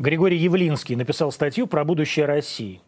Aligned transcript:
Григорий 0.00 0.38
Явлинский 0.38 0.96
написал 0.96 1.30
статью 1.30 1.66
про 1.66 1.84
будущее 1.84 2.24
России. 2.24 2.80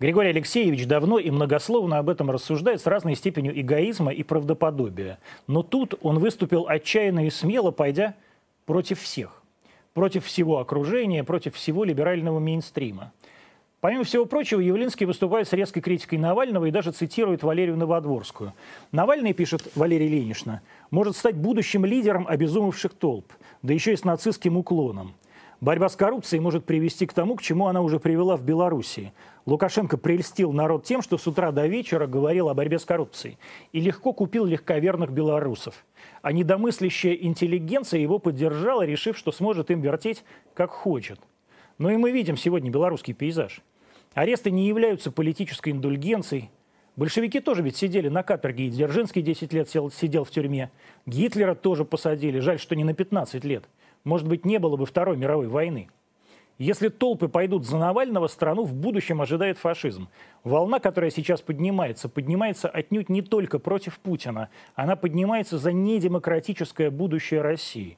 Григорий 0.00 0.30
Алексеевич 0.30 0.86
давно 0.86 1.18
и 1.18 1.30
многословно 1.30 1.98
об 1.98 2.08
этом 2.08 2.30
рассуждает 2.30 2.80
с 2.80 2.86
разной 2.86 3.16
степенью 3.16 3.52
эгоизма 3.60 4.14
и 4.14 4.22
правдоподобия. 4.22 5.18
Но 5.46 5.62
тут 5.62 5.96
он 6.00 6.18
выступил 6.18 6.66
отчаянно 6.66 7.26
и 7.26 7.30
смело, 7.30 7.70
пойдя 7.70 8.14
против 8.64 8.98
всех. 9.02 9.42
Против 9.92 10.24
всего 10.24 10.58
окружения, 10.58 11.22
против 11.22 11.54
всего 11.54 11.84
либерального 11.84 12.38
мейнстрима. 12.38 13.12
Помимо 13.82 14.04
всего 14.04 14.24
прочего, 14.24 14.60
Явлинский 14.60 15.04
выступает 15.04 15.48
с 15.48 15.52
резкой 15.52 15.82
критикой 15.82 16.18
Навального 16.18 16.64
и 16.64 16.70
даже 16.70 16.92
цитирует 16.92 17.42
Валерию 17.42 17.76
Новодворскую. 17.76 18.54
Навальный, 18.90 19.34
пишет 19.34 19.70
Валерий 19.74 20.08
Ленишна, 20.08 20.62
может 20.90 21.14
стать 21.14 21.36
будущим 21.36 21.84
лидером 21.84 22.26
обезумевших 22.26 22.94
толп, 22.94 23.34
да 23.60 23.74
еще 23.74 23.92
и 23.92 23.96
с 23.96 24.04
нацистским 24.04 24.56
уклоном. 24.56 25.12
Борьба 25.60 25.88
с 25.88 25.96
коррупцией 25.96 26.40
может 26.40 26.64
привести 26.64 27.04
к 27.04 27.12
тому, 27.12 27.34
к 27.34 27.42
чему 27.42 27.66
она 27.66 27.82
уже 27.82 27.98
привела 27.98 28.36
в 28.36 28.44
Белоруссии. 28.44 29.12
Лукашенко 29.44 29.96
прельстил 29.96 30.52
народ 30.52 30.84
тем, 30.84 31.02
что 31.02 31.18
с 31.18 31.26
утра 31.26 31.50
до 31.50 31.66
вечера 31.66 32.06
говорил 32.06 32.48
о 32.48 32.54
борьбе 32.54 32.78
с 32.78 32.84
коррупцией. 32.84 33.38
И 33.72 33.80
легко 33.80 34.12
купил 34.12 34.44
легковерных 34.44 35.10
белорусов. 35.10 35.84
А 36.22 36.30
недомыслящая 36.30 37.14
интеллигенция 37.14 37.98
его 37.98 38.20
поддержала, 38.20 38.82
решив, 38.82 39.18
что 39.18 39.32
сможет 39.32 39.72
им 39.72 39.80
вертеть 39.80 40.22
как 40.54 40.70
хочет. 40.70 41.18
Но 41.78 41.90
и 41.90 41.96
мы 41.96 42.12
видим 42.12 42.36
сегодня 42.36 42.70
белорусский 42.70 43.14
пейзаж. 43.14 43.60
Аресты 44.14 44.52
не 44.52 44.68
являются 44.68 45.10
политической 45.10 45.70
индульгенцией. 45.70 46.50
Большевики 46.94 47.40
тоже 47.40 47.62
ведь 47.62 47.76
сидели 47.76 48.08
на 48.08 48.22
каторге, 48.22 48.66
и 48.66 48.70
Дзержинский 48.70 49.22
10 49.22 49.52
лет 49.52 49.68
сидел 49.68 50.24
в 50.24 50.30
тюрьме. 50.30 50.70
Гитлера 51.04 51.56
тоже 51.56 51.84
посадили, 51.84 52.38
жаль, 52.38 52.60
что 52.60 52.76
не 52.76 52.84
на 52.84 52.94
15 52.94 53.44
лет 53.44 53.64
может 54.04 54.28
быть, 54.28 54.44
не 54.44 54.58
было 54.58 54.76
бы 54.76 54.86
Второй 54.86 55.16
мировой 55.16 55.48
войны. 55.48 55.88
Если 56.58 56.88
толпы 56.88 57.28
пойдут 57.28 57.66
за 57.66 57.78
Навального, 57.78 58.26
страну 58.26 58.64
в 58.64 58.74
будущем 58.74 59.22
ожидает 59.22 59.58
фашизм. 59.58 60.08
Волна, 60.42 60.80
которая 60.80 61.10
сейчас 61.12 61.40
поднимается, 61.40 62.08
поднимается 62.08 62.68
отнюдь 62.68 63.08
не 63.08 63.22
только 63.22 63.60
против 63.60 64.00
Путина. 64.00 64.48
Она 64.74 64.96
поднимается 64.96 65.56
за 65.56 65.72
недемократическое 65.72 66.90
будущее 66.90 67.42
России. 67.42 67.96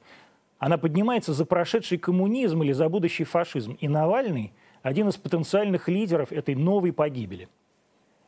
Она 0.59 0.77
поднимается 0.77 1.33
за 1.33 1.45
прошедший 1.45 1.97
коммунизм 1.97 2.61
или 2.61 2.71
за 2.71 2.87
будущий 2.87 3.23
фашизм. 3.23 3.77
И 3.79 3.87
Навальный– 3.87 4.53
один 4.83 5.09
из 5.09 5.17
потенциальных 5.17 5.87
лидеров 5.87 6.31
этой 6.31 6.53
новой 6.53 6.93
погибели. 6.93 7.49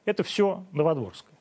Это 0.05 0.23
все 0.23 0.63
Новодворское. 0.71 1.37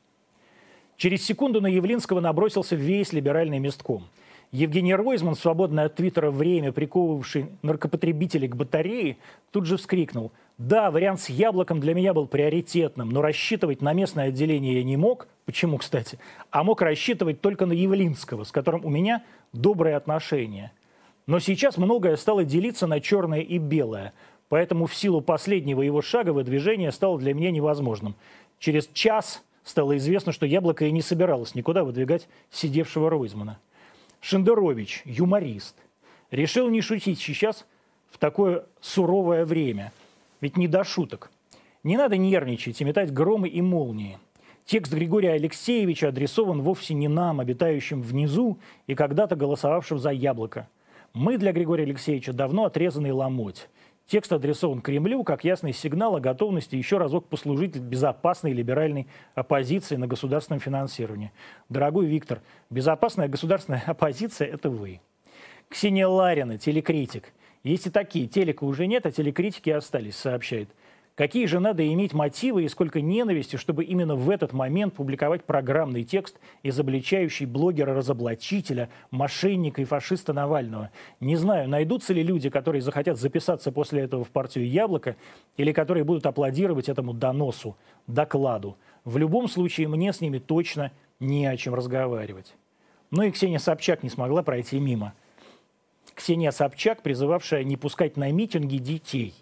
Через 0.97 1.25
секунду 1.25 1.61
на 1.61 1.67
Явлинского 1.67 2.19
набросился 2.19 2.75
весь 2.75 3.11
либеральный 3.11 3.57
местком– 3.57 4.07
Евгений 4.53 4.93
Ройзман, 4.93 5.33
свободное 5.33 5.85
от 5.85 5.95
Твиттера 5.95 6.29
время, 6.29 6.71
приковывавший 6.71 7.47
наркопотребителей 7.63 8.47
к 8.47 8.55
батарее, 8.55 9.17
тут 9.49 9.65
же 9.65 9.77
вскрикнул. 9.77 10.31
Да, 10.59 10.91
вариант 10.91 11.21
с 11.21 11.29
яблоком 11.29 11.79
для 11.79 11.95
меня 11.95 12.13
был 12.13 12.27
приоритетным, 12.27 13.09
но 13.09 13.23
рассчитывать 13.23 13.81
на 13.81 13.93
местное 13.93 14.27
отделение 14.27 14.75
я 14.75 14.83
не 14.83 14.95
мог. 14.95 15.27
Почему, 15.45 15.79
кстати? 15.79 16.19
А 16.51 16.63
мог 16.63 16.83
рассчитывать 16.83 17.41
только 17.41 17.65
на 17.65 17.73
Явлинского, 17.73 18.43
с 18.43 18.51
которым 18.51 18.85
у 18.85 18.91
меня 18.91 19.23
добрые 19.53 19.95
отношения. 19.95 20.71
Но 21.25 21.39
сейчас 21.39 21.77
многое 21.77 22.15
стало 22.15 22.45
делиться 22.45 22.85
на 22.85 23.01
черное 23.01 23.39
и 23.39 23.57
белое. 23.57 24.13
Поэтому 24.49 24.85
в 24.85 24.93
силу 24.93 25.21
последнего 25.21 25.81
его 25.81 26.03
шага 26.03 26.29
выдвижение 26.31 26.91
стало 26.91 27.17
для 27.17 27.33
меня 27.33 27.49
невозможным. 27.49 28.13
Через 28.59 28.87
час 28.93 29.43
стало 29.63 29.97
известно, 29.97 30.31
что 30.31 30.45
яблоко 30.45 30.85
и 30.85 30.91
не 30.91 31.01
собиралось 31.01 31.55
никуда 31.55 31.83
выдвигать 31.83 32.27
сидевшего 32.51 33.09
Ройзмана. 33.09 33.57
Шендерович, 34.23 35.01
юморист, 35.03 35.75
решил 36.31 36.69
не 36.69 36.79
шутить 36.79 37.19
сейчас 37.19 37.65
в 38.09 38.17
такое 38.17 38.63
суровое 38.79 39.43
время. 39.43 39.91
Ведь 40.39 40.55
не 40.55 40.69
до 40.69 40.85
шуток. 40.85 41.29
Не 41.83 41.97
надо 41.97 42.15
нервничать 42.15 42.79
и 42.79 42.85
метать 42.85 43.11
громы 43.11 43.49
и 43.49 43.61
молнии. 43.61 44.17
Текст 44.63 44.93
Григория 44.93 45.33
Алексеевича 45.33 46.07
адресован 46.07 46.61
вовсе 46.61 46.93
не 46.93 47.09
нам, 47.09 47.41
обитающим 47.41 48.01
внизу 48.01 48.59
и 48.87 48.95
когда-то 48.95 49.35
голосовавшим 49.35 49.99
за 49.99 50.11
яблоко. 50.11 50.69
Мы 51.13 51.37
для 51.37 51.51
Григория 51.51 51.83
Алексеевича 51.83 52.31
давно 52.31 52.63
отрезанный 52.63 53.11
ломоть. 53.11 53.67
Текст 54.05 54.33
адресован 54.33 54.81
Кремлю 54.81 55.23
как 55.23 55.43
ясный 55.43 55.73
сигнал 55.73 56.15
о 56.15 56.19
готовности 56.19 56.75
еще 56.75 56.97
разок 56.97 57.27
послужить 57.29 57.77
безопасной 57.77 58.51
либеральной 58.51 59.07
оппозиции 59.33 59.95
на 59.95 60.07
государственном 60.07 60.59
финансировании. 60.59 61.31
Дорогой 61.69 62.05
Виктор, 62.05 62.41
безопасная 62.69 63.27
государственная 63.29 63.83
оппозиция– 63.87 64.47
это 64.53 64.69
вы. 64.69 64.99
Ксения 65.69 66.07
Ларина, 66.07 66.57
телекритик. 66.57 67.33
Есть 67.63 67.87
и 67.87 67.89
такие. 67.89 68.27
Телека 68.27 68.65
уже 68.65 68.87
нет, 68.87 69.05
а 69.05 69.11
телекритики 69.11 69.69
остались, 69.69 70.17
сообщает. 70.17 70.69
Какие 71.15 71.45
же 71.45 71.59
надо 71.59 71.87
иметь 71.93 72.13
мотивы 72.13 72.63
и 72.63 72.67
сколько 72.67 72.99
ненависти, 72.99 73.55
чтобы 73.55 73.83
именно 73.83 74.15
в 74.15 74.31
этот 74.31 74.51
момент 74.51 74.95
публиковать 74.95 75.43
программный 75.43 76.03
текст, 76.03 76.39
изобличающий 76.63 77.45
блогера-разоблачителя, 77.45 78.89
мошенника 79.11 79.83
и 79.83 79.85
фашиста 79.85 80.33
Навального? 80.33 80.89
Не 81.19 81.35
знаю, 81.35 81.69
найдутся 81.69 82.13
ли 82.13 82.23
люди, 82.23 82.49
которые 82.49 82.81
захотят 82.81 83.19
записаться 83.19 83.71
после 83.71 84.01
этого 84.01 84.23
в 84.23 84.29
партию 84.29 84.67
«Яблоко» 84.67 85.15
или 85.55 85.71
которые 85.71 86.03
будут 86.03 86.25
аплодировать 86.25 86.89
этому 86.89 87.13
доносу, 87.13 87.77
докладу. 88.07 88.75
В 89.05 89.17
любом 89.17 89.47
случае, 89.47 89.87
мне 89.89 90.13
с 90.13 90.19
ними 90.19 90.39
точно 90.39 90.91
не 91.19 91.45
о 91.45 91.55
чем 91.57 91.75
разговаривать. 91.75 92.55
Ну 93.11 93.21
и 93.21 93.29
Ксения 93.29 93.59
Собчак 93.59 94.01
не 94.01 94.09
смогла 94.09 94.41
пройти 94.41 94.79
мимо. 94.79 95.13
Ксения 96.15 96.49
Собчак, 96.49 97.03
призывавшая 97.03 97.63
не 97.63 97.77
пускать 97.77 98.17
на 98.17 98.31
митинги 98.31 98.77
детей. 98.77 99.35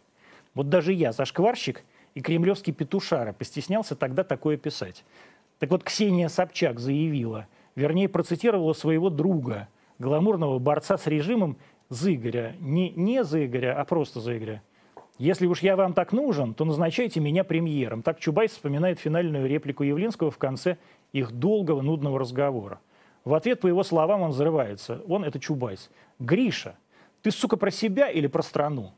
Вот 0.53 0.69
даже 0.69 0.93
я, 0.93 1.11
зашкварщик 1.11 1.83
и 2.13 2.21
кремлевский 2.21 2.73
петушара, 2.73 3.33
постеснялся 3.33 3.95
тогда 3.95 4.23
такое 4.23 4.57
писать. 4.57 5.03
Так 5.59 5.69
вот, 5.69 5.83
Ксения 5.83 6.27
Собчак 6.27 6.79
заявила, 6.79 7.47
вернее, 7.75 8.09
процитировала 8.09 8.73
своего 8.73 9.09
друга, 9.09 9.67
гламурного 9.99 10.59
борца 10.59 10.97
с 10.97 11.07
режимом 11.07 11.57
Зыгаря. 11.89 12.55
Не, 12.59 12.89
не 12.91 13.23
Зыгаря, 13.23 13.79
а 13.79 13.85
просто 13.85 14.19
Зыгаря. 14.19 14.63
Если 15.17 15.45
уж 15.45 15.61
я 15.61 15.75
вам 15.75 15.93
так 15.93 16.13
нужен, 16.13 16.55
то 16.55 16.65
назначайте 16.65 17.19
меня 17.19 17.43
премьером. 17.43 18.01
Так 18.01 18.19
Чубайс 18.19 18.51
вспоминает 18.51 18.99
финальную 18.99 19.47
реплику 19.47 19.83
Явлинского 19.83 20.31
в 20.31 20.37
конце 20.37 20.77
их 21.13 21.31
долгого, 21.31 21.81
нудного 21.81 22.17
разговора. 22.17 22.79
В 23.23 23.35
ответ, 23.35 23.59
по 23.59 23.67
его 23.67 23.83
словам, 23.83 24.21
он 24.21 24.31
взрывается. 24.31 25.01
Он– 25.07 25.23
это 25.25 25.39
Чубайс. 25.39 25.91
«Гриша, 26.17 26.75
ты, 27.21 27.29
сука, 27.29 27.55
про 27.55 27.69
себя 27.69 28.09
или 28.09 28.25
про 28.25 28.41
страну?» 28.41 28.93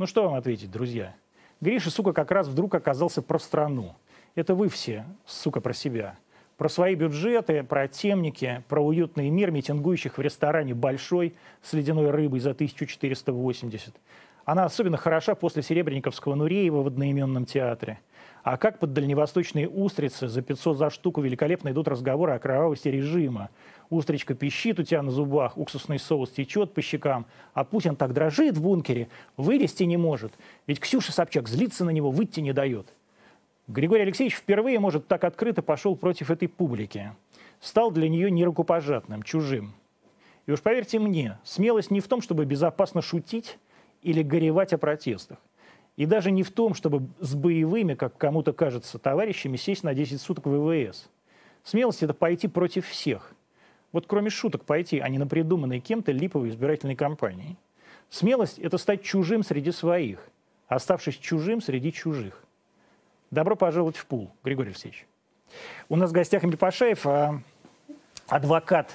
Ну 0.00 0.06
что 0.06 0.22
вам 0.22 0.32
ответить, 0.32 0.70
друзья? 0.70 1.14
Гриша, 1.60 1.90
сука, 1.90 2.14
как 2.14 2.30
раз 2.30 2.48
вдруг 2.48 2.74
оказался 2.74 3.20
про 3.20 3.38
страну. 3.38 3.96
Это 4.34 4.54
вы 4.54 4.70
все, 4.70 5.04
сука, 5.26 5.60
про 5.60 5.74
себя. 5.74 6.16
Про 6.56 6.70
свои 6.70 6.94
бюджеты, 6.94 7.62
про 7.64 7.86
темники, 7.86 8.64
про 8.66 8.82
уютный 8.82 9.28
мир 9.28 9.50
митингующих 9.50 10.16
в 10.16 10.20
ресторане 10.22 10.72
«Большой» 10.72 11.34
с 11.60 11.74
ледяной 11.74 12.08
рыбой 12.08 12.40
за 12.40 12.52
1480. 12.52 13.94
Она 14.46 14.64
особенно 14.64 14.96
хороша 14.96 15.34
после 15.34 15.62
Серебряниковского 15.62 16.34
Нуреева 16.34 16.82
в 16.82 16.86
одноименном 16.86 17.44
театре. 17.44 18.00
А 18.42 18.56
как 18.56 18.78
под 18.78 18.94
дальневосточные 18.94 19.68
устрицы 19.68 20.28
за 20.28 20.40
500 20.40 20.78
за 20.78 20.88
штуку 20.88 21.20
великолепно 21.20 21.68
идут 21.72 21.88
разговоры 21.88 22.32
о 22.32 22.38
кровавости 22.38 22.88
режима, 22.88 23.50
устричка 23.90 24.34
пищит 24.34 24.78
у 24.78 24.82
тебя 24.82 25.02
на 25.02 25.10
зубах, 25.10 25.58
уксусный 25.58 25.98
соус 25.98 26.30
течет 26.30 26.72
по 26.72 26.80
щекам, 26.80 27.26
а 27.52 27.64
Путин 27.64 27.96
так 27.96 28.12
дрожит 28.12 28.56
в 28.56 28.62
бункере, 28.62 29.08
вылезти 29.36 29.82
не 29.82 29.96
может. 29.96 30.32
Ведь 30.66 30.80
Ксюша 30.80 31.12
Собчак 31.12 31.48
злится 31.48 31.84
на 31.84 31.90
него, 31.90 32.10
выйти 32.10 32.40
не 32.40 32.52
дает. 32.52 32.94
Григорий 33.66 34.02
Алексеевич 34.02 34.36
впервые, 34.36 34.80
может, 34.80 35.06
так 35.06 35.24
открыто 35.24 35.62
пошел 35.62 35.96
против 35.96 36.30
этой 36.30 36.48
публики. 36.48 37.12
Стал 37.60 37.90
для 37.90 38.08
нее 38.08 38.30
нерукопожатным, 38.30 39.22
чужим. 39.22 39.74
И 40.46 40.52
уж 40.52 40.62
поверьте 40.62 40.98
мне, 40.98 41.38
смелость 41.44 41.90
не 41.90 42.00
в 42.00 42.08
том, 42.08 42.22
чтобы 42.22 42.44
безопасно 42.44 43.02
шутить 43.02 43.58
или 44.02 44.22
горевать 44.22 44.72
о 44.72 44.78
протестах. 44.78 45.38
И 45.96 46.06
даже 46.06 46.30
не 46.30 46.42
в 46.42 46.50
том, 46.50 46.74
чтобы 46.74 47.08
с 47.20 47.34
боевыми, 47.34 47.94
как 47.94 48.16
кому-то 48.16 48.52
кажется, 48.52 48.98
товарищами 48.98 49.56
сесть 49.56 49.84
на 49.84 49.94
10 49.94 50.20
суток 50.20 50.46
в 50.46 50.50
ВВС. 50.50 51.10
Смелость– 51.62 52.02
это 52.04 52.14
пойти 52.14 52.48
против 52.48 52.86
всех– 52.86 53.34
вот 53.92 54.06
кроме 54.06 54.30
шуток 54.30 54.64
пойти, 54.64 54.98
а 54.98 55.08
не 55.08 55.18
на 55.18 55.26
придуманной 55.26 55.80
кем-то 55.80 56.12
липовой 56.12 56.50
избирательной 56.50 56.96
кампании. 56.96 57.56
Смелость– 58.08 58.58
это 58.60 58.78
стать 58.78 59.02
чужим 59.02 59.42
среди 59.42 59.72
своих, 59.72 60.28
оставшись 60.68 61.16
чужим 61.16 61.60
среди 61.60 61.92
чужих. 61.92 62.44
Добро 63.30 63.54
пожаловать 63.56 63.96
в 63.96 64.06
пул, 64.06 64.30
Григорий 64.42 64.70
Алексеевич. 64.70 65.06
У 65.88 65.96
нас 65.96 66.10
в 66.10 66.12
гостях 66.12 66.44
Эмиль 66.44 66.56
Пашаев, 66.56 67.06
а, 67.06 67.40
адвокат 68.28 68.90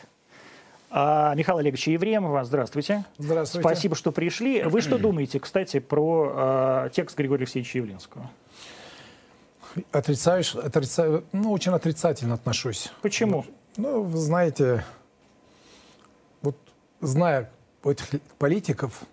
а, 0.90 1.34
Михаила 1.36 1.62
Олеговича 1.62 1.92
Евремова. 1.92 2.44
Здравствуйте. 2.44 3.06
Здравствуйте. 3.18 3.68
Спасибо, 3.68 3.96
что 3.96 4.12
пришли. 4.12 4.64
Вы 4.64 4.82
что 4.82 4.98
думаете, 4.98 5.40
кстати, 5.40 5.80
про 5.80 6.32
а, 6.34 6.90
текст 6.90 7.18
Григория 7.18 7.44
Алексеевича 7.44 7.78
Явлинского? 7.80 8.30
Отрицаешь, 9.92 10.56
отрицаю, 10.56 11.26
ну, 11.34 11.52
очень 11.52 11.74
отрицательно 11.74 12.36
отношусь. 12.36 12.92
Почему? 13.02 13.46
Ну, 13.78 14.04
вы 14.04 14.18
знаете, 14.18 14.86
вот 16.42 16.56
зная 17.02 17.52
этих 17.84 18.22
политиков, 18.38 19.04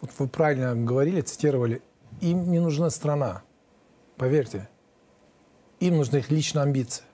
вот 0.00 0.10
вы 0.18 0.26
правильно 0.26 0.74
говорили, 0.74 1.20
цитировали, 1.20 1.82
им 2.20 2.50
не 2.50 2.58
нужна 2.58 2.90
страна, 2.90 3.42
поверьте. 4.16 4.68
Им 5.78 5.98
нужны 5.98 6.16
их 6.16 6.30
личные 6.30 6.62
амбиции, 6.62 7.04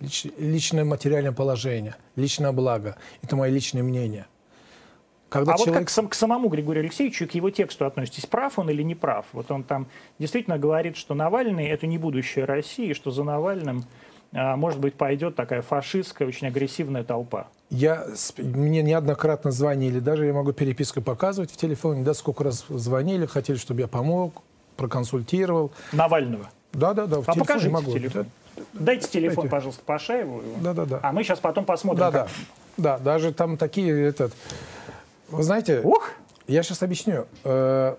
лич, 0.00 0.26
личное 0.38 0.84
материальное 0.84 1.32
положение, 1.32 1.96
личное 2.14 2.52
благо. 2.52 2.96
Это 3.22 3.34
мое 3.34 3.50
личное 3.50 3.82
мнение. 3.82 4.26
Когда 5.28 5.54
а 5.54 5.56
человек... 5.56 5.74
вот 5.74 5.80
как 5.80 5.90
сам, 5.90 6.08
к 6.08 6.14
самому 6.14 6.48
Григорию 6.48 6.82
Алексеевичу, 6.82 7.26
к 7.26 7.32
его 7.32 7.50
тексту 7.50 7.86
относитесь, 7.86 8.26
прав 8.26 8.58
он 8.58 8.68
или 8.68 8.82
не 8.82 8.94
прав? 8.94 9.24
Вот 9.32 9.50
он 9.50 9.64
там 9.64 9.88
действительно 10.18 10.58
говорит, 10.58 10.96
что 10.96 11.14
Навальный– 11.14 11.66
это 11.68 11.86
не 11.86 11.96
будущее 11.96 12.44
России, 12.44 12.92
что 12.92 13.10
за 13.10 13.24
Навальным, 13.24 13.86
может 14.32 14.80
быть, 14.80 14.94
пойдет 14.94 15.36
такая 15.36 15.62
фашистская, 15.62 16.26
очень 16.26 16.46
агрессивная 16.46 17.04
толпа. 17.04 17.48
Я, 17.70 18.06
мне 18.38 18.82
неоднократно 18.82 19.50
звонили, 19.50 19.98
даже 19.98 20.26
я 20.26 20.32
могу 20.32 20.52
переписку 20.52 21.00
показывать 21.00 21.50
в 21.50 21.56
телефоне, 21.56 22.02
да, 22.02 22.14
сколько 22.14 22.44
раз 22.44 22.64
звонили, 22.68 23.26
хотели, 23.26 23.56
чтобы 23.56 23.80
я 23.80 23.88
помог, 23.88 24.42
проконсультировал. 24.76 25.72
Навального? 25.92 26.50
Да, 26.72 26.94
да, 26.94 27.06
да. 27.06 27.20
В 27.20 27.28
а 27.28 27.34
покажите 27.34 27.70
могу. 27.70 27.92
телефон. 27.92 28.26
Дайте 28.72 29.08
телефон, 29.08 29.44
Дайте. 29.44 29.50
пожалуйста, 29.50 29.82
Пашаеву. 29.84 30.42
Да, 30.60 30.74
да, 30.74 30.84
да. 30.84 31.00
А 31.02 31.12
мы 31.12 31.22
сейчас 31.24 31.38
потом 31.38 31.64
посмотрим. 31.64 32.00
Да, 32.00 32.10
как... 32.10 32.26
да. 32.26 32.32
Да, 32.76 32.98
даже 32.98 33.32
там 33.32 33.56
такие, 33.56 34.02
этот, 34.02 34.32
вы 35.28 35.42
знаете, 35.42 35.80
Ух! 35.80 36.12
я 36.46 36.62
сейчас 36.62 36.82
объясню. 36.82 37.26
Э, 37.44 37.96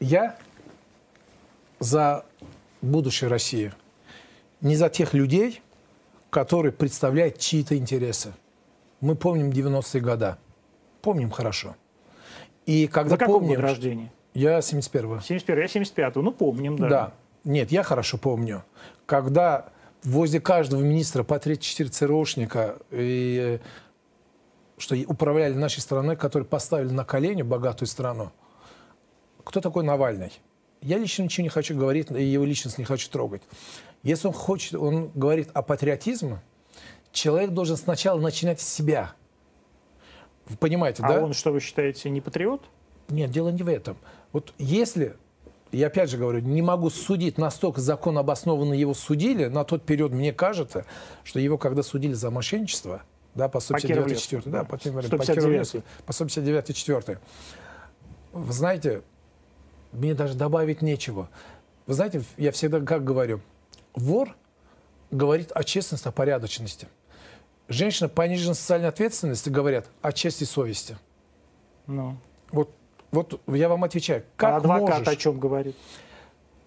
я 0.00 0.36
за 1.78 2.24
будущее 2.80 3.28
России. 3.28 3.72
Не 4.60 4.76
за 4.76 4.88
тех 4.88 5.14
людей, 5.14 5.62
которые 6.30 6.72
представляют 6.72 7.38
чьи-то 7.38 7.76
интересы. 7.76 8.32
Мы 9.00 9.14
помним 9.14 9.50
90-е 9.50 10.00
годы. 10.00 10.36
Помним 11.02 11.30
хорошо. 11.30 11.76
И 12.66 12.86
когда 12.86 13.10
За 13.10 13.16
какой 13.18 13.40
помним, 13.40 13.56
год 13.56 13.64
рождения? 13.64 14.12
Я 14.32 14.58
71-го. 14.58 15.20
71 15.20 15.62
я 15.62 15.66
75-го. 15.66 16.22
Ну, 16.22 16.32
помним, 16.32 16.76
да. 16.76 16.88
Да. 16.88 17.12
Нет, 17.44 17.70
я 17.70 17.82
хорошо 17.82 18.16
помню. 18.18 18.64
Когда 19.06 19.66
возле 20.02 20.40
каждого 20.40 20.80
министра 20.82 21.22
по 21.22 21.34
3-4 21.34 21.88
ЦРУшника, 21.88 22.76
и, 22.90 23.60
что 24.78 24.96
управляли 25.06 25.54
нашей 25.54 25.80
страной, 25.80 26.16
которые 26.16 26.46
поставили 26.46 26.90
на 26.90 27.04
колени 27.04 27.42
богатую 27.42 27.86
страну. 27.86 28.32
Кто 29.44 29.60
такой 29.60 29.84
Навальный? 29.84 30.32
Я 30.84 30.98
лично 30.98 31.22
ничего 31.22 31.44
не 31.44 31.48
хочу 31.48 31.74
говорить, 31.74 32.10
и 32.10 32.22
его 32.22 32.44
личность 32.44 32.76
не 32.76 32.84
хочу 32.84 33.08
трогать. 33.08 33.40
Если 34.02 34.26
он 34.26 34.34
хочет, 34.34 34.74
он 34.74 35.10
говорит 35.14 35.48
о 35.54 35.62
патриотизме, 35.62 36.42
человек 37.10 37.52
должен 37.52 37.78
сначала 37.78 38.20
начинать 38.20 38.60
с 38.60 38.68
себя. 38.68 39.14
Вы 40.46 40.58
понимаете, 40.58 41.02
а 41.02 41.08
да? 41.08 41.18
А 41.20 41.24
он, 41.24 41.32
что 41.32 41.52
вы 41.52 41.60
считаете, 41.60 42.10
не 42.10 42.20
патриот? 42.20 42.60
Нет, 43.08 43.30
дело 43.30 43.48
не 43.48 43.62
в 43.62 43.68
этом. 43.68 43.96
Вот 44.32 44.52
если, 44.58 45.16
я 45.72 45.86
опять 45.86 46.10
же 46.10 46.18
говорю, 46.18 46.40
не 46.40 46.60
могу 46.60 46.90
судить, 46.90 47.38
настолько 47.38 47.80
закон 47.80 48.18
обоснованно 48.18 48.74
его 48.74 48.92
судили, 48.92 49.46
на 49.46 49.64
тот 49.64 49.84
период 49.86 50.12
мне 50.12 50.34
кажется, 50.34 50.84
что 51.22 51.40
его 51.40 51.56
когда 51.56 51.82
судили 51.82 52.12
за 52.12 52.30
мошенничество, 52.30 53.00
да, 53.34 53.48
по 53.48 53.58
159 53.58 54.20
4, 54.20 54.42
да, 54.44 54.64
по, 54.64 54.76
159. 54.76 55.82
по 56.04 56.12
159 56.12 56.76
4. 56.76 57.18
Вы 58.34 58.52
знаете, 58.52 59.02
мне 59.94 60.14
даже 60.14 60.34
добавить 60.34 60.82
нечего. 60.82 61.28
Вы 61.86 61.94
знаете, 61.94 62.22
я 62.36 62.52
всегда 62.52 62.80
как 62.80 63.04
говорю– 63.04 63.40
Вор 63.94 64.34
говорит 65.10 65.52
о 65.54 65.64
честности, 65.64 66.08
о 66.08 66.12
порядочности. 66.12 66.88
Женщина 67.68 68.08
пониженной 68.08 68.54
социальной 68.54 68.88
ответственности 68.88 69.48
говорят 69.48 69.86
о 70.02 70.12
чести 70.12 70.42
и 70.42 70.46
совести. 70.46 70.98
Ну. 71.86 72.16
Вот, 72.50 72.70
вот 73.10 73.40
я 73.46 73.68
вам 73.68 73.84
отвечаю. 73.84 74.24
Как 74.36 74.54
а 74.54 74.56
адвокат 74.56 74.98
можешь... 74.98 75.08
о 75.08 75.16
чем 75.16 75.38
говорит? 75.38 75.76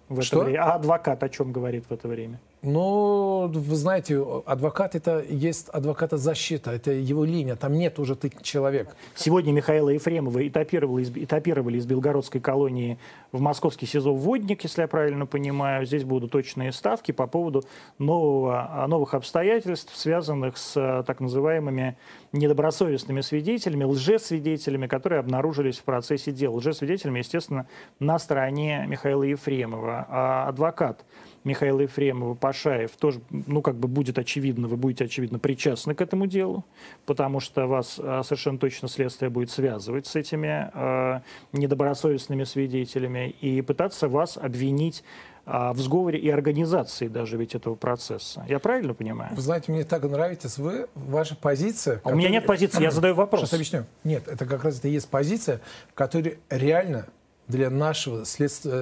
В 0.09 0.21
Что? 0.21 0.37
это 0.37 0.45
время? 0.45 0.63
А 0.63 0.75
адвокат 0.75 1.21
о 1.21 1.29
чем 1.29 1.51
говорит 1.51 1.85
в 1.89 1.91
это 1.91 2.07
время? 2.07 2.39
Ну, 2.63 3.47
вы 3.53 3.75
знаете, 3.75 4.25
адвокат 4.47 4.95
это 4.95 5.23
есть 5.29 5.69
адвоката 5.69 6.17
защита, 6.17 6.71
это 6.71 6.91
его 6.91 7.23
линия, 7.23 7.55
там 7.55 7.73
нет 7.73 7.99
уже 7.99 8.15
ты 8.15 8.31
человек. 8.41 8.95
Сегодня 9.13 9.51
Михаила 9.51 9.89
Ефремова 9.89 10.45
этапировали 10.47 11.03
из, 11.03 11.11
этапировали 11.11 11.77
из 11.77 11.85
белгородской 11.85 12.41
колонии 12.41 12.97
в 13.31 13.39
московский 13.39 13.85
СИЗО 13.85 14.11
«Водник», 14.15 14.63
если 14.63 14.81
я 14.81 14.87
правильно 14.87 15.27
понимаю. 15.27 15.85
Здесь 15.85 16.03
будут 16.03 16.31
точные 16.31 16.71
ставки 16.71 17.11
по 17.11 17.27
поводу 17.27 17.63
нового, 17.99 18.85
новых 18.87 19.13
обстоятельств, 19.13 19.95
связанных 19.95 20.57
с 20.57 21.03
так 21.05 21.19
называемыми 21.19 21.95
недобросовестными 22.31 23.21
свидетелями, 23.21 23.83
лжесвидетелями, 23.83 24.87
которые 24.87 25.19
обнаружились 25.19 25.77
в 25.77 25.83
процессе 25.83 26.31
дела. 26.31 26.55
Лжесвидетелями, 26.55 27.19
естественно, 27.19 27.67
на 27.99 28.17
стороне 28.17 28.83
Михаила 28.87 29.23
Ефремова. 29.23 30.07
А 30.09 30.47
адвокат 30.47 31.05
Михаила 31.47 31.81
Ефремова, 31.81 32.33
Пашаев, 32.33 32.91
тоже, 32.97 33.21
ну, 33.29 33.61
как 33.61 33.75
бы 33.75 33.87
будет 33.87 34.19
очевидно, 34.19 34.67
вы 34.67 34.75
будете, 34.75 35.05
очевидно, 35.05 35.39
причастны 35.39 35.95
к 35.95 36.01
этому 36.01 36.27
делу, 36.27 36.65
потому 37.05 37.39
что 37.39 37.67
вас 37.67 37.99
а, 37.99 38.21
совершенно 38.23 38.59
точно 38.59 38.89
следствие 38.89 39.29
будет 39.29 39.49
связывать 39.49 40.05
с 40.05 40.15
этими 40.15 40.69
э, 40.73 41.21
недобросовестными 41.53 42.43
свидетелями 42.43 43.29
и 43.29 43.61
пытаться 43.61 44.09
вас 44.09 44.37
обвинить 44.37 45.03
а, 45.49 45.71
в 45.71 45.79
сговоре 45.79 46.19
и 46.19 46.29
организации 46.29 47.07
даже 47.07 47.37
ведь 47.37 47.55
этого 47.55 47.75
процесса. 47.75 48.43
Я 48.49 48.59
правильно 48.59 48.93
понимаю? 48.93 49.33
Вы 49.33 49.41
знаете, 49.41 49.71
мне 49.71 49.85
так 49.85 50.03
нравится, 50.03 50.49
вы, 50.61 50.89
ваша 50.93 51.37
позиция... 51.37 51.93
А 51.93 51.97
которая... 51.97 52.15
У 52.15 52.17
меня 52.19 52.29
нет 52.29 52.45
позиции, 52.45 52.83
я 52.83 52.91
задаю 52.91 53.15
вопрос. 53.15 53.43
Сейчас 53.43 53.53
объясню. 53.53 53.85
Нет, 54.03 54.27
это 54.27 54.45
как 54.45 54.65
раз 54.65 54.79
это 54.79 54.89
и 54.89 54.91
есть 54.91 55.07
позиция, 55.07 55.61
которая 55.93 56.35
реально 56.49 57.07
для, 57.47 57.69
нашего, 57.69 58.23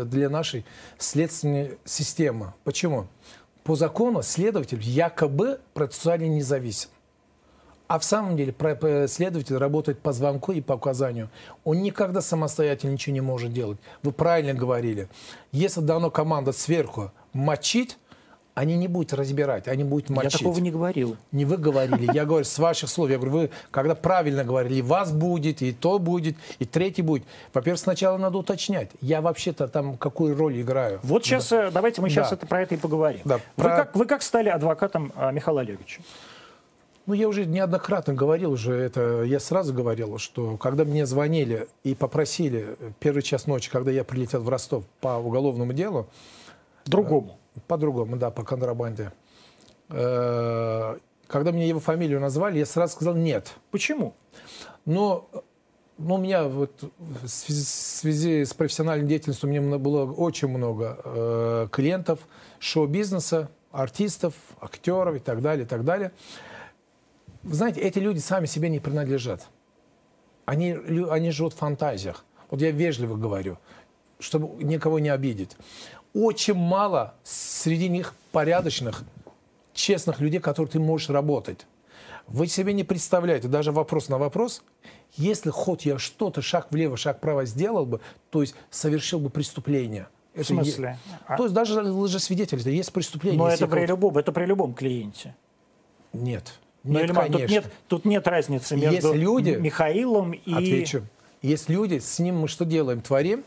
для 0.06 0.30
нашей 0.30 0.66
следственной 0.98 1.78
системы. 1.86 2.54
Почему? 2.64 3.08
По 3.64 3.76
закону 3.76 4.22
следователь 4.22 4.82
якобы 4.82 5.60
процессуально 5.74 6.26
независим. 6.26 6.90
А 7.88 8.00
в 8.00 8.04
самом 8.04 8.36
деле 8.36 8.54
следователь 9.08 9.58
работает 9.58 10.00
по 10.00 10.12
звонку 10.12 10.52
и 10.52 10.62
по 10.62 10.74
указанию. 10.74 11.30
Он 11.64 11.82
никогда 11.84 12.22
самостоятельно 12.22 12.94
ничего 12.94 13.14
не 13.14 13.22
может 13.22 13.54
делать. 13.54 13.78
Вы 14.02 14.12
правильно 14.12 14.56
говорили. 14.56 15.08
Если 15.52 15.82
дано 15.82 16.10
команда 16.10 16.52
сверху 16.52 17.12
мочить, 17.34 17.98
они 18.56 18.78
не 18.78 18.88
будут 18.88 19.14
разбирать, 19.14 19.68
они 19.68 19.84
будут 19.84 20.10
мочить. 20.10 20.34
Я 20.34 20.40
такого 20.40 20.60
не 20.60 20.72
говорил. 20.72 21.18
Не 21.34 21.44
вы 21.44 21.58
говорили, 21.58 22.10
я 22.14 22.26
говорю 22.26 22.46
с 22.46 22.58
ваших 22.58 22.90
слов. 22.90 23.10
Я 23.10 23.18
говорю, 23.18 23.32
вы 23.34 23.50
когда 23.70 23.96
правильно 23.96 24.46
говорили, 24.46 24.82
вас 24.82 25.12
будет, 25.12 25.62
и 25.62 25.74
то 25.74 26.00
будет, 26.00 26.38
и 26.60 26.66
третий 26.66 27.02
будет. 27.02 27.24
Во-первых, 27.54 27.80
сначала 27.80 28.18
надо 28.18 28.38
уточнять. 28.38 28.90
Я 29.02 29.22
вообще-то 29.22 29.68
там 29.68 29.98
какую 29.98 30.38
роль 30.38 30.62
играю. 30.62 31.02
Вот 31.04 31.26
сейчас, 31.26 31.50
да. 31.50 31.68
Э, 31.68 31.72
давайте 31.72 32.02
мы 32.02 32.10
сейчас 32.10 32.30
да. 32.30 32.38
это, 32.38 32.48
про 32.48 32.62
это 32.62 32.76
и 32.76 32.78
поговорим. 32.78 33.22
Да, 33.26 33.36
вы, 33.58 33.64
про... 33.64 33.76
как, 33.76 33.96
вы 33.96 34.06
как 34.06 34.24
стали 34.24 34.48
адвокатом 34.48 35.12
а, 35.18 35.32
Михаила 35.32 35.60
Олеговича? 35.60 36.02
Ну, 37.08 37.14
я 37.14 37.28
уже 37.28 37.46
неоднократно 37.46 38.14
говорил 38.14 38.54
уже 38.54 38.74
это, 38.74 39.24
я 39.24 39.40
сразу 39.40 39.74
говорил, 39.74 40.18
что 40.18 40.58
когда 40.58 40.86
мне 40.86 41.06
звонили 41.06 41.68
и 41.84 41.94
попросили 41.94 42.78
первый 43.00 43.22
час 43.22 43.46
ночи, 43.48 43.70
когда 43.70 43.92
я 43.92 44.04
прилетел 44.04 44.42
в 44.42 44.50
Ростов 44.50 44.86
по 45.02 45.18
уголовному 45.18 45.74
делу, 45.74 46.08
другому, 46.86 47.38
по-другому, 47.68 48.18
да, 48.18 48.32
по 48.32 48.44
контрабанде. 48.44 49.12
Э, 49.90 50.98
когда 51.28 51.52
мне 51.52 51.68
его 51.68 51.80
фамилию 51.80 52.20
назвали, 52.20 52.60
я 52.60 52.66
сразу 52.66 52.94
сказал 52.94 53.16
нет. 53.16 53.54
Почему? 53.72 54.14
Но 54.86 55.28
ну, 55.98 56.16
у 56.16 56.18
меня 56.18 56.44
вот 56.44 56.92
в 57.00 57.28
связи, 57.28 57.64
в 57.64 57.68
связи 57.68 58.46
с 58.46 58.54
профессиональной 58.54 59.08
деятельностью 59.08 59.50
у 59.50 59.52
меня 59.52 59.78
было 59.78 60.12
очень 60.12 60.48
много 60.48 61.00
э, 61.04 61.68
клиентов 61.72 62.20
шоу-бизнеса, 62.60 63.50
артистов, 63.72 64.34
актеров 64.60 65.16
и 65.16 65.20
так 65.20 65.42
далее, 65.42 65.66
и 65.66 65.68
так 65.68 65.84
далее. 65.84 66.12
Вы 67.44 67.56
знаете, 67.56 67.82
эти 67.82 68.00
люди 68.00 68.20
сами 68.20 68.46
себе 68.46 68.70
не 68.70 68.80
принадлежат. 68.80 69.48
Они, 70.46 70.72
они 71.10 71.32
живут 71.32 71.54
в 71.54 71.58
фантазиях. 71.58 72.26
Вот 72.50 72.62
я 72.62 72.72
вежливо 72.72 73.16
говорю, 73.16 73.58
чтобы 74.20 74.64
никого 74.64 75.00
не 75.00 75.10
обидеть 75.10 75.58
очень 76.16 76.54
мало 76.54 77.14
среди 77.24 77.90
них 77.90 78.16
порядочных, 78.32 79.04
честных 79.74 80.20
людей, 80.22 80.40
которых 80.40 80.72
ты 80.72 80.80
можешь 80.80 81.10
работать. 81.10 81.68
Вы 82.28 82.48
себе 82.48 82.74
не 82.74 82.84
представляете, 82.84 83.48
даже 83.48 83.72
вопрос 83.72 84.10
на 84.10 84.18
вопрос, 84.18 84.64
если 85.16 85.52
хоть 85.52 85.86
я 85.86 86.00
что-то, 86.00 86.42
шаг 86.42 86.68
влево, 86.72 86.98
шаг 86.98 87.18
вправо 87.18 87.46
сделал 87.46 87.86
бы, 87.86 88.00
то 88.32 88.42
есть 88.42 88.56
совершил 88.72 89.20
бы 89.20 89.30
преступление. 89.30 90.08
Это 90.34 90.44
в 90.44 90.48
смысле? 90.48 90.98
Е... 91.06 91.20
А... 91.28 91.38
То 91.38 91.44
есть 91.44 91.54
даже 91.54 91.82
лжесвидетель, 91.82 92.60
это 92.60 92.70
есть 92.70 92.92
преступление. 92.92 93.38
Но 93.38 93.48
это 93.48 93.68
при, 93.68 93.86
любом, 93.86 94.18
это 94.18 94.32
при 94.32 94.46
любом 94.46 94.74
клиенте. 94.74 95.36
Нет. 96.14 96.60
Но 96.84 97.00
нет, 97.00 97.10
Ильман, 97.10 97.32
тут, 97.32 97.50
нет, 97.50 97.74
тут 97.88 98.06
нет 98.06 98.28
разницы 98.28 98.76
между 98.76 99.14
есть 99.14 99.16
люди, 99.16 99.52
Михаилом 99.52 100.32
и... 100.32 100.54
Отвечу. 100.54 101.04
Есть 101.42 101.70
люди, 101.70 102.00
с 102.00 102.20
ним 102.20 102.38
мы 102.40 102.48
что 102.48 102.66
делаем? 102.66 103.02
Творим, 103.02 103.44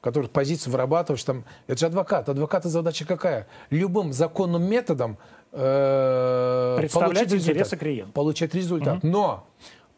который 0.00 0.28
позицию 0.28 0.72
вырабатываешь, 0.72 1.22
там, 1.24 1.44
это 1.66 1.80
же 1.80 1.86
адвокат. 1.86 2.28
Адвоката 2.28 2.68
задача 2.68 3.04
какая? 3.04 3.46
Любым 3.70 4.12
законным 4.12 4.62
методом 4.62 5.18
э, 5.52 6.76
представлять 6.78 7.32
интересы 7.32 7.76
клиента. 7.76 8.12
Получать 8.12 8.54
результат. 8.54 8.98
Угу. 8.98 9.06
Но 9.06 9.46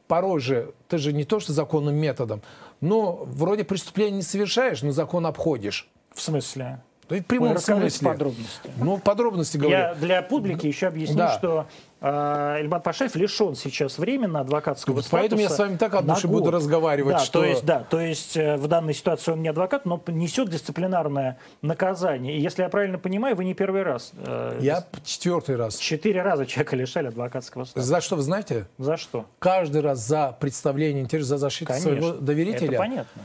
порой 0.09 0.40
же, 0.40 0.73
ты 0.88 0.99
же 0.99 1.12
не 1.12 1.25
то, 1.25 1.40
что 1.40 1.52
законным 1.52 1.95
методом, 1.95 2.42
Но 2.80 3.25
вроде 3.26 3.64
преступления 3.64 4.16
не 4.16 4.23
совершаешь, 4.23 4.83
но 4.83 4.90
закон 4.90 5.26
обходишь. 5.26 5.88
В 6.14 6.21
смысле? 6.21 6.83
В 7.09 7.23
прямом 7.23 7.54
расскажите 7.54 7.90
смысле. 7.90 8.09
подробности. 8.09 8.71
Ну, 8.76 8.99
подробности 8.99 9.57
говорю. 9.57 9.76
Я 9.76 9.95
для 9.95 10.23
публики 10.23 10.66
еще 10.66 10.87
объясню, 10.87 11.16
Да. 11.16 11.37
что 11.37 11.66
э, 12.00 12.57
Эльман 12.61 12.80
Пашаев 12.80 13.14
лишен 13.14 13.54
сейчас 13.54 13.99
временно 13.99 14.40
адвокатского 14.40 14.95
Вот 14.95 15.04
статуса. 15.04 15.21
поэтому 15.21 15.42
я 15.42 15.49
с 15.50 15.59
вами 15.59 15.76
так 15.76 15.95
от 15.95 16.07
души 16.07 16.26
буду 16.28 16.50
разговаривать, 16.50 17.16
Да, 17.16 17.21
что- 17.21 17.40
то 17.40 17.45
есть, 17.45 17.64
да, 17.64 17.80
то 17.80 18.00
есть 18.00 18.37
э, 18.37 18.57
в 18.57 18.66
данной 18.69 18.95
ситуации 18.95 19.33
он 19.33 19.42
не 19.42 19.49
адвокат, 19.49 19.85
но 19.87 20.02
несет 20.09 20.49
дисциплинарное 20.50 21.38
наказание. 21.62 22.37
И 22.37 22.40
если 22.40 22.62
я 22.62 22.69
правильно 22.69 22.99
понимаю, 22.99 23.37
вы 23.37 23.45
не 23.45 23.54
первый 23.54 23.83
раз. 23.83 24.12
э, 24.16 24.59
Я 24.61 24.85
четвертый 25.04 25.57
раз. 25.57 25.76
Четыре 25.76 26.23
раза 26.23 26.47
человека 26.47 26.76
лишали 26.76 27.09
адвокатского 27.09 27.64
статуса. 27.64 27.87
За 27.87 28.00
что, 28.00 28.16
вы 28.16 28.23
знаете? 28.23 28.66
За 28.78 28.97
что? 28.97 29.26
Каждый 29.38 29.80
раз 29.83 29.99
за 30.00 30.37
представление 30.40 31.02
интереса, 31.02 31.28
за 31.30 31.38
защиту 31.38 31.66
Конечно. 31.73 31.90
своего 31.90 32.12
доверителя. 32.12 32.69
Это 32.71 32.78
понятно. 32.78 33.23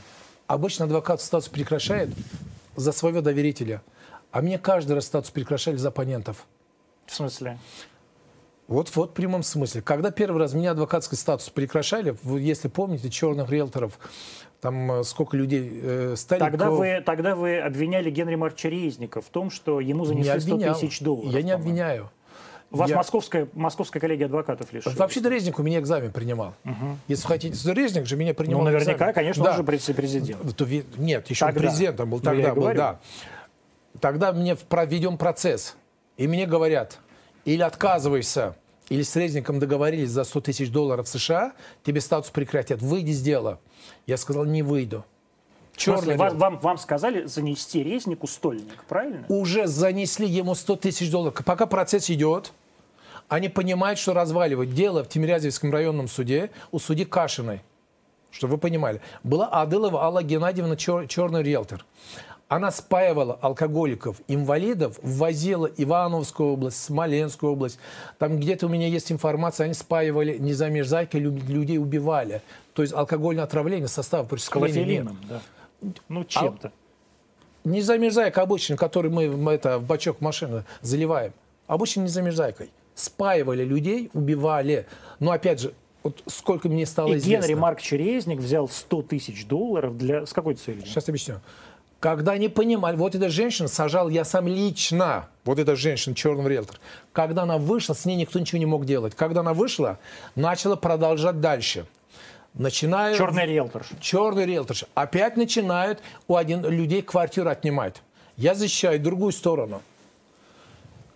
Обычно 0.48 0.86
адвокат 0.86 1.22
статус 1.22 1.50
прекращает 1.50 2.10
за 2.75 2.91
своего 2.91 3.22
доверителя. 3.22 3.82
А 4.32 4.41
мне 4.41 4.60
каждый 4.60 4.94
раз 4.94 5.05
статус 5.05 5.32
прекращали 5.32 5.77
за 5.77 5.88
оппонентов. 5.88 6.46
В 7.05 7.15
смысле? 7.15 7.58
Вот, 8.67 8.93
вот 8.95 9.12
в 9.12 9.13
прямом 9.13 9.43
смысле. 9.43 9.81
Когда 9.81 10.10
первый 10.12 10.39
раз 10.39 10.53
меня 10.53 10.72
адвокатский 10.72 11.17
статус 11.17 11.50
прекращали, 11.50 12.15
если 12.39 12.67
помните, 12.67 13.10
черных 13.12 13.50
риэлторов, 13.51 14.00
там 14.60 14.91
э, 14.91 15.03
сколько 15.03 15.38
людей, 15.38 15.69
э, 15.84 16.15
стариков... 16.17 16.50
Тогда 16.51 16.72
вы, 16.72 17.03
тогда 17.05 17.36
вы 17.36 17.60
обвиняли 17.60 18.10
Генри 18.10 18.36
Марча 18.36 18.67
Резника 18.69 19.22
в 19.22 19.25
том, 19.29 19.51
что 19.51 19.79
ему 19.79 20.03
не 20.05 20.24
занесли 20.24 20.39
100 20.39 20.53
обвинял. 20.55 20.75
тысяч 20.79 21.00
долларов. 21.01 21.31
Я 21.31 21.43
не 21.43 21.51
обвиняю. 21.51 22.10
Вас 22.72 22.89
Я- 22.89 22.98
московская, 22.98 23.48
московская 23.53 24.00
коллегия 24.00 24.25
адвокатов 24.25 24.74
лишила. 24.74 24.91
Вообще-то 24.95 25.29
Резник 25.29 25.60
у 25.60 25.63
меня 25.63 25.79
экзамен 25.79 26.12
принимал. 26.12 26.55
Если 27.07 27.27
хотите, 27.27 27.74
Резник 27.74 28.07
же 28.07 28.15
меня 28.17 28.31
Ну, 28.31 28.36
принимал 28.36 28.63
наверняка, 28.63 28.93
экзамен. 28.95 29.13
конечно, 29.13 29.43
Да. 29.43 29.51
он 29.51 29.57
же 29.57 29.63
президент. 29.63 30.55
То 30.57 30.65
ви- 30.65 30.84
Нет, 30.98 31.29
еще 31.29 31.45
Тогда. 31.45 31.62
президентом 31.62 32.10
был, 32.10 32.17
Ну, 32.17 32.24
тогда 32.24 32.55
был, 32.55 32.63
да. 32.74 33.00
Тогда 34.01 34.34
мне 34.34 34.55
проведем 34.55 35.17
процесс. 35.19 35.75
И 36.17 36.27
мне 36.27 36.48
говорят, 36.48 37.00
или 37.46 37.62
отказывайся, 37.62 38.56
или 38.90 39.02
с 39.04 39.16
Резником 39.16 39.60
договорились 39.60 40.10
за 40.10 40.24
100 40.24 40.42
тысяч 40.42 40.70
долларов 40.72 41.08
США, 41.08 41.54
тебе 41.84 42.02
статус 42.02 42.30
прекратят. 42.32 42.82
Выйди 42.82 43.12
с 43.12 43.22
дела. 43.22 43.60
Я 44.06 44.18
сказал, 44.18 44.46
не 44.46 44.62
выйду. 44.62 45.06
Черный 45.75 46.16
ряд. 46.16 46.34
вам, 46.34 46.60
вам 46.60 46.78
сказали 46.78 47.25
занести 47.25 47.84
резнику 47.84 48.28
стольник, 48.28 48.84
правильно? 48.88 49.25
Уже 49.28 49.68
занесли 49.68 50.28
ему 50.28 50.56
100 50.56 50.75
тысяч 50.78 51.12
долларов. 51.12 51.36
Пока 51.46 51.66
процесс 51.66 52.10
идет, 52.10 52.54
они 53.28 53.50
понимают, 53.50 54.00
что 54.00 54.14
разваливать 54.14 54.74
дело 54.74 55.04
в 55.04 55.10
Тимирязевском 55.10 55.72
районном 55.72 56.08
суде 56.08 56.50
у 56.72 56.80
судьи 56.80 57.06
Кашиной. 57.06 57.62
Чтобы 58.32 58.54
вы 58.54 58.60
понимали. 58.60 59.02
Была 59.24 59.48
Адылова 59.48 60.04
Алла 60.04 60.22
Геннадьевна, 60.24 60.75
чер- 60.75 61.08
черный 61.08 61.42
риэлтор. 61.42 61.86
Она 62.48 62.70
спаивала 62.70 63.40
алкоголиков, 63.42 64.18
инвалидов, 64.28 65.00
ввозила 65.02 65.66
Ивановскую 65.66 66.50
область, 66.54 66.84
Смоленскую 66.84 67.54
область. 67.54 67.80
Там 68.20 68.40
где-то 68.40 68.68
у 68.68 68.70
меня 68.70 68.88
есть 68.88 69.12
информация, 69.12 69.66
они 69.66 69.74
спаивали 69.74 70.38
не 70.38 70.54
за 70.54 70.70
межзайкой, 70.70 71.22
лю- 71.22 71.40
людей 71.48 71.80
убивали. 71.80 72.44
То 72.74 72.84
есть 72.84 72.94
алкогольное 72.94 73.44
отравление 73.44 73.88
состава 73.88 74.25
преступления 74.25 74.86
нет. 74.86 75.08
Да. 75.28 75.42
Ну, 76.08 76.24
чем-то. 76.24 76.72
Не 77.64 77.82
замерзайка 77.82 78.44
обычно, 78.44 78.78
который 78.78 79.10
мы, 79.10 79.28
мы 79.30 79.54
это, 79.54 79.80
в 79.80 79.86
бачок 79.86 80.22
машины 80.22 80.66
заливаем. 80.82 81.34
Обычно 81.66 82.02
не 82.02 82.10
замерзайкой. 82.10 82.70
Спаивали 82.94 83.64
людей, 83.64 84.12
убивали. 84.14 84.86
Но 85.20 85.32
опять 85.32 85.62
же, 85.62 85.74
вот 86.04 86.22
сколько 86.28 86.70
мне 86.70 86.86
стало 86.86 87.14
И 87.14 87.18
известно. 87.18 87.48
Генри 87.48 87.60
Маркович 87.60 87.92
Резник 87.94 88.38
взял 88.38 88.70
100 88.70 89.02
тысяч 89.02 89.48
долларов 89.48 89.98
для... 89.98 90.28
С 90.28 90.34
какой 90.34 90.54
целью? 90.54 90.86
Сейчас 90.86 91.10
объясню. 91.10 91.42
Когда 92.05 92.33
они 92.33 92.50
понимали, 92.50 92.95
вот 92.97 93.15
эта 93.15 93.29
женщина 93.29 93.67
сажал 93.67 94.09
я 94.09 94.25
сам 94.25 94.47
лично, 94.47 95.27
вот 95.43 95.57
эта 95.57 95.75
женщина, 95.75 96.13
черный 96.13 96.47
риэлтор. 96.47 96.79
Когда 97.13 97.41
она 97.41 97.57
вышла, 97.57 97.95
с 97.95 98.05
ней 98.05 98.15
никто 98.15 98.38
ничего 98.38 98.59
не 98.59 98.67
мог 98.67 98.85
делать. 98.85 99.15
Когда 99.15 99.39
она 99.39 99.55
вышла, 99.55 99.97
начала 100.35 100.75
продолжать 100.75 101.41
дальше. 101.41 101.88
Начиная... 102.53 103.17
Черный 103.17 103.47
риэлтор. 103.47 103.88
черный 104.00 104.45
риэлтор 104.45 104.77
опять 104.93 105.35
начинают 105.35 106.00
у 106.27 106.35
один, 106.35 106.63
людей 106.69 107.01
квартиру 107.01 107.50
отнимать. 107.50 108.03
Я 108.38 108.53
защищаю 108.53 109.00
другую 109.00 109.31
сторону. 109.31 109.81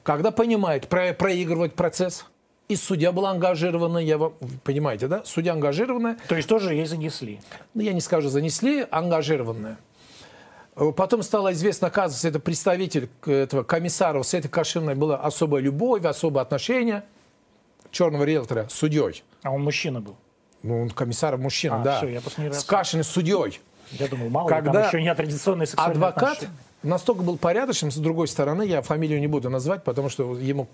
Когда 0.01 0.31
понимает, 0.31 0.87
про, 0.87 1.13
проигрывать 1.13 1.75
процесс, 1.75 2.25
и 2.67 2.75
судья 2.75 3.11
была 3.11 3.29
ангажирована, 3.29 3.99
я 3.99 4.17
вам, 4.17 4.33
понимаете, 4.63 5.07
да? 5.07 5.21
Судья 5.23 5.53
ангажированная, 5.53 6.17
То 6.27 6.35
есть 6.35 6.49
тоже 6.49 6.73
ей 6.73 6.87
занесли. 6.87 7.41
ну, 7.75 7.83
я 7.83 7.93
не 7.93 8.01
скажу, 8.01 8.29
занесли, 8.29 8.87
ангажированная. 8.89 9.77
Потом 10.75 11.23
стало 11.23 11.51
известно, 11.53 11.87
оказывается, 11.87 12.27
это 12.27 12.39
представитель 12.39 13.09
этого 13.25 13.63
комиссара 13.63 14.21
с 14.23 14.33
этой 14.33 14.47
Кашиной 14.47 14.95
была 14.95 15.17
особая 15.17 15.61
любовь, 15.61 16.05
особое 16.05 16.41
отношение 16.41 17.03
черного 17.91 18.23
риэлтора 18.23 18.67
с 18.69 18.73
судьей. 18.73 19.23
А 19.43 19.51
он 19.51 19.63
мужчина 19.63 19.99
был. 19.99 20.15
Ну, 20.63 20.81
он 20.81 20.89
комиссар 20.89 21.37
мужчина, 21.37 21.81
А, 21.81 21.83
да. 21.83 21.97
всё, 21.97 22.07
я 22.07 22.53
с 22.53 22.63
Кашиной, 22.63 23.03
с 23.03 23.07
судьей. 23.07 23.59
Я 23.91 24.07
думал, 24.07 24.29
мало 24.29 24.49
ли, 24.49 24.55
Когда 24.55 24.71
там 24.73 24.87
еще 24.87 25.01
не 25.01 25.13
традиционные 25.15 25.65
сексуальные 25.65 25.95
Адвокат 25.95 26.33
отношения. 26.33 26.53
настолько 26.83 27.23
был 27.23 27.37
порядочным, 27.37 27.91
с 27.91 27.97
другой 27.97 28.27
стороны, 28.27 28.63
я 28.63 28.81
фамилию 28.81 29.19
не 29.19 29.27
буду 29.27 29.49
назвать, 29.49 29.83
потому 29.83 30.09
что 30.09 30.37
ему 30.37 30.67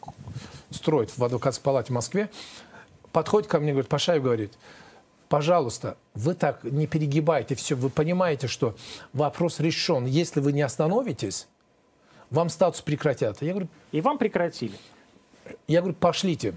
строят 0.70 1.12
в 1.16 1.24
адвокатской 1.24 1.64
палате 1.64 1.88
в 1.88 1.96
Москве, 1.96 2.30
подходит 3.12 3.50
ко 3.50 3.60
мне, 3.60 3.72
говорит, 3.72 3.90
Пашаев 3.90 4.22
говорит, 4.22 4.54
пожалуйста, 5.30 5.98
вы 6.14 6.34
так 6.34 6.64
не 6.64 6.88
перегибайте 6.88 7.56
все, 7.56 7.76
вы 7.76 7.90
понимаете, 7.90 8.48
что 8.48 8.76
вопрос 9.14 9.60
решен. 9.60 10.06
Если 10.06 10.40
вы 10.40 10.52
не 10.54 10.62
остановитесь, 10.62 11.48
вам 12.30 12.50
статус 12.50 12.82
прекратят. 12.82 13.42
Я 13.42 13.52
говорю, 13.52 13.68
И 13.92 14.02
вам 14.02 14.18
прекратили. 14.18 14.78
я 15.68 15.82
говорю, 15.82 15.96
пошлите. 15.96 16.56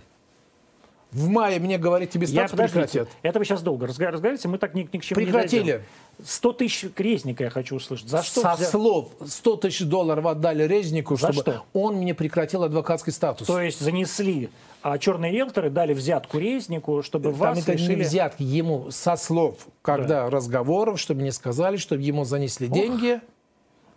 В 1.10 1.28
мае 1.28 1.58
мне 1.58 1.78
говорит, 1.78 2.10
тебе 2.10 2.26
статус 2.26 2.52
прекратят. 2.52 3.08
это 3.22 3.38
вы 3.38 3.44
сейчас 3.46 3.62
долго 3.62 3.86
разговариваете, 3.86 4.46
мы 4.48 4.58
так 4.58 4.74
ни, 4.74 4.80
ни 4.92 4.98
к 4.98 5.02
чему 5.02 5.18
не 5.20 5.26
Прекратили. 5.26 5.62
дойдем. 5.62 5.82
100 6.22 6.52
тысяч 6.52 6.84
резника 6.98 7.44
я 7.44 7.50
хочу 7.50 7.76
услышать. 7.76 8.08
За 8.08 8.22
что? 8.22 8.42
Со 8.42 8.48
взя- 8.48 8.64
слов 8.70 9.08
100 9.24 9.56
тысяч 9.56 9.86
долларов 9.86 10.26
отдали 10.26 10.64
Резнику, 10.64 11.16
За 11.16 11.32
чтобы 11.32 11.40
что? 11.52 11.64
он 11.72 11.94
мне 11.96 12.12
прекратил 12.14 12.62
адвокатский 12.64 13.12
статус. 13.12 13.46
То 13.46 13.60
есть 13.60 13.80
занесли, 13.80 14.50
а 14.82 14.98
черные 14.98 15.32
риэлторы 15.32 15.70
дали 15.70 15.94
взятку 15.94 16.38
резнику, 16.38 17.02
чтобы 17.02 17.30
Там 17.30 17.34
вас 17.38 17.58
это 17.60 17.72
лишили... 17.72 17.94
не 17.94 18.02
взятки 18.02 18.42
ему 18.42 18.90
со 18.90 19.16
слов, 19.16 19.66
когда 19.80 20.28
разговоров, 20.28 21.00
чтобы 21.00 21.22
мне 21.22 21.32
сказали, 21.32 21.76
чтобы 21.78 22.02
ему 22.02 22.24
занесли 22.24 22.68
деньги. 22.68 23.20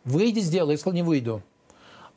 Выйди, 0.06 0.40
сделай, 0.40 0.74
если 0.74 0.92
не 0.92 1.04
выйду. 1.04 1.42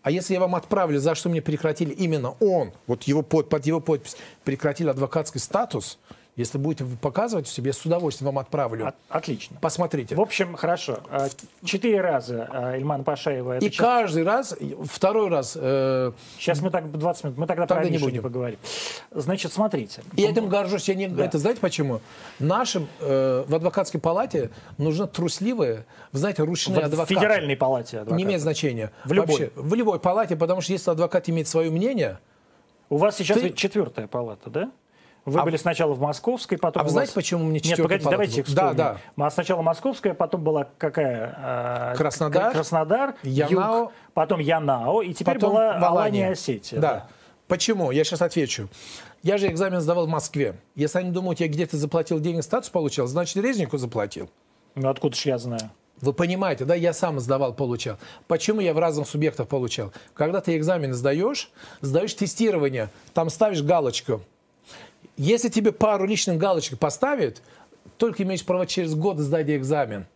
А 0.05 0.11
если 0.11 0.35
я 0.35 0.41
вам 0.41 0.55
отправлю, 0.55 1.01
за 1.01 1.15
что 1.15 1.31
мне 1.31 1.41
прекратили 1.41 1.91
именно 1.91 2.35
он, 2.39 2.73
вот 2.87 3.05
его 3.05 3.23
под, 3.23 3.49
под 3.49 3.65
его 3.65 3.81
подпись, 3.81 4.19
прекратили 4.45 4.91
адвокатский 4.91 5.41
статус, 5.41 5.99
если 6.37 6.59
будете 6.59 6.85
показывать 7.01 7.47
в 7.47 7.53
себе, 7.53 7.69
я 7.69 7.73
с 7.73 7.85
удовольствием 7.87 8.27
вам 8.27 8.39
отправлю. 8.41 8.89
От- 8.89 8.97
Отлично. 9.09 9.57
Посмотрите. 9.61 10.17
В 10.17 10.21
общем, 10.21 10.57
хорошо. 10.57 10.99
А, 11.09 11.29
Четыре 11.65 12.01
раза 12.01 12.49
а, 12.51 12.77
Ильмана 12.77 13.05
Пашаева... 13.05 13.59
И 13.59 13.61
сейчас, 13.61 13.77
каждый 13.87 14.25
раз, 14.25 14.57
второй 14.85 15.29
раз, 15.29 15.57
э, 15.61 16.11
сейчас 16.39 16.61
мы 16.61 16.71
так 16.71 16.91
20 16.91 17.25
минут, 17.25 17.39
мы 17.39 17.47
тогда, 17.47 17.67
Тогда 17.67 17.83
про 17.83 17.89
не 17.91 17.99
будем. 17.99 18.23
поговорим. 18.23 18.59
Значит, 19.13 19.53
смотрите. 19.53 20.03
и 20.17 20.23
этим 20.25 20.49
горжусь. 20.49 20.89
Я 20.89 20.97
не, 20.97 21.07
Это 21.07 21.39
знаете 21.39 21.61
почему? 21.61 22.01
Нашим 22.41 22.89
э, 23.01 23.45
в 23.47 23.55
адвокатской 23.55 24.01
палате 24.01 24.51
нужны 24.77 25.07
трусливые, 25.07 25.87
вы 26.11 26.19
знаете, 26.19 26.43
ручные 26.43 26.81
в 26.81 26.85
адвокаты. 26.85 27.15
Федеральной 27.15 27.57
палате 27.57 27.99
адвокатов. 27.99 28.17
Не 28.19 28.25
имеет 28.25 28.41
значения. 28.41 28.91
В 29.05 29.13
любой. 29.13 29.27
Вообще, 29.29 29.51
в 29.55 29.75
любой 29.75 30.01
палате, 30.01 30.35
потому 30.35 30.61
что 30.63 30.73
если 30.73 30.91
адвокат 30.91 31.29
имеет 31.29 31.47
свое 31.47 31.71
мнение, 31.71 32.19
У 32.91 32.97
вас 32.97 33.17
сейчас 33.17 33.39
Ты- 33.39 33.45
ведь 33.45 33.57
четвертая 33.57 34.07
палата, 34.09 34.51
да? 34.51 34.71
Вы 35.25 35.41
А- 35.41 35.45
были 35.45 35.57
сначала 35.57 35.95
в 35.95 36.01
Московской, 36.01 36.59
потом 36.59 36.83
А 36.83 36.85
вы 36.85 36.91
знаете, 36.91 37.11
вас- 37.11 37.15
почему 37.15 37.45
мне 37.45 37.55
Нет, 37.55 37.63
четвертая 37.65 37.99
погодите, 37.99 38.05
палата 38.05 38.17
давайте 38.17 38.41
их 38.41 38.47
была? 38.47 38.55
Да, 38.57 38.69
вспомним. 38.95 39.01
да. 39.17 39.27
А 39.27 39.31
Сначала 39.31 39.63
Московская, 39.63 40.15
потом 40.15 40.45
была 40.45 40.69
какая? 40.79 41.35
а, 41.39 41.95
Краснодар, 41.97 42.53
Краснодар, 42.53 43.15
Янао, 43.23 43.81
Юг, 43.85 43.93
потом 44.13 44.41
Янао, 44.41 45.01
и 45.03 45.15
теперь 45.15 45.35
потом 45.35 45.53
была. 45.53 45.77
Алания 45.79 46.31
Осетия. 46.31 46.79
Да. 46.79 47.07
Почему? 47.49 47.91
Я 47.91 48.05
сейчас 48.05 48.21
отвечу. 48.23 48.69
Я 49.23 49.39
же 49.39 49.49
экзамен 49.49 49.81
сдавал 49.81 50.07
в 50.07 50.11
Москве. 50.11 50.57
Если 50.75 50.99
они 50.99 51.11
думают, 51.11 51.41
я 51.41 51.49
где-то 51.49 51.77
заплатил 51.79 52.21
деньги, 52.21 52.41
статус 52.41 52.69
получал, 52.71 53.07
значит, 53.07 53.37
Резнику 53.43 53.79
заплатил. 53.79 54.31
Ну 54.75 54.89
откуда 54.89 55.17
ж 55.17 55.21
я 55.27 55.39
знаю? 55.39 55.71
Вы 56.01 56.13
понимаете, 56.13 56.65
да, 56.65 56.75
я 56.75 56.93
сам 56.93 57.21
сдавал, 57.21 57.55
получал. 57.55 57.97
Почему 58.27 58.61
я 58.61 58.75
в 58.75 58.79
разных 58.79 59.09
субъектах 59.09 59.49
получал? 59.49 59.93
Когда 60.13 60.41
ты 60.41 60.57
экзамен 60.57 60.93
сдаешь, 60.93 61.51
сдаешь 61.81 62.13
тестирование, 62.15 62.91
там 63.15 63.31
ставишь 63.31 63.63
галочку. 63.63 64.21
Если 65.17 65.49
тебе 65.49 65.73
пару 65.73 66.07
личных 66.07 66.39
галочек 66.39 66.79
поставят, 66.79 67.41
только 67.99 68.23
имеешь 68.25 68.45
право 68.45 68.67
через 68.67 68.95
год 68.95 69.19
сдать 69.19 69.49
экзамен. 69.49 70.07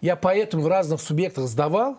Я 0.00 0.16
поэтому 0.16 0.62
в 0.62 0.68
разных 0.68 1.00
субъектах 1.00 1.46
сдавал, 1.46 1.98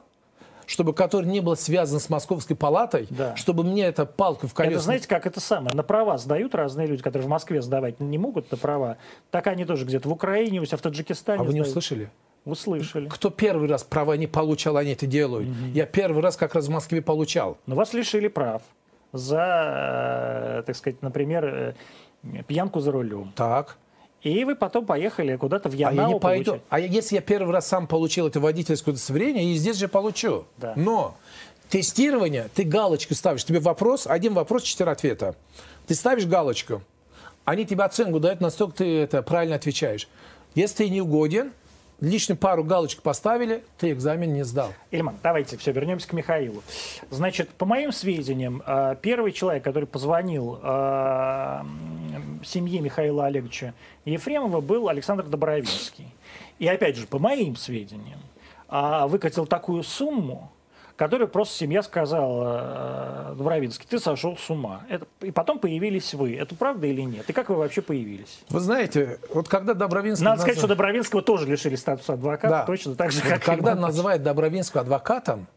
чтобы 0.65 0.93
который 0.93 1.25
не 1.25 1.41
был 1.41 1.57
связан 1.57 1.99
с 1.99 2.09
Московской 2.09 2.55
палатой, 2.55 3.07
Да. 3.09 3.35
чтобы 3.35 3.63
мне 3.63 3.83
это 3.83 4.05
палку 4.05 4.47
в 4.47 4.53
колеса. 4.53 4.75
Это 4.75 4.83
знаете, 4.83 5.07
как 5.07 5.25
это 5.27 5.41
самое? 5.41 5.75
На 5.75 5.83
права 5.83 6.17
сдают 6.17 6.55
разные 6.55 6.87
люди, 6.87 7.03
которые 7.03 7.25
в 7.25 7.29
Москве 7.29 7.61
сдавать 7.61 7.99
не 7.99 8.17
могут 8.17 8.49
на 8.51 8.57
права. 8.57 8.97
Так 9.31 9.47
они 9.47 9.65
тоже 9.65 9.85
где-то 9.85 10.07
в 10.07 10.11
Украине, 10.13 10.61
у 10.61 10.65
себя 10.65 10.77
в 10.77 10.81
Таджикистане 10.81 11.41
А 11.41 11.43
вы 11.43 11.53
не 11.53 11.59
сдают. 11.59 11.67
услышали? 11.67 12.09
Услышали. 12.45 13.07
Кто 13.09 13.29
первый 13.29 13.67
раз 13.69 13.83
права 13.83 14.13
не 14.17 14.25
получал, 14.27 14.77
они 14.77 14.93
это 14.93 15.05
делают. 15.05 15.49
Я 15.73 15.85
первый 15.85 16.23
раз 16.23 16.37
как 16.37 16.55
раз 16.55 16.67
в 16.67 16.69
Москве 16.71 17.01
получал. 17.01 17.57
Но 17.67 17.75
вас 17.75 17.93
лишили 17.93 18.29
прав 18.29 18.61
за, 19.13 20.59
э, 20.59 20.63
так 20.65 20.75
сказать, 20.75 21.01
например, 21.01 21.45
э, 21.45 21.73
пьянку 22.47 22.79
за 22.79 22.91
рулем. 22.91 23.33
Так. 23.35 23.77
И 24.21 24.43
вы 24.45 24.55
потом 24.55 24.85
поехали 24.85 25.35
куда-то 25.35 25.69
в 25.69 25.73
А 25.73 25.77
я 25.77 25.89
Янау 25.89 26.13
не 26.13 26.19
пойду. 26.19 26.51
получать. 26.51 26.65
А 26.69 26.79
если 26.79 27.15
я 27.15 27.21
первый 27.21 27.51
раз 27.51 27.67
сам 27.67 27.87
получил 27.87 28.27
это 28.27 28.39
водительское 28.39 28.93
удостоверение, 28.93 29.45
и 29.45 29.55
здесь 29.55 29.77
же 29.77 29.87
получу. 29.87 30.45
Да. 30.57 30.73
Но 30.75 31.15
тестирование, 31.69 32.49
ты 32.53 32.63
галочку 32.63 33.15
ставишь. 33.15 33.43
Тебе 33.45 33.59
вопрос, 33.59 34.05
один 34.05 34.33
вопрос, 34.33 34.63
четыре 34.63 34.91
ответа. 34.91 35.35
Ты 35.87 35.95
ставишь 35.95 36.25
галочку, 36.27 36.83
они 37.45 37.65
тебе 37.65 37.83
оценку 37.83 38.19
дают, 38.19 38.41
насколько 38.41 38.77
ты 38.77 38.99
это 38.99 39.23
правильно 39.23 39.55
отвечаешь. 39.55 40.07
Если 40.53 40.83
ты 40.83 40.89
не 40.89 41.01
угоден, 41.01 41.53
лишнюю 42.01 42.37
пару 42.37 42.63
галочек 42.63 43.01
поставили, 43.01 43.63
ты 43.77 43.91
экзамен 43.91 44.33
не 44.33 44.43
сдал. 44.43 44.73
Ильман, 44.89 45.17
давайте 45.23 45.55
все, 45.57 45.71
вернемся 45.71 46.07
к 46.07 46.13
Михаилу. 46.13 46.61
Значит, 47.09 47.49
по 47.49 47.65
моим 47.65 47.91
сведениям, 47.91 48.61
э, 48.65 48.95
первый 49.01 49.31
человек, 49.31 49.63
который 49.63 49.85
позвонил 49.85 50.59
э, 50.61 51.61
семье 52.43 52.81
Михаила 52.81 53.27
Олеговича 53.27 53.73
Ефремова, 54.03 54.59
был 54.59 54.89
Александр 54.89 55.23
Добровинский. 55.23 56.07
И 56.59 56.67
опять 56.67 56.97
же, 56.97 57.07
по 57.07 57.19
моим 57.19 57.55
сведениям, 57.55 58.19
а, 58.67 59.07
выкатил 59.07 59.45
такую 59.45 59.83
сумму, 59.83 60.51
которую 61.01 61.29
просто 61.29 61.55
семья 61.57 61.81
сказала, 61.81 63.31
э, 63.31 63.35
Добровинский, 63.35 63.87
ты 63.89 63.97
сошел 63.97 64.37
с 64.37 64.47
ума. 64.51 64.81
Это- 64.87 65.07
и 65.21 65.31
потом 65.31 65.57
появились 65.57 66.13
вы. 66.13 66.35
Это 66.35 66.53
правда 66.53 66.85
или 66.85 67.01
нет? 67.01 67.27
И 67.27 67.33
как 67.33 67.49
вы 67.49 67.55
вообще 67.55 67.81
появились? 67.81 68.41
Вы 68.49 68.59
знаете, 68.59 69.17
вот 69.33 69.47
когда 69.47 69.73
Добровинский... 69.73 70.23
Надо 70.23 70.41
сказать, 70.41 70.57
назва- 70.57 70.59
что 70.59 70.67
Добровинского 70.67 71.23
тоже 71.23 71.47
лишили 71.47 71.75
статуса 71.75 72.13
адвоката, 72.13 72.49
Да. 72.49 72.65
точно 72.65 72.93
так 72.93 73.11
же, 73.11 73.19
Вот 73.21 73.29
как 73.29 73.41
и 73.41 73.45
когда 73.45 73.73
называют 73.73 74.21
Добровинского 74.21 74.81
адвокатом, 74.83 75.47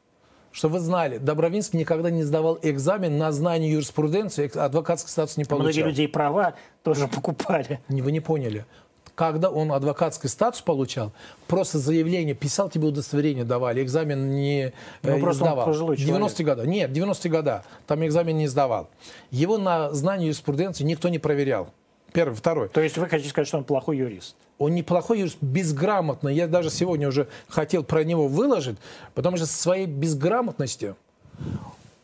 что 0.50 0.70
вы 0.70 0.80
знали, 0.80 1.18
Добровинский 1.18 1.78
никогда 1.78 2.08
не 2.08 2.22
сдавал 2.22 2.58
экзамен 2.62 3.18
на 3.18 3.30
знание 3.30 3.70
юриспруденции, 3.72 4.50
адвокатский 4.56 5.10
статус 5.10 5.36
не 5.36 5.44
Многие 5.46 5.62
получал. 5.64 5.86
людей 5.88 6.08
права 6.08 6.54
тоже 6.82 7.06
покупали. 7.14 7.80
Не, 7.90 8.00
Вы 8.00 8.12
не 8.12 8.20
поняли. 8.20 8.64
Когда 9.14 9.48
он 9.50 9.70
адвокатский 9.72 10.28
статус 10.28 10.60
получал, 10.60 11.12
просто 11.46 11.78
заявление 11.78 12.34
писал, 12.34 12.68
тебе 12.68 12.88
удостоверение 12.88 13.44
давали, 13.44 13.82
экзамен 13.82 14.34
не 14.34 14.72
Ну, 15.02 15.16
э, 15.16 15.20
просто 15.20 15.44
он 15.44 15.50
сдавал. 15.50 15.66
пожилой 15.66 15.96
человек. 15.96 16.16
90-е 16.32 16.44
годы. 16.44 16.66
Нет, 16.66 16.90
90-е 16.90 17.30
годы. 17.30 17.62
Там 17.86 18.04
экзамен 18.04 18.36
не 18.36 18.48
сдавал. 18.48 18.88
Его 19.30 19.56
на 19.56 19.92
знание 19.92 20.26
юриспруденции 20.28 20.82
никто 20.82 21.08
не 21.08 21.18
проверял. 21.20 21.68
Первый, 22.12 22.34
второй. 22.34 22.68
То 22.68 22.80
есть 22.80 22.96
вы 22.98 23.06
хотите 23.08 23.30
сказать, 23.30 23.48
что 23.48 23.58
он 23.58 23.64
плохой 23.64 23.98
юрист? 23.98 24.36
Он 24.58 24.72
неплохой 24.74 25.18
юрист, 25.20 25.38
безграмотный. 25.40 26.34
Я 26.34 26.46
даже 26.46 26.70
сегодня 26.70 27.08
уже 27.08 27.28
хотел 27.48 27.82
про 27.84 28.04
него 28.04 28.28
выложить, 28.28 28.78
потому 29.14 29.36
что 29.36 29.46
со 29.46 29.60
своей 29.60 29.86
безграмотностью, 29.86 30.96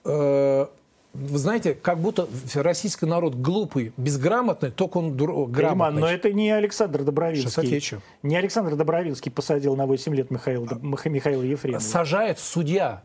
э, 0.04 0.66
вы 1.12 1.38
знаете, 1.38 1.74
как 1.74 1.98
будто 1.98 2.28
российский 2.54 3.04
народ 3.06 3.34
глупый, 3.34 3.92
безграмотный, 3.96 4.70
только 4.70 4.98
он 4.98 5.16
дур- 5.16 5.46
грамотный. 5.48 6.00
но 6.00 6.08
это 6.08 6.32
не 6.32 6.50
Александр 6.50 7.02
Добровинский. 7.02 7.50
Сейчас 7.50 7.58
отвечу. 7.64 8.02
Не 8.22 8.36
Александр 8.36 8.76
Добровинский 8.76 9.30
посадил 9.30 9.74
на 9.76 9.86
8 9.86 10.14
лет 10.14 10.30
Михаила, 10.30 10.66
Мих- 10.66 11.08
Михаила 11.08 11.42
Ефремова. 11.42 11.80
Сажает 11.80 12.38
судья, 12.38 13.02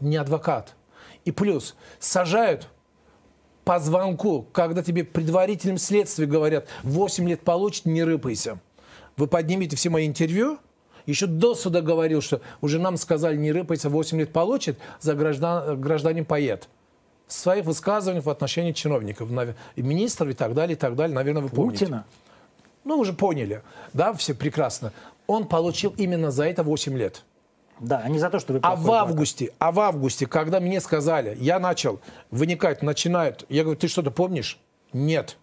не 0.00 0.16
адвокат. 0.16 0.74
И 1.24 1.32
плюс, 1.32 1.76
сажают 1.98 2.68
по 3.64 3.78
звонку, 3.78 4.46
когда 4.52 4.82
тебе 4.82 5.04
предварительным 5.04 5.78
следствием 5.78 6.30
говорят, 6.30 6.66
8 6.82 7.28
лет 7.28 7.40
получит, 7.40 7.86
не 7.86 8.04
рыпайся. 8.04 8.58
Вы 9.16 9.26
поднимите 9.26 9.76
все 9.76 9.90
мои 9.90 10.06
интервью, 10.06 10.58
еще 11.06 11.26
до 11.26 11.54
суда 11.54 11.80
говорил, 11.80 12.20
что 12.20 12.40
уже 12.60 12.78
нам 12.78 12.96
сказали, 12.96 13.36
не 13.36 13.52
рыпайся, 13.52 13.88
8 13.88 14.18
лет 14.18 14.32
получит, 14.32 14.78
за 15.00 15.14
граждан, 15.14 15.80
гражданин 15.80 16.24
поет. 16.24 16.68
Своих 17.32 17.64
высказываниях 17.64 18.24
в 18.24 18.30
отношении 18.30 18.72
чиновников, 18.72 19.30
министров 19.76 20.28
и 20.28 20.34
так 20.34 20.54
далее, 20.54 20.76
и 20.76 20.78
так 20.78 20.96
далее, 20.96 21.14
наверное, 21.14 21.42
вы 21.42 21.48
помните. 21.48 21.86
Путина. 21.86 22.04
Ну, 22.84 22.98
уже 22.98 23.12
поняли, 23.12 23.62
да, 23.92 24.12
все 24.14 24.34
прекрасно. 24.34 24.92
Он 25.26 25.46
получил 25.46 25.94
именно 25.96 26.30
за 26.30 26.46
это 26.46 26.62
8 26.62 26.96
лет. 26.96 27.24
Да, 27.78 28.02
а 28.04 28.08
не 28.08 28.18
за 28.18 28.30
то, 28.30 28.38
что 28.38 28.52
вы 28.52 28.60
А 28.62 28.76
в 28.76 28.90
августе, 28.90 29.52
а 29.58 29.72
в 29.72 29.80
августе, 29.80 30.26
когда 30.26 30.60
мне 30.60 30.80
сказали, 30.80 31.36
я 31.40 31.58
начал 31.58 32.00
выникать, 32.30 32.82
начинают, 32.82 33.46
я 33.48 33.62
говорю, 33.62 33.78
ты 33.78 33.88
что-то 33.88 34.10
помнишь? 34.10 34.58
Нет. 34.92 35.36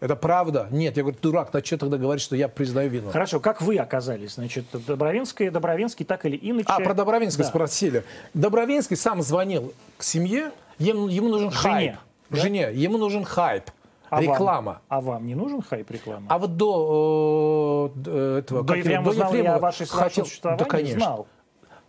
Это 0.00 0.16
правда? 0.16 0.68
Нет. 0.70 0.96
Я 0.96 1.02
говорю, 1.02 1.18
дурак, 1.20 1.50
ты 1.50 1.64
что 1.64 1.78
тогда 1.78 1.96
говоришь, 1.96 2.22
что 2.22 2.36
я 2.36 2.48
признаю 2.48 2.90
вину? 2.90 3.10
Хорошо, 3.10 3.40
как 3.40 3.60
вы 3.60 3.76
оказались? 3.76 4.34
Значит, 4.34 4.66
Добровинский, 4.86 5.50
Добровинский 5.50 6.04
так 6.04 6.26
или 6.26 6.38
иначе... 6.40 6.68
А, 6.68 6.80
про 6.80 6.94
Добровинского 6.94 7.44
Да. 7.44 7.50
спросили. 7.50 8.04
Добровинский 8.34 8.96
сам 8.96 9.22
звонил 9.22 9.72
к 9.96 10.02
семье, 10.02 10.52
ему, 10.78 11.08
ему 11.08 11.28
нужен 11.28 11.50
Жене, 11.50 11.62
хайп. 11.62 11.96
да? 12.30 12.36
Жене, 12.40 12.70
ему 12.72 12.98
нужен 12.98 13.24
хайп, 13.24 13.70
А 14.10 14.16
вам? 14.16 14.22
реклама. 14.24 14.80
А 14.88 15.00
вам 15.00 15.26
не 15.26 15.34
нужен 15.34 15.62
хайп 15.62 15.90
рекламы? 15.90 16.26
А 16.28 16.38
вот 16.38 16.56
до 16.56 17.92
э, 17.94 17.98
д- 17.98 18.38
этого... 18.38 18.62
До 18.62 18.74
Ефремова 18.74 19.12
знал 19.12 19.32
ли 19.32 19.38
я 19.38 19.42
Ефремова 19.42 19.56
о 19.56 19.60
вашей 19.60 19.86
хотел-? 19.86 20.26
Да, 20.42 20.64
конечно. 20.64 20.98
Знал. 20.98 21.26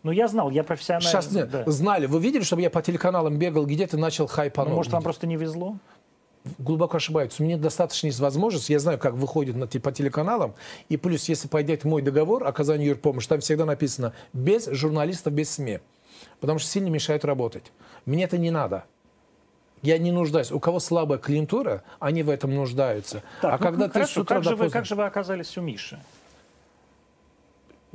Ну, 0.03 0.11
я 0.11 0.27
знал, 0.27 0.51
я 0.51 0.63
профессионально... 0.63 1.09
Сейчас 1.09 1.31
нет, 1.31 1.49
да. 1.49 1.63
знали. 1.65 2.05
Вы 2.05 2.19
видели, 2.19 2.43
чтобы 2.43 2.61
я 2.61 2.69
по 2.69 2.81
телеканалам 2.81 3.37
бегал, 3.39 3.65
где-то 3.65 3.97
начал 3.97 4.27
хайпануть? 4.27 4.69
Ну, 4.69 4.75
может, 4.75 4.91
вам 4.93 5.01
просто 5.01 5.25
не 5.25 5.35
везло? 5.35 5.77
глубоко 6.59 6.97
ошибаются. 6.97 7.43
Мне 7.43 7.57
достаточно 7.57 8.07
есть 8.07 8.19
возможность, 8.19 8.69
я 8.69 8.79
знаю, 8.79 8.99
как 8.99 9.13
выходит 9.13 9.55
на, 9.55 9.67
по 9.67 9.91
телеканалам, 9.91 10.53
и 10.89 10.97
плюс, 10.97 11.27
если 11.27 11.47
пойдет 11.47 11.83
мой 11.83 12.01
договор 12.01 12.45
оказания 12.45 12.85
юрпомощи, 12.85 13.27
там 13.27 13.39
всегда 13.39 13.65
написано 13.65 14.13
без 14.33 14.67
журналистов, 14.67 15.33
без 15.33 15.51
СМИ, 15.51 15.79
потому 16.39 16.59
что 16.59 16.69
сильно 16.69 16.87
мешают 16.87 17.25
работать. 17.25 17.71
Мне 18.05 18.23
это 18.25 18.37
не 18.37 18.51
надо. 18.51 18.85
Я 19.81 19.97
не 19.97 20.11
нуждаюсь. 20.11 20.51
У 20.51 20.59
кого 20.59 20.79
слабая 20.79 21.19
клиентура, 21.19 21.83
они 21.99 22.23
в 22.23 22.29
этом 22.29 22.53
нуждаются. 22.55 23.21
Так, 23.41 23.53
а 23.53 23.57
ну, 23.57 23.63
когда 23.63 23.87
ты 23.87 23.93
хорошо, 23.93 24.13
с 24.13 24.17
утра 24.17 24.35
как, 24.37 24.43
же 24.45 24.55
вы, 24.55 24.69
как 24.69 24.85
же 24.85 24.95
вы 24.95 25.05
оказались 25.05 25.57
у 25.57 25.61
Миши? 25.61 25.99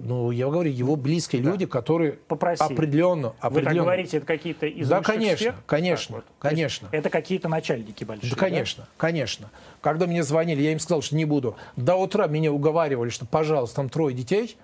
Ну, 0.03 0.31
я 0.31 0.47
говорю, 0.49 0.71
его 0.71 0.97
близкие 0.97 1.43
люди, 1.43 1.67
которые 1.67 2.13
Попросили. 2.13 2.73
определенно, 2.73 3.29
Вы 3.29 3.35
так 3.41 3.45
определенно. 3.53 3.83
говорите, 3.83 4.17
это 4.17 4.27
какие-то 4.27 4.67
из 4.67 4.89
Да, 4.89 5.03
конечно, 5.03 5.37
сфер? 5.37 5.55
конечно, 5.67 6.17
Так 6.17 6.25
вот. 6.25 6.35
Конечно. 6.39 6.89
Это 6.91 7.11
какие-то 7.11 7.49
начальники 7.51 8.05
большие, 8.05 8.31
Да, 8.31 8.37
конечно, 8.37 8.89
конечно. 8.97 9.51
Когда 9.83 10.07
мне 10.07 10.23
звонили, 10.23 10.63
я 10.63 10.73
им 10.73 10.79
сказал, 10.79 11.03
что 11.03 11.17
не 11.17 11.27
буду. 11.27 11.57
До 11.77 11.97
утра 11.97 12.29
меня 12.29 12.51
уговаривали, 12.51 13.11
что, 13.11 13.27
пожалуйста, 13.27 13.77
там 13.77 13.89
трое 13.91 14.15
детей. 14.15 14.57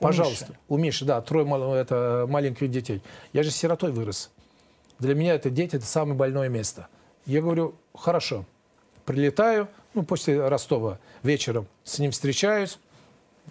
Пожалуйста. 0.00 0.54
У 0.68 0.76
Миши, 0.76 1.04
да, 1.04 1.20
трое 1.20 1.46
это, 1.76 2.26
маленьких 2.28 2.70
детей. 2.70 3.02
Я 3.32 3.42
же 3.42 3.50
сиротой 3.50 3.92
вырос. 3.92 4.30
Для 4.98 5.14
меня 5.14 5.34
это 5.34 5.50
дети, 5.50 5.76
это 5.76 5.86
самое 5.86 6.16
больное 6.16 6.48
место. 6.48 6.88
Я 7.26 7.40
говорю, 7.40 7.74
хорошо. 7.94 8.44
Прилетаю, 9.04 9.68
ну, 9.94 10.02
после 10.02 10.46
Ростова 10.46 10.98
вечером 11.22 11.66
с 11.84 11.98
ним 11.98 12.10
встречаюсь. 12.10 12.78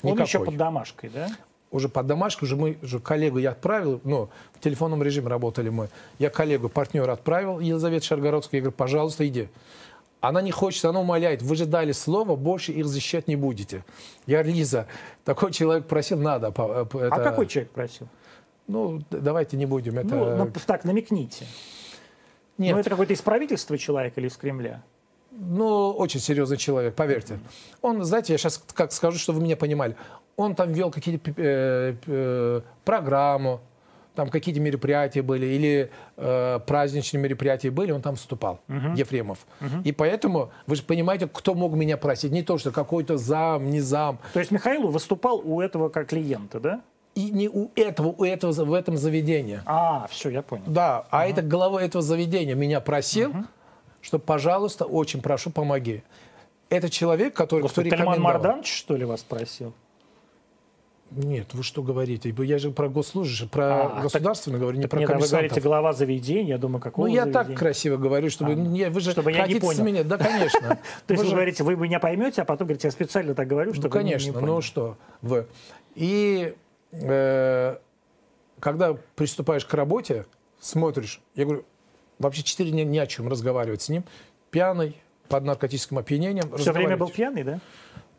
Он 0.04 0.12
Никакой. 0.12 0.26
еще 0.26 0.44
под 0.44 0.58
домашкой, 0.58 1.10
да? 1.10 1.30
Уже 1.72 1.90
под 1.90 2.08
домашку, 2.08 2.46
уже 2.46 2.56
мы, 2.56 2.78
уже 2.82 3.00
коллегу 3.00 3.40
я 3.40 3.52
отправил, 3.52 4.00
ну, 4.04 4.30
в 4.54 4.60
телефонном 4.60 5.04
режиме 5.04 5.28
работали 5.28 5.70
мы. 5.70 5.90
Я 6.18 6.30
коллегу, 6.30 6.70
партнера 6.70 7.12
отправил, 7.12 7.60
Елизавета 7.60 8.06
Шаргородская, 8.06 8.60
я 8.60 8.64
говорю, 8.64 8.78
пожалуйста, 8.78 9.28
иди. 9.28 9.50
Она 10.19 10.41
не 10.41 10.51
хочет, 10.51 10.84
она 10.86 10.99
умоляет, 10.99 11.41
вы 11.41 11.56
же 11.56 11.65
дали 11.65 11.91
слово, 11.91 12.36
больше 12.36 12.71
их 12.71 12.88
защищать 12.88 13.27
не 13.27 13.36
будете. 13.36 13.84
Я 14.25 14.41
Лиза, 14.41 14.88
такой 15.23 15.51
человек 15.51 15.86
просил, 15.88 16.17
надо. 16.19 16.51
по- 16.51 16.82
А 16.82 16.86
это- 16.86 17.23
какой 17.23 17.45
человек 17.45 17.71
просил? 17.71 18.08
Ну, 18.67 19.01
давайте 19.12 19.58
не 19.58 19.65
будем. 19.65 19.97
Это... 19.99 20.15
Ну, 20.15 20.36
на- 20.36 20.51
так, 20.65 20.84
намекните. 20.84 21.45
Нет, 22.58 22.73
Ну, 22.73 22.80
это 22.80 22.89
какое-то 22.89 23.13
из 23.13 23.21
правительства 23.21 23.77
человек 23.77 24.17
или 24.17 24.27
из 24.27 24.36
Кремля? 24.36 24.82
Ну, 25.32 25.91
очень 25.91 26.19
серьезный 26.19 26.58
человек, 26.58 26.95
поверьте. 26.95 27.38
Он, 27.82 28.03
знаете, 28.03 28.34
я 28.34 28.39
сейчас 28.39 28.63
как 28.73 28.91
скажу, 28.91 29.19
что 29.19 29.34
вы 29.34 29.41
меня 29.43 29.56
понимали. 29.56 29.95
Он 30.36 30.56
там 30.56 30.73
вел 30.73 30.89
какие-то 30.89 31.32
э, 31.38 31.95
э, 32.08 32.62
программу, 32.84 33.60
там 34.17 34.30
какие-то 34.30 34.60
мероприятия 34.60 35.21
были, 35.21 35.45
или 35.45 35.91
э, 36.17 36.60
праздничные 36.65 37.21
мероприятия 37.21 37.69
были, 37.69 37.91
он 37.91 38.01
там 38.01 38.15
выступал, 38.15 38.60
Ефремов. 38.95 39.45
И 39.86 39.91
поэтому, 39.91 40.51
вы 40.65 40.75
же 40.75 40.84
понимаете, 40.84 41.30
кто 41.32 41.53
мог 41.53 41.73
меня 41.73 41.97
просить. 41.97 42.32
Не 42.32 42.41
то, 42.41 42.58
что 42.58 42.71
какой-то 42.71 43.17
зам, 43.17 43.69
не 43.69 43.80
зам. 43.80 44.17
То 44.34 44.39
есть 44.39 44.51
Михаилу 44.51 44.89
выступал 44.89 45.39
у 45.43 45.62
этого 45.62 45.89
как 45.89 46.08
клиента, 46.08 46.60
да? 46.60 46.82
И 47.13 47.30
не 47.32 47.47
у 47.47 47.71
этого, 47.75 48.08
у 48.08 48.23
этого, 48.23 48.51
в 48.51 48.73
этом 48.73 48.97
заведении. 48.97 49.62
А, 49.65 50.08
все, 50.10 50.30
я 50.30 50.41
понял. 50.41 50.63
Да, 50.67 51.06
а 51.10 51.27
это 51.27 51.41
глава 51.41 51.82
этого 51.82 52.01
заведения 52.01 52.56
меня 52.56 52.80
просил, 52.82 53.34
что, 54.01 54.19
пожалуйста, 54.19 54.86
очень 54.86 55.21
прошу, 55.21 55.51
помоги. 55.51 56.03
Это 56.69 56.89
человек, 56.89 57.34
который... 57.36 57.60
кто 57.60 57.67
Господи, 57.67 57.89
Тельман. 57.91 58.19
Марданович, 58.19 58.75
что 58.75 58.95
ли, 58.97 59.06
вас 59.06 59.21
просил? 59.21 59.73
Нет, 61.12 61.54
вы 61.54 61.63
что 61.63 61.82
говорите? 61.84 62.34
Я 62.38 62.58
же 62.58 62.72
про 62.72 62.89
госслужащих, 62.89 63.50
про 63.50 63.98
А, 63.98 64.02
государственное 64.02 64.60
говорю, 64.60 64.78
не 64.78 64.84
Так 64.84 64.91
про 64.91 65.00
нет, 65.00 65.10
а 65.10 65.17
вы 65.17 65.28
говорите 65.28 65.62
глава 65.62 65.93
заведения, 65.93 66.50
я 66.50 66.58
думаю, 66.58 66.82
какого 66.82 67.08
Ну, 67.08 67.13
я 67.13 67.24
заведения? 67.24 67.46
так 67.46 67.58
красиво 67.58 67.98
говорю, 67.98 68.30
чтобы... 68.30 68.52
А, 68.52 68.56
не, 68.56 68.89
вы 68.89 69.00
же 69.00 69.12
чтобы 69.12 69.32
я 69.32 69.48
не 69.48 69.56
понял. 69.56 69.84
меня... 69.84 70.04
Да, 70.04 70.17
конечно. 70.17 70.80
То 71.08 71.13
есть 71.13 71.24
вы 71.24 71.32
говорите, 71.32 71.63
вы 71.63 71.76
меня 71.78 72.00
поймете, 72.00 72.41
а 72.41 72.46
потом 72.46 72.67
говорите, 72.67 72.89
я 72.89 72.91
специально 72.91 73.34
так 73.36 73.48
говорю, 73.48 73.74
чтобы 73.74 73.88
Ну, 73.88 74.04
меня 74.04 74.17
не 74.17 74.20
конечно, 74.20 74.41
ну 74.41 74.62
что 74.62 74.98
вы. 75.22 75.48
И 75.96 76.54
э, 76.91 77.78
когда 78.60 78.98
приступаешь 79.15 79.65
к 79.65 79.74
работе, 79.74 80.26
смотришь, 80.60 81.22
я 81.36 81.46
говорю, 81.46 81.63
вообще 82.20 82.43
четыре 82.43 82.72
дня 82.72 82.84
ни 82.84 82.98
о 82.98 83.08
чем 83.08 83.30
разговаривать 83.30 83.82
с 83.82 83.89
ним, 83.89 84.04
пьяный, 84.52 84.98
под 85.30 85.43
наркотическим 85.43 85.98
опьянением. 85.98 86.56
Все 86.58 86.72
время 86.72 86.98
был 86.98 87.10
пьяный, 87.10 87.43
да? 87.43 87.60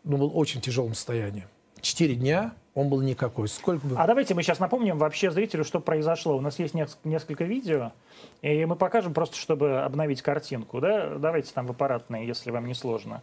Ну, 0.04 0.16
был 0.16 0.30
в 0.30 0.36
очень 0.38 0.60
тяжелом 0.60 0.94
состоянии. 0.94 1.46
Четыре 1.80 2.14
дня 2.14 2.54
он 2.78 2.88
был 2.88 3.00
никакой. 3.00 3.48
Сколько 3.48 3.86
бы... 3.86 3.96
А 3.96 4.06
давайте 4.06 4.34
мы 4.34 4.42
сейчас 4.42 4.60
напомним 4.60 4.98
вообще 4.98 5.30
зрителю, 5.30 5.64
что 5.64 5.80
произошло. 5.80 6.36
У 6.36 6.40
нас 6.40 6.58
есть 6.58 6.74
нес- 6.74 6.98
несколько 7.02 7.44
видео, 7.44 7.92
и 8.40 8.64
мы 8.66 8.76
покажем 8.76 9.14
просто, 9.14 9.36
чтобы 9.36 9.80
обновить 9.80 10.22
картинку. 10.22 10.80
Да? 10.80 11.16
Давайте 11.16 11.52
там 11.52 11.66
в 11.66 11.70
аппаратные, 11.70 12.26
если 12.26 12.52
вам 12.52 12.66
не 12.66 12.74
сложно. 12.74 13.22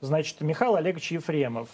Значит, 0.00 0.40
Михаил 0.40 0.74
Олегович 0.74 1.12
Ефремов. 1.12 1.68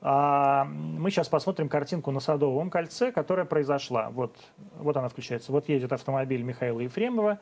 А, 0.00 0.64
мы 0.64 1.10
сейчас 1.10 1.28
посмотрим 1.28 1.68
картинку 1.68 2.10
на 2.10 2.20
Садовом 2.20 2.70
кольце, 2.70 3.12
которая 3.12 3.46
произошла. 3.46 4.10
Вот, 4.10 4.36
вот 4.78 4.96
она 4.96 5.08
включается. 5.08 5.52
Вот 5.52 5.68
едет 5.68 5.92
автомобиль 5.92 6.42
Михаила 6.42 6.80
Ефремова 6.80 7.38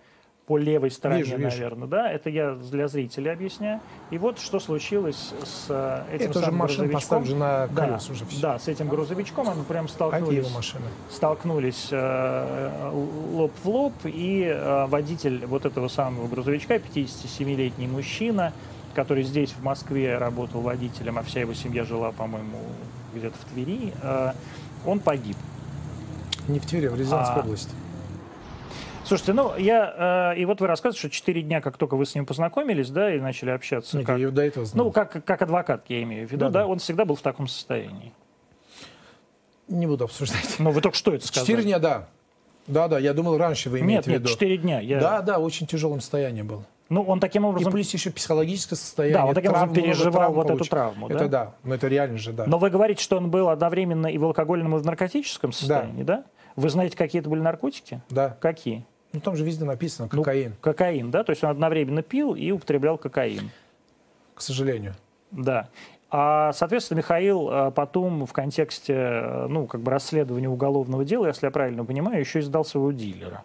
по 0.47 0.59
левой 0.59 0.91
стороне, 0.93 1.23
Вижу, 1.25 1.37
вижу. 1.37 1.49
наверное. 1.49 1.89
Да? 1.89 2.11
Это 2.13 2.31
я 2.31 2.53
для 2.55 2.87
зрителей 2.87 3.33
объясняю. 3.33 3.81
И 4.11 4.19
вот 4.19 4.39
что 4.39 4.61
случилось 4.61 5.33
с 5.45 5.67
э, 5.69 6.05
этим 6.15 6.31
Это 6.31 6.41
самым 6.41 6.59
машина 6.59 6.87
грузовичком. 6.87 7.39
на 7.39 7.67
Да, 7.67 7.87
колес 7.87 8.11
уже 8.11 8.25
все. 8.27 8.41
да, 8.41 8.59
с 8.61 8.69
этим 8.69 8.89
грузовичком 8.89 9.49
они 9.49 9.63
прям 9.65 9.89
столкнулись 9.89 10.39
Какие 10.45 10.55
машины? 10.55 10.85
столкнулись 11.11 11.89
э, 11.91 12.91
лоб 13.33 13.53
в 13.65 13.69
лоб, 13.69 13.93
и 14.05 14.45
э, 14.47 14.87
водитель 14.87 15.45
вот 15.47 15.67
этого 15.67 15.89
самого 15.89 16.29
грузовичка, 16.29 16.77
57-летний 16.77 17.89
мужчина, 17.89 18.53
который 18.95 19.25
здесь, 19.25 19.51
в 19.51 19.63
Москве, 19.65 20.17
работал 20.17 20.61
водителем, 20.61 21.19
а 21.19 21.23
вся 21.25 21.41
его 21.41 21.55
семья 21.55 21.85
жила, 21.85 22.13
по-моему, 22.13 22.59
где-то 23.15 23.37
в 23.37 23.53
Твери, 23.53 23.93
э, 24.01 24.33
он 24.87 25.01
погиб. 25.01 25.37
Не 26.47 26.61
в 26.61 26.67
Твери, 26.67 26.87
в 26.87 26.95
Рязанской 26.97 27.43
А, 27.43 27.45
области. 27.45 27.71
Слушайте, 29.07 29.35
ну, 29.35 29.57
я... 29.57 30.33
э, 30.35 30.38
и 30.40 30.45
вот 30.47 30.61
вы 30.61 30.66
рассказываете, 30.66 30.99
что 30.99 31.16
4 31.16 31.42
дня, 31.42 31.61
как 31.61 31.77
только 31.77 31.95
вы 31.95 32.07
с 32.07 32.14
ним 32.16 32.27
познакомились, 32.27 32.90
да, 32.90 33.14
и 33.14 33.21
начали 33.21 33.51
общаться, 33.51 33.97
Нет, 33.97 34.07
как- 34.07 34.19
я 34.19 34.31
до 34.31 34.42
этого 34.42 34.66
знал. 34.66 34.87
ну, 34.87 34.92
как, 34.92 35.25
как 35.25 35.42
адвокат, 35.42 35.85
я 35.88 36.03
имею 36.03 36.27
в 36.27 36.33
виду, 36.33 36.47
Да-да. 36.47 36.61
да, 36.61 36.66
он 36.66 36.79
всегда 36.81 37.05
был 37.05 37.14
в 37.14 37.23
таком 37.23 37.47
состоянии. 37.47 38.12
Не 39.69 39.87
буду 39.87 40.05
обсуждать. 40.05 40.57
Ну, 40.59 40.71
вы 40.73 40.81
только 40.81 40.97
что 40.97 41.14
это 41.14 41.25
сказали. 41.25 41.47
Четыре 41.47 41.62
дня, 41.64 41.79
да. 41.79 42.09
Да, 42.66 42.88
да, 42.88 42.99
я 42.99 43.14
думал, 43.14 43.38
раньше 43.38 43.71
вы 43.71 43.79
Нет, 43.81 43.87
имеете 43.87 44.03
в 44.03 44.07
нет, 44.09 44.21
виду. 44.23 44.29
4 44.29 44.57
дня. 44.57 44.81
Я... 44.81 45.01
Да, 45.01 45.23
да, 45.23 45.38
очень 45.38 45.69
тяжелом 45.69 46.01
состоянии 46.01 46.42
был. 46.42 46.64
Ну, 46.88 47.03
он 47.03 47.21
таким 47.21 47.45
И 47.45 47.49
образом... 47.49 47.73
плюс 47.73 47.92
еще 47.92 48.11
психологическое 48.11 48.77
состояние. 48.77 49.19
Да, 49.19 49.27
он 49.27 49.35
таким 49.35 49.51
образом 49.51 49.73
переживал 49.73 50.33
вот 50.33 50.51
эту 50.51 50.64
травму, 50.64 51.09
Это 51.09 51.29
да, 51.29 51.55
но 51.62 51.75
это 51.77 51.87
реально 51.88 52.19
же, 52.19 52.33
да. 52.33 52.45
Но 52.47 52.59
вы 52.59 52.71
говорите, 52.71 53.03
что 53.03 53.16
он 53.16 53.31
был 53.31 53.49
одновременно 53.49 54.09
и 54.09 54.19
в 54.19 54.25
алкогольном, 54.25 54.77
и 54.77 54.79
в 54.81 54.85
наркотическом 54.85 55.53
состоянии, 55.53 56.03
да? 56.03 56.25
Вы 56.57 56.71
знаете, 56.71 56.97
какие 56.97 57.21
это 57.21 57.29
были 57.29 57.40
наркотики? 57.40 58.01
Да. 58.09 58.37
Какие? 58.40 58.85
Ну 59.17 59.21
там 59.23 59.35
же 59.35 59.45
везде 59.45 59.65
написано 59.65 60.09
Ну, 60.13 60.23
кокаин, 60.23 60.55
Кокаин, 60.61 61.11
да? 61.11 61.25
То 61.25 61.31
есть 61.31 61.43
он 61.43 61.51
одновременно 61.51 62.03
пил 62.03 62.35
и 62.35 62.51
употреблял 62.51 62.99
кокаин. 62.99 63.51
к 64.35 64.43
сожалению. 64.43 64.95
Да. 65.31 65.71
А, 66.11 66.53
соответственно, 66.53 66.99
Михаил 66.99 67.49
а, 67.51 67.71
потом 67.71 68.27
в 68.27 68.33
контексте, 68.35 68.93
э, 68.95 69.47
ну, 69.49 69.67
как 69.67 69.81
бы 69.81 69.91
расследования 69.91 70.49
уголовного 70.49 71.05
дела, 71.05 71.27
если 71.29 71.47
я 71.47 71.51
правильно 71.51 71.85
понимаю, 71.85 72.21
еще 72.21 72.41
и 72.41 72.43
сдал 72.43 72.65
своего 72.65 72.93
дилера. 72.93 73.43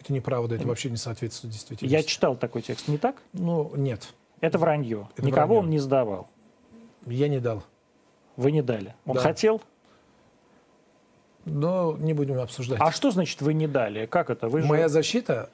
Это 0.00 0.12
неправда, 0.12 0.54
это 0.54 0.66
вообще 0.68 0.88
не 0.88 0.96
соответствует 0.96 1.52
Я 1.52 1.58
действительности. 1.58 2.08
читал 2.08 2.36
такой 2.36 2.62
текст, 2.62 2.86
не 2.88 2.96
так? 2.96 3.16
Ну, 3.32 3.72
нет, 3.76 4.14
Это 4.40 4.56
вранье. 4.58 5.08
Это 5.16 5.26
Никого 5.26 5.54
вранье. 5.56 5.58
он 5.64 5.70
не 5.70 5.78
сдавал. 5.78 6.28
я 7.06 7.28
не 7.28 7.40
дал. 7.40 7.64
Вы 8.36 8.52
не 8.52 8.62
дали. 8.62 8.94
Он 9.04 9.16
Да. 9.16 9.20
хотел? 9.20 9.60
Но 11.50 11.96
не 11.98 12.14
будем 12.14 12.38
обсуждать. 12.38 12.78
А 12.80 12.92
что 12.92 13.10
значит 13.10 13.42
вы 13.42 13.54
не 13.54 13.66
дали? 13.66 14.06
Как 14.06 14.30
это? 14.30 14.48
Вы 14.48 14.60
же... 14.62 14.66
Моя 14.66 14.88
защита, 14.88 15.50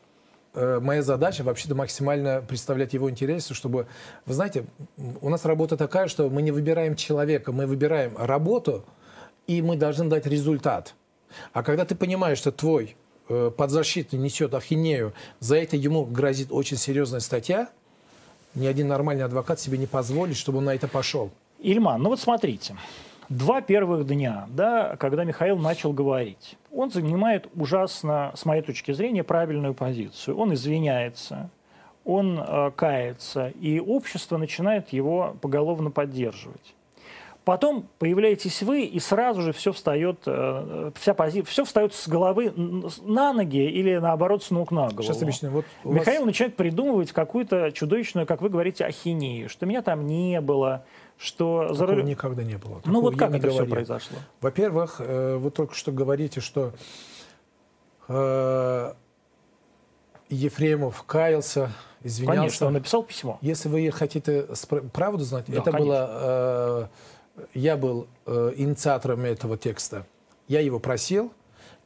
э, 0.55 0.79
моя 0.81 1.03
задача 1.03 1.43
вообще-то 1.43 1.75
максимально 1.75 2.43
представлять 2.47 2.93
его 2.93 3.11
интересы, 3.11 3.55
чтобы... 3.55 3.87
Вы 4.27 4.35
знаете, 4.35 4.67
у 5.21 5.29
нас 5.29 5.45
работа 5.45 5.77
такая, 5.77 6.09
что 6.09 6.29
мы 6.29 6.43
не 6.43 6.51
выбираем 6.51 6.97
человека, 6.97 7.53
мы 7.53 7.67
выбираем 7.67 8.17
работу, 8.17 8.85
и 9.47 9.63
мы 9.63 9.77
должны 9.77 10.09
дать 10.09 10.27
результат. 10.27 10.95
А 11.53 11.63
когда 11.63 11.85
ты 11.85 11.95
понимаешь, 11.95 12.39
что 12.39 12.53
твой 12.53 12.97
э, 13.29 13.51
подзащитный 13.57 14.19
несет 14.19 14.55
ахинею, 14.55 15.13
за 15.41 15.57
это 15.57 15.77
ему 15.77 16.05
грозит 16.05 16.49
очень 16.51 16.77
серьезная 16.77 17.21
статья, 17.21 17.69
ни 18.55 18.67
один 18.67 18.89
нормальный 18.89 19.25
адвокат 19.25 19.61
себе 19.61 19.79
не 19.79 19.87
позволит, 19.87 20.37
чтобы 20.37 20.59
он 20.59 20.65
на 20.65 20.75
это 20.75 20.89
пошел. 20.89 21.31
Ильман, 21.59 22.03
ну 22.03 22.11
вот 22.11 22.21
смотрите. 22.21 22.77
Два 23.29 23.61
первых 23.61 24.07
дня, 24.07 24.47
да, 24.51 24.97
когда 24.97 25.25
Михаил 25.25 25.59
начал 25.59 25.93
говорить, 25.93 26.57
он 26.71 26.91
занимает 26.91 27.49
ужасно, 27.57 28.33
с 28.37 28.45
моей 28.45 28.63
точки 28.63 28.93
зрения, 28.93 29.25
правильную 29.25 29.75
позицию. 29.75 30.39
Он 30.39 30.55
извиняется, 30.55 31.51
он 32.05 32.39
э, 32.39 32.71
кается, 32.77 33.49
и 33.49 33.81
общество 33.81 34.37
начинает 34.37 34.93
его 34.93 35.37
поголовно 35.41 35.91
поддерживать. 35.91 36.75
Потом 37.45 37.87
появляетесь 38.01 38.63
вы, 38.63 38.83
и 38.83 38.99
сразу 38.99 39.41
же 39.41 39.53
все 39.53 39.73
встает, 39.73 40.19
э, 40.27 40.91
вся 40.97 41.15
пози... 41.15 41.43
все 41.43 41.65
встает 41.65 41.95
с 41.95 42.09
головы 42.09 42.53
на 43.03 43.33
ноги 43.33 43.65
или 43.71 43.99
наоборот 43.99 44.43
с 44.43 44.51
ног 44.51 44.73
на 44.73 44.89
голову. 44.89 45.03
Сейчас 45.03 45.23
объясню. 45.23 45.51
Вот 45.51 45.65
вас- 45.85 45.95
Михаил 45.95 46.27
начинает 46.27 46.57
придумывать 46.57 47.13
какую-то 47.13 47.71
чудовищную, 47.71 48.27
как 48.27 48.43
вы 48.43 48.49
говорите, 48.49 48.85
ахинею, 48.85 49.49
что 49.49 49.65
меня 49.65 49.83
там 49.83 50.09
не 50.09 50.41
было, 50.41 50.85
что 51.19 51.69
за 51.69 51.81
Такого 51.81 51.93
рулем... 51.93 52.07
никогда 52.07 52.43
не 52.43 52.59
было. 52.59 52.75
Ну 52.77 52.81
Такого 52.83 53.01
вот 53.03 53.13
я 53.15 53.19
как 53.19 53.31
это 53.31 53.49
все 53.49 53.57
говорил. 53.57 53.75
произошло? 53.75 54.19
Во-первых, 54.41 54.97
э, 54.99 55.37
вы 55.37 55.51
только 55.51 55.75
что 55.75 55.93
говорите, 55.93 56.41
что 56.41 56.73
э, 58.09 58.93
Ефремов 60.29 61.03
каялся, 61.05 61.71
извинялся. 62.03 62.41
Конечно, 62.41 62.67
он 62.67 62.73
написал 62.75 63.03
письмо. 63.03 63.39
Если 63.41 63.69
вы 63.69 63.91
хотите 63.91 64.47
правду 64.93 65.25
знать, 65.25 65.45
Да, 65.49 65.55
это 65.55 65.71
конечно. 65.71 65.85
было... 65.87 66.91
э, 67.43 67.49
я 67.55 67.77
был 67.77 68.09
э, 68.27 68.53
инициатором 68.57 69.25
этого 69.25 69.57
текста. 69.57 70.07
Я 70.49 70.61
его 70.61 70.79
просил, 70.79 71.33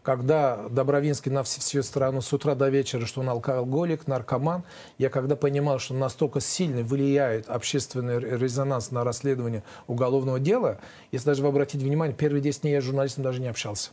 когда 0.02 0.68
Добровинский 0.68 1.30
на 1.30 1.40
вс- 1.40 1.60
всю 1.60 1.82
страну 1.82 2.20
с 2.20 2.32
утра 2.32 2.54
до 2.54 2.68
вечера, 2.68 3.06
что 3.06 3.20
он 3.20 3.28
алкоголик, 3.28 4.06
наркоман, 4.06 4.64
я 4.98 5.10
когда 5.10 5.36
понимал, 5.36 5.78
что 5.78 5.94
настолько 5.94 6.40
сильно 6.40 6.82
влияет 6.82 7.48
общественный 7.48 8.18
резонанс 8.18 8.90
на 8.90 9.04
расследование 9.04 9.62
уголовного 9.86 10.40
дела, 10.40 10.78
если 11.12 11.26
даже 11.26 11.42
вы 11.42 11.48
обратите 11.48 11.84
внимание, 11.84 12.16
первые 12.16 12.40
10 12.40 12.62
дней 12.62 12.72
я 12.72 12.80
с 12.80 12.84
журналистом 12.84 13.24
даже 13.24 13.40
не 13.40 13.48
общался. 13.48 13.90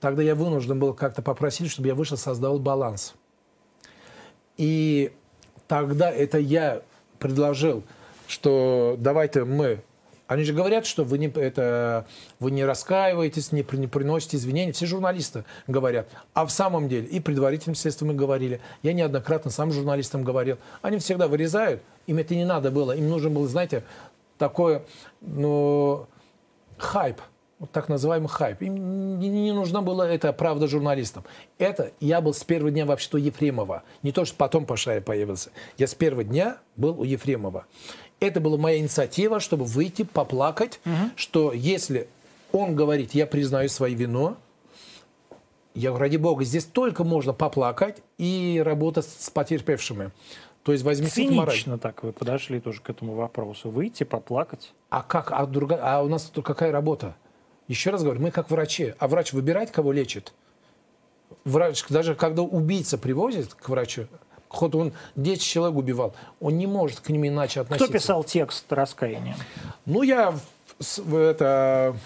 Тогда 0.00 0.22
я 0.22 0.34
вынужден 0.34 0.78
был 0.78 0.94
как-то 0.94 1.20
попросить, 1.20 1.70
чтобы 1.70 1.88
я 1.88 1.94
вышел, 1.94 2.16
создавал 2.16 2.58
баланс. 2.58 3.14
И 4.56 5.12
тогда 5.68 6.10
это 6.10 6.38
я 6.38 6.82
предложил, 7.18 7.82
что 8.26 8.96
давайте 8.98 9.44
мы... 9.44 9.82
Они 10.30 10.44
же 10.44 10.52
говорят, 10.52 10.86
что 10.86 11.02
вы 11.02 11.18
не, 11.18 11.26
это, 11.26 12.06
вы 12.38 12.52
не 12.52 12.64
раскаиваетесь, 12.64 13.50
не, 13.50 13.66
не 13.72 13.88
приносите 13.88 14.36
извинения. 14.36 14.70
Все 14.70 14.86
журналисты 14.86 15.44
говорят. 15.66 16.06
А 16.34 16.46
в 16.46 16.52
самом 16.52 16.88
деле, 16.88 17.08
и 17.08 17.18
предварительным 17.18 17.74
следствием 17.74 18.12
мы 18.12 18.16
говорили, 18.16 18.60
я 18.84 18.92
неоднократно 18.92 19.50
сам 19.50 19.72
журналистам 19.72 20.22
говорил, 20.22 20.58
они 20.82 20.98
всегда 20.98 21.26
вырезают, 21.26 21.82
им 22.06 22.18
это 22.18 22.36
не 22.36 22.44
надо 22.44 22.70
было, 22.70 22.92
им 22.92 23.08
нужен 23.08 23.34
был, 23.34 23.48
знаете, 23.48 23.82
такой, 24.38 24.82
ну, 25.20 26.06
хайп, 26.78 27.20
вот 27.58 27.72
так 27.72 27.88
называемый 27.88 28.28
хайп. 28.28 28.62
Им 28.62 29.18
не, 29.18 29.50
нужна 29.50 29.82
была 29.82 30.08
эта 30.08 30.32
правда 30.32 30.68
журналистам. 30.68 31.24
Это 31.58 31.90
я 31.98 32.20
был 32.20 32.34
с 32.34 32.44
первого 32.44 32.70
дня 32.70 32.86
вообще-то 32.86 33.16
у 33.16 33.20
Ефремова. 33.20 33.82
Не 34.04 34.12
то, 34.12 34.24
что 34.24 34.36
потом 34.36 34.64
Пашаев 34.64 35.04
появился. 35.04 35.50
Я 35.76 35.88
с 35.88 35.94
первого 35.96 36.22
дня 36.22 36.58
был 36.76 37.00
у 37.00 37.02
Ефремова. 37.02 37.66
Это 38.20 38.40
была 38.40 38.58
моя 38.58 38.78
инициатива, 38.78 39.40
чтобы 39.40 39.64
выйти, 39.64 40.02
поплакать, 40.02 40.80
что 41.16 41.52
если 41.52 42.08
он 42.52 42.76
говорит, 42.76 43.14
я 43.14 43.26
признаю 43.26 43.68
свою 43.68 43.96
вину, 43.96 44.36
я 45.74 45.90
говорю, 45.90 46.02
ради 46.02 46.16
бога, 46.16 46.44
здесь 46.44 46.64
только 46.64 47.04
можно 47.04 47.32
поплакать 47.32 48.02
и 48.18 48.60
работать 48.64 49.06
с 49.06 49.30
потерпевшими. 49.30 50.10
То 50.62 50.72
есть 50.72 50.84
возьмите 50.84 51.28
в 51.28 51.32
мораль. 51.32 51.54
Цинично 51.54 51.78
так 51.78 52.02
вы 52.02 52.12
подошли 52.12 52.60
тоже 52.60 52.80
к 52.82 52.90
этому 52.90 53.14
вопросу. 53.14 53.70
Выйти, 53.70 54.04
поплакать. 54.04 54.72
А 54.90 55.02
как? 55.02 55.32
А, 55.32 55.46
другая, 55.46 55.80
а 55.82 56.02
у 56.02 56.08
нас 56.08 56.24
тут 56.24 56.44
какая 56.44 56.70
работа? 56.70 57.16
Еще 57.68 57.90
раз 57.90 58.02
говорю, 58.02 58.20
мы 58.20 58.30
как 58.30 58.50
врачи. 58.50 58.94
А 58.98 59.08
врач 59.08 59.32
выбирает, 59.32 59.70
кого 59.70 59.92
лечит? 59.92 60.34
Врач, 61.44 61.84
даже 61.88 62.14
когда 62.14 62.42
убийца 62.42 62.98
привозит 62.98 63.54
к 63.54 63.68
врачу, 63.68 64.06
хоть 64.50 64.74
он 64.74 64.92
10 65.16 65.42
человек 65.42 65.78
убивал, 65.78 66.14
он 66.40 66.58
не 66.58 66.66
может 66.66 67.00
к 67.00 67.08
ним 67.08 67.26
иначе 67.26 67.62
Кто 67.62 67.74
относиться. 67.74 67.92
писал 67.92 68.24
текст 68.24 68.70
раскаяния? 68.70 69.36
Ну, 69.86 70.02
я 70.02 70.34
это, 71.12 71.96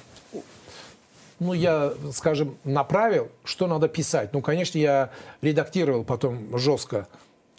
ну, 1.40 1.52
я, 1.54 1.94
скажем, 2.12 2.56
направил, 2.64 3.30
что 3.44 3.66
надо 3.66 3.88
писать. 3.88 4.32
Ну, 4.32 4.42
конечно, 4.42 4.78
я 4.78 5.10
редактировал 5.42 6.04
потом 6.04 6.56
жестко, 6.58 7.08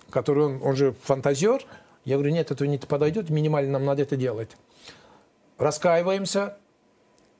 который 0.09 0.45
он, 0.45 0.61
он 0.63 0.75
же 0.75 0.93
фантазер. 1.03 1.65
Я 2.05 2.15
говорю, 2.17 2.31
нет, 2.31 2.51
это 2.51 2.67
не 2.67 2.77
подойдет, 2.77 3.29
минимально 3.29 3.73
нам 3.73 3.85
надо 3.85 4.03
это 4.03 4.15
делать. 4.15 4.51
Раскаиваемся, 5.57 6.57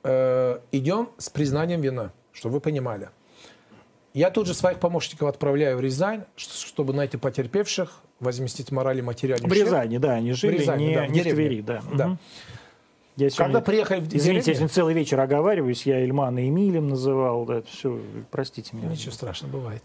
э, 0.02 0.58
идем 0.72 1.10
с 1.18 1.28
признанием 1.30 1.80
вины, 1.80 2.10
чтобы 2.32 2.54
вы 2.54 2.60
понимали. 2.60 3.10
Я 4.16 4.30
тут 4.30 4.46
же 4.46 4.54
своих 4.54 4.78
помощников 4.78 5.28
отправляю 5.28 5.76
в 5.76 5.80
Рязань, 5.82 6.24
чтобы 6.36 6.94
найти 6.94 7.18
потерпевших, 7.18 8.00
возместить 8.18 8.72
морали 8.72 9.02
материальный 9.02 9.46
В 9.46 9.52
Рязани, 9.52 9.98
да, 9.98 10.14
они 10.14 10.32
жили, 10.32 10.56
Рязани, 10.56 10.86
не, 10.86 10.94
да, 10.94 11.04
в 11.06 11.10
не 11.10 11.20
в. 11.20 11.22
Твери, 11.24 11.60
да. 11.60 11.82
Да. 11.92 12.16
Я 13.16 13.28
сегодня- 13.28 13.36
Когда 13.36 13.60
приехали 13.60 14.00
в 14.00 14.04
Извините, 14.06 14.20
деревню- 14.22 14.38
я 14.38 14.54
сегодня 14.54 14.68
целый 14.68 14.94
вечер 14.94 15.20
оговариваюсь, 15.20 15.84
я 15.84 16.02
Ильмана 16.02 16.48
Эмилем 16.48 16.88
называл, 16.88 17.44
да, 17.44 17.60
все, 17.70 18.00
простите 18.30 18.74
меня. 18.74 18.88
Ничего 18.88 19.12
страшного, 19.12 19.52
бывает. 19.52 19.84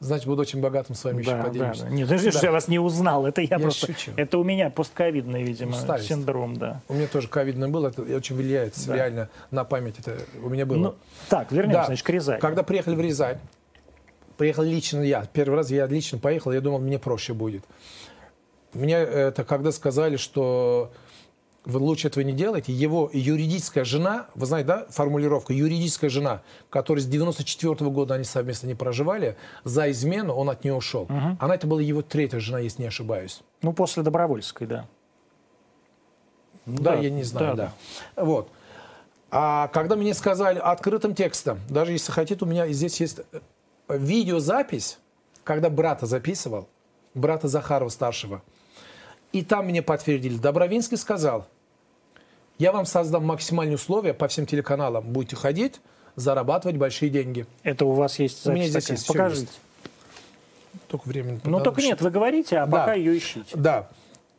Значит, 0.00 0.26
буду 0.26 0.40
очень 0.42 0.60
богатым 0.62 0.96
с 0.96 1.04
вами 1.04 1.20
еще 1.20 1.30
Да, 1.32 1.36
да, 1.36 1.44
поделюсь. 1.44 1.80
да. 1.80 1.88
Нет, 1.90 2.08
подожди, 2.08 2.30
что 2.30 2.46
я 2.46 2.52
вас 2.52 2.68
не 2.68 2.78
узнал. 2.78 3.26
Это 3.26 3.42
я, 3.42 3.48
Я 3.50 3.58
просто. 3.58 3.86
шучу. 3.86 4.12
Это 4.16 4.38
у 4.38 4.44
меня 4.44 4.70
постковидный, 4.70 5.42
видимо, 5.42 5.72
Усталость. 5.72 6.08
синдром, 6.08 6.56
да. 6.56 6.80
У 6.88 6.94
меня 6.94 7.06
тоже 7.06 7.28
ковидное 7.28 7.68
было, 7.68 7.88
это 7.88 8.00
очень 8.02 8.34
влияет 8.34 8.74
Да. 8.86 8.94
реально 8.94 9.28
на 9.50 9.64
память. 9.64 9.98
Это 9.98 10.16
у 10.42 10.48
меня 10.48 10.64
было. 10.64 10.76
Ну, 10.78 10.94
так, 11.28 11.52
вернемся, 11.52 11.80
Да. 11.80 11.86
значит, 11.86 12.06
к 12.06 12.08
Рязани. 12.08 12.40
Когда 12.40 12.62
приехали 12.62 12.94
в 12.94 13.00
Рязань, 13.00 13.38
приехал 14.38 14.62
лично 14.62 15.02
я. 15.02 15.26
Первый 15.34 15.56
раз 15.56 15.70
я 15.70 15.86
лично 15.86 16.18
поехал, 16.18 16.50
я 16.52 16.62
думал, 16.62 16.78
мне 16.78 16.98
проще 16.98 17.34
будет. 17.34 17.62
Мне 18.72 18.94
это 18.94 19.44
когда 19.44 19.70
сказали, 19.70 20.16
что 20.16 20.92
вы 21.64 21.78
лучше 21.78 22.08
этого 22.08 22.24
не 22.24 22.32
делаете, 22.32 22.72
его 22.72 23.10
юридическая 23.12 23.84
жена, 23.84 24.26
вы 24.34 24.46
знаете, 24.46 24.66
да, 24.68 24.86
формулировка, 24.88 25.52
юридическая 25.52 26.08
жена, 26.08 26.42
которая 26.70 27.02
с 27.02 27.06
94 27.06 27.90
года 27.90 28.14
они 28.14 28.24
совместно 28.24 28.66
не 28.66 28.74
проживали, 28.74 29.36
за 29.64 29.90
измену 29.90 30.34
он 30.34 30.48
от 30.48 30.64
нее 30.64 30.74
ушел. 30.74 31.06
Она 31.38 31.54
это 31.54 31.66
была 31.66 31.82
его 31.82 32.02
третья 32.02 32.40
жена, 32.40 32.60
если 32.60 32.82
не 32.82 32.88
ошибаюсь. 32.88 33.42
Ну, 33.62 33.72
после 33.72 34.02
Добровольской, 34.02 34.66
да. 34.66 34.86
Да, 36.66 36.94
я 36.94 37.10
не 37.10 37.24
знаю, 37.24 37.56
да. 37.56 37.72
Вот. 38.16 38.48
А 39.30 39.68
когда 39.68 39.96
мне 39.96 40.12
сказали 40.14 40.58
открытым 40.58 41.14
текстом, 41.14 41.60
даже 41.68 41.92
если 41.92 42.10
хотите, 42.10 42.44
у 42.44 42.48
меня 42.48 42.66
здесь 42.68 43.00
есть 43.00 43.20
э, 43.32 43.40
видеозапись, 43.88 44.98
когда 45.44 45.70
брата 45.70 46.06
записывал, 46.06 46.68
брата 47.14 47.46
Захарова 47.46 47.90
старшего. 47.90 48.42
И 49.32 49.42
там 49.44 49.66
мне 49.66 49.82
подтвердили. 49.82 50.36
Добровинский 50.38 50.96
сказал, 50.96 51.46
я 52.58 52.72
вам 52.72 52.84
создам 52.86 53.24
максимальные 53.24 53.76
условия 53.76 54.12
по 54.12 54.28
всем 54.28 54.44
телеканалам. 54.46 55.04
Будете 55.04 55.36
ходить, 55.36 55.80
зарабатывать 56.16 56.76
большие 56.76 57.10
деньги. 57.10 57.46
Это 57.62 57.84
у 57.84 57.92
вас 57.92 58.18
есть 58.18 58.46
У 58.46 58.52
меня 58.52 58.68
запись 58.68 58.84
здесь 58.86 59.04
такая? 59.04 59.28
есть, 59.30 59.46
Покажите. 59.46 59.52
есть. 59.52 60.86
Только 60.88 61.06
времени. 61.08 61.40
Ну, 61.44 61.60
только 61.60 61.80
нет, 61.80 62.00
вы 62.00 62.10
говорите, 62.10 62.58
а 62.58 62.66
Да. 62.66 62.78
пока 62.80 62.94
ее 62.94 63.16
ищите. 63.16 63.56
Да. 63.56 63.88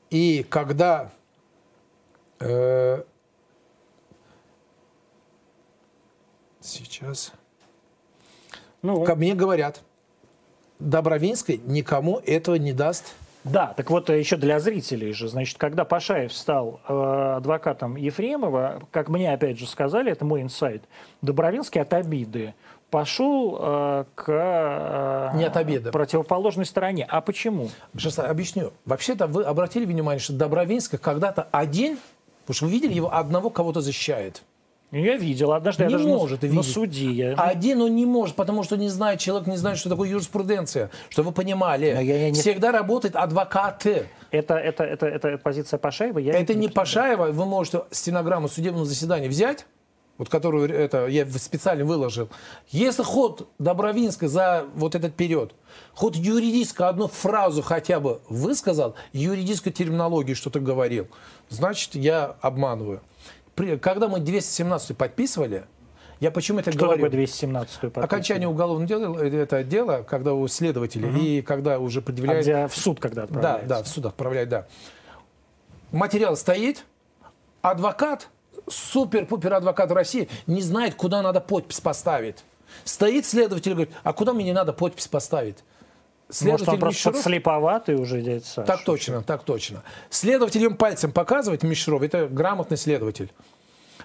И 0.10 0.45
когда 0.49 1.12
э, 2.39 3.04
сейчас 6.60 7.32
Ну, 8.82 9.04
ко 9.04 9.15
мне 9.15 9.34
говорят, 9.36 9.82
Добровинской 10.80 11.62
никому 11.65 12.17
этого 12.25 12.56
не 12.56 12.73
даст. 12.73 13.13
Да, 13.43 13.73
так 13.75 13.89
вот 13.89 14.10
еще 14.10 14.38
для 14.38 14.60
зрителей 14.60 15.13
же, 15.13 15.27
значит, 15.27 15.58
когда 15.58 15.84
Пашаев 15.84 16.32
стал 16.32 16.80
э, 16.88 17.34
адвокатом 17.38 17.95
Ефремова, 17.95 18.84
как 18.91 19.10
мне 19.10 19.34
опять 19.34 19.58
же 19.58 19.65
сказали, 19.67 20.12
это 20.12 20.25
мой 20.25 20.41
инсайт, 20.41 20.84
Добровинский 21.21 21.82
от 21.82 21.91
обиды 21.93 22.54
пошел 22.91 23.58
э, 23.60 24.06
к 24.13 24.25
э, 24.27 25.38
Не 25.38 25.45
от 25.45 25.58
обиды. 25.58 25.91
противоположной 25.91 26.65
стороне. 26.65 27.06
А 27.10 27.21
почему? 27.21 27.69
Сейчас 27.97 28.19
объясню. 28.19 28.73
Вообще-то 28.86 29.25
вы 29.25 29.43
обратили 29.43 29.86
внимание, 29.86 30.19
что 30.19 30.34
Добровинский 30.34 30.99
когда-то 30.99 31.47
один, 31.51 31.97
потому 32.41 32.56
что 32.56 32.65
вы 32.65 32.71
видели 32.71 32.93
его 32.93 33.12
одного 33.13 33.49
кого-то 33.49 33.82
защищает. 33.82 34.43
Я 34.91 35.15
видел, 35.15 35.54
однажды 35.54 35.86
Не 35.86 35.91
я 35.91 35.97
даже 35.97 36.10
на- 36.10 36.15
может 36.17 36.41
на, 36.41 36.47
видеть. 36.47 36.65
суде. 36.73 37.12
я- 37.12 37.34
Один 37.36 37.82
он 37.82 37.95
не 37.95 38.06
может, 38.06 38.36
потому 38.36 38.63
что 38.63 38.75
не 38.75 38.89
знает, 38.89 39.21
человек 39.21 39.47
не 39.47 39.56
знает, 39.56 39.77
что 39.77 39.89
такое 39.89 40.10
юриспруденция. 40.10 40.89
Что 41.10 41.23
вы 41.23 41.32
понимали. 41.32 41.93
Но 41.93 42.01
я- 42.01 42.17
я 42.23 42.30
не- 42.30 42.39
Всегда 42.39 42.73
работают 42.73 43.15
адвокаты. 43.15 44.08
это, 44.32 44.56
это, 44.56 44.84
это, 44.84 45.06
это 45.08 45.38
позиция 45.38 45.77
Пашаева? 45.77 46.19
Я 46.19 46.34
Это 46.34 46.54
не 46.56 46.67
Пашаева, 46.67 47.27
вы 47.32 47.45
можете 47.45 47.84
стенограмму 47.91 48.49
судебного 48.49 48.86
заседания 48.86 49.30
взять, 49.30 49.65
вот 50.17 50.27
которую 50.27 50.69
это 50.69 51.08
я 51.08 51.25
специально 51.25 51.86
выложил. 51.86 52.27
Если 52.69 53.01
ход 53.04 53.47
Добровинска 53.60 54.27
за 54.27 54.65
вот 54.75 54.93
этот 54.95 55.15
период, 55.15 55.56
ход 55.93 56.17
юридическую 56.17 56.89
одну 56.89 57.08
фразу 57.08 57.62
хотя 57.62 58.01
бы 58.01 58.19
высказал, 58.27 58.95
юридической 59.13 59.71
терминологии 59.71 60.34
что-то 60.34 60.60
говорил, 60.60 61.08
значит, 61.47 61.95
я 61.95 62.36
обманываю. 62.41 63.01
Когда 63.82 64.08
мы 64.08 64.19
217 64.19 64.97
подписывали, 64.97 65.65
я 66.19 66.32
почему 66.32 66.60
это 66.60 66.71
Что 66.71 66.82
говорю? 66.82 66.97
такое 66.97 67.10
217 67.12 67.97
Окончание 67.97 68.47
уголовного 68.47 68.88
дела, 68.88 69.17
это 69.24 69.63
дело, 69.63 70.04
когда 70.08 70.34
у 70.34 70.47
следователя, 70.47 71.10
и 71.10 71.41
когда 71.41 71.80
уже 71.80 72.00
А 72.00 72.02
предъявляют... 72.04 72.43
где 72.45 72.67
в 72.67 72.76
суд 72.76 73.00
когда 73.00 73.21
Да, 73.21 73.26
отправляется? 73.26 73.67
да, 73.67 73.84
в 73.84 73.88
суд 73.88 74.06
отправлять, 74.06 74.50
да. 74.50 74.67
Материал 75.91 76.36
стоит, 76.38 76.86
адвокат, 77.62 78.30
супер-пупер 78.69 79.54
адвокат 79.54 79.91
России, 79.91 80.30
не 80.47 80.62
знает, 80.62 80.95
куда 80.95 81.21
надо 81.21 81.41
подпись 81.41 81.82
поставить. 81.82 82.43
Стоит 82.86 83.26
следователь 83.26 83.71
и 83.71 83.74
говорит, 83.74 83.93
а 84.04 84.13
куда 84.13 84.34
мне 84.34 84.54
надо 84.54 84.74
подпись 84.74 85.08
поставить? 85.08 85.58
Может, 86.41 86.70
он 86.70 86.80
просто 86.80 87.12
подслеповатый 87.12 87.96
уже, 87.96 88.22
дядя 88.22 88.46
Саша? 88.46 88.67
так 88.67 88.84
точно, 88.84 89.22
так 89.24 89.44
точно. 89.44 89.84
Следователь 90.10 90.63
им 90.63 90.76
пальцем 90.76 91.12
показывает, 91.12 91.63
Мишеров, 91.63 92.02
это 92.02 92.28
грамотный 92.28 92.78
следователь. 92.78 93.32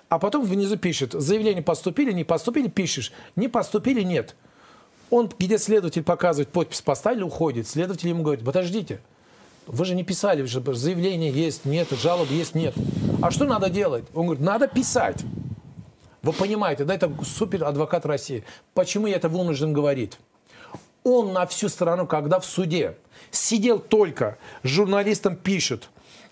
А 0.09 0.19
потом 0.19 0.45
внизу 0.45 0.77
пишет, 0.77 1.12
заявление 1.12 1.62
поступили, 1.62 2.12
не 2.12 2.25
поступили, 2.25 2.69
пишешь, 2.69 3.12
не 3.35 3.49
поступили, 3.49 4.03
нет. 4.03 4.37
Он, 5.11 5.31
где 5.39 5.59
следователь 5.59 6.03
показывает, 6.03 6.49
подпись 6.49 6.81
поставили, 6.81 7.23
уходит. 7.23 7.69
Следователь 7.69 8.09
ему 8.09 8.23
говорит, 8.23 8.45
подождите, 8.45 9.01
вы 9.67 9.85
же 9.85 9.95
не 9.95 10.05
писали, 10.05 10.45
же 10.45 10.62
заявление 10.75 11.31
есть, 11.31 11.65
нет, 11.65 11.89
жалоб 11.91 12.31
есть, 12.31 12.55
нет. 12.55 12.75
А 13.23 13.31
что 13.31 13.45
надо 13.45 13.71
делать? 13.71 14.05
Он 14.15 14.27
говорит, 14.27 14.45
надо 14.45 14.69
писать. 14.69 15.23
Вы 16.23 16.33
понимаете, 16.33 16.85
да, 16.85 16.95
это 16.95 17.12
супер 17.25 17.65
адвокат 17.65 18.05
России. 18.05 18.45
Почему 18.75 19.07
я 19.07 19.17
это 19.17 19.29
вынужден 19.29 19.73
говорить? 19.73 20.19
Он 21.09 21.33
на 21.33 21.47
всю 21.47 21.69
страну, 21.69 22.05
когда 22.09 22.40
в 22.40 22.45
суде 22.45 22.97
сидел 23.31 23.79
только, 23.79 24.38
журналистам 24.64 25.37
пишет, 25.37 25.88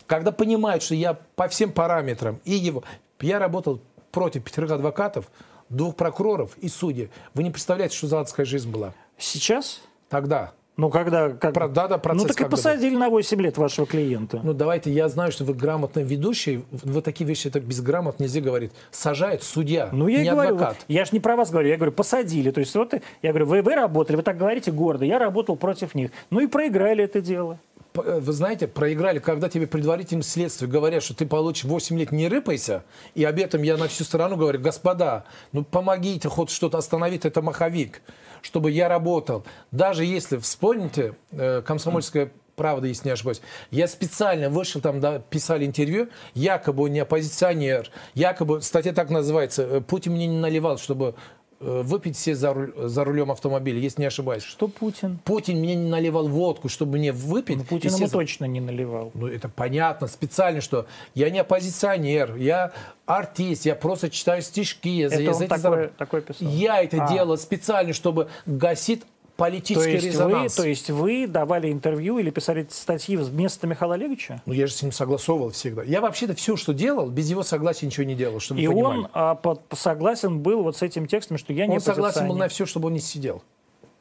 когда 0.08 0.32
понимает, 0.32 0.82
что 0.82 0.96
я 0.96 1.14
по 1.14 1.46
всем 1.46 1.70
параметрам 1.70 2.40
и 2.44 2.54
его... 2.54 2.82
Я 3.20 3.38
работал 3.38 3.80
против 4.10 4.42
пятерых 4.42 4.72
адвокатов, 4.72 5.26
двух 5.68 5.94
прокуроров 5.94 6.58
и 6.58 6.68
судей. 6.68 7.10
Вы 7.34 7.44
не 7.44 7.52
представляете, 7.52 7.96
что 7.96 8.08
за 8.08 8.18
адская 8.18 8.44
жизнь 8.44 8.68
была 8.68 8.94
Сейчас? 9.16 9.80
тогда. 10.08 10.52
Ну, 10.76 10.90
когда... 10.90 11.30
Как... 11.30 11.54
Про- 11.54 11.68
да, 11.68 11.86
да, 11.86 11.98
процесс 11.98 12.22
ну, 12.22 12.28
так 12.28 12.36
и 12.36 12.38
когда 12.38 12.48
был. 12.50 12.56
посадили 12.56 12.96
на 12.96 13.08
8 13.08 13.40
лет 13.40 13.58
вашего 13.58 13.86
клиента. 13.86 14.40
Ну, 14.42 14.52
давайте, 14.52 14.90
я 14.90 15.08
знаю, 15.08 15.30
что 15.30 15.44
вы 15.44 15.54
грамотный 15.54 16.02
ведущий, 16.02 16.64
вы 16.70 17.00
такие 17.00 17.26
вещи 17.26 17.48
так 17.48 17.62
безграмотно 17.62 18.24
нельзя 18.24 18.40
говорить. 18.40 18.72
Сажает 18.90 19.42
судья, 19.44 19.88
Ну, 19.92 20.08
я 20.08 20.22
не 20.22 20.30
говорю, 20.30 20.56
адвокат. 20.56 20.84
я 20.88 21.04
же 21.04 21.10
не 21.12 21.20
про 21.20 21.36
вас 21.36 21.50
говорю, 21.50 21.68
я 21.68 21.76
говорю, 21.76 21.92
посадили. 21.92 22.50
То 22.50 22.60
есть, 22.60 22.74
вот, 22.74 22.94
я 23.22 23.30
говорю, 23.30 23.46
вы, 23.46 23.62
вы 23.62 23.74
работали, 23.74 24.16
вы 24.16 24.22
так 24.22 24.36
говорите 24.36 24.72
гордо, 24.72 25.04
я 25.04 25.18
работал 25.18 25.54
против 25.56 25.94
них. 25.94 26.10
Ну 26.30 26.40
и 26.40 26.48
проиграли 26.48 27.04
это 27.04 27.20
дело. 27.20 27.58
Э, 27.96 28.18
Вы 28.20 28.32
знаете, 28.32 28.66
проиграли, 28.66 29.18
когда 29.18 29.48
тебе 29.48 29.66
предварительным 29.66 30.22
следствием 30.22 30.70
говорят, 30.70 31.02
что 31.02 31.14
ты 31.14 31.26
получишь 31.26 31.64
8 31.64 31.98
лет, 31.98 32.12
не 32.12 32.28
рыпайся, 32.28 32.84
и 33.14 33.24
об 33.24 33.38
этом 33.38 33.62
я 33.62 33.76
на 33.76 33.88
всю 33.88 34.04
страну 34.04 34.36
говорю, 34.36 34.60
господа, 34.60 35.24
ну 35.52 35.64
помогите 35.64 36.28
хоть 36.28 36.50
что-то 36.50 36.78
остановить, 36.78 37.24
это 37.24 37.40
маховик, 37.42 38.02
чтобы 38.42 38.70
я 38.70 38.88
работал. 38.88 39.44
Даже 39.70 40.04
если, 40.04 40.38
вспомните, 40.38 41.14
э, 41.30 41.62
комсомольская 41.62 42.30
правда, 42.56 42.86
если 42.86 43.08
не 43.08 43.12
ошибаюсь, 43.12 43.40
я 43.70 43.88
специально 43.88 44.48
вышел, 44.48 44.80
там 44.80 45.00
да, 45.00 45.18
писали 45.18 45.66
интервью, 45.66 46.08
якобы 46.34 46.84
он 46.84 46.92
не 46.92 47.00
оппозиционер, 47.00 47.90
якобы, 48.14 48.62
статья 48.62 48.92
так 48.92 49.10
называется, 49.10 49.80
Путин 49.80 50.12
мне 50.12 50.26
не 50.26 50.38
наливал, 50.38 50.78
чтобы 50.78 51.16
выпить 51.60 52.16
все 52.16 52.34
за, 52.34 52.52
руль- 52.52 52.72
за 52.88 53.04
рулем 53.04 53.30
автомобиля, 53.30 53.78
если 53.78 54.02
не 54.02 54.06
ошибаюсь. 54.06 54.42
Что 54.42 54.68
Путин? 54.68 55.18
Путин 55.24 55.58
мне 55.58 55.74
не 55.74 55.88
наливал 55.88 56.28
водку, 56.28 56.68
чтобы 56.68 56.98
мне 56.98 57.12
выпить. 57.12 57.56
Ну, 57.56 57.64
Путин 57.64 57.94
ему 57.94 58.08
точно 58.08 58.44
не 58.46 58.60
наливал. 58.60 59.10
ну, 59.14 59.26
это 59.26 59.48
понятно, 59.48 60.06
специально, 60.08 60.60
что 60.60 60.86
я 61.14 61.30
не 61.30 61.38
оппозиционер, 61.40 62.36
я 62.36 62.72
артист, 63.06 63.66
я 63.66 63.74
просто 63.74 64.10
читаю 64.10 64.42
стишки. 64.42 64.88
я 64.88 65.08
за- 65.08 65.14
Это 65.16 65.22
я 65.24 65.30
он 65.32 65.34
за 65.38 65.46
такое, 65.48 65.60
зараб- 65.86 65.92
такое 65.98 66.20
писал? 66.22 66.48
Я 66.48 66.82
это 66.82 67.04
А. 67.04 67.12
делаю 67.12 67.38
специально, 67.38 67.92
чтобы 67.92 68.28
гасить 68.46 69.02
политический 69.36 69.84
то 69.84 69.90
есть 69.90 70.06
резонанс. 70.06 70.56
Вы, 70.56 70.62
то 70.62 70.68
есть 70.68 70.90
вы 70.90 71.26
давали 71.26 71.72
интервью 71.72 72.18
или 72.18 72.30
писали 72.30 72.66
статьи 72.70 73.16
вместо 73.16 73.66
Михаила 73.66 73.94
Олеговича? 73.94 74.42
Ну, 74.46 74.52
я 74.52 74.66
же 74.66 74.72
с 74.72 74.82
ним 74.82 74.92
согласовывал 74.92 75.50
всегда. 75.50 75.82
Я 75.82 76.00
вообще-то 76.00 76.34
все, 76.34 76.56
что 76.56 76.72
делал, 76.72 77.08
без 77.10 77.28
его 77.30 77.42
согласия 77.42 77.86
ничего 77.86 78.04
не 78.04 78.14
делал, 78.14 78.40
чтобы 78.40 78.60
И 78.60 78.66
вы 78.66 78.74
понимали. 78.74 78.98
он 78.98 79.08
а, 79.12 79.34
под, 79.34 79.62
согласен 79.72 80.40
был 80.40 80.62
вот 80.62 80.76
с 80.76 80.82
этим 80.82 81.06
текстом, 81.06 81.38
что 81.38 81.52
я 81.52 81.66
не 81.66 81.74
Он 81.74 81.80
согласен 81.80 82.28
был 82.28 82.36
на 82.36 82.48
все, 82.48 82.66
чтобы 82.66 82.88
он 82.88 82.94
не 82.94 83.00
сидел. 83.00 83.42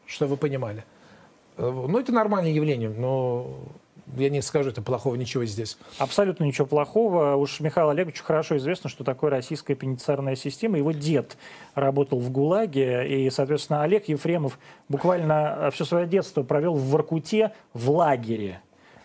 Чтобы 0.06 0.32
вы 0.32 0.38
понимали. 0.38 0.84
Э, 1.58 1.70
Ну, 1.72 1.98
это 1.98 2.12
нормальное 2.12 2.52
явление, 2.52 2.90
но 2.90 3.58
я 4.18 4.30
не 4.30 4.42
скажу, 4.42 4.70
это 4.70 4.82
плохого 4.82 5.16
ничего 5.16 5.46
здесь. 5.46 5.78
Абсолютно 5.98 6.44
ничего 6.44 6.68
плохого. 6.68 7.36
Уж 7.36 7.60
Михаилу 7.62 7.92
Олеговичу 7.92 8.24
хорошо 8.24 8.58
известно, 8.58 8.90
что 8.90 9.04
такое 9.04 9.32
российская 9.32 9.76
пенитенциарная 9.76 10.36
система. 10.36 10.78
Его 10.78 10.92
дед 10.92 11.38
работал 11.76 12.20
в 12.20 12.30
ГУЛАГе, 12.30 13.08
и, 13.08 13.30
соответственно, 13.30 13.84
Олег 13.84 14.08
Ефремов 14.10 14.60
буквально 14.90 15.70
все 15.74 15.86
свое 15.86 16.06
детство 16.06 16.44
провел 16.44 16.76
в 16.76 16.84
Воркуте 16.90 17.54
в 17.74 17.90
лагере, 17.90 18.62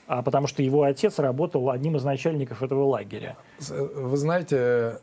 а 0.07 0.23
потому 0.23 0.47
что 0.47 0.63
его 0.63 0.83
отец 0.83 1.19
работал 1.19 1.71
одним 1.71 1.97
из 1.97 2.05
начальников 2.05 2.63
этого 2.63 2.85
лагеря. 2.85 3.37
Э, 3.71 3.89
Вы 3.95 4.17
знаете, 4.17 4.57
э, 4.57 4.99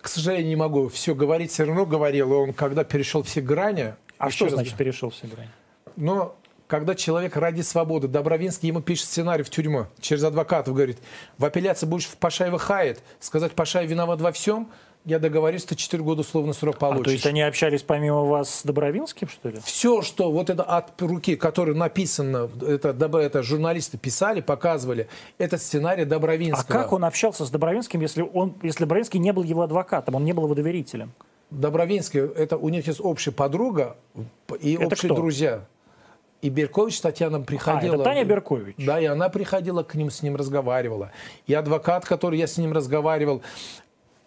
к 0.00 0.08
сожалению, 0.08 0.48
не 0.48 0.56
могу 0.56 0.88
все 0.88 1.14
говорить, 1.14 1.50
все 1.50 1.64
равно 1.64 1.86
говорил, 1.86 2.32
он 2.32 2.52
когда 2.52 2.84
перешел 2.84 3.22
все 3.22 3.40
грани... 3.40 3.94
А 4.18 4.30
что 4.30 4.46
раз 4.46 4.54
значит 4.54 4.72
говорю, 4.72 4.84
перешел 4.84 5.10
все 5.10 5.26
грани? 5.26 5.50
Но 5.96 6.36
когда 6.68 6.94
человек 6.94 7.36
ради 7.36 7.62
свободы, 7.62 8.06
Добровинский 8.06 8.68
ему 8.68 8.80
пишет 8.82 9.06
сценарий 9.06 9.42
в 9.42 9.50
тюрьму, 9.50 9.86
через 10.00 10.22
адвокатов 10.22 10.74
говорит, 10.74 10.98
в 11.38 11.44
апелляции 11.44 11.86
будешь 11.86 12.04
в 12.06 12.16
Пашаева 12.18 12.58
хает, 12.58 13.00
сказать 13.18 13.52
Пашаев 13.52 13.90
виноват 13.90 14.20
во 14.20 14.30
всем, 14.30 14.68
я 15.04 15.18
договорюсь, 15.18 15.64
ты 15.64 15.74
4 15.74 16.02
года 16.02 16.20
условный 16.20 16.52
срок 16.52 16.76
А, 16.76 16.78
получишь. 16.80 17.04
то 17.04 17.10
есть 17.12 17.26
они 17.26 17.40
общались 17.40 17.82
помимо 17.82 18.24
вас 18.24 18.56
с 18.56 18.62
Добровинским, 18.64 19.28
что 19.28 19.48
ли? 19.48 19.58
Все, 19.64 20.02
что 20.02 20.30
вот 20.30 20.50
это 20.50 20.62
от 20.62 21.00
руки, 21.00 21.36
которое 21.36 21.72
написано, 21.72 22.50
это, 22.60 22.90
это 22.90 23.42
журналисты 23.42 23.96
писали, 23.96 24.42
показывали, 24.42 25.08
это 25.38 25.56
сценарий 25.56 26.02
А 26.02 26.06
Добровинского. 26.06 26.66
как 26.66 26.92
он 26.92 27.04
общался 27.04 27.46
с 27.46 27.50
Добровинским, 27.50 28.00
если, 28.02 28.20
он, 28.20 28.54
если 28.62 28.80
Добровинский 28.80 29.18
не 29.18 29.32
был 29.32 29.44
его 29.44 29.62
адвокатом, 29.62 30.16
он 30.16 30.24
не 30.24 30.34
был 30.34 30.44
его 30.44 30.54
доверителем? 30.54 31.12
Добровинский, 31.50 32.20
это 32.20 32.58
у 32.58 32.68
них 32.68 32.86
есть 32.86 33.00
общая 33.00 33.30
подруга 33.32 33.96
и 34.60 34.74
Это 34.74 34.86
общие 34.86 35.08
кто? 35.10 35.14
друзья. 35.14 35.64
И 36.40 36.50
Беркович 36.50 37.00
Татьяна 37.00 37.38
А, 37.38 37.40
приходила. 37.40 37.94
это 37.94 38.04
Таня 38.04 38.24
Беркович. 38.24 38.76
Да, 38.78 39.00
и 39.00 39.06
она 39.06 39.28
приходила 39.28 39.82
к 39.82 39.94
ним, 39.94 40.10
с 40.10 40.22
ним 40.22 40.36
разговаривала. 40.36 41.10
И 41.46 41.54
адвокат, 41.54 42.04
который 42.04 42.38
я 42.38 42.46
с 42.46 42.56
ним 42.58 42.72
разговаривал, 42.72 43.42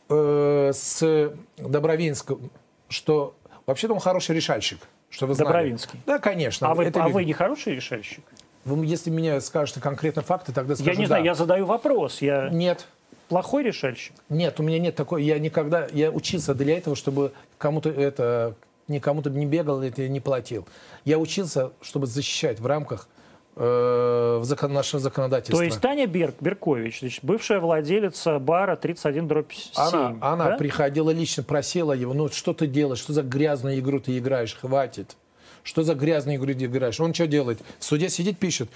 э, 0.10 0.72
с 0.74 1.32
Добровинским, 1.58 2.52
что 2.90 3.34
вообще-то 3.66 3.94
он 3.94 4.00
хороший 4.00 4.36
решальщик. 4.36 4.80
Что 5.10 5.26
вы 5.26 5.36
знали. 5.36 5.48
Добровинский. 5.48 6.00
Да, 6.06 6.20
конечно. 6.20 6.70
А 6.70 6.74
вы, 6.74 6.86
это 6.86 7.00
а 7.02 7.04
видно. 7.08 7.14
вы 7.20 7.26
не 7.26 7.34
хороший 7.34 7.76
решальщик? 7.76 8.24
Вы, 8.66 8.86
если 8.86 9.10
мне 9.10 9.40
скажете 9.42 9.80
конкретно 9.80 10.22
факты, 10.22 10.54
тогда 10.54 10.76
скажу 10.76 10.90
Я 10.90 10.96
не 10.96 11.04
да. 11.04 11.08
знаю, 11.08 11.24
я 11.26 11.34
задаю 11.34 11.66
вопрос. 11.66 12.22
Я 12.22 12.50
Нет. 12.50 12.88
плохой 13.28 13.64
решальщик? 13.64 14.14
Нет, 14.30 14.60
у 14.60 14.64
меня 14.64 14.80
нет 14.80 14.96
такой. 14.96 15.24
Я 15.24 15.40
никогда, 15.40 15.88
я 15.92 16.12
учился 16.12 16.54
для 16.54 16.78
этого, 16.78 16.96
чтобы 16.96 17.34
кому-то 17.58 17.90
это, 17.90 18.56
никому-то 18.88 19.30
не 19.30 19.46
бегал, 19.46 19.82
это 19.82 20.08
не 20.08 20.20
платил. 20.20 20.68
Я 21.06 21.20
учился, 21.20 21.72
чтобы 21.82 22.08
защищать 22.08 22.60
в 22.60 22.66
рамках 22.66 23.08
э, 23.56 24.38
в 24.40 24.46
закон, 24.46 24.74
нашего 24.74 25.00
законодательства. 25.00 25.58
То 25.58 25.64
есть 25.64 25.82
Таня 25.82 26.08
Берг, 26.08 26.36
Беркович, 26.40 27.00
значит, 27.00 27.24
бывшая 27.24 27.60
владелица 27.60 28.40
бара 28.40 28.76
31 28.76 29.28
дробь 29.28 29.54
7, 29.54 29.72
она, 29.76 30.18
она 30.22 30.50
да? 30.50 30.58
приходила 30.58 31.12
лично, 31.12 31.44
просила 31.44 31.94
его, 31.94 32.14
ну 32.14 32.30
что 32.30 32.54
ты 32.54 32.68
делаешь, 32.68 33.00
что 33.00 33.14
за 33.14 33.24
грязную 33.24 33.80
игру 33.80 34.00
ты 34.00 34.18
играешь, 34.18 34.56
хватит. 34.56 35.16
Что 35.64 35.84
за 35.84 35.94
грязную 35.94 36.38
игру 36.38 36.54
ты 36.54 36.66
играешь? 36.66 37.00
Он 37.00 37.14
что 37.14 37.28
делает? 37.28 37.60
В 37.78 37.84
суде 37.84 38.10
сидит, 38.10 38.40
пишет. 38.40 38.70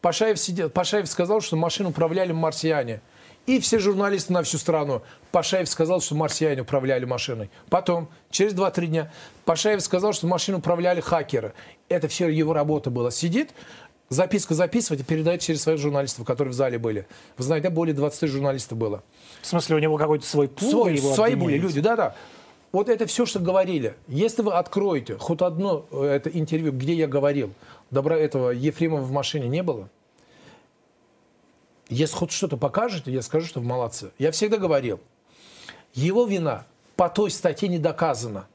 Пашаев, 0.00 0.38
сидел, 0.38 0.70
Пашаев 0.70 1.06
сказал, 1.06 1.42
что 1.42 1.56
машину 1.56 1.90
управляли 1.90 2.32
марсиане. 2.32 3.02
И 3.50 3.58
все 3.58 3.80
журналисты 3.80 4.32
на 4.32 4.44
всю 4.44 4.58
страну. 4.58 5.02
Пашаев 5.32 5.68
сказал, 5.68 6.00
что 6.00 6.14
марсиане 6.14 6.62
управляли 6.62 7.04
машиной. 7.04 7.50
Потом, 7.68 8.08
через 8.30 8.54
2-3 8.54 8.86
дня, 8.86 9.12
Пашаев 9.44 9.82
сказал, 9.82 10.12
что 10.12 10.28
машину 10.28 10.58
управляли 10.58 11.00
хакеры. 11.00 11.52
Это 11.88 12.06
все 12.06 12.28
его 12.28 12.52
работа 12.52 12.90
была. 12.90 13.10
Сидит, 13.10 13.50
записку 14.08 14.54
записывает 14.54 15.02
и 15.02 15.04
передает 15.04 15.40
через 15.40 15.62
своих 15.62 15.80
журналистов, 15.80 16.24
которые 16.24 16.52
в 16.52 16.54
зале 16.54 16.78
были. 16.78 17.08
Вы 17.38 17.42
знаете, 17.42 17.70
более 17.70 17.92
20 17.92 18.30
журналистов 18.30 18.78
было. 18.78 19.02
В 19.42 19.46
смысле, 19.48 19.74
у 19.74 19.78
него 19.80 19.96
какой-то 19.96 20.24
свой 20.24 20.46
пул? 20.46 20.70
Свой- 20.70 20.94
его 20.94 21.12
свои 21.12 21.34
были 21.34 21.58
люди, 21.58 21.80
да-да. 21.80 22.14
Вот 22.70 22.88
это 22.88 23.06
все, 23.06 23.26
что 23.26 23.40
говорили. 23.40 23.94
Если 24.06 24.42
вы 24.42 24.52
откроете 24.52 25.16
хоть 25.18 25.42
одно 25.42 25.86
э, 25.90 26.04
это 26.04 26.30
интервью, 26.30 26.70
где 26.70 26.94
я 26.94 27.08
говорил, 27.08 27.50
добра 27.90 28.16
этого 28.16 28.50
Ефремова 28.50 29.00
в 29.00 29.10
машине 29.10 29.48
не 29.48 29.64
было, 29.64 29.88
если 31.90 32.16
хоть 32.16 32.30
что-то 32.30 32.56
покажете, 32.56 33.12
я 33.12 33.20
скажу, 33.20 33.46
что 33.46 33.60
вы 33.60 33.66
молодцы. 33.66 34.12
Я 34.18 34.30
всегда 34.30 34.56
говорил, 34.56 35.00
его 35.92 36.24
вина 36.24 36.64
по 36.96 37.08
той 37.08 37.30
статье 37.30 37.68
не 37.68 37.78
доказана. 37.78 38.46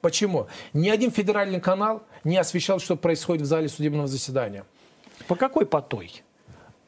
Почему? 0.00 0.46
Ни 0.72 0.88
один 0.88 1.10
федеральный 1.10 1.60
канал 1.60 2.02
не 2.24 2.36
освещал, 2.36 2.78
что 2.78 2.96
происходит 2.96 3.42
в 3.42 3.46
зале 3.46 3.68
судебного 3.68 4.08
заседания. 4.08 4.64
По 5.28 5.36
какой 5.36 5.66
потой? 5.66 6.22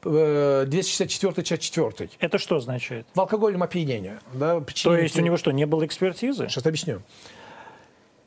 Э, 0.05 0.65
264 0.67 1.45
часть 1.45 1.63
4. 1.63 2.11
Это 2.19 2.39
что 2.39 2.57
означает? 2.57 3.07
В 3.15 3.21
алкогольном 3.21 3.63
опьянении. 3.63 4.19
Да, 4.33 4.61
То 4.61 4.97
есть 4.97 5.19
у 5.19 5.23
него 5.23 5.37
что, 5.37 5.51
не 5.51 5.67
было 5.67 5.87
экспертизы? 5.87 6.49
Сейчас 6.49 6.67
объясню. 6.67 7.03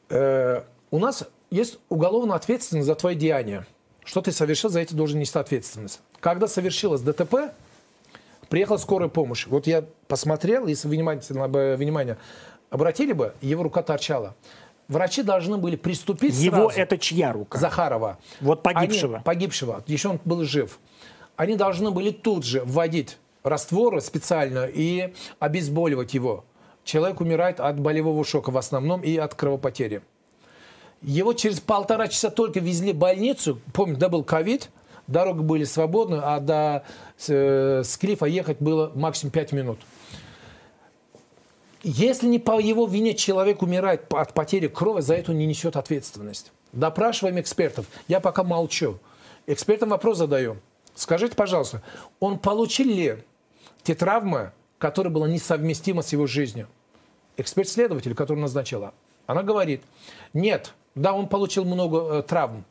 Э, 0.09 0.63
у 0.91 0.99
нас 0.99 1.27
есть 1.49 1.79
уголовная 1.89 2.35
ответственность 2.35 2.87
за 2.87 2.95
твои 2.95 3.15
деяния. 3.15 3.65
Что 4.07 4.21
ты 4.21 4.31
совершил, 4.31 4.69
за 4.69 4.79
это 4.79 4.95
должен 4.95 5.19
нести 5.19 5.37
ответственность. 5.37 5.99
Когда 6.21 6.47
совершилось 6.47 7.01
ДТП, 7.01 7.51
приехала 8.47 8.77
скорая 8.77 9.09
помощь. 9.09 9.45
Вот 9.47 9.67
я 9.67 9.83
посмотрел, 10.07 10.65
если 10.67 10.87
внимательно 10.87 11.49
бы- 11.49 11.75
внимание 11.77 12.17
обратили 12.69 13.11
бы, 13.11 13.33
его 13.41 13.63
рука 13.63 13.83
торчала. 13.83 14.33
Врачи 14.87 15.23
должны 15.23 15.57
были 15.57 15.75
приступить 15.75 16.33
Его 16.35 16.69
сразу. 16.69 16.79
это 16.79 16.97
чья 16.97 17.33
рука? 17.33 17.59
Захарова. 17.59 18.17
Вот 18.39 18.63
погибшего. 18.63 19.15
Они- 19.15 19.23
погибшего. 19.25 19.83
Еще 19.87 20.07
он 20.07 20.21
был 20.23 20.45
жив. 20.45 20.79
Они 21.35 21.57
должны 21.57 21.91
были 21.91 22.11
тут 22.11 22.45
же 22.45 22.63
вводить 22.63 23.17
растворы 23.43 23.99
специально 23.99 24.65
и 24.73 25.13
обезболивать 25.39 26.13
его. 26.13 26.45
Человек 26.85 27.19
умирает 27.19 27.59
от 27.59 27.77
болевого 27.81 28.23
шока 28.23 28.51
в 28.51 28.57
основном 28.57 29.01
и 29.01 29.17
от 29.17 29.35
кровопотери. 29.35 30.01
Его 31.01 31.33
через 31.33 31.59
полтора 31.59 32.07
часа 32.07 32.29
только 32.29 32.59
везли 32.59 32.93
в 32.93 32.97
больницу. 32.97 33.59
Помню, 33.73 33.97
да 33.97 34.09
был 34.09 34.23
ковид, 34.23 34.69
дороги 35.05 35.41
были 35.41 35.63
свободны, 35.63 36.19
а 36.21 36.39
до 36.39 36.83
э, 37.27 37.83
Склифа 37.83 38.25
ехать 38.25 38.57
было 38.59 38.91
максимум 38.95 39.31
5 39.31 39.51
минут. 39.51 39.79
Если 41.83 42.27
не 42.27 42.39
по 42.39 42.59
его 42.59 42.87
вине 42.87 43.13
человек 43.13 43.61
умирает 43.61 44.11
от 44.11 44.33
потери 44.33 44.67
крови, 44.67 45.01
за 45.01 45.15
это 45.15 45.31
он 45.31 45.37
не 45.37 45.45
несет 45.45 45.75
ответственность. 45.75 46.51
Допрашиваем 46.73 47.39
экспертов. 47.39 47.85
Я 48.07 48.19
пока 48.19 48.43
молчу. 48.43 48.99
Экспертам 49.45 49.89
вопрос 49.89 50.17
задаю. 50.17 50.57
Скажите, 50.95 51.35
пожалуйста, 51.35 51.81
он 52.19 52.39
получил 52.39 52.87
ли 52.87 53.23
те 53.83 53.93
травмы, 53.93 54.51
которые 54.79 55.13
была 55.13 55.27
несовместима 55.27 56.01
с 56.01 56.11
его 56.11 56.27
жизнью? 56.27 56.67
Эксперт-следователь, 57.37 58.15
который 58.15 58.39
назначила, 58.39 58.93
она 59.27 59.43
говорит, 59.43 59.83
нет, 60.33 60.73
да, 60.97 61.13
он 61.13 61.27
получил 61.27 61.63
много 61.63 62.17
э, 62.17 62.21
травм, 62.23 62.65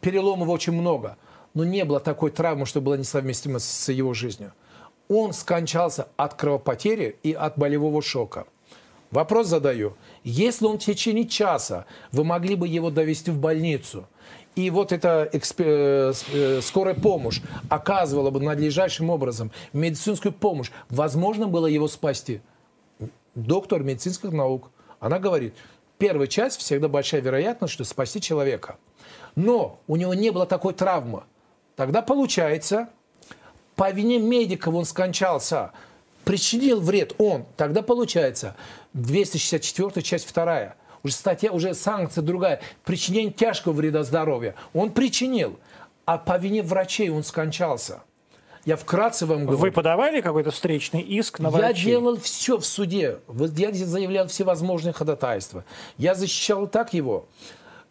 переломов 0.00 0.48
очень 0.48 0.72
много, 0.72 1.16
но 1.54 1.64
не 1.64 1.84
было 1.84 2.00
такой 2.00 2.30
травмы, 2.30 2.66
что 2.66 2.80
была 2.80 2.96
несовместима 2.96 3.60
с 3.60 3.88
его 3.90 4.14
жизнью. 4.14 4.52
Он 5.08 5.32
скончался 5.32 6.08
от 6.16 6.34
кровопотери 6.34 7.16
и 7.22 7.32
от 7.32 7.56
болевого 7.56 8.02
шока. 8.02 8.46
Вопрос 9.12 9.46
задаю. 9.46 9.94
Если 10.24 10.66
он 10.66 10.78
в 10.78 10.84
течение 10.84 11.26
часа, 11.28 11.86
вы 12.10 12.24
могли 12.24 12.56
бы 12.56 12.66
его 12.66 12.90
довести 12.90 13.30
в 13.30 13.38
больницу, 13.38 14.06
и 14.56 14.70
вот 14.70 14.90
эта 14.90 15.28
экспе- 15.32 15.64
э, 15.64 16.12
э, 16.32 16.60
скорая 16.62 16.94
помощь 16.94 17.40
оказывала 17.68 18.30
бы 18.30 18.40
надлежащим 18.40 19.10
образом 19.10 19.52
медицинскую 19.72 20.32
помощь, 20.32 20.70
возможно 20.88 21.46
было 21.46 21.66
его 21.66 21.86
спасти. 21.86 22.40
Доктор 23.34 23.84
медицинских 23.84 24.32
наук, 24.32 24.70
она 24.98 25.18
говорит, 25.18 25.54
первая 25.98 26.26
часть 26.26 26.60
всегда 26.60 26.88
большая 26.88 27.20
вероятность, 27.20 27.74
что 27.74 27.84
спасти 27.84 28.20
человека. 28.20 28.76
Но 29.34 29.80
у 29.86 29.96
него 29.96 30.14
не 30.14 30.30
было 30.30 30.46
такой 30.46 30.72
травмы. 30.72 31.24
Тогда 31.76 32.02
получается, 32.02 32.88
по 33.74 33.90
вине 33.90 34.18
медиков 34.18 34.74
он 34.74 34.84
скончался, 34.84 35.72
причинил 36.24 36.80
вред 36.80 37.14
он, 37.18 37.44
тогда 37.56 37.82
получается 37.82 38.56
264 38.94 40.02
часть 40.02 40.32
2. 40.32 40.74
Уже 41.02 41.14
статья, 41.14 41.52
уже 41.52 41.74
санкция 41.74 42.22
другая. 42.22 42.60
Причинение 42.84 43.32
тяжкого 43.32 43.72
вреда 43.74 44.02
здоровью. 44.02 44.54
Он 44.72 44.90
причинил, 44.90 45.58
а 46.04 46.18
по 46.18 46.36
вине 46.38 46.62
врачей 46.62 47.10
он 47.10 47.22
скончался. 47.22 48.02
Я 48.66 48.76
вкратце 48.76 49.26
вам 49.26 49.44
говорю. 49.44 49.58
Вы 49.58 49.70
подавали 49.70 50.20
какой-то 50.20 50.50
встречный 50.50 51.00
иск 51.00 51.38
на 51.38 51.46
Я 51.46 51.50
врачей? 51.52 51.84
делал 51.84 52.18
все 52.18 52.58
в 52.58 52.66
суде. 52.66 53.20
Я 53.56 53.72
заявлял 53.72 54.26
всевозможные 54.26 54.92
ходатайства. 54.92 55.64
Я 55.98 56.16
защищал 56.16 56.66
так 56.66 56.92
его. 56.92 57.26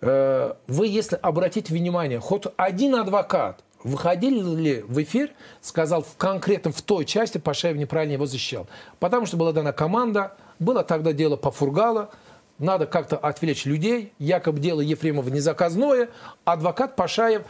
Э, 0.02 0.54
вы, 0.68 0.88
если 0.88 1.18
обратите 1.22 1.74
внимание, 1.74 2.20
хоть 2.20 2.44
один 2.58 2.96
адвокат 2.96 3.64
выходили 3.84 4.40
ли 4.40 4.82
в 4.86 5.02
эфир, 5.02 5.32
сказал 5.62 6.04
в 6.04 6.18
конкретном 6.18 6.74
в 6.74 6.82
той 6.82 7.06
части 7.06 7.38
Пашаев 7.38 7.78
неправильно 7.78 8.14
его 8.14 8.26
защищал. 8.26 8.68
Потому 9.00 9.28
что 9.28 9.38
была 9.38 9.54
дана 9.54 9.72
команда, 9.72 10.34
было 10.60 10.84
тогда 10.84 11.14
дело 11.14 11.38
по 11.38 11.52
Фургала, 11.52 12.10
надо 12.58 12.86
как-то 12.86 13.16
отвлечь 13.18 13.66
людей, 13.66 14.12
якобы 14.18 14.60
дело 14.60 14.82
Ефремова 14.82 15.30
не 15.30 15.40
заказное, 15.40 16.10
адвокат 16.44 16.96
Пашаев 16.96 17.44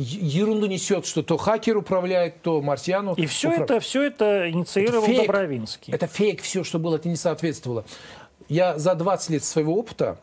ерунду 0.00 0.66
несет, 0.66 1.06
что 1.06 1.22
то 1.22 1.36
хакер 1.36 1.76
управляет, 1.76 2.42
то 2.42 2.60
марсиану. 2.62 3.14
И 3.14 3.26
все, 3.26 3.48
управ... 3.48 3.62
это, 3.62 3.80
все 3.80 4.02
это 4.04 4.50
инициировал 4.50 5.02
это 5.02 5.06
фейк, 5.06 5.26
Добровинский. 5.26 5.92
Это 5.92 6.06
фейк, 6.06 6.42
все, 6.42 6.64
что 6.64 6.78
было, 6.78 6.96
это 6.96 7.08
не 7.08 7.16
соответствовало. 7.16 7.84
Я 8.48 8.78
за 8.78 8.94
20 8.94 9.30
лет 9.30 9.44
своего 9.44 9.76
опыта 9.76 10.18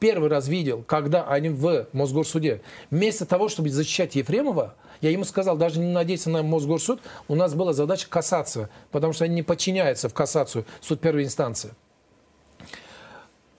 первый 0.00 0.28
раз 0.28 0.48
видел, 0.48 0.82
когда 0.82 1.24
они 1.24 1.50
в 1.50 1.86
Мосгорсуде, 1.92 2.62
вместо 2.90 3.26
того, 3.26 3.48
чтобы 3.48 3.68
защищать 3.70 4.16
Ефремова, 4.16 4.74
я 5.00 5.10
ему 5.10 5.24
сказал, 5.24 5.56
даже 5.56 5.78
не 5.78 5.92
надейся 5.92 6.30
на 6.30 6.42
Мосгорсуд, 6.42 7.00
у 7.28 7.34
нас 7.34 7.54
была 7.54 7.72
задача 7.72 8.08
касаться, 8.08 8.68
потому 8.90 9.12
что 9.12 9.24
они 9.24 9.36
не 9.36 9.42
подчиняются 9.42 10.08
в 10.08 10.14
кассацию, 10.14 10.64
суд 10.80 11.00
первой 11.00 11.24
инстанции. 11.24 11.72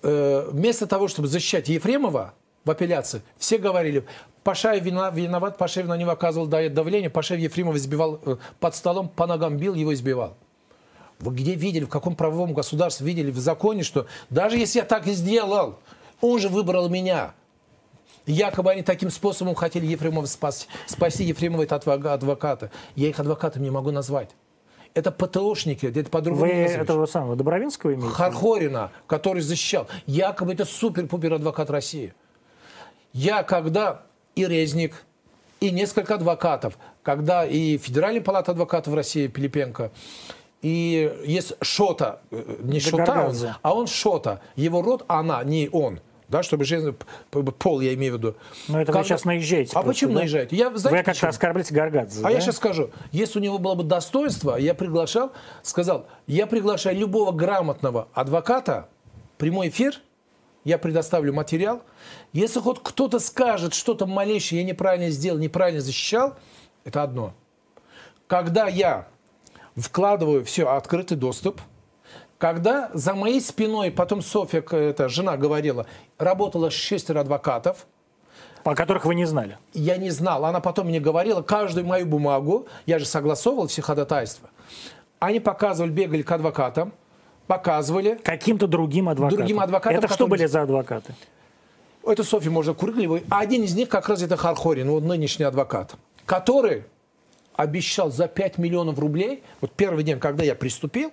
Э, 0.04 0.48
вместо 0.52 0.88
того, 0.88 1.08
чтобы 1.08 1.28
защищать 1.28 1.70
Ефремова 1.70 2.34
в 2.66 2.72
апелляции, 2.72 3.22
все 3.38 3.58
говорили, 3.58 4.06
Пашаев 4.44 4.84
виноват, 4.84 5.58
Пашаев 5.58 5.88
на 5.88 5.98
него 5.98 6.12
оказывал 6.12 6.48
давление, 6.48 7.10
Пашаев 7.10 7.40
Ефремова 7.42 7.78
избивал 7.78 8.20
э, 8.26 8.38
под 8.60 8.76
столом, 8.76 9.08
по 9.08 9.28
ногам 9.28 9.58
бил, 9.58 9.76
его 9.76 9.94
избивал. 9.94 10.36
Вы 11.20 11.36
где 11.36 11.54
видели, 11.54 11.84
в 11.84 11.90
каком 11.90 12.16
правовом 12.16 12.54
государстве 12.54 13.06
видели 13.06 13.30
в 13.30 13.38
законе, 13.38 13.84
что 13.84 14.08
даже 14.32 14.58
если 14.58 14.80
я 14.80 14.86
так 14.86 15.06
и 15.06 15.14
сделал, 15.14 15.78
он 16.20 16.40
же 16.40 16.50
выбрал 16.50 16.90
меня. 16.90 17.34
Якобы 18.26 18.72
они 18.72 18.82
таким 18.82 19.12
способом 19.12 19.54
хотели 19.56 19.86
Ефремова 19.86 20.26
спасти, 20.26 20.68
спасти 20.88 21.24
Ефремова 21.24 21.64
от 21.64 21.88
адвоката. 21.88 22.72
Я 22.96 23.10
их 23.10 23.20
адвокатом 23.20 23.62
не 23.62 23.70
могу 23.70 23.92
назвать. 23.92 24.30
Это 24.94 25.12
ПТОшники, 25.12 25.86
это 25.86 26.10
по-другому 26.10 26.46
Вы 26.46 26.52
этого 26.52 27.06
самого 27.06 27.36
Добровинского 27.36 27.94
имеете? 27.94 28.14
Хархорина, 28.14 28.92
который 29.08 29.42
защищал. 29.42 29.88
Якобы 30.06 30.54
это 30.54 30.66
супер-пупер 30.66 31.34
адвокат 31.34 31.70
России. 31.70 32.14
Я 33.14 33.44
когда 33.44 34.04
и 34.36 34.46
Резник, 34.46 35.04
и 35.60 35.72
несколько 35.72 36.16
адвокатов, 36.16 36.78
когда 37.04 37.46
и 37.46 37.78
Федеральная 37.78 38.22
палата 38.22 38.52
адвокатов 38.52 38.94
России 38.94 39.28
Пилипенко, 39.28 39.92
и 40.62 41.14
есть 41.26 41.54
Шота, 41.62 42.22
э, 42.32 42.58
не 42.62 42.80
Шота, 42.80 43.58
а 43.62 43.74
он 43.74 43.88
Шота. 43.88 44.42
Его 44.56 44.82
род 44.82 45.06
она, 45.08 45.44
не 45.44 45.70
он 45.72 46.00
да, 46.32 46.44
чтобы 46.44 46.64
женщина, 46.64 46.96
пол 47.30 47.82
я 47.82 47.94
имею 47.94 48.14
в 48.14 48.18
виду. 48.18 48.36
Но 48.70 48.82
это 48.82 48.88
Когда... 48.88 49.00
вы 49.00 49.06
сейчас 49.06 49.26
наезжаете. 49.26 49.72
А 49.72 49.82
просто, 49.82 49.90
почему 49.90 50.14
да? 50.14 50.20
наезжаете? 50.22 50.56
Я, 50.56 50.70
знаете, 50.70 50.98
вы 50.98 51.04
как-то 51.04 51.28
оскорбляете 51.28 51.74
Гаргадзе. 51.74 52.22
А 52.22 52.24
да? 52.24 52.30
я 52.30 52.40
сейчас 52.40 52.56
скажу, 52.56 52.90
если 53.12 53.40
у 53.40 53.42
него 53.42 53.58
было 53.58 53.76
бы 53.76 53.84
достоинство, 53.84 54.56
я 54.56 54.74
приглашал, 54.74 55.34
сказал, 55.62 56.08
я 56.28 56.48
приглашаю 56.48 56.98
любого 56.98 57.34
грамотного 57.34 58.08
адвоката, 58.14 58.88
прямой 59.38 59.68
эфир, 59.68 60.00
я 60.64 60.78
предоставлю 60.78 61.34
материал. 61.34 61.82
Если 62.34 62.60
хоть 62.60 62.82
кто-то 62.82 63.20
скажет 63.20 63.74
что-то 63.74 64.06
малейшее, 64.06 64.62
я 64.62 64.68
неправильно 64.68 65.10
сделал, 65.10 65.40
неправильно 65.40 65.82
защищал, 65.82 66.36
это 66.86 67.04
одно. 67.04 67.34
Когда 68.28 68.68
я 68.68 69.08
вкладываю 69.76 70.46
все 70.46 70.68
открытый 70.70 71.18
доступ– 71.18 71.62
когда 72.42 72.90
за 72.96 73.14
моей 73.14 73.40
спиной, 73.40 73.92
потом 73.92 74.24
Софья, 74.24 74.64
эта 74.72 75.08
жена 75.10 75.38
говорила, 75.38 75.86
работало 76.18 76.72
шестеро 76.72 77.20
адвокатов, 77.20 77.86
по 78.64 78.74
которых 78.74 79.06
вы 79.06 79.14
не 79.14 79.26
знали? 79.26 79.60
Я 79.74 79.98
не 79.98 80.10
знал. 80.10 80.44
Она 80.46 80.60
потом 80.60 80.88
мне 80.88 81.00
говорила, 81.00 81.44
каждую 81.44 81.86
мою 81.86 82.08
бумагу, 82.08 82.66
я 82.88 82.98
же 82.98 83.06
согласовывал 83.06 83.68
все 83.68 83.84
ходатайства, 83.84 84.50
они 85.20 85.40
показывали, 85.40 85.92
бегали 85.92 86.24
к 86.24 86.32
адвокатам, 86.32 86.94
показывали. 87.46 88.20
Каким-то 88.24 88.66
другим 88.66 89.08
адвокатам? 89.08 89.38
Другим 89.38 89.60
адвокатам. 89.60 90.00
Это 90.00 90.12
что 90.12 90.26
были 90.26 90.48
за 90.48 90.64
адвокаты? 90.64 91.14
Это 92.06 92.24
Софья 92.24 92.50
можно 92.50 92.74
Кургливой. 92.74 93.24
А 93.30 93.40
один 93.40 93.64
из 93.64 93.76
них 93.76 93.90
как 93.90 94.10
раз 94.10 94.22
это 94.22 94.38
Хархорин, 94.38 94.90
вот 94.90 95.04
нынешний 95.04 95.46
адвокат, 95.46 95.96
который 96.26 96.86
обещал 97.54 98.12
за 98.12 98.28
5 98.28 98.58
миллионов 98.58 98.98
рублей, 98.98 99.44
вот 99.60 99.72
первый 99.74 100.04
день, 100.04 100.20
когда 100.20 100.44
я 100.44 100.56
приступил, 100.56 101.12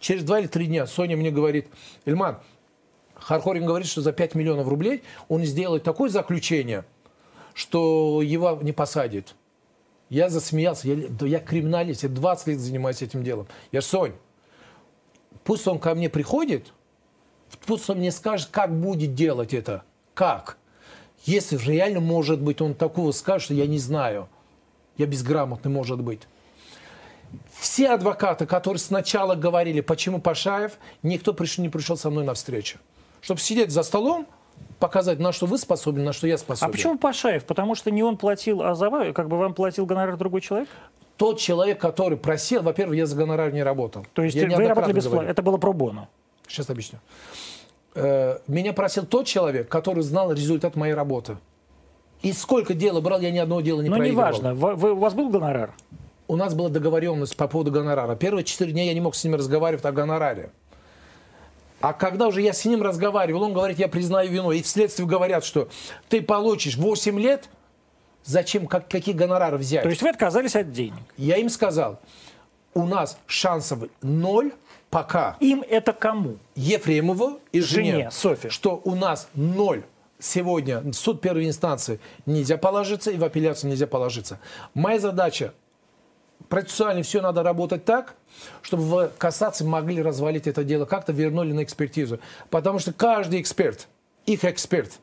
Через 0.00 0.22
два 0.22 0.40
или 0.40 0.46
три 0.46 0.66
дня 0.66 0.86
Соня 0.86 1.16
мне 1.16 1.30
говорит, 1.30 1.68
Ильман, 2.04 2.38
Хархорин 3.14 3.66
говорит, 3.66 3.88
что 3.88 4.00
за 4.00 4.12
5 4.12 4.34
миллионов 4.34 4.68
рублей 4.68 5.02
он 5.28 5.44
сделает 5.44 5.82
такое 5.82 6.08
заключение, 6.08 6.84
что 7.52 8.22
его 8.22 8.58
не 8.62 8.72
посадят. 8.72 9.34
Я 10.08 10.28
засмеялся, 10.28 10.88
я, 10.88 11.08
да 11.08 11.26
я 11.26 11.40
криминалист, 11.40 12.04
я 12.04 12.08
20 12.08 12.46
лет 12.46 12.60
занимаюсь 12.60 13.02
этим 13.02 13.24
делом. 13.24 13.46
Я 13.72 13.82
Сонь, 13.82 14.12
пусть 15.44 15.66
он 15.66 15.78
ко 15.78 15.94
мне 15.94 16.08
приходит, 16.08 16.72
пусть 17.66 17.90
он 17.90 17.98
мне 17.98 18.12
скажет, 18.12 18.48
как 18.50 18.72
будет 18.72 19.14
делать 19.14 19.52
это. 19.52 19.82
Как? 20.18 20.56
Если 21.22 21.56
реально, 21.56 22.00
может 22.00 22.40
быть, 22.40 22.60
он 22.60 22.74
такого 22.74 23.12
скажет, 23.12 23.44
что 23.44 23.54
я 23.54 23.68
не 23.68 23.78
знаю. 23.78 24.28
Я 24.96 25.06
безграмотный, 25.06 25.70
может 25.70 26.00
быть. 26.00 26.22
Все 27.52 27.90
адвокаты, 27.90 28.44
которые 28.44 28.80
сначала 28.80 29.36
говорили, 29.36 29.80
почему 29.80 30.20
Пашаев, 30.20 30.72
никто 31.04 31.32
пришел, 31.32 31.62
не 31.62 31.68
пришел 31.68 31.96
со 31.96 32.10
мной 32.10 32.24
на 32.24 32.34
встречу. 32.34 32.78
Чтобы 33.20 33.38
сидеть 33.38 33.70
за 33.70 33.84
столом, 33.84 34.26
показать, 34.80 35.20
на 35.20 35.30
что 35.30 35.46
вы 35.46 35.56
способны, 35.56 36.02
на 36.02 36.12
что 36.12 36.26
я 36.26 36.36
способен. 36.36 36.68
А 36.68 36.72
почему 36.72 36.98
Пашаев? 36.98 37.44
Потому 37.44 37.76
что 37.76 37.92
не 37.92 38.02
он 38.02 38.16
платил, 38.16 38.62
а 38.62 38.74
за 38.74 38.90
как 39.12 39.28
бы 39.28 39.38
вам 39.38 39.54
платил 39.54 39.86
гонорар 39.86 40.16
другой 40.16 40.40
человек? 40.40 40.68
Тот 41.16 41.38
человек, 41.38 41.80
который 41.80 42.18
просил, 42.18 42.62
во-первых, 42.62 42.96
я 42.96 43.06
за 43.06 43.14
гонорар 43.14 43.52
не 43.52 43.62
работал. 43.62 44.04
То 44.14 44.24
есть 44.24 44.34
я 44.34 44.48
вы 44.48 44.66
работали 44.66 44.94
бесплатно? 44.94 45.28
Это 45.28 45.42
было 45.42 45.58
пробоно? 45.58 46.08
Сейчас 46.48 46.68
объясню. 46.70 46.98
Э, 47.98 48.38
меня 48.46 48.72
просил 48.72 49.06
тот 49.06 49.26
человек, 49.26 49.68
который 49.68 50.02
знал 50.02 50.32
результат 50.32 50.76
моей 50.76 50.94
работы. 50.94 51.36
И 52.22 52.32
сколько 52.32 52.74
дела 52.74 53.00
брал, 53.00 53.20
я 53.20 53.30
ни 53.30 53.38
одного 53.38 53.60
дела 53.60 53.80
не 53.80 53.88
Но 53.88 53.96
проигрывал. 53.96 54.32
Но 54.42 54.52
неважно. 54.52 54.92
У 54.92 54.96
вас 54.96 55.14
был 55.14 55.28
гонорар? 55.28 55.72
у 56.28 56.36
нас 56.36 56.54
была 56.54 56.68
договоренность 56.68 57.36
по 57.36 57.48
поводу 57.48 57.72
гонорара. 57.72 58.14
Первые 58.14 58.44
четыре 58.44 58.72
дня 58.72 58.84
я 58.84 58.94
не 58.94 59.00
мог 59.00 59.16
с 59.16 59.24
ним 59.24 59.34
разговаривать 59.34 59.84
о 59.84 59.92
гонораре. 59.92 60.50
А 61.80 61.92
когда 61.92 62.26
уже 62.26 62.42
я 62.42 62.52
с 62.52 62.64
ним 62.64 62.82
разговаривал, 62.82 63.42
он 63.42 63.54
говорит, 63.54 63.78
я 63.78 63.88
признаю 63.88 64.30
вину. 64.30 64.52
И 64.52 64.62
вследствие 64.62 65.08
говорят, 65.08 65.44
что 65.44 65.68
ты 66.08 66.20
получишь 66.20 66.76
8 66.76 67.18
лет, 67.18 67.48
зачем, 68.24 68.66
как, 68.66 68.88
какие 68.88 69.14
гонорары 69.14 69.56
взять? 69.56 69.82
То 69.82 69.88
есть 69.88 70.02
вы 70.02 70.10
отказались 70.10 70.54
от 70.54 70.70
денег? 70.70 71.00
Я 71.16 71.36
им 71.36 71.48
сказал, 71.48 71.98
у 72.74 72.84
нас 72.84 73.18
шансов 73.26 73.84
ноль 74.02 74.52
пока. 74.90 75.36
Им 75.40 75.64
это 75.68 75.92
кому? 75.92 76.38
Ефремову 76.54 77.40
и 77.52 77.60
жене. 77.60 77.92
Жене, 77.92 78.10
Софье. 78.10 78.50
Что 78.50 78.80
у 78.84 78.94
нас 78.94 79.28
ноль 79.34 79.84
сегодня 80.18 80.92
суд 80.92 81.20
первой 81.20 81.46
инстанции 81.46 82.00
нельзя 82.26 82.56
положиться 82.56 83.10
и 83.10 83.16
в 83.16 83.24
апелляцию 83.24 83.70
нельзя 83.70 83.86
положиться. 83.86 84.40
Моя 84.74 84.98
задача 84.98 85.54
процессуально 86.48 87.02
все 87.02 87.20
надо 87.20 87.42
работать 87.42 87.84
так, 87.84 88.14
чтобы 88.62 88.82
в 88.82 89.10
кассации 89.18 89.64
могли 89.64 90.02
развалить 90.02 90.46
это 90.46 90.64
дело, 90.64 90.84
как-то 90.84 91.12
вернули 91.12 91.52
на 91.52 91.62
экспертизу. 91.62 92.20
Потому 92.50 92.78
что 92.78 92.92
каждый 92.92 93.40
эксперт, 93.40 93.88
их 94.26 94.44
эксперт, 94.44 94.98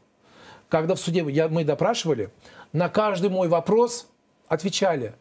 когда 0.69 0.95
в 0.95 0.99
суде 0.99 1.25
я, 1.29 1.47
мы 1.47 1.63
допрашивали, 1.63 2.29
на 2.73 2.89
каждый 2.89 3.29
мой 3.29 3.47
вопрос 3.47 4.07
отвечали. 4.47 5.13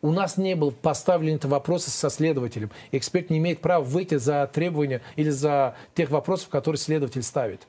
У 0.00 0.12
нас 0.12 0.36
не 0.36 0.54
был 0.54 0.70
поставлен 0.70 1.36
этот 1.36 1.50
вопрос 1.50 1.84
со 1.84 2.08
следователем. 2.08 2.70
Эксперт 2.92 3.30
не 3.30 3.38
имеет 3.38 3.60
права 3.60 3.82
выйти 3.82 4.16
за 4.16 4.48
требования 4.52 5.02
или 5.16 5.30
за 5.30 5.74
тех 5.94 6.10
вопросов, 6.10 6.48
которые 6.48 6.78
следователь 6.78 7.22
ставит. 7.22 7.66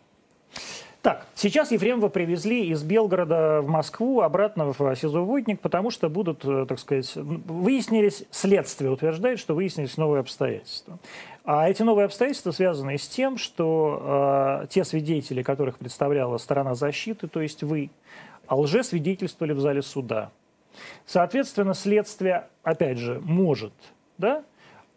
Так, 1.02 1.26
сейчас 1.34 1.72
Ефремова 1.72 2.10
привезли 2.10 2.68
из 2.68 2.84
Белгорода 2.84 3.62
в 3.62 3.70
Москву, 3.70 4.20
обратно 4.20 4.74
в 4.74 4.96
СИЗО 4.96 5.24
Войник, 5.24 5.62
потому 5.62 5.92
что 5.92 6.10
будут, 6.10 6.44
э, 6.44 6.66
так 6.68 6.78
сказать, 6.78 7.10
выяснились, 7.16 8.26
следствие 8.32 8.92
утверждает, 8.92 9.40
что 9.40 9.56
выяснились 9.56 9.96
новые 9.96 10.20
обстоятельства. 10.20 11.00
А 11.46 11.70
эти 11.70 11.84
новые 11.84 12.06
обстоятельства 12.06 12.52
связаны 12.52 12.98
с 12.98 13.08
тем, 13.08 13.38
что 13.38 14.62
э, 14.64 14.68
те 14.68 14.84
свидетели, 14.84 15.42
которых 15.42 15.78
представляла 15.78 16.38
сторона 16.38 16.76
защиты, 16.76 17.30
то 17.30 17.40
есть 17.40 17.64
вы, 17.64 17.92
лжесвидетельствовали 18.50 19.54
в 19.54 19.62
зале 19.62 19.82
суда. 19.82 20.32
Соответственно, 21.06 21.74
следствие, 21.74 22.48
опять 22.64 22.98
же, 22.98 23.20
может 23.24 23.74
да, 24.18 24.44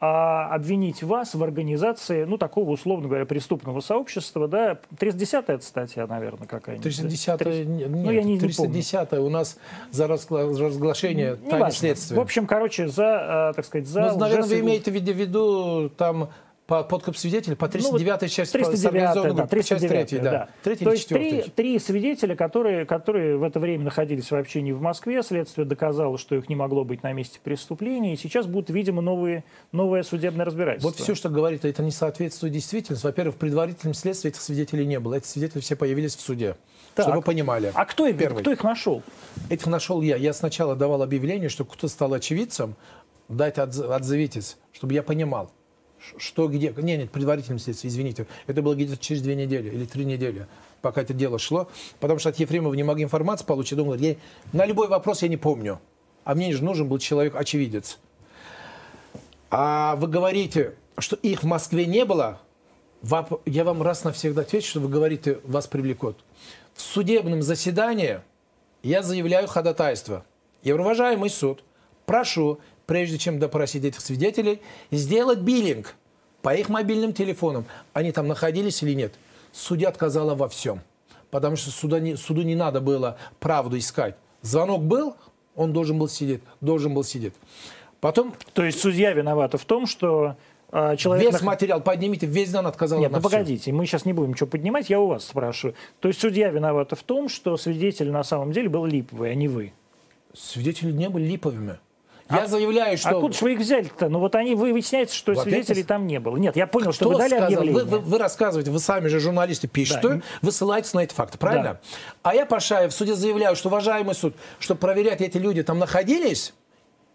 а 0.04 0.52
обвинить 0.52 1.04
вас 1.04 1.32
в 1.32 1.44
организации, 1.44 2.24
ну, 2.24 2.36
такого, 2.36 2.70
условно 2.70 3.06
говоря, 3.06 3.24
преступного 3.24 3.78
сообщества, 3.78 4.48
да, 4.48 4.80
310-я 4.98 5.60
статья, 5.60 6.08
наверное, 6.08 6.48
какая-нибудь. 6.48 6.92
310-я, 6.92 7.36
3... 7.36 7.66
нет, 7.66 7.88
ну, 7.88 8.10
я 8.10 8.24
не, 8.24 8.36
310-я 8.36 9.22
у 9.22 9.28
нас 9.28 9.58
за 9.92 10.08
разглашение 10.08 11.36
тайны 11.36 11.70
следствия. 11.70 12.16
В 12.16 12.20
общем, 12.20 12.48
короче, 12.48 12.88
за, 12.88 13.50
а, 13.50 13.52
так 13.52 13.64
сказать, 13.64 13.86
за... 13.86 14.10
Ну, 14.10 14.18
наверное, 14.18 14.48
вы 14.48 14.58
имеете 14.58 14.90
в 14.90 14.94
виду 14.94 15.88
там 15.90 16.30
по 16.66 16.84
подкуп 16.84 17.16
свидетелей, 17.16 17.56
по 17.56 17.68
309 17.68 18.22
ну, 18.22 18.28
часть 18.28 18.52
309, 18.52 19.34
да, 19.34 19.46
309, 19.46 19.66
часть 19.66 20.10
3, 20.10 20.18
да. 20.20 20.30
да. 20.30 20.48
3 20.62 20.76
То 20.76 20.92
есть 20.92 21.08
три, 21.08 21.42
три 21.42 21.78
свидетеля, 21.78 22.36
которые, 22.36 22.86
которые 22.86 23.36
в 23.36 23.42
это 23.42 23.58
время 23.58 23.84
находились 23.84 24.30
вообще 24.30 24.62
не 24.62 24.72
в 24.72 24.80
Москве, 24.80 25.22
следствие 25.22 25.66
доказало, 25.66 26.18
что 26.18 26.36
их 26.36 26.48
не 26.48 26.54
могло 26.54 26.84
быть 26.84 27.02
на 27.02 27.12
месте 27.12 27.40
преступления, 27.42 28.14
и 28.14 28.16
сейчас 28.16 28.46
будут, 28.46 28.70
видимо, 28.70 29.02
новые, 29.02 29.44
новое 29.72 30.04
судебное 30.04 30.46
разбирательство. 30.46 30.90
Вот 30.90 30.98
все, 30.98 31.14
что 31.16 31.28
говорит, 31.28 31.64
это 31.64 31.82
не 31.82 31.90
соответствует 31.90 32.52
действительности. 32.52 33.04
Во-первых, 33.04 33.34
в 33.34 33.38
предварительном 33.38 33.94
следствии 33.94 34.30
этих 34.30 34.40
свидетелей 34.40 34.86
не 34.86 35.00
было. 35.00 35.16
Эти 35.16 35.26
свидетели 35.26 35.60
все 35.60 35.74
появились 35.74 36.14
в 36.14 36.20
суде. 36.20 36.56
Так. 36.94 37.04
Чтобы 37.04 37.18
вы 37.18 37.22
понимали. 37.22 37.72
А 37.74 37.84
кто, 37.86 38.06
их, 38.06 38.16
кто 38.16 38.52
их 38.52 38.62
нашел? 38.62 39.02
Этих 39.50 39.66
нашел 39.66 40.00
я. 40.00 40.16
Я 40.16 40.32
сначала 40.32 40.76
давал 40.76 41.02
объявление, 41.02 41.48
что 41.48 41.64
кто 41.64 41.88
стал 41.88 42.12
очевидцем, 42.12 42.76
дайте 43.28 43.62
отзовитесь, 43.62 44.58
чтобы 44.72 44.94
я 44.94 45.02
понимал 45.02 45.50
что 46.18 46.48
где. 46.48 46.74
Не, 46.76 46.96
нет, 46.96 47.10
предварительном 47.10 47.58
следствии, 47.58 47.88
извините. 47.88 48.26
Это 48.46 48.62
было 48.62 48.74
где-то 48.74 48.96
через 48.96 49.22
две 49.22 49.34
недели 49.34 49.68
или 49.68 49.84
три 49.84 50.04
недели, 50.04 50.46
пока 50.80 51.02
это 51.02 51.14
дело 51.14 51.38
шло. 51.38 51.68
Потому 52.00 52.18
что 52.18 52.28
от 52.28 52.38
Ефремова 52.38 52.74
не 52.74 52.82
могли 52.82 53.04
информацию 53.04 53.46
получить. 53.46 53.76
Думал, 53.76 53.94
я, 53.94 54.16
на 54.52 54.66
любой 54.66 54.88
вопрос 54.88 55.22
я 55.22 55.28
не 55.28 55.36
помню. 55.36 55.80
А 56.24 56.34
мне 56.34 56.52
же 56.52 56.62
нужен 56.62 56.88
был 56.88 56.98
человек-очевидец. 56.98 57.98
А 59.50 59.96
вы 59.96 60.08
говорите, 60.08 60.74
что 60.98 61.16
их 61.16 61.42
в 61.42 61.46
Москве 61.46 61.86
не 61.86 62.04
было, 62.04 62.40
я 63.44 63.64
вам 63.64 63.82
раз 63.82 64.04
навсегда 64.04 64.42
отвечу, 64.42 64.68
что 64.68 64.80
вы 64.80 64.88
говорите, 64.88 65.40
вас 65.44 65.66
привлекут. 65.66 66.24
В 66.74 66.80
судебном 66.80 67.42
заседании 67.42 68.20
я 68.82 69.02
заявляю 69.02 69.48
ходатайство. 69.48 70.24
Я 70.62 70.76
уважаемый 70.76 71.28
суд, 71.28 71.64
прошу 72.06 72.60
прежде 72.92 73.16
чем 73.16 73.38
допросить 73.38 73.86
этих 73.86 74.02
свидетелей, 74.02 74.60
сделать 74.90 75.38
биллинг 75.38 75.94
по 76.42 76.54
их 76.54 76.68
мобильным 76.68 77.14
телефонам. 77.14 77.64
Они 77.94 78.12
там 78.12 78.28
находились 78.28 78.82
или 78.82 78.92
нет. 78.92 79.14
Судья 79.50 79.88
отказала 79.88 80.34
во 80.34 80.46
всем. 80.46 80.82
Потому 81.30 81.56
что 81.56 81.70
суда 81.70 82.00
не, 82.00 82.16
суду 82.16 82.42
не 82.42 82.54
надо 82.54 82.82
было 82.82 83.16
правду 83.40 83.78
искать. 83.78 84.14
Звонок 84.42 84.82
был, 84.82 85.16
он 85.56 85.72
должен 85.72 85.98
был 85.98 86.06
сидеть. 86.06 86.42
Должен 86.60 86.92
был 86.92 87.02
сидеть. 87.02 87.32
Потом... 88.00 88.34
То 88.52 88.62
есть 88.62 88.78
судья 88.78 89.12
виновата 89.12 89.56
в 89.56 89.64
том, 89.64 89.86
что 89.86 90.36
э, 90.70 90.96
человек... 90.96 91.32
Весь 91.32 91.40
материал 91.40 91.80
поднимите, 91.80 92.26
весь 92.26 92.50
дан 92.50 92.66
отказал 92.66 93.00
Нет, 93.00 93.10
ну 93.10 93.20
все. 93.20 93.30
погодите, 93.30 93.72
мы 93.72 93.86
сейчас 93.86 94.04
не 94.04 94.12
будем 94.12 94.32
ничего 94.32 94.48
поднимать, 94.48 94.90
я 94.90 95.00
у 95.00 95.06
вас 95.06 95.24
спрашиваю. 95.24 95.74
То 96.00 96.08
есть 96.08 96.20
судья 96.20 96.50
виновата 96.50 96.94
в 96.94 97.02
том, 97.04 97.30
что 97.30 97.56
свидетель 97.56 98.10
на 98.10 98.22
самом 98.22 98.52
деле 98.52 98.68
был 98.68 98.84
липовый, 98.84 99.30
а 99.30 99.34
не 99.34 99.48
вы? 99.48 99.72
Свидетели 100.34 100.92
не 100.92 101.08
были 101.08 101.24
липовыми. 101.24 101.78
Я 102.32 102.44
а, 102.44 102.46
заявляю, 102.46 102.98
что... 102.98 103.10
Откуда 103.10 103.36
же 103.36 103.44
вы 103.44 103.52
их 103.52 103.60
взяли-то? 103.60 104.08
Ну 104.08 104.18
вот 104.18 104.34
они, 104.34 104.54
вы 104.54 104.72
выясняете, 104.72 105.14
что 105.14 105.34
свидетелей 105.34 105.82
там 105.82 106.06
не 106.06 106.18
было. 106.20 106.36
Нет, 106.36 106.56
я 106.56 106.66
понял, 106.66 106.92
что 106.92 107.08
вы 107.08 107.16
дали 107.16 107.30
сказал? 107.30 107.46
объявление. 107.46 107.84
Вы, 107.84 107.84
вы, 107.84 107.98
вы 107.98 108.18
рассказываете, 108.18 108.70
вы 108.70 108.78
сами 108.78 109.08
же 109.08 109.20
журналисты 109.20 109.68
пишете, 109.68 110.08
да. 110.08 110.20
вы 110.40 110.52
ссылаетесь 110.52 110.94
на 110.94 111.00
эти 111.00 111.14
факты, 111.14 111.38
правильно? 111.38 111.74
Да. 111.74 111.80
А 112.22 112.34
я, 112.34 112.46
Пашаев, 112.46 112.92
в 112.92 112.96
суде 112.96 113.14
заявляю, 113.14 113.56
что, 113.56 113.68
уважаемый 113.68 114.14
суд, 114.14 114.34
что 114.58 114.74
проверять 114.74 115.20
эти 115.20 115.38
люди 115.38 115.62
там 115.62 115.78
находились, 115.78 116.54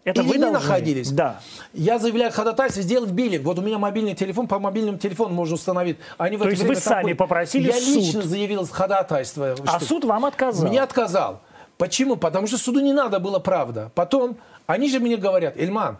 это 0.04 0.22
Или 0.22 0.28
вы 0.28 0.38
не 0.38 0.50
находились? 0.50 1.10
Да. 1.10 1.40
Я 1.74 1.98
заявляю 1.98 2.32
ходатайство 2.32 2.82
сделать 2.82 3.10
биллинг. 3.10 3.44
Вот 3.44 3.58
у 3.58 3.62
меня 3.62 3.78
мобильный 3.78 4.14
телефон, 4.14 4.46
по 4.46 4.58
мобильному 4.58 4.96
телефону 4.96 5.34
можно 5.34 5.56
установить. 5.56 5.98
Они 6.16 6.36
в 6.36 6.42
То 6.42 6.48
есть 6.48 6.62
вы 6.62 6.76
сами 6.76 7.02
были. 7.04 7.12
попросили 7.12 7.66
Я 7.66 7.74
суд? 7.74 7.82
Я 7.82 7.94
лично 7.94 8.22
заявил 8.22 8.66
ходатайство. 8.66 9.54
А 9.66 9.78
что... 9.78 9.84
суд 9.84 10.04
вам 10.04 10.24
отказал? 10.24 10.66
Мне 10.66 10.80
отказал. 10.80 11.42
Почему? 11.76 12.16
Потому 12.16 12.46
что 12.46 12.56
суду 12.56 12.80
не 12.80 12.92
надо 12.92 13.20
было 13.20 13.38
правда. 13.38 13.90
Потом 13.94 14.38
они 14.68 14.90
же 14.90 15.00
мне 15.00 15.16
говорят, 15.16 15.56
Эльман, 15.56 15.96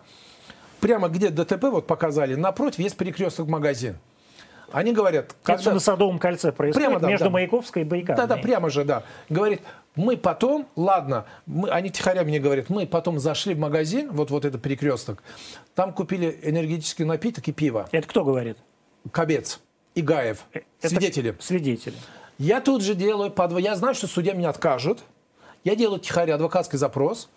прямо 0.81 1.09
где 1.09 1.31
ДТП 1.31 1.65
вот 1.65 1.87
показали, 1.87 2.35
напротив 2.35 2.81
есть 2.81 2.97
перекресток 2.99 3.49
магазин. 3.49 3.97
Они 4.71 4.93
говорят... 4.93 5.35
Когда... 5.43 5.63
Это 5.63 5.73
на 5.73 5.81
Садовом 5.81 6.19
кольце 6.19 6.53
происходит, 6.53 6.87
прямо, 6.87 7.01
да, 7.01 7.09
между 7.09 7.25
да. 7.25 7.31
Маяковской 7.31 7.83
и 7.83 7.85
Байкарной. 7.87 8.27
Да, 8.27 8.37
да, 8.37 8.41
прямо 8.41 8.69
же, 8.69 8.85
да. 8.85 9.05
Говорит, 9.31 9.63
мы 9.97 10.19
потом, 10.19 10.69
ладно, 10.77 11.25
мы, 11.47 11.71
они 11.71 11.89
тихоря 11.89 12.23
мне 12.25 12.39
говорят, 12.39 12.69
мы 12.69 12.87
потом 12.87 13.19
зашли 13.19 13.55
в 13.55 13.59
магазин, 13.59 14.11
вот, 14.13 14.31
вот 14.31 14.45
этот 14.45 14.61
перекресток, 14.61 15.23
там 15.75 15.95
купили 15.95 16.39
энергетический 16.43 17.07
напиток 17.07 17.49
и 17.49 17.53
пиво. 17.53 17.89
Это 17.91 18.07
кто 18.07 18.23
говорит? 18.23 18.59
Кобец 19.11 19.61
и 19.95 20.03
Гаев, 20.03 20.45
э, 20.53 20.61
Это 20.83 20.91
свидетели. 20.91 21.35
Свидетели. 21.41 21.97
Я 22.37 22.61
тут 22.61 22.83
же 22.83 22.95
делаю, 22.95 23.31
подв... 23.31 23.59
я 23.59 23.75
знаю, 23.77 23.95
что 23.95 24.07
судья 24.07 24.35
меня 24.35 24.51
откажет, 24.51 24.99
я 25.65 25.75
делаю 25.75 26.01
тихоря 26.01 26.35
адвокатский 26.35 26.77
запрос, 26.77 27.31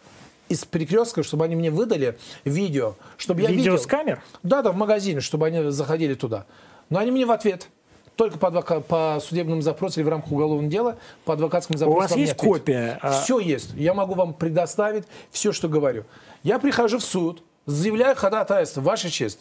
из 0.51 0.65
перекрестка, 0.65 1.23
чтобы 1.23 1.45
они 1.45 1.55
мне 1.55 1.71
выдали 1.71 2.17
видео, 2.43 2.95
чтобы 3.17 3.41
я 3.41 3.49
видео 3.49 3.73
видел. 3.73 3.83
с 3.83 3.87
камер? 3.87 4.21
Да, 4.43 4.61
да, 4.61 4.71
в 4.71 4.75
магазине, 4.75 5.21
чтобы 5.21 5.47
они 5.47 5.71
заходили 5.71 6.13
туда. 6.13 6.45
Но 6.89 6.99
они 6.99 7.11
мне 7.11 7.25
в 7.25 7.31
ответ 7.31 7.69
только 8.15 8.37
по, 8.37 8.49
адвока... 8.49 8.81
по 8.81 9.19
судебному 9.21 9.61
запросу 9.61 9.99
или 9.99 10.05
в 10.05 10.09
рамках 10.09 10.31
уголовного 10.31 10.69
дела, 10.69 10.97
по 11.25 11.33
адвокатскому 11.33 11.79
запросу. 11.79 11.97
У 11.97 12.01
вас 12.01 12.15
есть 12.15 12.35
копия? 12.35 12.99
А 13.01 13.21
все 13.21 13.39
есть. 13.39 13.73
Я 13.73 13.93
могу 13.93 14.13
вам 14.13 14.33
предоставить 14.33 15.05
все, 15.31 15.51
что 15.53 15.69
говорю. 15.69 16.03
Я 16.43 16.59
прихожу 16.59 16.99
в 16.99 17.03
суд, 17.03 17.43
заявляю 17.65 18.15
ходатайство, 18.15 18.81
ваша 18.81 19.09
честь. 19.09 19.39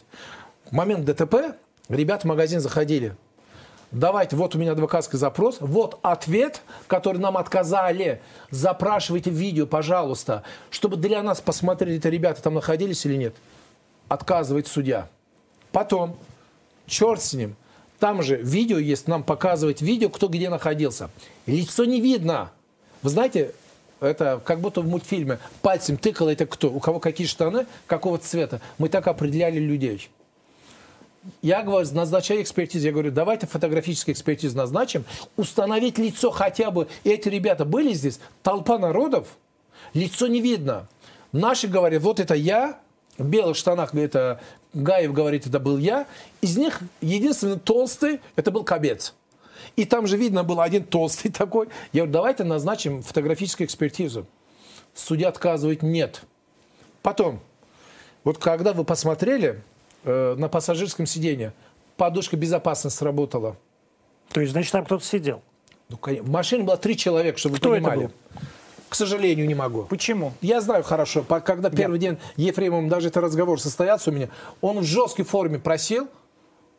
В 0.69 0.71
момент 0.71 1.05
ДТП 1.05 1.57
ребята 1.89 2.21
в 2.21 2.29
магазин 2.29 2.59
заходили 2.61 3.15
давайте, 3.91 4.35
вот 4.35 4.55
у 4.55 4.57
меня 4.57 4.71
адвокатский 4.71 5.17
запрос, 5.17 5.57
вот 5.59 5.99
ответ, 6.01 6.61
который 6.87 7.17
нам 7.17 7.37
отказали, 7.37 8.21
запрашивайте 8.49 9.29
видео, 9.29 9.65
пожалуйста, 9.65 10.43
чтобы 10.69 10.97
для 10.97 11.21
нас 11.23 11.41
посмотрели, 11.41 11.97
это 11.97 12.09
ребята 12.09 12.41
там 12.41 12.55
находились 12.55 13.05
или 13.05 13.15
нет. 13.15 13.35
Отказывает 14.07 14.67
судья. 14.67 15.07
Потом, 15.71 16.17
черт 16.85 17.21
с 17.21 17.33
ним, 17.33 17.55
там 17.99 18.23
же 18.23 18.37
видео 18.37 18.77
есть, 18.77 19.07
нам 19.07 19.23
показывать 19.23 19.81
видео, 19.81 20.09
кто 20.09 20.27
где 20.27 20.49
находился. 20.49 21.09
Лицо 21.45 21.85
не 21.85 22.01
видно. 22.01 22.51
Вы 23.03 23.09
знаете, 23.09 23.53
это 23.99 24.41
как 24.43 24.59
будто 24.59 24.81
в 24.81 24.87
мультфильме. 24.87 25.39
Пальцем 25.61 25.97
тыкало 25.97 26.29
это 26.29 26.45
кто, 26.45 26.71
у 26.71 26.79
кого 26.79 26.99
какие 26.99 27.27
штаны, 27.27 27.67
какого 27.87 28.17
цвета. 28.17 28.59
Мы 28.79 28.89
так 28.89 29.07
определяли 29.07 29.59
людей 29.59 30.09
я 31.41 31.61
говорю, 31.61 31.87
назначаю 31.93 32.41
экспертизу. 32.41 32.85
Я 32.85 32.91
говорю, 32.91 33.11
давайте 33.11 33.47
фотографическую 33.47 34.13
экспертизу 34.13 34.57
назначим, 34.57 35.05
установить 35.37 35.97
лицо 35.97 36.31
хотя 36.31 36.71
бы. 36.71 36.87
Эти 37.03 37.29
ребята 37.29 37.65
были 37.65 37.93
здесь, 37.93 38.19
толпа 38.43 38.77
народов, 38.77 39.27
лицо 39.93 40.27
не 40.27 40.41
видно. 40.41 40.87
Наши 41.31 41.67
говорят, 41.67 42.01
вот 42.01 42.19
это 42.19 42.33
я, 42.33 42.79
в 43.17 43.25
белых 43.25 43.55
штанах, 43.55 43.93
это 43.93 44.41
Гаев 44.73 45.13
говорит, 45.13 45.47
это 45.47 45.59
был 45.59 45.77
я. 45.77 46.07
Из 46.41 46.57
них 46.57 46.79
единственный 47.01 47.59
толстый, 47.59 48.21
это 48.35 48.51
был 48.51 48.63
Кобец. 48.63 49.13
И 49.75 49.85
там 49.85 50.07
же 50.07 50.17
видно 50.17 50.43
был 50.43 50.59
один 50.59 50.83
толстый 50.83 51.29
такой. 51.31 51.67
Я 51.93 52.01
говорю, 52.01 52.13
давайте 52.13 52.43
назначим 52.43 53.03
фотографическую 53.03 53.67
экспертизу. 53.67 54.25
Судья 54.93 55.29
отказывает, 55.29 55.83
нет. 55.83 56.23
Потом, 57.01 57.39
вот 58.23 58.37
когда 58.37 58.73
вы 58.73 58.83
посмотрели, 58.83 59.61
э, 60.03 60.35
на 60.37 60.49
пассажирском 60.49 61.05
сиденье. 61.05 61.53
Подушка 61.97 62.37
безопасности 62.37 62.97
сработала. 62.97 63.55
То 64.31 64.41
есть, 64.41 64.53
значит, 64.53 64.71
там 64.71 64.85
кто-то 64.85 65.03
сидел? 65.03 65.41
Ну, 65.89 65.97
конечно. 65.97 66.27
В 66.27 66.31
машине 66.31 66.63
было 66.63 66.77
три 66.77 66.97
человека, 66.97 67.37
чтобы 67.37 67.57
Кто 67.57 67.69
вы 67.69 67.75
понимали. 67.75 68.05
Это 68.05 68.07
был? 68.09 68.41
К 68.89 68.95
сожалению, 68.95 69.47
не 69.47 69.55
могу. 69.55 69.83
Почему? 69.83 70.33
Я 70.41 70.59
знаю 70.59 70.83
хорошо. 70.83 71.23
Когда 71.23 71.69
первый 71.69 71.99
Я... 71.99 72.09
день 72.09 72.17
Ефремовым 72.35 72.89
даже 72.89 73.07
этот 73.07 73.23
разговор 73.23 73.61
состоялся 73.61 74.09
у 74.09 74.13
меня, 74.13 74.27
он 74.59 74.79
в 74.79 74.83
жесткой 74.83 75.23
форме 75.23 75.59
просил, 75.59 76.09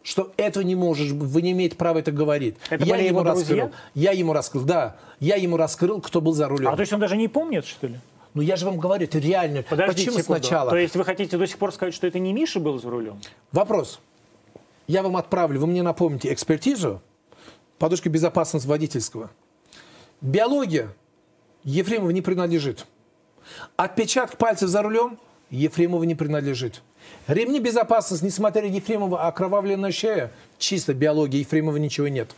что 0.03 0.33
этого 0.37 0.63
не 0.63 0.75
можешь, 0.75 1.11
вы 1.11 1.43
не 1.43 1.53
имеете 1.53 1.77
права 1.77 1.99
это 1.99 2.13
говорить. 2.13 2.57
Это 2.69 2.85
я 2.85 2.97
ему 2.97 3.23
раскрыл. 3.23 3.71
Я 3.95 4.13
ему 4.13 4.33
раскрыл, 4.33 4.65
да. 4.65 4.97
Я 5.21 5.37
ему 5.37 5.57
раскрыл, 5.57 6.01
кто 6.01 6.21
был 6.21 6.33
за 6.35 6.49
рулем. 6.49 6.69
А 6.69 6.77
то 6.77 6.81
есть 6.81 6.93
он 6.93 7.01
даже 7.01 7.17
не 7.17 7.29
помнит, 7.29 7.65
что 7.65 7.87
ли? 7.87 7.99
Ну 8.35 8.43
я 8.43 8.57
же 8.57 8.65
вам 8.65 8.79
говорю, 8.79 9.05
это 9.05 9.19
реально. 9.19 9.63
Подождите 9.63 10.11
Почему 10.11 10.23
секунду. 10.23 10.43
сначала? 10.43 10.71
То 10.71 10.77
есть 10.77 10.97
вы 10.97 11.05
хотите 11.05 11.37
до 11.37 11.47
сих 11.47 11.59
пор 11.59 11.73
сказать, 11.73 11.95
что 11.95 12.07
это 12.07 12.19
не 12.19 12.33
Миша 12.33 12.61
был 12.61 12.81
за 12.81 12.91
рулем? 12.91 13.21
Вопрос. 13.53 14.01
Я 14.87 15.03
вам 15.03 15.17
отправлю, 15.17 15.61
вы 15.61 15.67
мне 15.67 15.83
напомните 15.83 16.33
экспертизу 16.33 17.03
подушки 17.79 18.09
безопасности 18.09 18.67
водительского. 18.67 19.31
Биология 20.21 20.95
Ефремова 21.65 22.11
не 22.11 22.23
принадлежит. 22.23 22.87
Отпечаток 23.77 24.39
пальцев 24.39 24.69
за 24.69 24.83
рулем 24.83 25.19
Ефремова 25.51 26.05
не 26.05 26.15
принадлежит. 26.15 26.81
Ремни 27.27 27.61
безопасности, 27.61 28.25
несмотря 28.25 28.63
на 28.63 28.67
Ефремова, 28.67 29.27
окровавленная 29.27 29.93
шея, 29.93 30.31
чисто 30.59 30.95
биология 30.95 31.41
Ефремова 31.41 31.77
ничего 31.77 32.09
нет. 32.09 32.31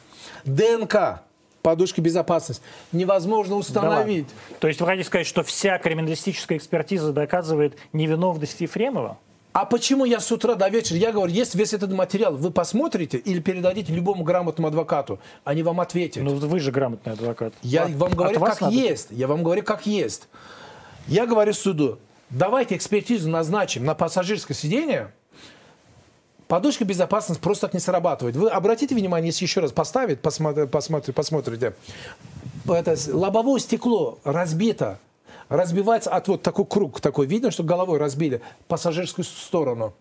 ДНК 0.44 1.22
подушки 1.64 2.02
безопасности. 2.02 2.62
Невозможно 2.92 3.56
установить. 3.56 4.26
Да 4.50 4.56
То 4.60 4.68
есть 4.68 4.80
вы 4.80 4.86
хотите 4.86 5.08
сказать, 5.08 5.26
что 5.26 5.42
вся 5.42 5.78
криминалистическая 5.78 6.58
экспертиза 6.58 7.12
доказывает 7.12 7.76
невиновность 7.94 8.60
Ефремова? 8.60 9.16
А 9.54 9.64
почему 9.64 10.04
я 10.04 10.20
с 10.20 10.30
утра 10.30 10.56
до 10.56 10.68
вечера, 10.68 10.98
я 10.98 11.10
говорю, 11.10 11.32
есть 11.32 11.54
весь 11.54 11.72
этот 11.72 11.90
материал, 11.92 12.36
вы 12.36 12.50
посмотрите 12.50 13.16
или 13.16 13.40
передадите 13.40 13.94
любому 13.94 14.24
грамотному 14.24 14.68
адвокату, 14.68 15.20
они 15.44 15.62
вам 15.62 15.80
ответят. 15.80 16.22
Ну 16.22 16.34
вы 16.34 16.60
же 16.60 16.70
грамотный 16.70 17.14
адвокат. 17.14 17.54
Я 17.62 17.84
от, 17.84 17.92
вам 17.92 18.12
говорю, 18.12 18.40
как 18.40 18.60
надо... 18.60 18.74
есть. 18.74 19.08
Я 19.10 19.26
вам 19.26 19.42
говорю, 19.42 19.62
как 19.62 19.86
есть. 19.86 20.28
Я 21.06 21.24
говорю 21.24 21.54
суду, 21.54 21.98
давайте 22.28 22.76
экспертизу 22.76 23.30
назначим 23.30 23.84
на 23.84 23.94
пассажирское 23.94 24.56
сиденье, 24.56 25.12
Подушка 26.48 26.84
безопасности 26.84 27.42
просто 27.42 27.68
так 27.68 27.74
не 27.74 27.80
срабатывает. 27.80 28.36
Вы 28.36 28.50
обратите 28.50 28.94
внимание, 28.94 29.28
если 29.28 29.44
еще 29.44 29.60
раз 29.60 29.72
поставить, 29.72 30.20
посмотрите, 30.20 30.68
посмотрите, 30.68 31.12
посмотрите 31.12 31.74
это 32.72 32.96
лобовое 33.12 33.60
стекло 33.60 34.18
разбито, 34.24 34.98
разбивается 35.48 36.10
от 36.10 36.28
вот 36.28 36.42
такой 36.42 36.64
круг 36.64 37.00
такой. 37.00 37.26
Видно, 37.26 37.50
что 37.50 37.62
головой 37.62 37.98
разбили 37.98 38.40
пассажирскую 38.68 39.24
сторону. 39.24 39.92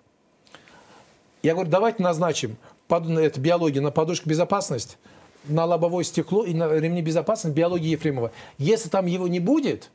Я 1.41 1.53
говорю, 1.53 1.69
давайте 1.69 2.01
назначим 2.01 2.55
под, 2.87 3.09
это, 3.09 3.39
биологию 3.39 3.83
на 3.83 3.91
подушку 3.91 4.29
безопасности, 4.29 4.97
на 5.45 5.65
лобовое 5.65 6.05
стекло 6.05 6.45
и 6.45 6.53
на 6.53 6.71
ремни 6.71 7.01
безопасности 7.01 7.55
биологии 7.55 7.89
Ефремова. 7.89 8.31
Если 8.57 8.87
там 8.87 9.07
его 9.07 9.27
не 9.27 9.39
будет, 9.39 9.89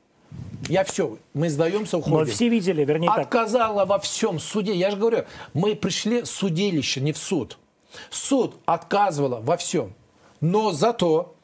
я 0.68 0.84
все, 0.84 1.18
мы 1.34 1.48
сдаемся, 1.48 1.98
уходим. 1.98 2.18
Но 2.18 2.24
все 2.24 2.48
видели, 2.48 2.84
вернее 2.84 3.10
Отказала 3.10 3.80
так. 3.80 3.88
во 3.88 3.98
всем 3.98 4.38
суде. 4.38 4.74
Я 4.74 4.90
же 4.90 4.96
говорю, 4.96 5.24
мы 5.54 5.74
пришли 5.74 6.22
в 6.22 6.26
судилище, 6.26 7.00
не 7.00 7.12
в 7.12 7.18
суд. 7.18 7.58
Суд 8.10 8.56
отказывала 8.66 9.40
во 9.40 9.56
всем. 9.56 9.94
Но 10.40 10.72
зато 10.72 11.34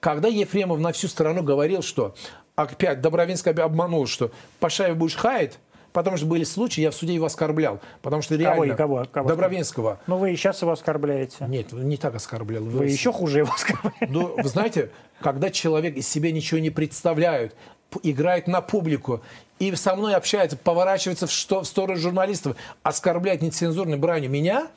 когда 0.00 0.28
Ефремов 0.28 0.78
на 0.78 0.92
всю 0.92 1.08
страну 1.08 1.42
говорил, 1.42 1.82
что 1.82 2.14
опять 2.54 3.00
Добровинский 3.00 3.52
обманул, 3.52 4.06
что 4.06 4.30
Пашаев 4.60 4.96
будешь 4.96 5.16
хаять, 5.16 5.58
потому 5.92 6.16
что 6.16 6.26
были 6.26 6.44
случаи, 6.44 6.82
я 6.82 6.90
в 6.90 6.94
суде 6.94 7.14
его 7.14 7.26
оскорблял. 7.26 7.80
Потому 8.02 8.22
что 8.22 8.36
реально... 8.36 8.54
Кого 8.54 8.64
и 8.64 8.76
кого? 8.76 9.04
кого 9.10 9.28
Добровинского. 9.28 10.00
Ну, 10.06 10.16
вы 10.16 10.32
и 10.32 10.36
сейчас 10.36 10.62
его 10.62 10.72
оскорбляете. 10.72 11.46
Нет, 11.48 11.72
не 11.72 11.96
так 11.96 12.14
оскорблял. 12.14 12.62
Вы, 12.62 12.78
вы 12.78 12.86
еще 12.86 13.12
хуже 13.12 13.38
его 13.38 13.52
оскорбляете. 13.52 14.06
Ну, 14.08 14.34
вы 14.36 14.48
знаете, 14.48 14.90
когда 15.20 15.50
человек 15.50 15.96
из 15.96 16.06
себя 16.06 16.30
ничего 16.30 16.60
не 16.60 16.70
представляет, 16.70 17.54
играет 18.02 18.46
на 18.46 18.60
публику 18.60 19.22
и 19.58 19.74
со 19.74 19.96
мной 19.96 20.14
общается, 20.14 20.56
поворачивается 20.56 21.26
в, 21.26 21.32
что, 21.32 21.62
в 21.62 21.66
сторону 21.66 21.98
журналистов, 21.98 22.56
оскорбляет 22.82 23.42
нецензурной 23.42 23.96
бранью 23.96 24.30
меня, 24.30 24.68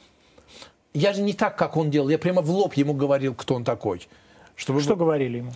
я 0.94 1.14
же 1.14 1.22
не 1.22 1.34
так, 1.34 1.58
как 1.58 1.78
он 1.78 1.90
делал. 1.90 2.10
Я 2.10 2.18
прямо 2.18 2.42
в 2.42 2.50
лоб 2.50 2.74
ему 2.74 2.94
говорил, 2.94 3.34
кто 3.34 3.56
он 3.56 3.64
такой. 3.64 4.08
Чтобы... 4.56 4.82
Что 4.82 4.96
говорили 4.96 5.38
ему? 5.40 5.54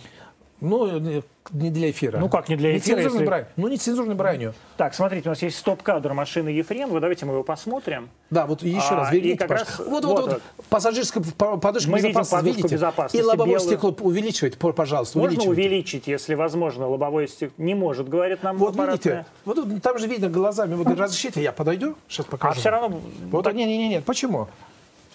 Ну, 0.60 1.22
не 1.52 1.70
для 1.70 1.90
эфира. 1.90 2.18
Ну 2.18 2.28
как 2.28 2.48
не 2.48 2.56
для 2.56 2.76
эфира? 2.76 2.96
Нецензурной 2.96 3.12
если... 3.12 3.26
брань. 3.26 3.44
Ну, 3.56 3.68
нецензурной 3.68 4.14
бранью. 4.14 4.54
Так, 4.76 4.94
смотрите, 4.94 5.28
у 5.28 5.32
нас 5.32 5.42
есть 5.42 5.58
стоп-кадр 5.58 6.12
машины 6.14 6.48
Ефремова. 6.48 7.00
Давайте 7.00 7.26
мы 7.26 7.34
его 7.34 7.42
посмотрим. 7.42 8.08
Да, 8.30 8.46
вот 8.46 8.62
еще 8.62 8.88
а, 8.90 8.96
раз, 8.96 9.12
верните, 9.12 9.36
как 9.38 9.50
раз, 9.50 9.78
вот, 9.78 10.04
вот, 10.04 10.20
вот, 10.20 10.32
вот, 10.32 10.42
пассажирская 10.68 11.22
подушка 11.22 11.90
мы 11.90 11.98
безопасности, 11.98 12.46
видите? 12.46 12.74
безопасности. 12.74 13.16
И 13.16 13.22
лобовое 13.22 13.58
белое... 13.58 13.66
стекло 13.66 13.94
увеличивать, 14.00 14.58
пожалуйста, 14.58 15.18
Можно 15.18 15.44
увеличить, 15.44 16.06
если 16.06 16.34
возможно, 16.34 16.88
лобовое 16.88 17.26
стекло? 17.26 17.54
Не 17.58 17.74
может, 17.74 18.08
говорит 18.08 18.42
нам 18.42 18.56
Вот 18.56 18.74
видите, 18.76 19.26
вот 19.44 19.82
там 19.82 19.98
же 19.98 20.06
видно 20.06 20.28
глазами, 20.28 20.74
вот 20.74 20.86
разрешите, 20.98 21.42
я 21.42 21.52
подойду, 21.52 21.96
сейчас 22.08 22.26
покажу. 22.26 22.52
А 22.52 22.60
все 22.60 22.70
равно... 22.70 23.00
Вот, 23.30 23.44
так... 23.44 23.54
не, 23.54 23.64
не, 23.66 23.76
не, 23.76 23.88
нет, 23.88 24.04
почему? 24.04 24.48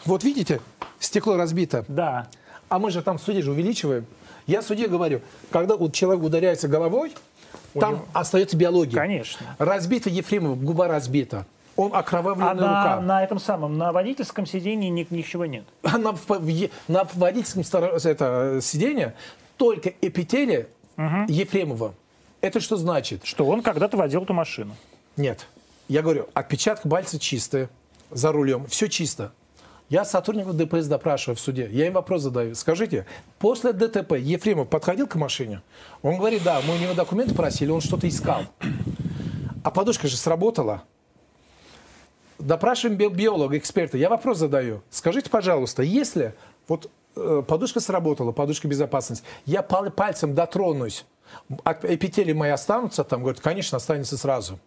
Вот 0.05 0.23
видите, 0.23 0.61
стекло 0.99 1.35
разбито. 1.35 1.83
Да. 1.87 2.27
А 2.69 2.79
мы 2.79 2.89
же 2.89 3.01
там 3.01 3.17
в 3.17 3.21
суде 3.21 3.41
же 3.41 3.51
увеличиваем. 3.51 4.05
Я 4.47 4.61
судье 4.61 4.87
говорю, 4.87 5.21
когда 5.51 5.77
вот 5.77 5.93
человек 5.93 6.23
ударяется 6.23 6.67
головой, 6.67 7.13
там 7.73 7.93
него... 7.93 8.05
остается 8.13 8.57
биология. 8.57 8.95
Конечно. 8.95 9.55
Разбита 9.57 10.09
Ефремова, 10.09 10.55
губа 10.55 10.87
разбита. 10.87 11.45
Он 11.77 11.95
окровавленная 11.95 12.51
а 12.51 12.53
на, 12.53 12.61
рука. 12.61 13.01
на 13.01 13.23
этом 13.23 13.39
самом, 13.39 13.77
на 13.77 13.91
водительском 13.91 14.45
сидении 14.45 14.89
ни, 14.89 15.07
ничего 15.09 15.45
нет? 15.45 15.63
А 15.83 15.97
на, 15.97 16.15
на 16.87 17.07
водительском 17.13 17.63
это, 17.63 18.59
сиденье 18.61 19.15
только 19.57 19.93
эпителия 20.01 20.67
угу. 20.97 21.25
Ефремова. 21.27 21.93
Это 22.41 22.59
что 22.59 22.75
значит? 22.75 23.21
Что 23.23 23.45
он 23.45 23.61
когда-то 23.61 23.97
водил 23.97 24.23
эту 24.23 24.33
машину. 24.33 24.75
Нет. 25.15 25.47
Я 25.87 26.01
говорю, 26.01 26.27
отпечаток 26.33 26.89
пальца 26.89 27.19
чистые 27.19 27.69
за 28.09 28.31
рулем. 28.31 28.65
Все 28.67 28.87
чисто. 28.87 29.31
Я 29.91 30.05
сотрудников 30.05 30.55
ДПС 30.55 30.87
допрашиваю 30.87 31.35
в 31.35 31.39
суде. 31.41 31.67
Я 31.69 31.87
им 31.87 31.93
вопрос 31.93 32.21
задаю. 32.21 32.55
Скажите, 32.55 33.05
после 33.39 33.73
ДТП 33.73 34.13
Ефремов 34.13 34.69
подходил 34.69 35.05
к 35.05 35.15
машине? 35.15 35.61
Он 36.01 36.17
говорит, 36.17 36.43
да, 36.43 36.61
мы 36.65 36.75
у 36.75 36.77
него 36.77 36.93
документы 36.93 37.35
просили, 37.35 37.71
он 37.71 37.81
что-то 37.81 38.07
искал. 38.07 38.43
А 39.65 39.69
подушка 39.69 40.07
же 40.07 40.15
сработала. 40.15 40.83
Допрашиваем 42.39 42.97
биолога, 42.97 43.57
эксперта. 43.57 43.97
Я 43.97 44.07
вопрос 44.07 44.37
задаю. 44.37 44.81
Скажите, 44.89 45.29
пожалуйста, 45.29 45.83
если 45.83 46.35
вот 46.69 46.89
э, 47.17 47.43
подушка 47.45 47.81
сработала, 47.81 48.31
подушка 48.31 48.69
безопасности, 48.69 49.25
я 49.45 49.61
пальцем 49.61 50.33
дотронусь, 50.33 51.05
эпители 51.83 52.31
мои 52.31 52.51
останутся 52.51 53.03
там? 53.03 53.23
Говорит, 53.23 53.41
конечно, 53.41 53.75
останется 53.75 54.17
сразу. 54.17 54.57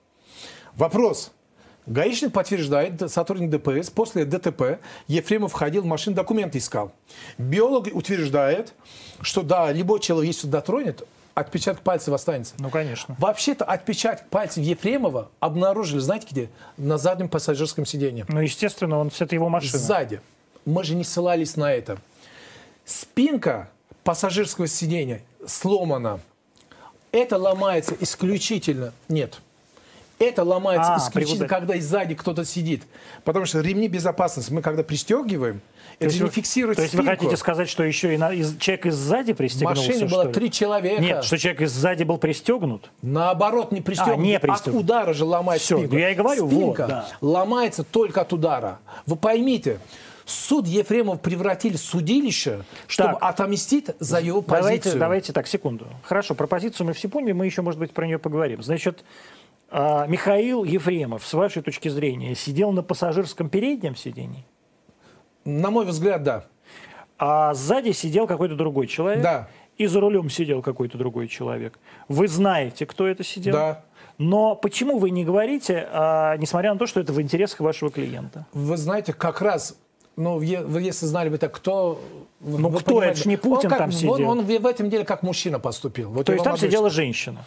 Вопрос. 0.75 1.33
Гаишник 1.87 2.33
подтверждает, 2.33 3.11
сотрудник 3.11 3.51
ДПС, 3.51 3.91
после 3.91 4.25
ДТП 4.25 4.81
Ефремов 5.07 5.53
ходил 5.53 5.83
в 5.83 5.87
машину, 5.87 6.17
документы 6.17 6.59
искал. 6.59 6.93
Биолог 7.37 7.89
утверждает, 7.93 8.73
что 9.21 9.43
да, 9.43 9.71
любой 9.71 10.01
человек, 10.01 10.35
если 10.35 10.47
дотронет, 10.47 11.07
отпечаток 11.35 11.83
пальцев 11.83 12.15
останется. 12.15 12.55
Ну, 12.59 12.71
конечно. 12.71 13.15
Вообще-то 13.19 13.65
отпечаток 13.65 14.29
пальцев 14.29 14.65
Ефремова 14.65 15.31
обнаружили, 15.41 15.99
знаете 15.99 16.27
где? 16.31 16.51
На 16.79 16.97
заднем 16.97 17.29
пассажирском 17.29 17.85
сиденье. 17.85 18.25
Ну, 18.29 18.41
естественно, 18.41 18.99
он, 18.99 19.11
это 19.19 19.35
его 19.35 19.49
машина. 19.49 19.79
Сзади. 19.79 20.21
Мы 20.65 20.85
же 20.85 20.95
не 20.95 21.05
ссылались 21.05 21.57
на 21.57 21.73
это. 21.73 21.99
Спинка 22.87 23.69
пассажирского 24.05 24.69
сиденья 24.69 25.23
сломана. 25.47 26.21
Это 27.13 27.37
ломается 27.37 27.95
исключительно... 28.01 28.93
Нет. 29.09 29.41
Это 30.29 30.45
ломается 30.45 30.95
а, 30.95 30.99
исключительно, 30.99 31.47
прикуда... 31.47 31.61
когда 31.61 31.81
сзади 31.81 32.15
кто-то 32.15 32.45
сидит. 32.45 32.83
Потому 33.25 33.47
что 33.47 33.61
ремни 33.61 33.89
безопасности 33.89 34.53
мы 34.53 34.63
когда 34.63 34.83
пристегиваем, 34.83 35.61
то 35.99 36.07
это 36.07 36.19
не 36.19 36.29
фиксирует 36.29 36.77
То 36.77 36.83
есть 36.83 36.95
спинку. 36.95 37.11
вы 37.11 37.17
хотите 37.17 37.37
сказать, 37.37 37.69
что 37.69 37.85
еще 37.85 38.15
и 38.15 38.17
на, 38.17 38.33
из, 38.33 38.57
человек 38.59 38.87
из 38.87 38.95
сзади 38.95 39.33
пристегнулся? 39.33 39.83
В 39.83 39.87
машине 39.87 40.07
было 40.07 40.27
три 40.27 40.51
человека. 40.51 41.01
Нет, 41.01 41.25
что 41.25 41.39
человек 41.39 41.63
из 41.63 41.73
сзади 41.73 42.03
был 42.05 42.19
пристегнут? 42.19 42.91
Наоборот, 43.03 43.73
не 43.73 43.81
пристегнут. 43.81 44.19
А, 44.19 44.21
не 44.21 44.39
пристегнут. 44.41 44.77
От 44.77 44.85
удара 44.85 45.13
же 45.13 45.25
ломает 45.25 45.61
Все, 45.61 45.79
спинку. 45.79 45.97
я 45.97 46.11
и 46.11 46.15
говорю, 46.15 46.49
Спинка 46.49 46.83
вот, 46.83 46.89
да. 46.89 47.09
ломается 47.21 47.85
только 47.85 48.23
от 48.23 48.33
удара. 48.33 48.81
Вы 49.07 49.17
поймите, 49.17 49.79
суд 50.25 50.67
Ефремов 50.67 51.21
превратили 51.21 51.77
в 51.77 51.81
судилище, 51.81 52.65
чтобы 52.87 53.15
так, 53.15 53.23
отомстить 53.23 53.87
за 54.01 54.21
его 54.21 54.43
позицию. 54.43 54.63
Давайте, 54.73 54.99
давайте 54.99 55.33
так, 55.33 55.47
секунду. 55.47 55.87
Хорошо, 56.03 56.35
про 56.35 56.47
позицию 56.47 56.87
мы 56.87 56.93
все 56.93 57.09
поняли, 57.09 57.33
мы 57.33 57.47
еще, 57.47 57.63
может 57.63 57.79
быть, 57.79 57.93
про 57.93 58.07
нее 58.07 58.19
поговорим. 58.19 58.63
Значит, 58.63 59.01
а 59.01 59.05
Михаил 59.75 60.63
Ефремов, 60.63 61.27
с 61.27 61.35
вашей 61.35 61.61
точки 61.61 61.89
зрения, 61.89 62.37
сидел 62.37 62.71
на 62.71 62.83
пассажирском 62.83 63.49
переднем 63.49 63.97
сидении? 63.97 64.47
На 65.45 65.71
мой 65.71 65.85
взгляд, 65.85 66.23
да. 66.23 66.45
А 67.19 67.55
сзади 67.55 67.91
сидел 67.91 68.29
какой-то 68.29 68.55
другой 68.55 68.87
человек? 68.87 69.23
Да. 69.23 69.49
И 69.77 69.87
за 69.87 70.01
рулем 70.01 70.31
сидел 70.31 70.63
какой-то 70.63 70.97
другой 70.97 71.27
человек. 71.27 71.79
Вы 72.07 72.29
знаете, 72.29 72.87
кто 72.87 73.09
это 73.09 73.25
сидел? 73.25 73.53
Да. 73.53 73.85
Но 74.19 74.55
почему 74.55 74.99
вы 74.99 75.11
не 75.11 75.25
говорите, 75.25 75.89
а, 75.91 76.37
несмотря 76.37 76.73
на 76.73 76.79
то, 76.79 76.87
что 76.87 77.01
это 77.01 77.13
в 77.13 77.21
интересах 77.21 77.59
вашего 77.59 77.91
клиента? 77.91 78.47
Вы 78.53 78.77
знаете, 78.77 79.13
как 79.13 79.41
раз, 79.41 79.77
ну, 80.17 80.37
вы 80.37 80.83
если 80.83 81.07
знали 81.07 81.29
бы, 81.29 81.39
так 81.39 81.53
кто... 81.53 82.01
Ну, 82.41 82.71
кто? 82.71 83.03
Это 83.03 83.19
же 83.19 83.29
не 83.29 83.37
Путин 83.37 83.67
он 83.67 83.71
как, 83.71 83.79
там 83.79 83.93
сидел. 83.93 84.13
Он, 84.13 84.39
он 84.39 84.45
в 84.45 84.67
этом 84.67 84.89
деле 84.89 85.05
как 85.05 85.25
мужчина 85.25 85.59
поступил. 85.59 86.11
Вот 86.11 86.27
то 86.27 86.33
есть 86.33 86.45
там 86.45 86.53
обычно... 86.53 86.69
сидела 86.69 86.91
женщина? 86.91 87.45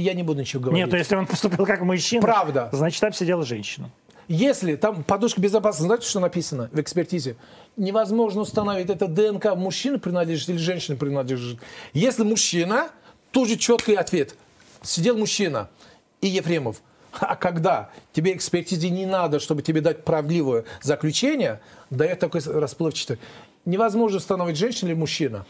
Я 0.00 0.14
не 0.14 0.22
буду 0.22 0.40
ничего 0.40 0.62
говорить. 0.62 0.82
Нет, 0.82 0.90
то 0.90 0.96
если 0.96 1.16
он 1.16 1.26
поступил 1.26 1.66
как 1.66 1.80
мужчина, 1.82 2.22
Правда. 2.22 2.68
значит, 2.72 3.00
там 3.00 3.12
сидела 3.12 3.44
женщина. 3.44 3.90
Если 4.28 4.74
там 4.74 5.04
подушка 5.04 5.40
безопасности, 5.40 5.86
знаете, 5.86 6.08
что 6.08 6.20
написано 6.20 6.68
в 6.72 6.80
экспертизе? 6.80 7.36
Невозможно 7.76 8.40
установить, 8.40 8.90
это 8.90 9.06
ДНК 9.06 9.54
мужчины 9.54 9.98
принадлежит 9.98 10.48
или 10.48 10.56
женщины 10.56 10.96
принадлежит. 10.96 11.60
Если 11.92 12.24
мужчина, 12.24 12.88
тоже 13.30 13.56
четкий 13.56 13.94
ответ. 13.94 14.34
Сидел 14.82 15.16
мужчина 15.16 15.68
и 16.20 16.26
Ефремов. 16.26 16.80
А 17.12 17.36
когда 17.36 17.90
тебе 18.12 18.34
экспертизе 18.34 18.90
не 18.90 19.06
надо, 19.06 19.40
чтобы 19.40 19.62
тебе 19.62 19.80
дать 19.80 20.04
правдивое 20.04 20.64
заключение, 20.82 21.60
дает 21.90 22.18
такой 22.18 22.40
расплывчатый. 22.44 23.18
Невозможно 23.64 24.18
установить, 24.18 24.56
женщина 24.56 24.88
или 24.88 24.96
мужчина. 24.96 25.46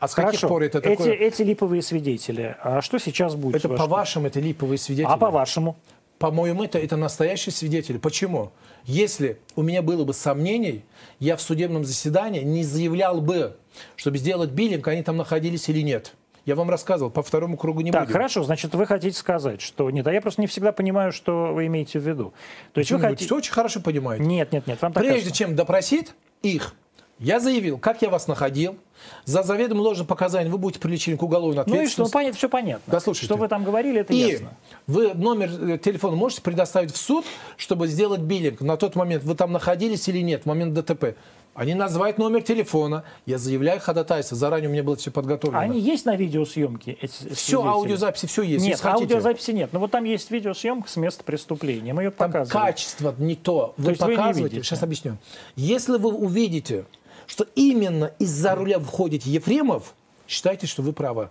А 0.00 0.08
с 0.08 0.14
Хорошо. 0.14 0.32
каких 0.32 0.48
пор 0.48 0.62
это 0.62 0.78
эти, 0.78 0.88
такое? 0.88 1.12
Эти 1.12 1.42
липовые 1.42 1.82
свидетели, 1.82 2.56
а 2.62 2.80
что 2.80 2.98
сейчас 2.98 3.34
будет? 3.34 3.56
Это 3.56 3.68
по-вашему, 3.68 4.28
это 4.28 4.40
липовые 4.40 4.78
свидетели. 4.78 5.12
А 5.12 5.16
по-вашему? 5.16 5.76
По-моему, 6.18 6.64
это, 6.64 6.78
это 6.78 6.96
настоящие 6.96 7.52
свидетели. 7.52 7.98
Почему? 7.98 8.50
Если 8.84 9.38
у 9.54 9.62
меня 9.62 9.82
было 9.82 10.04
бы 10.04 10.14
сомнений, 10.14 10.84
я 11.20 11.36
в 11.36 11.42
судебном 11.42 11.84
заседании 11.84 12.42
не 12.42 12.64
заявлял 12.64 13.20
бы, 13.20 13.56
чтобы 13.96 14.18
сделать 14.18 14.50
биллинг, 14.50 14.86
они 14.88 15.02
там 15.02 15.16
находились 15.16 15.68
или 15.68 15.80
нет. 15.82 16.14
Я 16.44 16.54
вам 16.54 16.70
рассказывал, 16.70 17.10
по 17.10 17.22
второму 17.22 17.58
кругу 17.58 17.82
не 17.82 17.92
так, 17.92 18.04
будем. 18.04 18.14
хорошо, 18.14 18.42
значит, 18.42 18.74
вы 18.74 18.86
хотите 18.86 19.16
сказать, 19.16 19.60
что... 19.60 19.90
Нет, 19.90 20.06
а 20.06 20.12
я 20.12 20.22
просто 20.22 20.40
не 20.40 20.46
всегда 20.46 20.72
понимаю, 20.72 21.12
что 21.12 21.52
вы 21.52 21.66
имеете 21.66 21.98
в 21.98 22.08
виду. 22.08 22.32
То 22.72 22.78
есть 22.78 22.90
вы 22.90 22.98
хотите... 22.98 23.34
очень 23.34 23.52
хорошо 23.52 23.80
понимаете. 23.80 24.24
Нет, 24.24 24.50
нет, 24.50 24.66
нет, 24.66 24.80
вам 24.80 24.94
так 24.94 25.02
Прежде 25.02 25.20
кажется. 25.20 25.36
чем 25.36 25.54
допросить 25.54 26.14
их, 26.40 26.74
Я 27.18 27.40
заявил, 27.40 27.78
как 27.78 28.00
я 28.02 28.10
вас 28.10 28.28
находил. 28.28 28.76
За 29.24 29.42
заведомо 29.42 29.80
ложное 29.80 30.06
показание 30.06 30.50
вы 30.50 30.58
будете 30.58 30.80
привлечены 30.80 31.16
к 31.16 31.22
уголовной 31.22 31.56
Ну 31.56 31.62
и 31.62 31.64
что, 31.64 31.72
ответственности. 31.74 32.00
ну, 32.00 32.18
понятно, 32.18 32.36
все 32.38 32.48
понятно. 32.48 32.92
Да, 32.92 33.00
слушайте. 33.00 33.26
Что 33.26 33.36
вы 33.36 33.48
там 33.48 33.64
говорили, 33.64 34.00
это 34.00 34.12
И 34.12 34.16
ясно. 34.16 34.52
вы 34.86 35.14
номер 35.14 35.50
э, 35.74 35.78
телефона 35.78 36.16
можете 36.16 36.42
предоставить 36.42 36.92
в 36.92 36.96
суд, 36.96 37.24
чтобы 37.56 37.86
сделать 37.88 38.20
биллинг. 38.20 38.60
На 38.60 38.76
тот 38.76 38.96
момент 38.96 39.22
вы 39.24 39.34
там 39.34 39.52
находились 39.52 40.08
или 40.08 40.18
нет, 40.18 40.42
в 40.42 40.46
момент 40.46 40.74
ДТП. 40.74 41.16
Они 41.54 41.74
называют 41.74 42.18
номер 42.18 42.42
телефона. 42.42 43.02
Я 43.26 43.38
заявляю 43.38 43.80
ходатайство. 43.80 44.36
Заранее 44.36 44.68
у 44.68 44.72
меня 44.72 44.84
было 44.84 44.94
все 44.94 45.10
подготовлено. 45.10 45.60
Они 45.60 45.80
есть 45.80 46.04
на 46.06 46.14
видеосъемке? 46.14 46.92
эти 47.00 47.32
Все, 47.34 47.64
аудиозаписи, 47.66 48.26
все 48.26 48.42
есть. 48.42 48.64
Нет, 48.64 48.80
аудиозаписи 48.84 49.50
нет. 49.50 49.72
Но 49.72 49.80
вот 49.80 49.90
там 49.90 50.04
есть 50.04 50.30
видеосъемка 50.30 50.88
с 50.88 50.94
места 50.96 51.24
преступления. 51.24 51.92
Мы 51.94 52.04
ее 52.04 52.10
Там 52.12 52.30
показываем. 52.30 52.66
качество 52.66 53.12
не 53.18 53.34
то. 53.34 53.74
Вы 53.76 53.90
есть 53.90 54.00
вы 54.02 54.10
не 54.10 54.16
показываете, 54.16 54.54
видите? 54.56 54.68
сейчас 54.68 54.82
объясню. 54.84 55.16
Если 55.56 55.98
вы 55.98 56.12
увидите, 56.12 56.84
что 57.28 57.46
именно 57.54 58.12
из-за 58.18 58.56
руля 58.56 58.80
входит 58.80 59.24
Ефремов, 59.24 59.94
считайте, 60.26 60.66
что 60.66 60.82
вы 60.82 60.92
правы. 60.92 61.30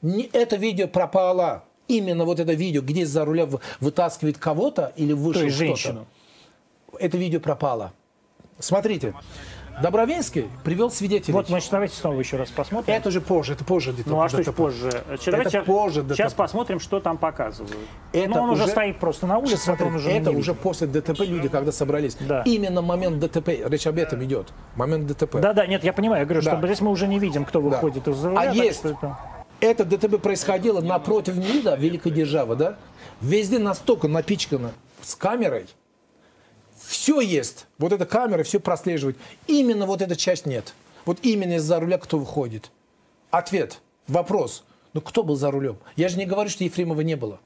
Не 0.00 0.22
это 0.32 0.56
видео 0.56 0.88
пропало. 0.88 1.64
Именно 1.88 2.24
вот 2.24 2.38
это 2.38 2.52
видео, 2.52 2.82
где 2.82 3.00
из-за 3.02 3.24
руля 3.24 3.48
вытаскивает 3.80 4.38
кого-то 4.38 4.92
или 4.96 5.12
вышел 5.12 5.42
кто-то. 5.42 5.56
женщину. 5.56 6.06
Это 6.98 7.18
видео 7.18 7.40
пропало. 7.40 7.92
Смотрите. 8.58 9.14
Добровинский 9.82 10.48
привел 10.64 10.90
свидетелей. 10.90 11.34
Вот, 11.34 11.48
значит, 11.48 11.70
давайте 11.70 11.94
снова 11.94 12.18
еще 12.18 12.36
раз 12.36 12.50
посмотрим. 12.50 12.92
Это 12.92 13.10
же 13.10 13.20
позже, 13.20 13.52
это 13.52 13.64
позже. 13.64 13.92
где-то 13.92 14.10
Ну 14.10 14.20
а 14.20 14.28
что 14.28 14.40
еще 14.40 14.52
позже? 14.52 14.90
Значит, 15.06 15.26
давайте 15.26 15.50
сейчас, 15.50 15.64
позже 15.66 16.04
сейчас 16.08 16.32
ДТП. 16.32 16.36
посмотрим, 16.38 16.80
что 16.80 17.00
там 17.00 17.16
показывают. 17.18 17.76
Это 18.12 18.28
ну, 18.30 18.42
он 18.42 18.50
уже... 18.50 18.64
уже- 18.64 18.72
стоит 18.72 18.98
просто 18.98 19.26
на 19.26 19.38
улице, 19.38 19.52
Сейчас 19.56 19.64
смотри, 19.64 19.86
это 19.86 19.90
он 19.94 19.96
уже 20.00 20.10
это 20.10 20.30
уже 20.32 20.54
после 20.54 20.86
ДТП 20.86 21.20
люди, 21.20 21.48
когда 21.48 21.70
собрались. 21.72 22.16
Да. 22.20 22.42
Именно 22.42 22.82
момент 22.82 23.18
ДТП, 23.20 23.48
речь 23.48 23.86
об 23.86 23.98
этом 23.98 24.22
идет. 24.24 24.48
Момент 24.74 25.06
ДТП. 25.06 25.40
Да-да, 25.40 25.66
нет, 25.66 25.84
я 25.84 25.92
понимаю, 25.92 26.20
я 26.22 26.26
говорю, 26.26 26.42
Да. 26.44 26.56
что 26.56 26.66
здесь 26.66 26.80
мы 26.80 26.90
уже 26.90 27.06
не 27.06 27.18
видим, 27.18 27.44
кто 27.44 27.60
выходит 27.60 28.06
из-за 28.08 28.30
руля. 28.30 28.40
А 28.50 28.54
есть. 28.54 28.84
это- 28.84 29.16
Это 29.60 29.84
ДТП 29.84 30.18
происходило 30.20 30.80
напротив 30.80 31.36
МИДа, 31.36 31.74
великой 31.74 32.12
державы, 32.12 32.54
да? 32.54 32.76
Везде 33.20 33.58
настолько 33.58 34.06
напичкано 34.06 34.70
с 35.02 35.16
камерой. 35.16 35.66
Все 36.88 37.20
есть. 37.20 37.66
Вот 37.78 37.92
эта 37.92 38.06
камера 38.06 38.42
все 38.44 38.60
прослеживает. 38.60 39.18
Именно 39.46 39.84
вот 39.84 40.00
эта 40.00 40.16
часть 40.16 40.46
нет. 40.46 40.72
Вот 41.04 41.18
именно 41.22 41.54
из-за 41.56 41.78
руля 41.80 41.98
кто 41.98 42.18
выходит? 42.18 42.70
Ответ. 43.30 43.80
Вопрос. 44.06 44.64
Ну 44.94 45.02
кто 45.02 45.22
был 45.22 45.36
за 45.36 45.50
рулем? 45.50 45.76
Я 45.96 46.08
же 46.08 46.16
не 46.16 46.24
говорю, 46.24 46.48
что 46.48 46.64
Ефремова 46.64 47.02
не 47.02 47.14
было. 47.14 47.40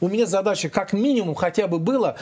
У 0.00 0.08
меня 0.08 0.26
задача 0.26 0.68
как 0.68 0.92
минимум 0.92 1.34
хотя 1.34 1.66
бы 1.66 1.80
было 1.80 2.16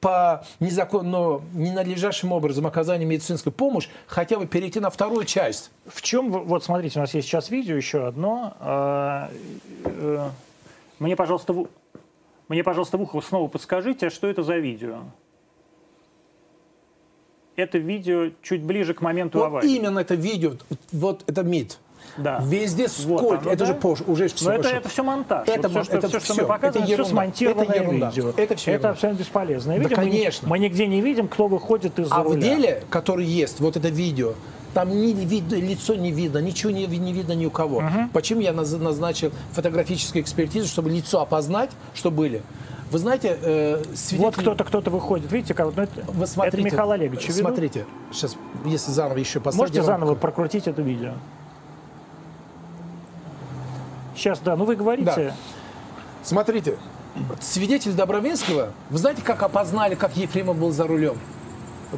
по 0.00 0.44
незаконно, 0.60 1.40
ненадлежащим 1.54 2.30
образом 2.32 2.66
оказания 2.66 3.06
медицинской 3.06 3.50
помощи 3.50 3.88
хотя 4.06 4.38
бы 4.38 4.46
перейти 4.46 4.80
на 4.80 4.90
вторую 4.90 5.24
часть. 5.24 5.70
В 5.86 6.02
чем, 6.02 6.30
вот 6.30 6.62
смотрите, 6.62 6.98
у 6.98 7.02
нас 7.02 7.14
есть 7.14 7.26
сейчас 7.26 7.48
видео 7.48 7.74
еще 7.74 8.06
одно. 8.06 8.54
А, 8.60 9.30
э, 9.84 10.28
Мне, 10.98 11.16
пожалуйста, 11.16 11.54
в- 11.54 11.68
мне, 12.48 12.62
пожалуйста, 12.62 12.98
в 12.98 13.02
ухо 13.02 13.20
снова 13.22 13.48
подскажите, 13.48 14.10
что 14.10 14.26
это 14.28 14.42
за 14.42 14.56
видео? 14.58 15.04
Это 17.58 17.78
видео 17.78 18.28
чуть 18.40 18.62
ближе 18.62 18.94
к 18.94 19.00
моменту 19.02 19.38
Вот 19.40 19.46
аварии. 19.46 19.74
именно 19.74 19.98
это 19.98 20.14
видео, 20.14 20.52
вот 20.92 21.24
это 21.26 21.42
МИД. 21.42 21.78
Да. 22.16 22.40
Везде 22.46 22.84
Вот 22.84 22.92
сколько, 23.20 23.38
оно, 23.42 23.50
это 23.50 23.58
да? 23.58 23.66
же 23.66 23.74
позже, 23.74 24.04
уже 24.06 24.28
все 24.28 24.44
Но 24.44 24.52
это, 24.52 24.68
это 24.68 24.88
все 24.88 25.02
монтаж. 25.02 25.48
Это 25.48 25.68
вот 25.68 25.82
все, 25.82 25.84
что, 25.84 25.98
это 25.98 26.08
все, 26.08 26.20
что 26.20 26.32
всё, 26.34 26.42
мы 26.42 26.48
показываем, 26.48 26.70
это 26.76 26.84
все 26.84 26.92
ерунда. 26.92 27.10
смонтированное 27.10 27.64
Это 27.66 27.82
ерунда. 27.82 28.08
видео. 28.10 28.32
Это 28.36 28.54
всё 28.56 28.70
ерунда. 28.70 28.90
абсолютно 28.90 29.18
бесполезное 29.20 29.76
Да, 29.78 29.82
видео. 29.82 29.96
Мы 29.98 30.04
не- 30.06 30.10
конечно. 30.12 30.48
Мы, 30.48 30.58
нигде 30.60 30.86
не 30.86 31.00
видим, 31.00 31.26
кто 31.26 31.48
выходит 31.48 31.98
из-за 31.98 32.14
А 32.14 32.22
в 32.22 32.26
руля. 32.28 32.40
деле, 32.40 32.82
который 32.90 33.26
есть, 33.26 33.58
вот 33.58 33.76
это 33.76 33.88
видео, 33.88 34.34
там 34.72 34.90
ни 34.90 35.12
видно, 35.24 35.56
лицо 35.56 35.96
не 35.96 36.12
видно, 36.12 36.38
ничего 36.38 36.70
не, 36.70 36.86
не 36.86 37.12
видно 37.12 37.32
ни 37.32 37.46
у 37.46 37.50
кого. 37.50 37.82
Почему 38.12 38.40
я 38.40 38.50
наз- 38.52 38.78
назначил 38.78 39.32
фотографическую 39.52 40.22
экспертизу, 40.22 40.68
чтобы 40.68 40.90
лицо 40.90 41.20
опознать, 41.20 41.70
что 41.94 42.12
были? 42.12 42.42
Вы 42.90 42.98
знаете, 42.98 43.38
э, 43.42 43.82
свидетели- 43.94 44.18
Вот 44.24 44.36
кто-то, 44.36 44.64
кто-то 44.64 44.90
выходит. 44.90 45.30
Видите, 45.30 45.52
как, 45.54 45.74
ну, 45.76 45.82
это, 45.82 46.00
Вы 46.10 46.26
смотрите, 46.26 46.56
это 46.58 46.64
Михаил 46.66 46.90
Олегович. 46.92 47.28
ведут. 47.28 47.36
Смотрите, 47.36 47.86
сейчас, 48.12 48.36
если 48.64 48.90
заново 48.92 49.18
еще 49.18 49.40
поставить. 49.40 49.58
Можете 49.60 49.80
вам 49.80 49.86
заново 50.00 50.14
прокрутить 50.14 50.66
это 50.66 50.80
видео? 50.80 51.12
Сейчас, 54.16 54.40
да, 54.40 54.56
ну 54.56 54.64
вы 54.64 54.74
говорите. 54.76 55.04
Да. 55.14 55.32
Смотрите, 56.22 56.76
свидетель 57.40 57.92
Добровинского, 57.92 58.72
вы 58.90 58.98
знаете, 58.98 59.22
как 59.22 59.42
опознали, 59.42 59.94
как 59.94 60.16
Ефремов 60.16 60.58
был 60.58 60.72
за 60.72 60.86
рулем? 60.86 61.18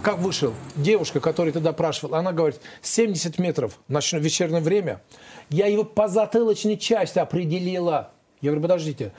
Как 0.02 0.18
вышел? 0.18 0.54
Девушка, 0.76 1.18
которая 1.18 1.52
ты 1.52 1.58
допрашивал, 1.60 2.14
она 2.14 2.32
говорит, 2.32 2.60
70 2.82 3.38
метров, 3.38 3.78
ночное 3.88 4.20
вечернее 4.20 4.60
время. 4.60 5.00
Я 5.48 5.66
его 5.66 5.82
по 5.82 6.06
затылочной 6.06 6.76
части 6.76 7.18
определила. 7.18 8.10
Я 8.40 8.50
говорю, 8.50 8.62
подождите, 8.62 9.12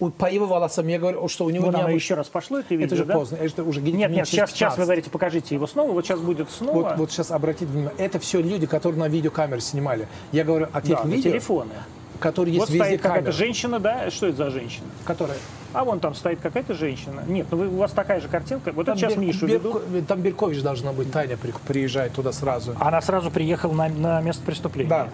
его 0.00 0.46
волосам, 0.46 0.86
я 0.88 0.98
говорю, 0.98 1.28
что 1.28 1.44
у 1.44 1.50
него 1.50 1.66
Вот 1.66 1.74
не 1.74 1.80
оно 1.80 1.90
обыч- 1.90 1.94
еще 1.94 2.14
раз 2.14 2.28
пошло, 2.28 2.58
это 2.58 2.74
видео, 2.74 2.86
Это 2.86 2.96
же 2.96 3.04
да? 3.04 3.14
поздно, 3.14 3.36
это 3.36 3.62
уже 3.64 3.80
Нет, 3.80 4.10
нет, 4.10 4.26
сейчас, 4.26 4.50
сейчас 4.50 4.72
вы 4.72 4.76
15. 4.76 4.84
говорите, 4.84 5.10
покажите 5.10 5.54
его 5.54 5.66
снова. 5.66 5.92
Вот 5.92 6.04
сейчас 6.06 6.20
будет 6.20 6.50
снова. 6.50 6.82
Вот, 6.82 6.96
вот 6.96 7.10
сейчас 7.12 7.30
обратите 7.30 7.66
внимание, 7.66 7.92
это 7.98 8.18
все 8.18 8.40
люди, 8.40 8.66
которые 8.66 8.98
на 9.00 9.08
видеокамеры 9.08 9.60
снимали. 9.60 10.08
Я 10.32 10.44
говорю 10.44 10.68
о 10.72 10.80
тех 10.82 11.02
да, 11.02 11.08
видео, 11.08 11.30
телефоны. 11.32 11.70
которые 12.18 12.54
есть 12.54 12.66
вот 12.66 12.70
везде 12.74 12.84
стоит 12.84 13.00
какая-то 13.02 13.32
женщина, 13.32 13.78
да? 13.78 14.10
Что 14.10 14.26
это 14.26 14.36
за 14.36 14.50
женщина? 14.50 14.86
Которая... 15.04 15.36
А 15.72 15.84
вон 15.84 16.00
там 16.00 16.14
стоит 16.16 16.40
какая-то 16.40 16.74
женщина. 16.74 17.22
Нет, 17.28 17.46
ну 17.50 17.58
вы, 17.58 17.68
у 17.68 17.76
вас 17.76 17.92
такая 17.92 18.20
же 18.20 18.26
картинка. 18.28 18.72
Вот 18.72 18.88
это 18.88 18.98
сейчас 18.98 19.12
Бер- 19.14 19.20
Мишу 19.20 19.46
Берко- 19.46 19.88
ведут. 19.88 20.06
Там 20.08 20.20
Беркович 20.20 20.62
должна 20.62 20.92
быть, 20.92 21.12
Таня 21.12 21.36
при- 21.36 21.52
приезжает 21.66 22.12
туда 22.12 22.32
сразу. 22.32 22.74
Она 22.80 23.00
сразу 23.00 23.30
приехала 23.30 23.72
на, 23.72 23.88
на 23.88 24.20
место 24.20 24.42
преступления. 24.44 24.90
Да. 24.90 25.08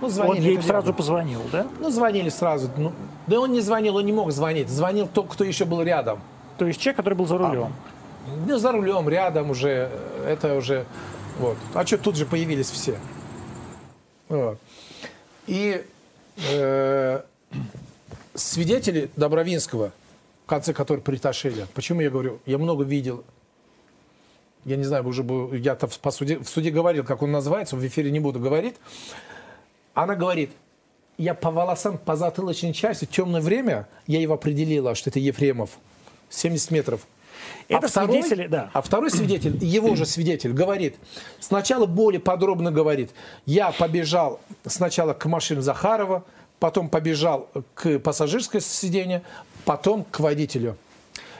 Ну, 0.00 0.06
Он 0.06 0.12
звонили. 0.12 0.46
ей 0.46 0.56
это 0.56 0.66
сразу 0.66 0.86
рядом. 0.86 0.96
позвонил, 0.96 1.40
да? 1.52 1.66
Ну, 1.80 1.90
звонили 1.90 2.28
сразу. 2.28 2.70
Ну, 2.76 2.92
да 3.26 3.40
он 3.40 3.52
не 3.52 3.60
звонил, 3.60 3.96
он 3.96 4.06
не 4.06 4.12
мог 4.12 4.30
звонить. 4.32 4.68
Звонил 4.68 5.08
тот, 5.12 5.28
кто 5.28 5.44
еще 5.44 5.64
был 5.64 5.82
рядом. 5.82 6.20
То 6.56 6.66
есть 6.66 6.80
человек, 6.80 6.96
который 6.96 7.14
был 7.14 7.26
за 7.26 7.38
рулем. 7.38 7.72
Ну, 8.46 8.58
за 8.58 8.72
рулем, 8.72 9.08
рядом 9.08 9.50
уже. 9.50 9.90
Это 10.26 10.54
уже... 10.56 10.84
Вот. 11.38 11.56
А 11.74 11.86
что, 11.86 11.98
тут 11.98 12.16
же 12.16 12.26
появились 12.26 12.70
все. 12.70 12.98
Вот. 14.28 14.58
И 15.46 15.84
э, 16.52 17.22
свидетели 18.34 19.10
Добровинского, 19.16 19.92
в 20.44 20.48
конце 20.48 20.72
которых 20.74 21.04
притащили. 21.04 21.66
Почему 21.74 22.00
я 22.00 22.10
говорю? 22.10 22.38
Я 22.44 22.58
много 22.58 22.84
видел. 22.84 23.24
Я 24.64 24.76
не 24.76 24.84
знаю, 24.84 25.06
уже 25.06 25.22
бы 25.22 25.56
я-то 25.58 25.86
в, 25.86 25.98
по 25.98 26.10
суде, 26.10 26.38
в 26.38 26.48
суде 26.48 26.70
говорил, 26.70 27.04
как 27.04 27.22
он 27.22 27.32
называется, 27.32 27.76
в 27.76 27.86
эфире 27.86 28.10
не 28.10 28.20
буду 28.20 28.38
говорить. 28.40 28.74
Она 29.94 30.14
говорит, 30.14 30.50
я 31.16 31.34
по 31.34 31.50
волосам, 31.50 31.98
по 31.98 32.16
затылочной 32.16 32.72
части, 32.72 33.04
темное 33.04 33.40
время, 33.40 33.88
я 34.06 34.20
его 34.20 34.34
определила, 34.34 34.94
что 34.94 35.10
это 35.10 35.18
Ефремов. 35.18 35.70
70 36.30 36.70
метров. 36.70 37.06
Это 37.68 37.88
свидетели, 37.88 38.46
да. 38.46 38.70
А 38.72 38.82
второй 38.82 39.10
свидетель, 39.10 39.56
его 39.64 39.94
же 39.94 40.06
свидетель, 40.06 40.52
говорит, 40.52 40.96
сначала 41.40 41.86
более 41.86 42.20
подробно 42.20 42.70
говорит, 42.70 43.10
я 43.46 43.72
побежал 43.72 44.40
сначала 44.64 45.12
к 45.12 45.26
машине 45.26 45.60
Захарова, 45.60 46.24
потом 46.58 46.88
побежал 46.88 47.48
к 47.74 47.98
пассажирской 47.98 48.60
сиденье, 48.60 49.22
потом 49.64 50.04
к 50.04 50.20
водителю. 50.20 50.76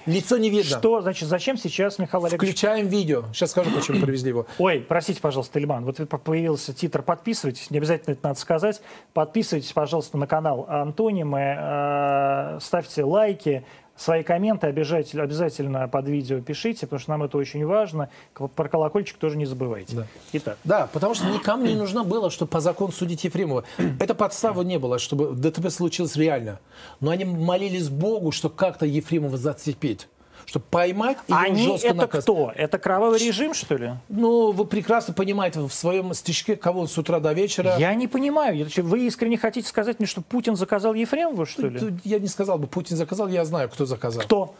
Лицо 0.08 0.38
не 0.38 0.50
видно. 0.50 0.78
Что, 0.78 1.00
значит, 1.00 1.28
зачем 1.28 1.56
сейчас 1.56 1.98
Михаил 1.98 2.24
Олегович... 2.24 2.50
Включаем 2.50 2.88
видео. 2.88 3.24
Сейчас 3.32 3.50
скажу, 3.50 3.70
почему 3.70 4.00
привезли 4.04 4.30
его. 4.30 4.46
Ой, 4.58 4.84
простите, 4.86 5.20
пожалуйста, 5.20 5.58
Ильман, 5.58 5.84
вот 5.84 5.96
появился 6.24 6.72
титр 6.72 7.02
«Подписывайтесь», 7.02 7.70
не 7.70 7.78
обязательно 7.78 8.12
это 8.14 8.28
надо 8.28 8.40
сказать. 8.40 8.80
Подписывайтесь, 9.12 9.72
пожалуйста, 9.72 10.16
на 10.16 10.26
канал 10.26 10.66
Антонимы, 10.68 11.56
э, 11.58 12.58
ставьте 12.60 13.04
лайки, 13.04 13.64
свои 13.98 14.22
комменты 14.22 14.68
обязательно, 14.68 15.24
обязательно 15.24 15.88
под 15.88 16.08
видео 16.08 16.40
пишите, 16.40 16.86
потому 16.86 17.00
что 17.00 17.10
нам 17.10 17.22
это 17.24 17.36
очень 17.36 17.66
важно. 17.66 18.08
Про 18.32 18.68
колокольчик 18.68 19.18
тоже 19.18 19.36
не 19.36 19.44
забывайте. 19.44 19.96
Да. 19.96 20.06
Итак, 20.32 20.58
Да, 20.64 20.88
потому 20.92 21.14
что 21.14 21.26
никому 21.28 21.66
не 21.66 21.74
нужно 21.74 22.04
было, 22.04 22.30
чтобы 22.30 22.50
по 22.50 22.60
закону 22.60 22.92
судить 22.92 23.24
Ефремова. 23.24 23.64
Это 23.98 24.14
подстава 24.14 24.62
не 24.62 24.78
было, 24.78 24.98
чтобы 24.98 25.32
ДТП 25.32 25.70
случилось 25.70 26.16
реально. 26.16 26.60
Но 27.00 27.10
они 27.10 27.24
молились 27.24 27.88
Богу, 27.88 28.30
что 28.30 28.48
как-то 28.48 28.86
Ефремова 28.86 29.36
зацепить. 29.36 30.08
Чтобы 30.46 30.64
поймать 30.70 31.18
и 31.26 31.32
они 31.32 31.64
жестко 31.66 31.88
это 31.88 31.96
наказать. 31.96 32.24
кто? 32.24 32.52
Это 32.54 32.78
кровавый 32.78 33.18
режим, 33.18 33.54
что 33.54 33.76
ли? 33.76 33.92
Ну, 34.08 34.52
вы 34.52 34.64
прекрасно 34.64 35.14
понимаете 35.14 35.60
в 35.60 35.72
своем 35.72 36.14
стишке, 36.14 36.56
кого 36.56 36.86
с 36.86 36.96
утра 36.96 37.20
до 37.20 37.32
вечера. 37.32 37.76
Я 37.78 37.94
не 37.94 38.08
понимаю. 38.08 38.68
Вы 38.76 39.06
искренне 39.06 39.38
хотите 39.38 39.68
сказать 39.68 39.98
мне, 39.98 40.06
что 40.06 40.22
Путин 40.22 40.56
заказал 40.56 40.94
Ефремова, 40.94 41.46
что 41.46 41.68
ли? 41.68 41.80
Я 42.04 42.18
не 42.18 42.28
сказал 42.28 42.58
бы, 42.58 42.66
Путин 42.66 42.96
заказал, 42.96 43.28
я 43.28 43.44
знаю, 43.44 43.68
кто 43.68 43.86
заказал. 43.86 44.22
Кто? 44.22 44.54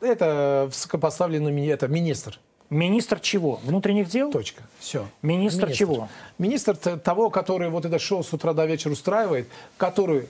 Это 0.00 0.64
высокопоставленный 0.68 1.66
это 1.66 1.88
министр. 1.88 2.38
Министр 2.70 3.18
чего? 3.18 3.58
Внутренних 3.64 4.08
дел? 4.08 4.30
Точка. 4.30 4.62
Все. 4.78 5.04
Министр 5.22 5.72
чего? 5.72 6.08
Министр 6.38 6.76
того, 6.76 7.28
который 7.28 7.68
вот 7.68 7.84
это 7.84 7.98
шоу 7.98 8.22
с 8.22 8.32
утра 8.32 8.52
до 8.52 8.64
вечера 8.64 8.92
устраивает, 8.92 9.48
который 9.76 10.28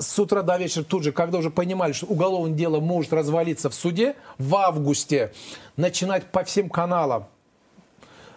с 0.00 0.18
утра 0.18 0.42
до 0.42 0.56
вечера 0.56 0.82
тут 0.82 1.04
же, 1.04 1.12
когда 1.12 1.38
уже 1.38 1.50
понимали, 1.50 1.92
что 1.92 2.06
уголовное 2.06 2.56
дело 2.56 2.80
может 2.80 3.12
развалиться 3.12 3.70
в 3.70 3.74
суде, 3.74 4.16
в 4.38 4.56
августе 4.56 5.32
начинать 5.76 6.24
по 6.24 6.42
всем 6.42 6.68
каналам 6.68 7.26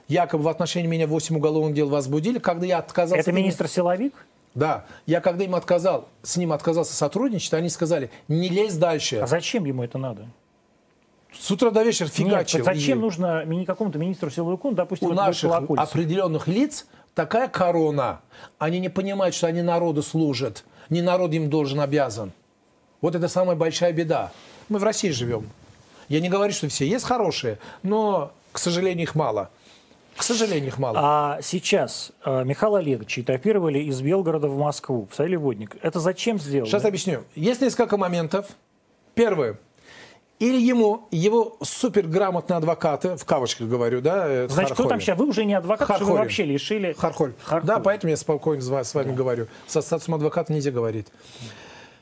якобы 0.08 0.44
в 0.44 0.48
отношении 0.48 0.88
меня 0.88 1.08
8 1.08 1.36
уголовных 1.36 1.74
дел 1.74 1.90
возбудили, 1.90 2.40
когда 2.40 2.66
я 2.66 2.78
отказался... 2.78 3.20
Это 3.20 3.32
министр-силовик? 3.32 4.14
Да. 4.54 4.86
Я 5.06 5.22
когда 5.22 5.44
им 5.44 5.56
отказал, 5.56 6.08
с 6.22 6.38
ним 6.38 6.54
отказался 6.54 6.94
сотрудничать, 6.94 7.54
они 7.54 7.70
сказали, 7.70 8.12
не 8.28 8.50
лезь 8.50 8.76
дальше. 8.76 9.18
А 9.18 9.28
зачем 9.28 9.66
ему 9.66 9.84
это 9.84 9.98
надо? 9.98 10.28
С 11.32 11.50
утра 11.50 11.72
до 11.72 11.82
вечера 11.82 12.08
фигачил. 12.08 12.60
Нет, 12.60 12.66
зачем 12.66 13.00
и... 13.00 13.02
нужно 13.02 13.44
какому-то 13.66 13.98
министру 13.98 14.30
силовику, 14.30 14.70
ну, 14.70 14.76
допустим, 14.76 15.08
у 15.08 15.14
наших 15.14 15.52
определенных 15.52 16.48
лиц 16.48 16.86
такая 17.16 17.48
корона. 17.48 18.22
Они 18.60 18.80
не 18.80 18.90
понимают, 18.90 19.34
что 19.34 19.48
они 19.48 19.64
народу 19.64 20.04
служат. 20.04 20.64
Не 20.90 21.02
народ 21.02 21.34
им 21.34 21.50
должен 21.50 21.80
обязан. 21.80 22.32
Вот 23.02 23.16
это 23.16 23.28
самая 23.28 23.56
большая 23.56 23.92
беда. 23.94 24.32
Мы 24.70 24.80
в 24.80 24.84
России 24.84 25.10
живем. 25.10 25.50
Я 26.10 26.20
не 26.20 26.30
говорю, 26.30 26.54
что 26.54 26.68
все 26.68 26.88
есть 26.88 27.06
хорошие, 27.06 27.58
но, 27.82 28.32
к 28.52 28.60
сожалению, 28.60 29.04
их 29.04 29.16
мало. 29.16 29.50
К 30.16 30.24
сожалению, 30.24 30.68
их 30.68 30.78
мало. 30.78 31.00
А 31.02 31.40
сейчас 31.42 32.12
э, 32.24 32.44
Михаила 32.44 32.80
Олеговича 32.80 33.22
этапировали 33.22 33.80
из 33.80 34.02
Белгорода 34.02 34.48
в 34.48 34.58
Москву, 34.58 35.08
посадили 35.08 35.36
водник. 35.36 35.76
Это 35.82 36.00
зачем 36.00 36.40
сделано? 36.40 36.70
Сейчас 36.70 36.86
объясню. 36.86 37.24
Есть 37.36 37.62
несколько 37.62 37.98
моментов. 37.98 38.46
Первое. 39.16 39.58
Или 40.44 40.60
ему, 40.60 41.08
его 41.10 41.56
суперграмотные 41.62 42.58
адвокаты, 42.58 43.16
в 43.16 43.24
кавычках 43.24 43.70
говорю, 43.70 44.02
да? 44.02 44.50
Значит, 44.50 44.74
кто 44.74 44.90
там 44.90 45.00
сейчас? 45.00 45.18
Вы 45.18 45.28
уже 45.28 45.46
не 45.46 45.54
адвокат, 45.54 45.88
Хархоль. 45.88 46.08
вы 46.08 46.18
вообще 46.18 46.44
лишили... 46.44 46.94
Хархоль. 46.98 47.32
Хархоль. 47.42 47.66
Да, 47.66 47.80
поэтому 47.80 48.12
я 48.12 48.18
спокойно 48.18 48.62
с 48.84 48.94
вами 48.94 49.12
да. 49.12 49.14
говорю. 49.14 49.48
Со 49.68 49.82
статусом 49.82 50.16
адвоката 50.16 50.52
нельзя 50.52 50.72
говорить. 50.72 51.08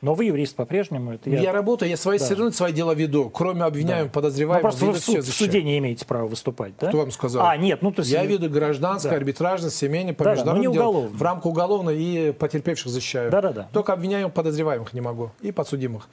Но 0.01 0.15
вы 0.15 0.25
юрист 0.25 0.55
по-прежнему. 0.55 1.13
Это 1.13 1.29
я... 1.29 1.39
я 1.39 1.51
работаю, 1.51 1.87
я 1.87 1.97
свои, 1.97 2.17
да. 2.17 2.25
все 2.25 2.33
равно 2.33 2.49
свои 2.49 2.73
дела 2.73 2.95
веду. 2.95 3.29
Кроме 3.29 3.61
обвиняемых, 3.61 4.11
да. 4.11 4.11
подозреваемых. 4.11 4.63
Ну, 4.63 4.69
просто 4.79 4.85
вы 4.87 5.21
в, 5.21 5.23
в 5.23 5.31
суде 5.31 5.61
не 5.61 5.77
имеете 5.77 6.07
права 6.07 6.25
выступать, 6.25 6.73
да? 6.79 6.87
Кто 6.87 6.97
вам 6.97 7.11
сказал? 7.11 7.45
А, 7.45 7.55
нет, 7.55 7.83
ну 7.83 7.91
то 7.91 7.99
есть... 7.99 8.11
Я 8.11 8.25
веду 8.25 8.49
гражданское, 8.49 9.11
да. 9.11 9.17
арбитражное, 9.17 9.69
семейное, 9.69 10.15
по 10.15 10.23
да, 10.23 10.31
международным 10.31 10.73
да, 10.73 10.79
делам. 10.79 11.07
В 11.09 11.21
рамках 11.21 11.45
уголовной 11.45 12.01
и 12.01 12.31
потерпевших 12.31 12.91
защищаю. 12.91 13.29
Да-да-да. 13.29 13.69
Только 13.71 13.93
обвиняемых, 13.93 14.33
подозреваемых 14.33 14.93
не 14.93 15.01
могу. 15.01 15.29
И 15.41 15.51
подсудимых. 15.51 16.09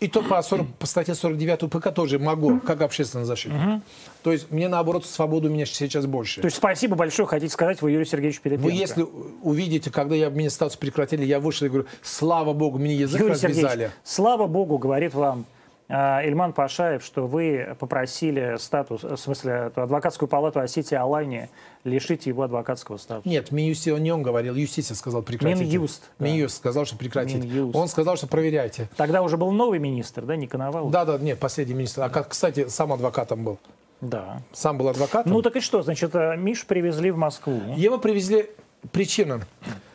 И 0.00 0.08
то 0.08 0.22
по, 0.22 0.42
40, 0.42 0.66
по 0.74 0.86
статье 0.86 1.14
49 1.14 1.62
УПК 1.62 1.92
тоже 1.92 2.18
могу, 2.18 2.58
как 2.60 2.82
общественный 2.82 3.24
защитник. 3.24 3.60
Угу. 3.60 3.82
То 4.22 4.32
есть 4.32 4.50
мне, 4.50 4.68
наоборот, 4.68 5.06
свободу 5.06 5.48
у 5.48 5.52
меня 5.52 5.64
сейчас 5.66 6.06
больше. 6.06 6.40
То 6.40 6.46
есть 6.46 6.56
спасибо 6.56 6.96
большое, 6.96 7.26
хотите 7.26 7.52
сказать, 7.52 7.80
вы 7.80 7.92
Юрий 7.92 8.04
Сергеевич 8.04 8.40
Перепенко. 8.40 8.66
Вы 8.66 8.72
если 8.72 9.06
увидите, 9.42 9.90
когда 9.90 10.14
я 10.14 10.30
мне 10.30 10.50
статус 10.50 10.76
прекратили, 10.76 11.24
я 11.24 11.40
вышел 11.40 11.66
и 11.66 11.70
говорю, 11.70 11.86
слава 12.02 12.52
богу, 12.52 12.78
мне 12.78 12.94
язык 12.94 13.20
Юрий 13.20 13.32
развязали. 13.32 13.90
слава 14.02 14.46
богу, 14.46 14.78
говорит 14.78 15.14
вам 15.14 15.46
Ильман 15.88 16.54
Пашаев, 16.54 17.04
что 17.04 17.26
вы 17.26 17.76
попросили 17.78 18.56
статус, 18.58 19.02
в 19.02 19.16
смысле, 19.16 19.70
адвокатскую 19.74 20.28
палату 20.28 20.60
Осетии 20.60 20.94
Алании 20.94 21.50
лишить 21.84 22.24
его 22.24 22.44
адвокатского 22.44 22.96
статуса. 22.96 23.28
Нет, 23.28 23.52
Минюстия, 23.52 23.94
он 23.94 24.02
не 24.02 24.10
он 24.10 24.22
говорил, 24.22 24.54
Юстиция 24.54 24.94
сказал 24.94 25.22
прекратить. 25.22 25.60
Минюст. 25.60 26.10
Да. 26.18 26.24
Минюст 26.24 26.56
сказал, 26.56 26.86
что 26.86 26.96
прекратить. 26.96 27.44
Минюст. 27.44 27.76
Он 27.76 27.88
сказал, 27.88 28.16
что 28.16 28.26
проверяйте. 28.26 28.88
Тогда 28.96 29.20
уже 29.20 29.36
был 29.36 29.50
новый 29.50 29.78
министр, 29.78 30.22
да, 30.22 30.36
не? 30.36 30.46
Да, 30.46 31.04
да, 31.04 31.18
нет, 31.18 31.38
последний 31.38 31.74
министр. 31.74 32.02
А, 32.02 32.08
кстати, 32.08 32.68
сам 32.68 32.92
адвокатом 32.92 33.44
был. 33.44 33.58
Да. 34.00 34.42
Сам 34.52 34.78
был 34.78 34.88
адвокатом. 34.88 35.32
Ну 35.32 35.42
так 35.42 35.56
и 35.56 35.60
что, 35.60 35.82
значит, 35.82 36.14
э, 36.14 36.36
Миш 36.36 36.66
привезли 36.66 37.10
в 37.10 37.16
Москву? 37.16 37.60
Его 37.76 37.98
привезли, 37.98 38.50
причина, 38.92 39.46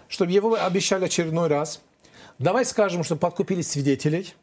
чтобы 0.08 0.32
его 0.32 0.56
обещали 0.56 1.06
очередной 1.06 1.48
раз. 1.48 1.82
Давай 2.40 2.66
скажем, 2.66 3.04
что 3.04 3.16
подкупили 3.16 3.62
свидетелей 3.62 4.34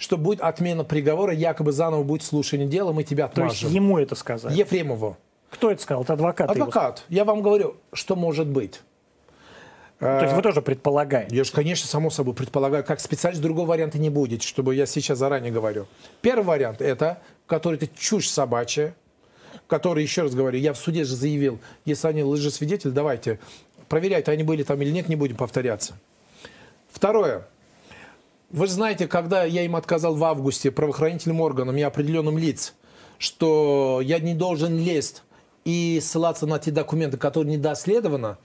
что 0.00 0.16
будет 0.16 0.40
отмена 0.40 0.82
приговора, 0.82 1.34
якобы 1.34 1.72
заново 1.72 2.02
будет 2.02 2.22
слушание 2.22 2.66
дела, 2.66 2.90
мы 2.92 3.04
тебя 3.04 3.26
отмажем. 3.26 3.50
То 3.50 3.64
есть 3.64 3.74
ему 3.74 3.98
это 3.98 4.14
сказали? 4.14 4.56
Ефремову. 4.56 5.18
Кто 5.50 5.70
это 5.70 5.82
сказал? 5.82 6.04
Это 6.04 6.14
адвокат? 6.14 6.50
Адвокат. 6.50 7.04
Его? 7.10 7.18
Я 7.18 7.24
вам 7.26 7.42
говорю, 7.42 7.76
что 7.92 8.16
может 8.16 8.48
быть. 8.48 8.80
То 9.98 10.22
есть 10.22 10.34
вы 10.34 10.40
тоже 10.40 10.62
предполагаете? 10.62 11.36
Я 11.36 11.44
же, 11.44 11.52
конечно, 11.52 11.86
само 11.86 12.08
собой 12.08 12.32
предполагаю. 12.32 12.82
Как 12.82 12.98
специалист 12.98 13.42
другого 13.42 13.68
варианта 13.68 13.98
не 13.98 14.08
будет, 14.08 14.42
чтобы 14.42 14.74
я 14.74 14.86
сейчас 14.86 15.18
заранее 15.18 15.52
говорю. 15.52 15.86
Первый 16.22 16.46
вариант– 16.46 16.80
это, 16.80 17.20
который 17.46 17.76
это 17.76 17.86
чушь 17.88 18.30
собачья, 18.30 18.94
который, 19.66 20.02
еще 20.02 20.22
раз 20.22 20.34
говорю, 20.34 20.58
я 20.58 20.72
в 20.72 20.78
суде 20.78 21.04
же 21.04 21.14
заявил, 21.14 21.58
если 21.84 22.08
они 22.08 22.24
лжесвидетели, 22.24 22.90
давайте, 22.90 23.38
проверяйте, 23.90 24.30
они 24.32 24.44
были 24.44 24.62
там 24.62 24.80
или 24.80 24.90
нет, 24.90 25.10
не 25.10 25.16
будем 25.16 25.36
повторяться. 25.36 25.98
Второе. 26.90 27.46
Вы 28.50 28.66
же 28.66 28.72
знаете, 28.72 29.06
когда 29.06 29.44
я 29.44 29.62
им 29.62 29.76
отказал 29.76 30.16
в 30.16 30.24
августе 30.24 30.72
правоохранительным 30.72 31.40
органам 31.40 31.76
и 31.76 31.82
определенным 31.82 32.36
лиц, 32.36 32.74
что 33.16 34.00
я 34.02 34.18
не 34.18 34.34
должен 34.34 34.76
лезть 34.76 35.22
и 35.64 36.00
ссылаться 36.02 36.46
на 36.46 36.58
те 36.58 36.72
документы, 36.72 37.16
которые 37.16 37.52
не 37.52 37.62
доследованы, 37.62 38.38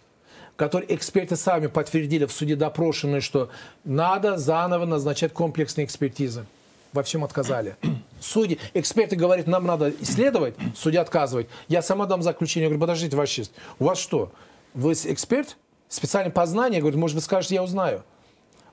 которые 0.57 0.93
эксперты 0.93 1.35
сами 1.35 1.65
подтвердили 1.65 2.25
в 2.25 2.31
суде 2.31 2.55
допрошенные, 2.55 3.19
что 3.19 3.49
надо 3.83 4.37
заново 4.37 4.85
назначать 4.85 5.33
комплексные 5.33 5.85
экспертизы. 5.85 6.45
Во 6.93 7.01
всем 7.01 7.23
отказали. 7.23 7.75
Судьи, 8.21 8.59
эксперты 8.75 9.15
говорят, 9.15 9.47
нам 9.47 9.65
надо 9.65 9.91
исследовать, 10.01 10.53
судья 10.75 11.01
отказывает. 11.01 11.49
Я 11.67 11.81
сама 11.81 12.05
дам 12.05 12.21
заключение. 12.21 12.65
Я 12.65 12.69
говорю, 12.69 12.81
подождите, 12.81 13.17
ваш 13.17 13.31
честь, 13.31 13.53
у 13.79 13.85
вас 13.85 13.97
что, 13.97 14.31
вы 14.75 14.93
эксперт? 14.93 15.57
Специальное 15.89 16.31
познание? 16.31 16.77
Я 16.77 16.81
говорю, 16.81 16.99
может, 16.99 17.15
вы 17.15 17.21
скажете, 17.21 17.55
я 17.55 17.63
узнаю. 17.63 18.03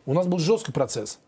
У 0.07 0.15
нас 0.15 0.27
был 0.27 0.39
жесткий 0.39 0.73
процесс. 0.73 1.19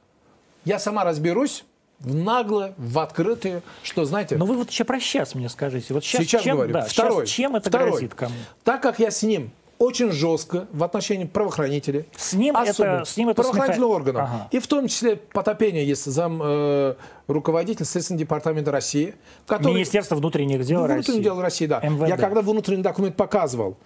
Я 0.65 0.79
сама 0.79 1.05
разберусь, 1.05 1.65
в 2.01 2.15
нагло, 2.15 2.75
в 2.77 2.99
открытые, 2.99 3.63
что, 3.83 4.05
знаете... 4.05 4.37
Но 4.37 4.47
вы 4.47 4.57
вот 4.57 4.71
еще 4.71 4.85
про 4.85 5.01
сейчас 5.01 5.35
мне 5.35 5.49
скажите. 5.49 5.95
Вот 5.95 6.05
сейчас, 6.05 6.23
сейчас 6.23 6.43
чем, 6.43 6.57
говорю. 6.57 6.73
Да, 6.73 6.83
Второй. 6.83 7.27
Сейчас 7.27 7.35
чем 7.35 7.57
это 7.57 7.71
Второй. 7.71 7.91
грозит 7.91 8.15
кому? 8.15 8.35
Так 8.65 8.83
как 8.83 8.99
я 8.99 9.11
с 9.11 9.23
ним 9.23 9.51
очень 9.79 10.13
жестко 10.13 10.67
в 10.73 10.83
отношении 10.85 11.25
правоохранителей. 11.25 12.07
С 12.17 12.33
ним 12.33 12.57
это, 12.57 13.05
с 13.05 13.17
ним 13.17 13.31
это 13.31 13.43
правоохранительных 13.43 13.89
смеха... 13.89 13.97
органов. 13.97 14.23
Ага. 14.23 14.49
И 14.51 14.59
в 14.59 14.67
том 14.67 14.89
числе 14.89 15.17
потопление 15.17 15.87
есть 15.87 16.05
зам 16.05 16.41
э, 16.43 16.95
руководитель 17.27 17.85
Следственного 17.85 18.21
департамента 18.21 18.71
России. 18.71 19.15
Который... 19.47 19.75
Министерство 19.75 20.17
внутренних 20.17 20.65
дел 20.65 20.81
Внутренних 20.81 21.07
России. 21.07 21.23
дел 21.23 21.41
России, 21.41 21.67
да. 21.67 21.81
МВД. 21.81 22.09
Я 22.09 22.17
когда 22.17 22.43
внутренний 22.43 22.83
документ 22.83 23.17
показывал, 23.17 23.77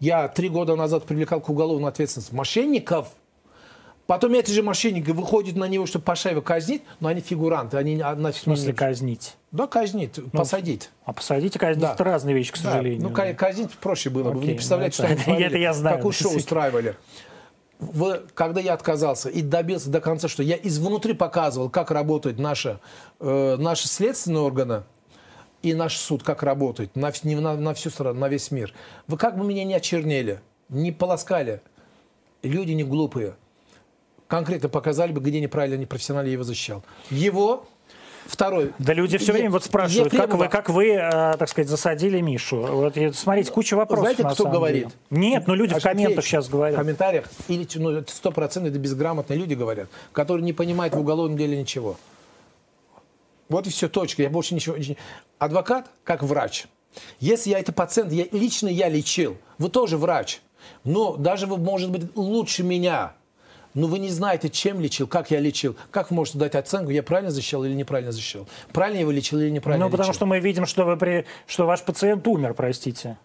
я 0.00 0.28
три 0.28 0.48
года 0.48 0.76
назад 0.76 1.04
привлекал 1.04 1.40
к 1.40 1.48
уголовной 1.48 1.88
ответственности 1.88 2.34
мошенников, 2.34 3.08
Потом 4.08 4.32
эти 4.32 4.50
же 4.50 4.62
мошенники 4.62 5.10
выходят 5.10 5.54
на 5.54 5.66
него, 5.66 5.84
чтобы 5.84 6.06
Пашаева 6.06 6.40
казнить, 6.40 6.82
но 6.98 7.08
они 7.08 7.20
фигуранты. 7.20 7.76
Они 7.76 7.94
в 7.94 8.32
смысле 8.32 8.72
казнить? 8.72 9.36
Да, 9.52 9.66
казнить, 9.66 10.16
ну, 10.16 10.30
посадить. 10.30 10.88
А 11.04 11.12
посадить 11.12 11.56
и 11.56 11.58
казнить 11.58 11.82
да. 11.82 11.92
это 11.92 12.04
разные 12.04 12.34
вещи, 12.34 12.52
к 12.52 12.56
сожалению. 12.56 13.02
Да. 13.02 13.08
Ну, 13.10 13.14
да. 13.14 13.34
казнить 13.34 13.70
проще 13.72 14.08
было 14.08 14.32
бы. 14.32 14.40
Вы 14.40 14.46
не 14.46 14.54
представляете, 14.54 15.02
ну, 15.02 15.08
что 15.08 15.14
это, 15.20 15.30
они 15.30 15.42
это 15.42 15.58
я 15.58 15.74
знаю. 15.74 15.96
какую 15.96 16.12
шоу 16.12 16.34
устраивали. 16.34 16.96
В, 17.80 18.22
когда 18.32 18.62
я 18.62 18.72
отказался 18.72 19.28
и 19.28 19.42
добился 19.42 19.90
до 19.90 20.00
конца, 20.00 20.26
что 20.26 20.42
я 20.42 20.56
изнутри 20.56 21.12
показывал, 21.12 21.68
как 21.68 21.90
работают 21.90 22.38
наши, 22.38 22.80
э, 23.20 23.56
наши 23.58 23.88
следственные 23.88 24.40
органы 24.40 24.84
и 25.62 25.74
наш 25.74 25.98
суд, 25.98 26.22
как 26.22 26.42
работает 26.42 26.96
на, 26.96 27.12
на, 27.24 27.56
на 27.58 27.74
всю 27.74 27.90
страну, 27.90 28.18
на 28.18 28.30
весь 28.30 28.50
мир. 28.52 28.72
Вы 29.06 29.18
как 29.18 29.36
бы 29.36 29.44
меня 29.44 29.64
не 29.64 29.74
очернели, 29.74 30.40
не 30.70 30.92
полоскали. 30.92 31.60
Люди 32.42 32.72
не 32.72 32.84
глупые 32.84 33.34
конкретно 34.28 34.68
показали 34.68 35.12
бы, 35.12 35.20
где 35.20 35.40
неправильно, 35.40 35.80
непрофессионально 35.80 36.28
его 36.28 36.44
защищал. 36.44 36.84
Его 37.10 37.66
Второй. 38.28 38.74
Да 38.78 38.92
люди 38.92 39.16
все 39.16 39.32
время 39.32 39.50
вот 39.50 39.64
спрашивают, 39.64 40.12
как 40.12 40.34
вы, 40.34 40.48
как 40.48 40.68
вы, 40.68 40.90
э, 40.90 41.34
так 41.38 41.48
сказать, 41.48 41.66
засадили 41.66 42.20
Мишу. 42.20 42.58
Вот 42.58 42.94
смотрите, 43.14 43.50
куча 43.50 43.74
вопросов. 43.74 44.04
Знаете, 44.04 44.34
кто 44.34 44.50
говорит? 44.50 44.88
Деле. 45.10 45.30
Нет, 45.30 45.46
ну 45.46 45.54
люди 45.54 45.72
а 45.72 45.78
в 45.78 45.82
комментах 45.82 46.26
сейчас 46.26 46.46
говорят. 46.46 46.76
В 46.76 46.78
комментариях 46.78 47.24
или 47.48 47.66
ну, 47.76 48.04
сто 48.06 48.30
процентов 48.30 48.72
это 48.72 48.78
безграмотные 48.78 49.38
люди 49.38 49.54
говорят, 49.54 49.88
которые 50.12 50.44
не 50.44 50.52
понимают 50.52 50.94
в 50.94 51.00
уголовном 51.00 51.38
деле 51.38 51.58
ничего. 51.58 51.96
Вот 53.48 53.66
и 53.66 53.70
все, 53.70 53.88
точка. 53.88 54.24
Я 54.24 54.28
больше 54.28 54.54
ничего. 54.54 54.76
Адвокат 55.38 55.90
как 56.04 56.22
врач. 56.22 56.66
Если 57.20 57.48
я 57.48 57.60
это 57.60 57.72
пациент, 57.72 58.12
я, 58.12 58.26
лично 58.30 58.68
я 58.68 58.90
лечил, 58.90 59.38
вы 59.56 59.70
тоже 59.70 59.96
врач. 59.96 60.42
Но 60.84 61.16
даже 61.16 61.46
вы, 61.46 61.56
может 61.56 61.90
быть, 61.90 62.14
лучше 62.14 62.62
меня 62.62 63.14
но 63.78 63.86
вы 63.86 63.98
не 63.98 64.08
знаете, 64.10 64.48
чем 64.48 64.80
лечил, 64.80 65.06
как 65.06 65.30
я 65.30 65.40
лечил. 65.40 65.76
Как 65.90 66.10
вы 66.10 66.16
можете 66.16 66.38
дать 66.38 66.54
оценку, 66.54 66.90
я 66.90 67.02
правильно 67.02 67.30
защищал 67.30 67.64
или 67.64 67.74
неправильно 67.74 68.12
защищал? 68.12 68.48
Правильно 68.72 68.98
его 69.00 69.10
лечил 69.10 69.38
или 69.38 69.50
неправильно 69.50 69.86
Ну, 69.86 69.90
потому 69.90 70.08
лечил? 70.08 70.14
что 70.14 70.26
мы 70.26 70.40
видим, 70.40 70.66
что, 70.66 70.84
вы 70.84 70.96
при... 70.96 71.24
что 71.46 71.64
ваш 71.66 71.82
пациент 71.82 72.26
умер, 72.26 72.54
простите. 72.54 73.18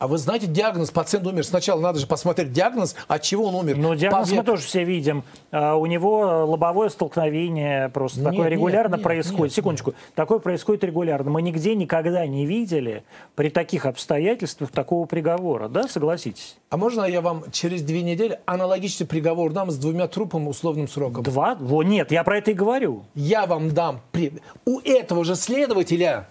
А 0.00 0.08
вы 0.08 0.16
знаете 0.16 0.46
диагноз, 0.46 0.90
пациент 0.90 1.26
умер. 1.26 1.44
Сначала 1.44 1.78
надо 1.78 1.98
же 1.98 2.06
посмотреть 2.06 2.52
диагноз, 2.52 2.96
от 3.06 3.20
чего 3.20 3.44
он 3.44 3.54
умер. 3.54 3.76
Ну, 3.76 3.94
диагноз 3.94 4.30
По... 4.30 4.36
мы 4.36 4.42
тоже 4.42 4.62
все 4.62 4.82
видим. 4.82 5.24
А, 5.50 5.76
у 5.76 5.84
него 5.84 6.46
лобовое 6.46 6.88
столкновение 6.88 7.90
просто 7.90 8.20
нет, 8.20 8.30
такое 8.30 8.48
регулярно 8.48 8.94
нет, 8.94 9.02
происходит. 9.02 9.50
Нет, 9.50 9.52
Секундочку. 9.52 9.90
Нет. 9.90 9.98
Такое 10.14 10.38
происходит 10.38 10.84
регулярно. 10.84 11.30
Мы 11.30 11.42
нигде 11.42 11.74
никогда 11.74 12.26
не 12.26 12.46
видели 12.46 13.04
при 13.34 13.50
таких 13.50 13.84
обстоятельствах 13.84 14.70
такого 14.70 15.04
приговора. 15.04 15.68
Да, 15.68 15.86
согласитесь? 15.86 16.56
А 16.70 16.78
можно 16.78 17.04
я 17.04 17.20
вам 17.20 17.44
через 17.52 17.82
две 17.82 18.00
недели 18.00 18.40
аналогичный 18.46 19.06
приговор 19.06 19.52
дам 19.52 19.70
с 19.70 19.76
двумя 19.76 20.08
трупами 20.08 20.48
условным 20.48 20.88
сроком? 20.88 21.24
Два? 21.24 21.56
Во, 21.60 21.82
нет, 21.82 22.10
я 22.10 22.24
про 22.24 22.38
это 22.38 22.52
и 22.52 22.54
говорю. 22.54 23.04
Я 23.14 23.44
вам 23.44 23.74
дам. 23.74 24.00
При... 24.12 24.32
У 24.64 24.80
этого 24.80 25.26
же 25.26 25.34
следователя 25.34 26.26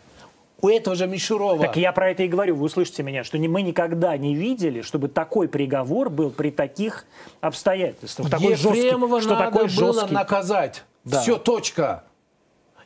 У 0.61 0.67
этого 0.69 0.95
же 0.95 1.07
Мишурова. 1.07 1.59
Так 1.61 1.77
я 1.77 1.91
про 1.91 2.11
это 2.11 2.23
и 2.23 2.27
говорю, 2.27 2.55
вы 2.55 2.65
услышите 2.65 3.01
меня, 3.03 3.23
что 3.23 3.37
мы 3.37 3.61
никогда 3.61 4.17
не 4.17 4.35
видели, 4.35 4.81
чтобы 4.81 5.07
такой 5.07 5.47
приговор 5.47 6.09
был 6.09 6.31
при 6.31 6.51
таких 6.51 7.05
обстоятельствах. 7.41 8.29
Такой 8.29 8.51
Ефремова 8.51 9.19
жесткий, 9.21 9.21
что 9.21 9.39
надо 9.39 9.51
такой 9.51 9.67
было 9.75 9.93
жесткий. 9.93 10.13
наказать. 10.13 10.83
Да. 11.05 11.21
Все, 11.21 11.37
точка. 11.37 12.03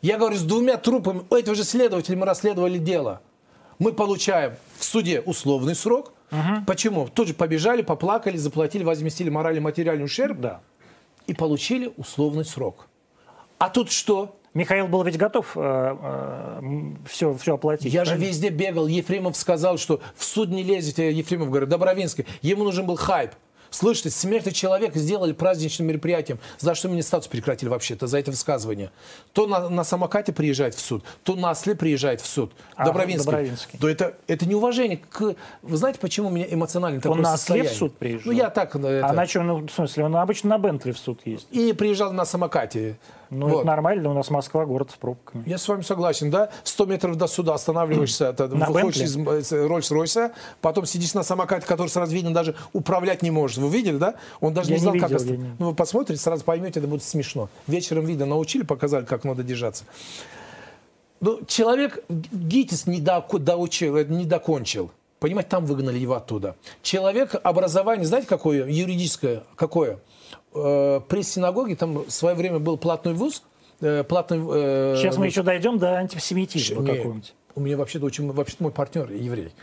Я 0.02 0.18
говорю, 0.18 0.36
с 0.36 0.44
двумя 0.44 0.78
трупами, 0.78 1.24
у 1.30 1.36
этого 1.36 1.56
же 1.56 1.64
следователя 1.64 2.18
мы 2.18 2.26
расследовали 2.26 2.78
дело. 2.78 3.22
Мы 3.80 3.94
получаем 3.94 4.54
в 4.78 4.84
суде 4.84 5.22
условный 5.22 5.76
срок. 5.76 6.14
Почему? 6.68 7.08
Тут 7.08 7.28
же 7.30 7.34
побежали, 7.34 7.82
поплакали, 7.84 8.38
заплатили, 8.38 8.84
возместили 8.84 9.30
моральный 9.30 9.60
и 9.60 9.64
материальный 9.64 10.06
ущерб 10.06 10.40
Да. 10.40 10.62
и 11.28 11.34
получили 11.34 11.94
условный 11.98 12.44
срок. 12.46 12.88
А 13.60 13.70
тут 13.70 13.92
что? 13.92 14.36
Михаил 14.54 14.88
был 14.88 15.04
ведь 15.04 15.18
готов 15.18 15.51
все, 17.08 17.34
все 17.34 17.54
оплатить. 17.56 17.91
Я 17.93 18.06
же 18.06 18.12
правильно? 18.12 18.30
везде 18.30 18.49
бегал. 18.49 18.88
Ефремов 18.88 19.36
сказал, 19.36 19.78
что 19.78 19.99
в 20.16 20.24
суд 20.24 20.49
не 20.49 20.64
лезете. 20.64 21.12
Ефремов 21.12 21.49
говорит, 21.49 21.70
Добровинский. 21.70 22.26
Ему 22.41 22.64
нужен 22.64 22.86
был 22.86 22.95
хайп. 22.95 23.32
Слышите, 23.74 24.12
смерть 24.12 24.54
человека 24.54 24.99
сделали 24.99 25.32
праздничным 25.34 25.88
мероприятием. 25.88 26.38
За 26.60 26.76
что 26.76 26.89
мне 26.89 27.01
статус 27.01 27.28
прекратили 27.28 27.70
вообще-то? 27.70 28.06
За 28.06 28.20
это 28.20 28.30
высказывание. 28.30 28.91
То 29.34 29.47
на, 29.47 29.68
на 29.68 29.84
самокате 29.84 30.32
приезжает 30.32 30.76
в 30.76 30.80
суд, 30.80 31.04
то 31.24 31.36
на 31.36 31.49
осле 31.49 31.74
приезжает 31.74 32.22
в 32.22 32.28
суд. 32.28 32.51
А, 32.76 32.86
Добровинский. 32.86 33.26
Добровинский. 33.26 33.80
То 33.80 33.89
это, 33.89 34.16
это 34.28 34.45
неуважение 34.47 34.97
к... 35.10 35.36
Вы 35.64 35.78
знаете, 35.78 35.97
почему 35.99 36.28
у 36.28 36.32
меня 36.32 36.45
эмоционально 36.47 37.01
такое 37.01 37.18
Он 37.18 37.24
на 37.24 37.34
осле 37.34 37.64
в 37.64 37.72
суд 37.72 37.97
приезжал? 37.97 38.32
Ну, 38.32 38.38
я 38.38 38.51
так... 38.51 38.76
э, 38.76 38.80
Это... 38.80 39.08
А 39.08 39.14
на 39.14 39.26
чем, 39.26 39.47
ну, 39.47 39.66
в 39.66 39.72
смысле, 39.72 40.04
он 40.06 40.16
обычно 40.18 40.51
на 40.51 40.60
Бентли 40.60 40.91
в 40.91 40.99
суд 40.99 41.22
ездит. 41.26 41.47
И 41.49 41.74
приезжал 41.74 42.14
на 42.14 42.26
самокате. 42.26 42.99
Ну, 43.34 43.48
Вот. 43.48 43.58
это 43.60 43.68
нормально, 43.68 44.10
у 44.12 44.14
нас 44.14 44.30
Москва, 44.30 44.66
город 44.66 44.92
с 44.92 44.96
пробками. 44.96 45.44
Я 45.48 45.58
с 45.58 45.68
вами 45.68 45.82
согласен, 45.82 46.30
да? 46.30 46.50
100 46.64 46.86
метров 46.86 47.16
до 47.18 47.28
суда 47.28 47.54
останавливаешься, 47.56 48.26
это, 48.30 48.48
На 48.48 48.68
выходишь 48.68 49.16
Бентли? 49.16 49.40
из 49.42 49.52
э, 49.52 49.66
Рольс-Ройса, 49.68 50.32
потом 50.62 50.86
сидишь 50.86 51.14
на 51.14 51.24
самокате, 51.24 51.66
который 51.66 51.90
сразу 51.90 52.14
видно, 52.14 52.34
даже 52.34 52.56
управлять 52.74 53.22
не 53.22 53.32
можешь. 53.32 53.58
Вы 53.58 53.70
видели, 53.70 53.98
да? 53.98 54.16
Он 54.40 54.54
даже 54.54 54.70
Я 54.70 54.76
не 54.76 54.82
знал, 54.82 54.94
не 54.94 55.00
как... 55.00 55.12
видел, 55.12 55.26
я 55.26 55.38
не- 55.38 55.56
Ну, 55.60 55.70
вы 55.70 55.76
посмотрите, 55.76 56.22
сразу 56.22 56.44
поймете, 56.44 56.80
это 56.80 56.88
будет 56.88 57.04
смешно. 57.04 57.50
Вечером 57.68 58.06
видно, 58.06 58.26
научили, 58.26 58.64
показали, 58.64 59.06
как 59.06 59.24
надо 59.24 59.44
держаться. 59.44 59.86
Ну, 61.22 61.40
человек 61.48 62.04
ГИТИС 62.10 62.86
не, 62.88 63.00
доку- 63.00 63.40
доучил, 63.40 63.98
э, 63.98 64.04
не 64.06 64.26
докончил. 64.26 64.92
Понимаете, 65.20 65.50
там 65.52 65.66
выгнали 65.66 65.98
его 65.98 66.16
оттуда. 66.16 66.58
Человек, 66.82 67.34
образование, 67.44 68.06
знаете, 68.06 68.28
какое? 68.28 68.66
Юридическое, 68.68 69.44
какое? 69.56 70.00
Э, 70.56 71.01
при 71.08 71.22
синагоге, 71.24 71.76
там 71.76 71.99
в 72.06 72.10
свое 72.12 72.36
время 72.36 72.60
был 72.60 72.78
платный 72.78 73.14
вуз, 73.14 73.43
э, 73.82 74.04
платный... 74.04 74.39
э, 74.39 74.95
Сейчас 74.97 75.18
мы 75.18 75.26
вуз. 75.26 75.34
еще 75.34 75.43
дойдем 75.43 75.80
до 75.80 75.95
антисемитизма 75.97 76.86
какого-нибудь. 76.86 77.34
У 77.56 77.60
меня 77.62 77.78
вообще-то 77.78 78.06
очень, 78.06 78.32
вообще 78.32 78.56
мой 78.60 78.72
партнер 78.72 79.12
еврей. 79.12 79.54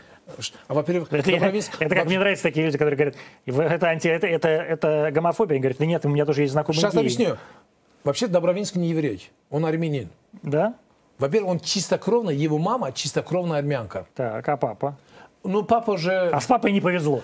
А 0.67 0.73
во-первых, 0.73 1.11
Это, 1.11 1.29
я- 1.29 1.39
Добровинск- 1.39 1.75
это 1.79 1.95
как 1.95 2.05
мне 2.05 2.17
нравятся 2.19 2.43
такие 2.43 2.65
люди, 2.65 2.77
которые 2.77 2.95
говорят, 2.95 3.15
«Вы- 3.45 3.63
это, 3.63 3.89
анти, 3.89 4.07
это, 4.07 4.27
это, 4.27 4.47
это 4.47 5.09
гомофобия. 5.13 5.55
Они 5.55 5.61
говорят, 5.61 5.77
да 5.79 5.85
нет, 5.85 6.05
у 6.05 6.09
меня 6.09 6.25
тоже 6.25 6.41
есть 6.41 6.53
знакомые 6.53 6.79
Сейчас 6.79 6.93
геи». 6.93 7.01
объясню. 7.01 7.37
Вообще 8.05 8.27
Добровинск 8.27 8.75
не 8.75 8.89
еврей, 8.89 9.29
он 9.49 9.65
армянин. 9.65 10.09
Да? 10.41 10.75
Во-первых, 11.19 11.51
он 11.51 11.59
чистокровный, 11.59 12.35
его 12.35 12.57
мама 12.57 12.91
чистокровная 12.93 13.59
армянка. 13.59 14.07
Так, 14.15 14.47
а 14.47 14.57
папа? 14.57 14.97
Ну, 15.43 15.63
папа 15.63 15.97
же, 15.97 16.29
А 16.31 16.39
с 16.39 16.45
папой 16.45 16.71
не 16.71 16.81
повезло. 16.81 17.23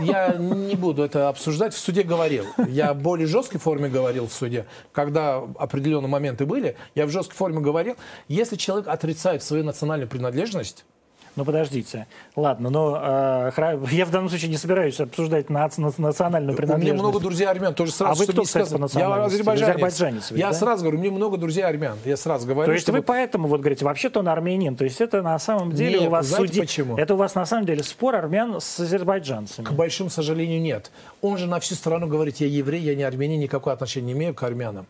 я 0.00 0.34
не 0.38 0.74
буду 0.74 1.02
это 1.02 1.28
обсуждать, 1.28 1.74
в 1.74 1.78
суде 1.78 2.02
говорил. 2.02 2.46
Я 2.68 2.94
в 2.94 2.98
более 2.98 3.26
жесткой 3.26 3.60
форме 3.60 3.88
говорил 3.90 4.26
в 4.26 4.32
суде, 4.32 4.64
когда 4.92 5.42
определенные 5.58 6.08
моменты 6.08 6.46
были, 6.46 6.76
я 6.94 7.06
в 7.06 7.10
жесткой 7.10 7.36
форме 7.36 7.60
говорил, 7.60 7.96
если 8.28 8.56
человек 8.56 8.88
отрицает 8.88 9.42
свою 9.42 9.64
национальную 9.64 10.08
принадлежность, 10.08 10.86
Ну, 11.34 11.46
подождите. 11.46 12.06
Ладно, 12.36 12.68
но 12.68 13.00
э, 13.02 13.50
я 13.90 14.04
в 14.04 14.10
данном 14.10 14.28
случае 14.28 14.50
не 14.50 14.58
собираюсь 14.58 15.00
обсуждать 15.00 15.46
нац- 15.46 15.78
нац- 15.78 15.94
национальную 15.98 16.52
У 16.52 16.56
принадлежность. 16.56 16.92
меня 16.92 17.02
много 17.02 17.20
друзей 17.20 17.46
армян, 17.46 17.74
тоже 17.74 17.90
сразу, 17.92 18.12
А 18.12 18.26
вы 18.26 18.30
кто, 18.30 18.42
кстати, 18.42 18.64
по 18.64 18.66
сказать. 18.68 18.94
Я 18.94 19.00
национальности? 19.08 19.34
азербайджанец. 19.36 19.68
Азербайджанец 19.70 20.30
ведь, 20.30 20.40
я 20.40 20.48
да? 20.48 20.52
сразу 20.54 20.82
говорю, 20.82 20.98
у 20.98 21.00
меня 21.02 21.12
много 21.12 21.38
друзей 21.38 21.64
армян. 21.64 21.96
Я 22.04 22.18
сразу 22.18 22.46
говорю, 22.46 22.66
То 22.66 22.72
есть 22.72 22.82
чтобы- 22.84 22.98
вы 22.98 23.02
поэтому 23.04 23.48
вот 23.48 23.60
говорите, 23.60 23.84
вообще-то 23.86 24.20
он 24.20 24.28
армянин. 24.28 24.76
То 24.76 24.84
есть 24.84 25.00
это 25.00 25.22
на 25.22 25.38
самом 25.38 25.72
деле 25.72 26.00
Нет, 26.00 26.08
у 26.08 26.10
вас 26.10 26.26
знаете 26.26 26.48
суди- 26.48 26.60
почему? 26.60 26.98
Это 26.98 27.14
у 27.14 27.16
вас 27.16 27.34
на 27.34 27.46
самом 27.46 27.64
деле 27.64 27.82
спор 27.82 28.14
армян 28.14 28.60
с 28.60 28.80
азербайджанцами. 28.80 29.64
К 29.64 29.72
большому 29.72 30.10
сожалению, 30.10 30.60
нет. 30.60 30.90
Он 31.22 31.38
же 31.38 31.46
на 31.46 31.60
всю 31.60 31.74
страну 31.76 32.08
говорит, 32.08 32.36
я 32.38 32.46
еврей, 32.46 32.82
я 32.82 32.94
не 32.94 33.04
армянин, 33.04 33.40
никакого 33.40 33.72
отношения 33.72 34.08
не 34.08 34.12
имею 34.12 34.34
к 34.34 34.42
армянам. 34.42 34.86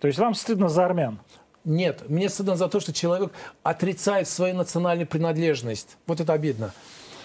То 0.00 0.08
есть 0.08 0.18
вам 0.18 0.34
стыдно 0.34 0.68
за 0.68 0.84
армян. 0.84 1.18
Нет, 1.66 2.08
мне 2.08 2.28
стыдно 2.28 2.56
за 2.56 2.68
то, 2.68 2.78
что 2.78 2.92
человек 2.92 3.32
отрицает 3.64 4.28
свою 4.28 4.54
национальную 4.54 5.06
принадлежность. 5.08 5.96
Вот 6.06 6.20
это 6.20 6.32
обидно. 6.32 6.72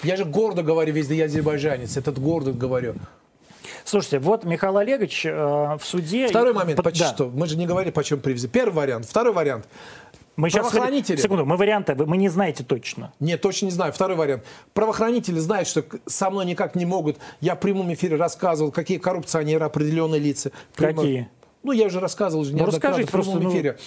Я 0.01 0.17
же 0.17 0.25
гордо 0.25 0.63
говорю 0.63 0.91
везде, 0.93 1.15
я 1.15 1.25
азербайджанец. 1.25 1.95
Этот 1.95 2.17
гордо 2.19 2.51
говорю. 2.51 2.95
Слушайте, 3.85 4.17
вот 4.17 4.43
Михаил 4.43 4.77
Олегович 4.77 5.27
э, 5.27 5.31
в 5.31 5.81
суде... 5.83 6.27
Второй 6.27 6.53
момент, 6.53 6.77
П- 6.77 6.83
почти 6.83 7.03
да. 7.03 7.09
что. 7.13 7.29
Мы 7.29 7.45
же 7.45 7.55
не 7.55 7.67
говорили, 7.67 7.91
почем 7.91 8.19
привезли. 8.19 8.49
Первый 8.49 8.73
вариант. 8.73 9.05
Второй 9.05 9.31
вариант. 9.31 9.67
Мы 10.37 10.49
сейчас... 10.49 10.71
Секунду, 11.21 11.45
мы 11.45 11.55
варианты, 11.55 11.93
вы, 11.93 12.07
мы 12.07 12.17
не 12.17 12.29
знаете 12.29 12.63
точно. 12.63 13.13
Нет, 13.19 13.41
точно 13.41 13.65
не 13.65 13.71
знаю. 13.71 13.93
Второй 13.93 14.17
вариант. 14.17 14.43
Правоохранители 14.73 15.37
знают, 15.37 15.67
что 15.67 15.85
со 16.07 16.31
мной 16.31 16.45
никак 16.45 16.73
не 16.75 16.85
могут. 16.85 17.17
Я 17.41 17.53
в 17.55 17.59
прямом 17.59 17.93
эфире 17.93 18.15
рассказывал, 18.15 18.71
какие 18.71 18.97
коррупционеры, 18.97 19.65
определенные 19.65 20.19
лица. 20.19 20.51
Прямо- 20.75 21.01
Какие? 21.01 21.29
Ну, 21.64 21.72
я 21.74 21.86
уже 21.86 21.99
рассказывал 21.99 22.41
уже 22.41 22.53
Ну, 22.53 22.59
неоднократно 22.59 22.89
расскажите 22.89 23.07
в 23.07 23.12
прямом 23.12 23.26
просто, 23.34 23.43
ну. 23.43 23.53
эфире. 23.53 23.78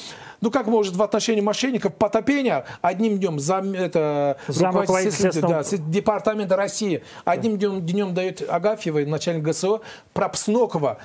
Ну, 0.41 0.51
как 0.51 0.67
может 0.67 0.95
в 0.95 1.03
отношении 1.03 1.41
мошенников 1.41 1.95
потопения 1.95 2.65
одним 2.83 3.19
днем 3.19 3.41
зам, 3.41 3.73
это, 3.73 4.39
руководитель 4.47 5.41
да, 5.41 5.63
департамента 5.91 6.57
России 6.57 7.03
одним 7.25 7.59
днем, 7.59 7.85
днем 7.85 8.15
дает 8.15 8.49
Агафьева, 8.49 9.01
начальник 9.01 9.43
ГСО, 9.43 9.81
про 10.13 10.29
Пснокова, 10.29 10.99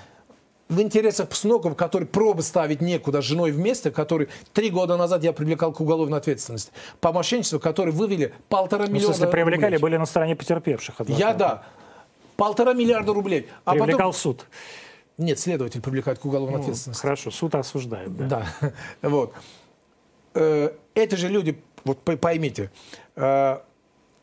в 0.67 0.79
интересах 0.81 1.29
Пснокова, 1.29 1.73
который 1.73 2.07
пробы 2.07 2.43
ставить 2.43 2.81
некуда 2.81 3.21
с 3.23 3.25
женой 3.25 3.51
вместе, 3.51 3.89
который 3.89 4.29
три 4.53 4.69
года 4.69 4.97
назад 4.97 5.23
я 5.23 5.33
привлекал 5.33 5.73
к 5.73 5.81
уголовной 5.81 6.19
ответственности, 6.19 6.71
по 7.01 7.11
мошенничеству, 7.11 7.59
которые 7.59 7.95
вывели 7.95 8.33
полтора 8.49 8.85
Ну, 8.85 8.91
миллиона 8.93 9.15
смысле, 9.15 9.31
привлекали, 9.31 9.75
рублей. 9.75 9.79
были 9.79 9.97
на 9.97 10.05
стороне 10.05 10.35
потерпевших. 10.35 10.95
Я 10.99 11.29
адвокатов. 11.29 11.37
да. 11.37 11.63
Полтора 12.37 12.73
миллиарда 12.73 13.13
рублей. 13.13 13.49
А 13.65 13.71
Привлекал 13.71 13.97
потом... 13.97 14.13
суд. 14.13 14.45
Нет, 15.19 15.37
следователь 15.37 15.81
привлекает 15.81 16.17
к 16.17 16.25
уголовной 16.25 16.55
Ну, 16.57 16.61
ответственности. 16.61 17.01
хорошо, 17.01 17.29
суд 17.29 17.53
осуждает. 17.53 18.15
Да. 18.15 18.47
Да, 18.61 18.73
вот. 19.09 19.33
Э, 20.33 20.71
Эти 20.95 21.15
же 21.15 21.27
люди, 21.27 21.61
вот 21.83 21.99
пой- 22.03 22.17
поймите, 22.17 22.71
э, 23.15 23.59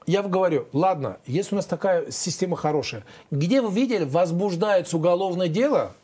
я 0.06 0.22
вам 0.22 0.30
говорю, 0.30 0.68
ладно, 0.72 1.18
если 1.26 1.54
у 1.54 1.56
нас 1.56 1.66
такая 1.66 2.10
система 2.10 2.56
хорошая, 2.56 3.04
где 3.30 3.60
вы 3.60 3.72
видели, 3.72 4.04
возбуждается 4.04 4.96
уголовное 4.96 5.48
дело 5.48 5.94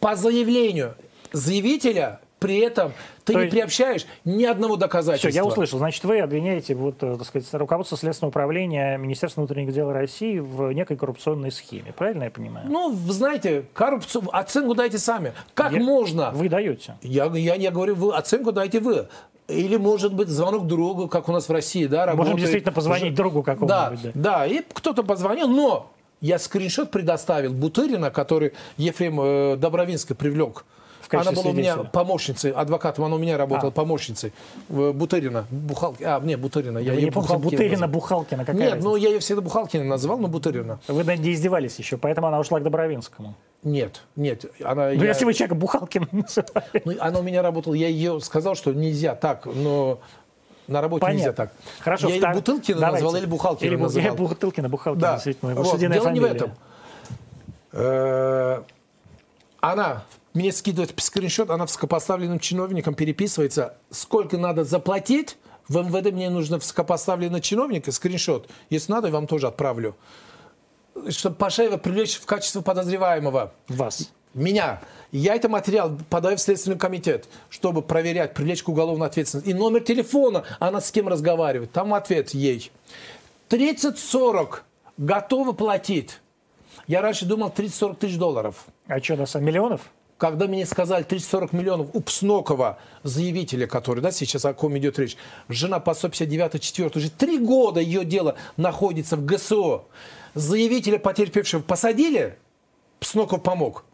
по 0.00 0.16
заявлению 0.16 0.96
заявителя, 1.32 2.20
при 2.40 2.58
этом 2.58 2.92
ты 3.24 3.34
То 3.34 3.38
не 3.38 3.44
есть- 3.44 3.54
приобщаешь 3.54 4.06
ни 4.24 4.44
одного 4.44 4.74
Все, 4.74 4.80
доказательства. 4.80 5.28
я 5.28 5.44
услышал. 5.44 5.78
Значит, 5.78 6.02
вы 6.04 6.18
обвиняете 6.20 6.74
вот, 6.74 7.00
э, 7.02 7.16
так 7.16 7.26
сказать, 7.26 7.46
руководство 7.52 7.96
Следственного 7.96 8.30
управления 8.30 8.96
Министерства 8.96 9.42
внутренних 9.42 9.72
дел 9.72 9.92
России 9.92 10.38
в 10.40 10.72
некой 10.72 10.96
коррупционной 10.96 11.52
схеме. 11.52 11.94
Правильно 11.96 12.24
я 12.24 12.30
понимаю? 12.30 12.66
Ну, 12.68 12.90
вы 12.92 13.12
знаете, 13.12 13.66
коррупцию, 13.74 14.24
оценку 14.36 14.74
дайте 14.74 14.98
сами. 14.98 15.32
Как 15.54 15.72
Я- 15.72 15.80
можно? 15.80 16.32
Вы 16.32 16.48
даете. 16.48 16.96
Я, 17.02 17.26
я, 17.26 17.54
я 17.54 17.70
говорю, 17.70 17.94
вы 17.94 18.14
оценку 18.14 18.50
дайте 18.52 18.80
вы. 18.80 19.06
Или, 19.46 19.76
может 19.76 20.14
быть, 20.14 20.28
звонок 20.28 20.66
другу, 20.66 21.08
как 21.08 21.28
у 21.28 21.32
нас 21.32 21.48
в 21.48 21.52
России, 21.52 21.86
да, 21.86 22.00
Можем 22.06 22.18
работает. 22.18 22.38
действительно 22.38 22.72
позвонить 22.72 23.14
другу 23.14 23.42
Да, 23.42 23.54
какому-нибудь. 23.54 24.12
да. 24.14 24.38
да, 24.38 24.46
и 24.46 24.62
кто-то 24.72 25.02
позвонил, 25.02 25.48
но 25.48 25.90
я 26.20 26.38
скриншот 26.38 26.90
предоставил 26.90 27.52
Бутырина, 27.52 28.10
который 28.10 28.52
Ефрем 28.76 29.20
э, 29.20 29.56
Добровинский 29.56 30.14
привлек. 30.14 30.64
Она 31.12 31.32
была 31.32 31.50
у 31.50 31.52
меня 31.52 31.76
помощницей, 31.76 32.52
адвокатом, 32.52 33.04
она 33.04 33.16
у 33.16 33.18
меня 33.18 33.36
работала 33.36 33.68
А. 33.70 33.72
помощницей. 33.72 34.32
Бутырина, 34.68 35.44
Бухалки, 35.50 36.02
а, 36.04 36.20
не, 36.20 36.36
Бутырина. 36.36 36.78
Я 36.78 36.94
не 36.94 37.10
Бухалкина 37.10 37.38
Бутырина, 37.38 37.70
называл. 37.72 37.90
Бухалкина, 37.90 38.44
какая 38.44 38.56
Нет, 38.58 38.68
разница? 38.74 38.88
ну 38.88 38.96
я 38.96 39.08
ее 39.08 39.18
всегда 39.18 39.40
Бухалкина 39.42 39.84
называл, 39.84 40.18
но 40.18 40.28
Бутырина. 40.28 40.78
Вы 40.88 41.04
над 41.04 41.18
ней 41.18 41.34
издевались 41.34 41.78
еще, 41.78 41.96
поэтому 41.96 42.28
она 42.28 42.38
ушла 42.38 42.60
к 42.60 42.62
Добровинскому. 42.62 43.34
Нет, 43.62 44.02
нет. 44.16 44.44
Она, 44.62 44.86
Ну, 44.86 45.02
я- 45.02 45.08
если 45.08 45.24
вы 45.24 45.34
человека 45.34 45.54
Бухалкин 45.54 46.08
называли. 46.12 46.82
ну, 46.84 46.92
она 47.00 47.18
у 47.18 47.22
меня 47.22 47.42
работала, 47.42 47.74
я 47.74 47.88
ее 47.88 48.20
сказал, 48.20 48.54
что 48.54 48.72
нельзя 48.72 49.14
так, 49.14 49.46
но 49.46 49.98
на 50.68 50.80
работе 50.80 51.00
Понятно. 51.00 51.18
нельзя 51.18 51.32
так. 51.32 51.52
Хорошо. 51.80 52.08
я 52.08 52.18
втор- 52.20 52.34
Бутылкина 52.34 52.78
Давайте. 52.80 53.04
назвал 53.04 53.20
или 53.20 53.26
Бухалкина 53.28 53.66
Или 53.68 53.76
называл. 53.76 54.06
Я 54.06 54.14
Бутылкина, 54.14 54.68
Бухалкина, 54.68 55.00
Да. 55.02 55.12
действительно. 55.14 55.54
Вот, 55.54 55.78
Дело 55.78 55.92
не 55.92 55.98
в 55.98 56.02
фамилия. 56.02 56.28
этом. 56.28 56.52
Э, 57.72 58.62
Она 59.60 60.04
мне 60.32 60.52
скидывает 60.52 60.94
скриншот, 60.96 61.50
она 61.50 61.64
высокопоставленным 61.64 62.38
чиновникам 62.38 62.94
переписывается, 62.94 63.74
сколько 63.90 64.38
надо 64.38 64.64
заплатить. 64.64 65.36
В 65.68 65.78
МВД 65.78 66.12
мне 66.12 66.30
нужно 66.30 66.56
высокопоставленный 66.58 67.40
чиновник, 67.40 67.88
и 67.88 67.92
скриншот. 67.92 68.48
Если 68.70 68.92
надо, 68.92 69.08
я 69.08 69.12
вам 69.14 69.26
тоже 69.26 69.48
отправлю. 69.48 69.96
Чтобы 71.08 71.36
Пашаева 71.36 71.76
привлечь 71.76 72.16
в 72.16 72.26
качестве 72.26 72.62
подозреваемого. 72.62 73.52
Вас. 73.68 74.10
меня. 74.34 74.80
Я 75.12 75.34
этот 75.34 75.50
материал 75.50 75.96
подаю 76.08 76.36
в 76.36 76.40
Следственный 76.40 76.78
комитет, 76.78 77.28
чтобы 77.48 77.82
проверять, 77.82 78.34
привлечь 78.34 78.62
к 78.62 78.68
уголовной 78.68 79.08
ответственности. 79.08 79.50
И 79.50 79.54
номер 79.54 79.80
телефона, 79.80 80.44
она 80.60 80.80
с 80.80 80.92
кем 80.92 81.08
разговаривает. 81.08 81.72
Там 81.72 81.94
ответ 81.94 82.30
ей. 82.30 82.70
30-40 83.48 84.58
готовы 84.96 85.54
платить. 85.54 86.20
Я 86.86 87.00
раньше 87.00 87.26
думал 87.26 87.52
30-40 87.56 87.96
тысяч 87.96 88.16
долларов. 88.16 88.66
А 88.86 89.00
что, 89.00 89.16
нас 89.16 89.34
миллионов? 89.34 89.90
Когда 90.20 90.46
мне 90.46 90.66
сказали 90.66 91.02
30-40 91.02 91.56
миллионов 91.56 91.88
у 91.94 92.00
Пснокова, 92.02 92.78
заявителя, 93.04 93.66
который, 93.66 94.00
да, 94.00 94.12
сейчас 94.12 94.44
о 94.44 94.52
ком 94.52 94.76
идет 94.76 94.98
речь, 94.98 95.16
жена 95.48 95.80
по 95.80 95.94
159 95.94 96.60
4 96.60 96.90
уже 96.94 97.10
три 97.10 97.38
года 97.38 97.80
ее 97.80 98.04
дело 98.04 98.36
находится 98.58 99.16
в 99.16 99.24
ГСО. 99.24 99.84
Заявителя 100.34 100.98
потерпевшего 100.98 101.62
посадили, 101.62 102.36
Псноков 102.98 103.42
помог. 103.42 103.86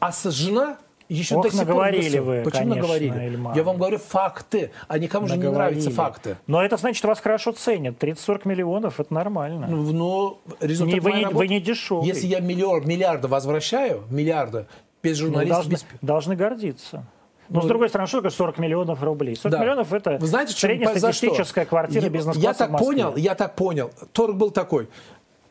А 0.00 0.10
жена 0.24 0.78
еще 1.10 1.36
Ох, 1.36 1.42
до 1.44 1.50
сих 1.50 1.60
наговорили 1.60 2.18
вы, 2.18 2.42
Почему 2.42 2.70
конечно, 2.70 2.74
наговорили? 2.80 3.38
Я 3.54 3.62
вам 3.62 3.76
говорю 3.76 3.98
факты, 3.98 4.72
а 4.88 4.98
никому 4.98 5.28
же 5.28 5.36
не 5.36 5.50
нравятся 5.50 5.90
факты. 5.90 6.38
Но 6.46 6.64
это 6.64 6.78
значит, 6.78 7.04
вас 7.04 7.20
хорошо 7.20 7.52
ценят. 7.52 8.02
30-40 8.02 8.48
миллионов– 8.48 8.98
это 9.00 9.12
нормально. 9.12 9.66
Ну, 9.68 9.92
Но 9.92 10.38
результат 10.60 10.94
Не- 10.94 11.00
вы 11.00 11.12
не- 11.12 11.24
работы- 11.24 11.36
вы 11.36 11.48
не 11.48 11.60
дешевый. 11.60 12.08
Если 12.08 12.26
я 12.26 12.40
миллиард, 12.40 12.86
миллиарда 12.86 13.28
возвращаю, 13.28 14.04
миллиарда, 14.10 14.66
без 15.10 15.20
Ну, 15.20 15.26
журналистов, 15.26 15.56
должны, 15.68 15.72
без... 15.72 15.84
должны 16.02 16.36
гордиться. 16.36 17.04
Но, 17.48 17.62
с 17.62 17.66
другой 17.66 17.88
стороны, 17.88 18.08
что 18.08 18.18
такое 18.18 18.30
40 18.30 18.58
миллионов 18.58 19.02
рублей? 19.02 19.36
40 19.36 19.52
Да. 19.52 19.60
миллионов– 19.62 19.92
это 19.92 20.18
Вы 20.18 20.26
знаете, 20.26 20.52
среднестатистическая 20.52 21.62
что? 21.62 21.68
квартира 21.70 22.08
бизнес-класса 22.08 22.40
Я 22.40 22.54
так 22.54 22.76
понял, 22.78 23.16
я 23.16 23.34
так 23.34 23.54
понял. 23.54 23.92
Торг 24.12 24.34
был 24.36 24.50
такой. 24.50 24.88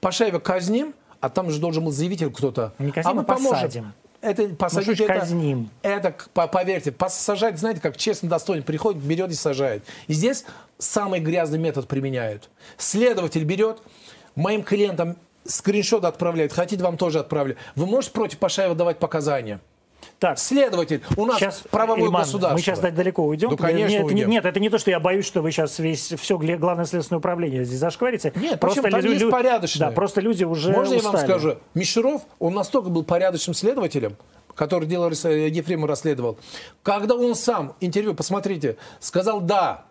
Пашаева 0.02 0.40
казним, 0.40 0.94
а 1.22 1.30
там 1.30 1.50
же 1.50 1.60
должен 1.60 1.86
был 1.86 1.92
заявитель 1.92 2.32
кто-то. 2.32 2.74
Не 2.80 2.92
казним, 2.92 3.12
а 3.12 3.14
мы 3.16 3.22
а 3.22 3.24
поможем. 3.26 3.52
посадим. 3.52 3.94
Это 4.22 4.48
посадить, 4.56 4.96
что 4.96 5.06
ж 5.06 5.10
это, 5.10 5.20
казним? 5.20 5.70
это, 5.84 6.16
по- 6.34 6.48
поверьте, 6.48 6.92
посажать, 6.92 7.60
знаете, 7.60 7.80
как 7.80 7.96
честно, 7.96 8.28
достойно, 8.28 8.64
приходит, 8.64 9.02
берет 9.02 9.30
и 9.32 9.36
сажает. 9.36 9.84
И 10.08 10.14
здесь 10.14 10.46
самый 10.80 11.20
грязный 11.20 11.60
метод 11.60 11.88
применяют. 11.88 12.50
Следователь 12.78 13.44
берет, 13.44 13.78
моим 14.36 14.64
клиентам 14.64 15.16
скриншот 15.46 16.06
отправляет, 16.06 16.54
хотите, 16.54 16.84
вам 16.84 16.98
тоже 16.98 17.20
отправлю. 17.20 17.56
Вы 17.76 17.86
можете 17.86 18.14
против 18.14 18.40
Пашаева 18.40 18.76
давать 18.76 19.00
показания? 19.00 19.60
Так, 20.20 20.40
Следователь, 20.40 21.02
у 21.18 21.26
нас 21.26 21.40
сейчас, 21.40 21.64
правовое 21.70 22.06
Ильман, 22.06 22.22
государство. 22.22 22.54
Мы 22.56 22.62
сейчас 22.62 22.80
далеко 22.80 23.24
уйдем. 23.26 23.50
Ну, 23.50 23.58
конечно, 23.58 23.88
нет, 23.92 24.06
это 24.06 24.14
не- 24.14 24.22
уйдем. 24.22 24.30
нет, 24.30 24.46
это 24.46 24.60
не 24.60 24.70
то, 24.70 24.78
что 24.78 24.90
я 24.90 25.00
боюсь, 25.00 25.26
что 25.26 25.42
вы 25.42 25.52
сейчас 25.52 25.78
весь 25.78 26.14
все 26.18 26.38
главное 26.38 26.86
следственное 26.86 27.20
управление 27.20 27.66
здесь 27.66 27.80
зашкварите. 27.80 28.32
Нет, 28.36 28.60
просто 28.60 28.82
почему? 28.82 29.02
Там 29.02 29.12
есть 29.12 29.30
порядочные. 29.30 29.90
Да, 29.90 29.92
просто 29.94 30.22
люди 30.22 30.46
уже 30.46 30.72
Можно 30.72 30.94
я 30.94 30.98
устали. 31.00 31.16
вам 31.16 31.24
скажу? 31.26 31.58
Мишеров, 31.74 32.22
он 32.40 32.54
настолько 32.54 32.90
был 32.90 33.04
порядочным 33.04 33.54
следователем, 33.54 34.16
который 34.56 34.88
дело 34.88 35.10
э, 35.10 35.50
Ефремова 35.50 35.90
расследовал. 35.90 36.38
Когда 36.82 37.16
он 37.16 37.36
сам, 37.36 37.76
интервью, 37.82 38.14
посмотрите, 38.14 38.78
сказал 39.00 39.42
«да». 39.42 39.86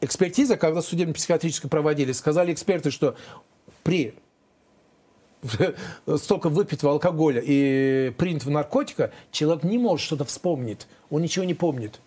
Экспертиза, 0.00 0.56
когда 0.56 0.80
судебно-психиатрическую 0.80 1.68
проводили, 1.68 2.12
сказали 2.12 2.52
эксперты, 2.52 2.90
что 2.92 3.16
при 3.82 4.14
столько 6.16 6.48
выпитого 6.48 6.92
алкоголя 6.92 7.42
и 7.44 8.12
принятого 8.16 8.50
наркотика, 8.50 9.12
человек 9.30 9.64
не 9.64 9.78
может 9.78 10.04
что-то 10.04 10.24
вспомнить. 10.24 10.86
Он 11.10 11.22
ничего 11.22 11.44
не 11.44 11.54
помнит. 11.54 12.00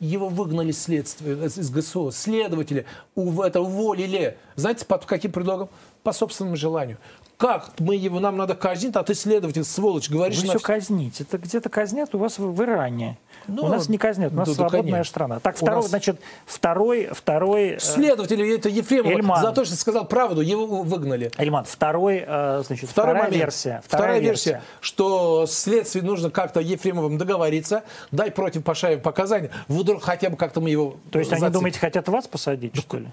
Его 0.00 0.28
выгнали 0.28 0.70
следствие, 0.70 1.36
из 1.46 1.70
ГСО, 1.70 2.12
следователи 2.12 2.86
это 3.16 3.60
уволили. 3.60 4.36
Знаете, 4.54 4.84
под 4.86 5.04
каким 5.06 5.32
предлогом? 5.32 5.68
По 6.04 6.12
собственному 6.12 6.56
желанию. 6.56 6.98
Как 7.38 7.70
мы 7.78 7.94
его, 7.94 8.18
нам 8.18 8.36
надо 8.36 8.56
казнить, 8.56 8.96
а 8.96 9.04
ты 9.04 9.14
следователь, 9.14 9.62
сволочь, 9.62 10.10
говоришь... 10.10 10.38
Вы 10.40 10.48
на 10.48 10.54
все 10.54 10.58
вс- 10.58 10.62
казните. 10.62 11.22
Это 11.22 11.38
где-то 11.38 11.68
казнят 11.68 12.12
у 12.12 12.18
вас 12.18 12.36
в, 12.36 12.52
в 12.52 12.62
Иране. 12.64 13.16
Ну, 13.46 13.62
у 13.64 13.68
нас 13.68 13.88
не 13.88 13.96
казнят, 13.96 14.32
у 14.32 14.34
нас 14.34 14.48
да, 14.48 14.54
да, 14.54 14.56
свободная 14.68 14.92
конечно. 14.94 15.10
страна. 15.10 15.38
Так, 15.38 15.56
второй, 15.56 15.82
нас- 15.82 15.88
значит, 15.88 16.20
второй, 16.46 17.08
второй, 17.12 17.68
э, 17.76 17.78
Следователь, 17.78 18.42
это 18.42 18.68
Ефремов, 18.68 19.12
Эльман. 19.12 19.40
за 19.40 19.52
то, 19.52 19.64
что 19.64 19.76
сказал 19.76 20.04
правду, 20.08 20.40
его 20.40 20.66
выгнали. 20.82 21.30
Эльман, 21.38 21.62
второй, 21.64 22.24
э, 22.26 22.62
значит, 22.66 22.90
Второй 22.90 23.12
вторая 23.12 23.22
момент. 23.30 23.36
версия. 23.44 23.82
Вторая, 23.86 24.18
версия, 24.18 24.62
что 24.80 25.46
следствие 25.46 26.04
нужно 26.04 26.30
как-то 26.30 26.58
Ефремовым 26.58 27.18
договориться, 27.18 27.84
дай 28.10 28.32
против 28.32 28.64
Пашаева 28.64 28.98
показания, 28.98 29.52
вдруг 29.68 30.02
хотя 30.02 30.28
бы 30.28 30.36
как-то 30.36 30.60
мы 30.60 30.70
его 30.70 30.96
То 31.12 31.20
есть 31.20 31.30
они, 31.30 31.38
зацепим. 31.40 31.60
думаете, 31.60 31.78
хотят 31.78 32.08
вас 32.08 32.26
посадить, 32.26 32.76
что 32.76 32.98
ли? 32.98 33.06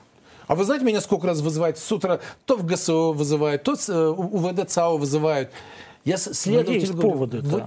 А 0.47 0.55
вы 0.55 0.63
знаете, 0.63 0.85
меня 0.85 1.01
сколько 1.01 1.27
раз 1.27 1.41
вызывают 1.41 1.77
с 1.77 1.91
утра? 1.91 2.19
То 2.45 2.55
в 2.57 2.65
ГСО 2.65 3.11
вызывают, 3.13 3.63
то 3.63 3.73
э, 3.87 4.07
УВД 4.09 4.69
ЦАО 4.69 4.97
вызывают. 4.97 5.49
Я 6.03 6.17
с- 6.17 6.45
Ну, 6.45 6.61
есть 6.71 6.91
говорю, 6.91 7.09
поводы-то. 7.11 7.47
вы- 7.47 7.63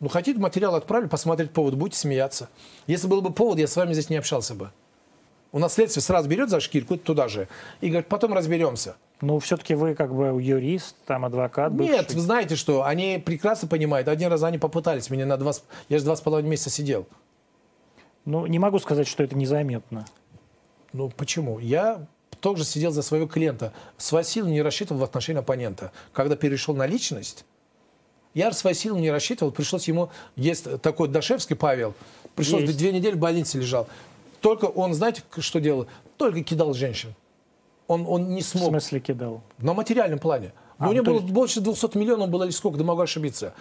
ну, 0.00 0.08
хотите, 0.08 0.38
материал 0.40 0.74
отправлю, 0.74 1.08
посмотреть 1.08 1.52
повод, 1.52 1.74
будете 1.74 1.98
смеяться. 1.98 2.48
Если 2.86 3.06
был 3.06 3.22
бы 3.22 3.32
повод, 3.32 3.58
я 3.58 3.66
с 3.66 3.76
вами 3.76 3.92
здесь 3.92 4.10
не 4.10 4.16
общался 4.16 4.54
бы. 4.54 4.70
У 5.52 5.58
нас 5.58 5.74
следствие 5.74 6.02
сразу 6.02 6.28
берет 6.28 6.50
за 6.50 6.60
шкирку 6.60 6.98
туда 6.98 7.28
же 7.28 7.48
и 7.80 7.88
говорит, 7.88 8.08
потом 8.08 8.34
разберемся. 8.34 8.96
Ну, 9.22 9.38
все-таки 9.38 9.74
вы 9.74 9.94
как 9.94 10.14
бы 10.14 10.42
юрист, 10.42 10.96
там 11.06 11.24
адвокат. 11.24 11.72
Нет, 11.72 11.98
бывший. 12.02 12.14
вы 12.16 12.20
знаете 12.20 12.56
что, 12.56 12.84
они 12.84 13.22
прекрасно 13.24 13.66
понимают. 13.68 14.08
Один 14.08 14.30
раз 14.30 14.42
они 14.42 14.58
попытались 14.58 15.08
меня 15.08 15.24
на 15.24 15.38
два... 15.38 15.52
Я 15.88 15.98
же 15.98 16.04
два 16.04 16.16
с 16.16 16.20
половиной 16.20 16.50
месяца 16.50 16.68
сидел. 16.68 17.06
Ну, 18.26 18.44
не 18.46 18.58
могу 18.58 18.78
сказать, 18.80 19.06
что 19.06 19.22
это 19.22 19.36
незаметно. 19.36 20.04
Ну, 20.96 21.10
почему? 21.10 21.58
Я 21.58 22.06
тоже 22.40 22.64
сидел 22.64 22.90
за 22.90 23.02
своего 23.02 23.26
клиента. 23.26 23.72
Свои 23.98 24.24
силы 24.24 24.50
не 24.50 24.62
рассчитывал 24.62 25.00
в 25.02 25.04
отношении 25.04 25.40
оппонента. 25.40 25.92
Когда 26.14 26.36
перешел 26.36 26.74
на 26.74 26.86
личность, 26.86 27.44
я 28.32 28.50
свои 28.52 28.72
силы 28.72 28.98
не 29.00 29.10
рассчитывал. 29.10 29.52
Пришлось 29.52 29.86
ему... 29.88 30.08
Есть 30.36 30.80
такой 30.80 31.08
Дашевский 31.08 31.54
Павел. 31.54 31.92
Пришлось 32.34 32.62
Есть. 32.62 32.78
две 32.78 32.92
недели 32.92 33.14
в 33.14 33.18
больнице 33.18 33.58
лежал. 33.58 33.88
Только 34.40 34.64
он, 34.66 34.94
знаете, 34.94 35.22
что 35.38 35.60
делал? 35.60 35.86
Только 36.16 36.42
кидал 36.42 36.72
женщин. 36.72 37.14
Он, 37.88 38.06
он 38.08 38.30
не 38.34 38.40
В 38.40 38.46
смог. 38.46 38.70
смысле 38.70 39.00
кидал? 39.00 39.42
На 39.58 39.74
материальном 39.74 40.18
плане. 40.18 40.52
А, 40.78 40.88
у 40.88 40.92
него 40.92 41.04
то 41.04 41.10
было 41.12 41.20
есть- 41.20 41.32
больше 41.32 41.60
200 41.60 41.96
миллионов 41.98 42.30
было 42.30 42.44
или 42.44 42.50
сколько, 42.52 42.78
да 42.78 42.84
могу 42.84 43.02
ошибиться. 43.02 43.52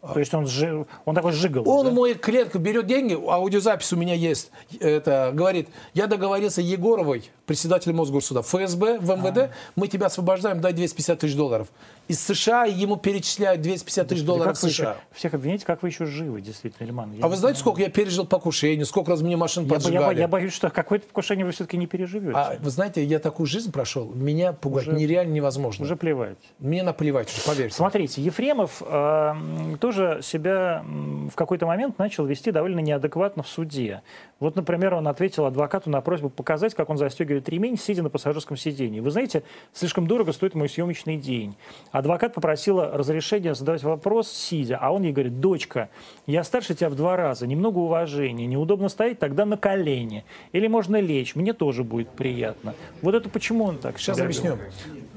То 0.00 0.18
есть 0.18 0.32
он, 0.32 0.46
жи- 0.46 0.86
он 1.04 1.14
такой 1.14 1.32
жигал. 1.32 1.68
Он, 1.68 1.86
да? 1.86 1.92
мой 1.92 2.14
клиент, 2.14 2.56
берет 2.56 2.86
деньги, 2.86 3.12
аудиозапись 3.14 3.92
у 3.92 3.96
меня 3.96 4.14
есть, 4.14 4.50
это, 4.80 5.30
говорит, 5.34 5.68
я 5.92 6.06
договорился 6.06 6.62
Егоровой, 6.62 7.30
председателем 7.46 7.96
Мосгорсуда, 7.96 8.40
ФСБ, 8.42 8.98
в 9.00 9.10
МВД, 9.10 9.50
мы 9.76 9.88
тебя 9.88 10.06
освобождаем, 10.06 10.60
дай 10.60 10.72
250 10.72 11.18
тысяч 11.18 11.34
долларов. 11.36 11.68
Из 12.08 12.18
США 12.24 12.64
ему 12.64 12.96
перечисляют 12.96 13.60
250 13.60 14.08
тысяч 14.08 14.22
долларов 14.24 14.54
Как 14.54 14.62
вы 14.62 14.70
США. 14.70 14.90
еще- 14.92 15.00
всех 15.12 15.34
обвиняете, 15.34 15.64
как 15.66 15.82
вы 15.82 15.88
еще 15.90 16.06
живы, 16.06 16.40
действительно, 16.40 16.86
Ильман. 16.86 17.12
Я 17.12 17.24
А 17.24 17.28
вы 17.28 17.36
знаете, 17.36 17.56
знаю. 17.58 17.72
сколько 17.74 17.82
я 17.82 17.90
пережил 17.90 18.26
покушений, 18.26 18.84
сколько 18.84 19.10
раз 19.10 19.20
мне 19.20 19.36
машин 19.36 19.64
Я, 19.64 19.68
бо- 19.68 19.74
я, 19.74 19.80
поджигали? 19.80 20.18
я 20.20 20.28
боюсь, 20.28 20.52
что 20.52 20.70
какое-то 20.70 21.06
покушение 21.06 21.44
вы 21.44 21.52
все-таки 21.52 21.76
не 21.76 21.86
переживете. 21.86 22.32
А 22.36 22.56
вы 22.58 22.70
знаете, 22.70 23.04
я 23.04 23.18
такую 23.18 23.46
жизнь 23.46 23.70
прошел, 23.70 24.06
меня 24.14 24.52
пугать 24.54 24.88
Уже- 24.88 24.96
нереально 24.96 25.32
невозможно. 25.34 25.84
Уже 25.84 25.94
плевать. 25.96 26.38
Мне 26.58 26.82
наплевать, 26.82 27.28
поверьте. 27.46 27.76
Смотрите, 27.76 28.22
Ефремов 28.22 28.82
э, 28.84 28.86
м, 28.90 29.78
тоже 29.90 30.20
себя 30.22 30.84
в 30.86 31.34
какой-то 31.34 31.66
момент 31.66 31.98
начал 31.98 32.24
вести 32.24 32.52
довольно 32.52 32.78
неадекватно 32.78 33.42
в 33.42 33.48
суде. 33.48 34.02
Вот, 34.38 34.54
например, 34.54 34.94
он 34.94 35.08
ответил 35.08 35.46
адвокату 35.46 35.90
на 35.90 36.00
просьбу 36.00 36.30
показать, 36.30 36.74
как 36.74 36.90
он 36.90 36.96
застегивает 36.96 37.48
ремень, 37.48 37.76
сидя 37.76 38.04
на 38.04 38.08
пассажирском 38.08 38.56
сидении. 38.56 39.00
Вы 39.00 39.10
знаете, 39.10 39.42
слишком 39.72 40.06
дорого 40.06 40.32
стоит 40.32 40.54
мой 40.54 40.68
съемочный 40.68 41.16
день. 41.16 41.56
Адвокат 41.90 42.34
попросила 42.34 42.92
разрешения 42.92 43.52
задавать 43.52 43.82
вопрос, 43.82 44.30
сидя, 44.30 44.78
а 44.80 44.92
он 44.92 45.02
ей 45.02 45.12
говорит, 45.12 45.40
дочка, 45.40 45.88
я 46.26 46.44
старше 46.44 46.76
тебя 46.76 46.88
в 46.88 46.94
два 46.94 47.16
раза, 47.16 47.48
немного 47.48 47.78
уважения, 47.78 48.46
неудобно 48.46 48.88
стоять, 48.88 49.18
тогда 49.18 49.44
на 49.44 49.56
колени. 49.56 50.24
Или 50.52 50.68
можно 50.68 51.00
лечь, 51.00 51.34
мне 51.34 51.52
тоже 51.52 51.82
будет 51.82 52.10
приятно. 52.10 52.74
Вот 53.02 53.16
это 53.16 53.28
почему 53.28 53.64
он 53.64 53.78
так 53.78 53.98
Сейчас 53.98 54.20
объясню. 54.20 54.56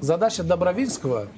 Задача 0.00 0.42
Добровинского 0.42 1.28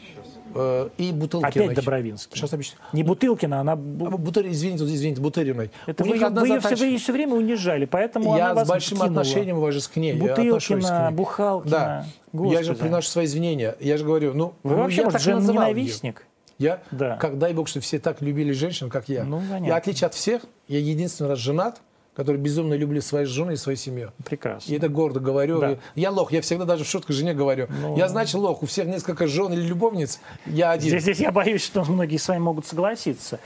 э, 0.56 0.88
и 0.98 1.12
Бутылкиной. 1.12 1.66
Опять 1.66 1.76
Добровинский. 1.76 2.36
Сейчас 2.36 2.52
объясню. 2.52 2.78
Не 2.92 3.02
Бутылкина, 3.02 3.60
она... 3.60 3.72
А, 3.72 3.76
Бутыри- 3.76 4.50
извините, 4.50 4.84
извините, 4.84 5.20
Бутыриной. 5.20 5.70
Это 5.86 6.04
У 6.04 6.08
вы, 6.08 6.18
одна 6.18 6.40
вы 6.40 6.48
ее 6.48 6.60
все, 6.60 6.76
вы 6.76 6.86
ее 6.86 6.98
все 6.98 7.12
время 7.12 7.34
унижали, 7.34 7.84
поэтому 7.84 8.36
Я 8.36 8.46
она 8.46 8.54
вас 8.54 8.66
с 8.66 8.70
большим 8.70 8.98
кинула. 8.98 9.10
отношением 9.10 9.58
уважусь 9.58 9.88
к 9.88 9.96
ней. 9.96 10.16
я 10.16 10.32
отношусь 10.32 10.66
к 10.66 10.68
Бутылкина, 10.78 11.08
ней. 11.10 11.16
Бухалкина. 11.16 11.70
Да. 11.70 12.06
Я 12.32 12.38
Господи. 12.38 12.62
же 12.64 12.74
приношу 12.74 13.08
свои 13.08 13.24
извинения. 13.26 13.76
Я 13.80 13.96
же 13.96 14.04
говорю, 14.04 14.34
ну, 14.34 14.54
Вы 14.62 14.70
ну, 14.76 14.82
вообще, 14.82 14.98
я 14.98 15.04
может, 15.04 15.22
так 15.24 15.34
называл 15.34 15.74
ее. 15.74 16.14
Я, 16.58 16.80
Да. 16.90 17.16
как 17.16 17.38
дай 17.38 17.52
бог, 17.52 17.68
что 17.68 17.80
все 17.80 17.98
так 17.98 18.22
любили 18.22 18.52
женщин, 18.52 18.88
как 18.88 19.08
я. 19.08 19.24
Ну, 19.24 19.38
понятно. 19.40 19.66
я, 19.66 19.74
в 19.74 19.76
отличие 19.76 20.06
от 20.06 20.14
всех, 20.14 20.42
я 20.68 20.78
единственный 20.78 21.28
раз 21.28 21.38
женат, 21.38 21.80
который 22.16 22.38
безумно 22.38 22.74
люблю 22.74 23.02
свою 23.02 23.26
жену 23.26 23.52
и 23.52 23.56
свою 23.56 23.76
семью. 23.76 24.12
Прекрасно. 24.24 24.72
И 24.72 24.76
это 24.76 24.88
гордо 24.88 25.20
говорю. 25.20 25.60
Да. 25.60 25.78
Я 25.94 26.10
лох, 26.10 26.32
я 26.32 26.40
всегда 26.40 26.64
даже 26.64 26.84
в 26.84 26.88
шутку 26.88 27.12
жене 27.12 27.34
говорю. 27.34 27.68
Я, 27.94 28.08
значит, 28.08 28.34
лох, 28.34 28.62
у 28.62 28.66
всех 28.66 28.86
несколько 28.86 29.26
жен 29.26 29.52
или 29.52 29.60
любовниц, 29.60 30.20
я 30.46 30.70
один. 30.70 30.88
Здесь, 30.88 31.02
здесь 31.02 31.20
я 31.20 31.30
боюсь, 31.30 31.62
что 31.62 31.84
многие 31.84 32.16
с 32.16 32.26
вами 32.26 32.40
могут 32.40 32.66
согласиться. 32.66 33.38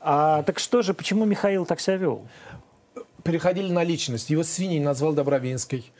А, 0.00 0.42
так 0.42 0.58
что 0.58 0.82
же, 0.82 0.92
почему 0.92 1.24
Михаил 1.24 1.64
так 1.64 1.80
себя 1.80 1.96
вел? 1.96 2.22
переходили 3.26 3.70
на 3.72 3.82
личность. 3.82 4.30
Его 4.30 4.44
свиней 4.44 4.78
назвал 4.78 5.12
Добровинской. 5.12 5.92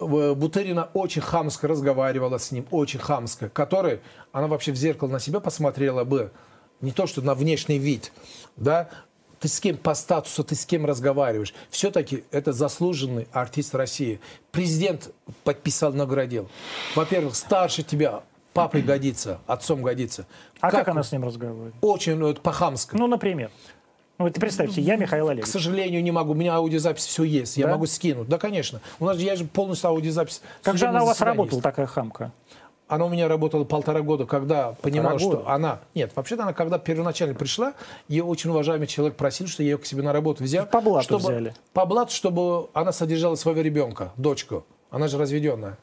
Э, 0.00 0.34
Бутырина 0.34 0.90
очень 0.92 1.22
хамско 1.22 1.68
разговаривала 1.68 2.38
с 2.38 2.50
ним, 2.50 2.66
очень 2.70 2.98
хамско, 2.98 3.48
который, 3.48 4.00
она 4.32 4.48
вообще 4.48 4.72
в 4.72 4.76
зеркало 4.76 5.08
на 5.08 5.20
себя 5.20 5.40
посмотрела 5.40 6.04
бы, 6.04 6.32
не 6.80 6.90
то, 6.90 7.06
что 7.06 7.22
на 7.22 7.34
внешний 7.34 7.78
вид, 7.78 8.12
да, 8.56 8.90
ты 9.42 9.48
с 9.48 9.58
кем 9.58 9.76
по 9.76 9.92
статусу, 9.94 10.44
ты 10.44 10.54
с 10.54 10.64
кем 10.64 10.86
разговариваешь. 10.86 11.52
Все-таки 11.68 12.22
это 12.30 12.52
заслуженный 12.52 13.26
артист 13.32 13.74
России. 13.74 14.20
Президент 14.52 15.12
подписал, 15.42 15.92
наградил. 15.92 16.48
Во-первых, 16.94 17.34
старше 17.34 17.82
тебя, 17.82 18.22
папой 18.52 18.82
годится, 18.82 19.40
отцом 19.48 19.82
годится. 19.82 20.26
А 20.60 20.70
как, 20.70 20.80
как 20.80 20.88
она 20.90 21.02
с 21.02 21.10
ним 21.10 21.24
разговаривает? 21.24 21.74
Очень 21.80 22.14
ну, 22.18 22.32
по-хамски. 22.34 22.94
Ну, 22.94 23.08
например. 23.08 23.50
Ну, 24.18 24.26
вот 24.26 24.34
представьте, 24.34 24.80
я 24.80 24.94
Михаил 24.94 25.26
К 25.26 25.30
Олегович. 25.30 25.50
сожалению, 25.50 26.04
не 26.04 26.12
могу. 26.12 26.30
У 26.30 26.34
меня 26.36 26.54
аудиозапись 26.54 27.06
все 27.06 27.24
есть. 27.24 27.56
Я 27.56 27.66
Да? 27.66 27.72
могу 27.72 27.86
скинуть. 27.86 28.28
Да, 28.28 28.38
конечно. 28.38 28.80
У 29.00 29.06
нас 29.06 29.16
же 29.16 29.24
я 29.24 29.34
же 29.34 29.44
полностью 29.44 29.90
аудиозапись. 29.90 30.40
Как 30.62 30.78
же 30.78 30.86
она 30.86 31.02
у 31.02 31.06
вас 31.06 31.20
работала, 31.20 31.60
такая 31.60 31.86
хамка? 31.86 32.30
Она 32.88 33.06
у 33.06 33.08
меня 33.08 33.26
работала 33.26 33.64
полтора 33.64 34.02
года, 34.02 34.26
когда 34.26 34.72
понимала, 34.82 35.18
что 35.18 35.48
она... 35.48 35.80
Нет, 35.94 36.12
вообще-то 36.14 36.42
она, 36.42 36.52
когда 36.52 36.78
первоначально 36.78 37.34
пришла, 37.34 37.74
ее 38.06 38.24
очень 38.24 38.50
уважаемый 38.50 38.86
человек 38.86 39.16
просил, 39.16 39.46
что 39.46 39.62
я 39.62 39.70
ее 39.70 39.78
к 39.78 39.86
себе 39.86 40.02
на 40.02 40.12
работу 40.12 40.44
взял. 40.44 40.66
По 40.66 40.80
блату 40.80 41.04
чтобы, 41.04 41.22
взяли. 41.22 41.54
По 41.72 41.86
блату, 41.86 42.12
чтобы 42.12 42.68
она 42.74 42.92
содержала 42.92 43.34
своего 43.36 43.62
ребенка, 43.62 44.12
дочку. 44.16 44.66
Она 44.90 45.08
же 45.08 45.16
разведенная. 45.16 45.78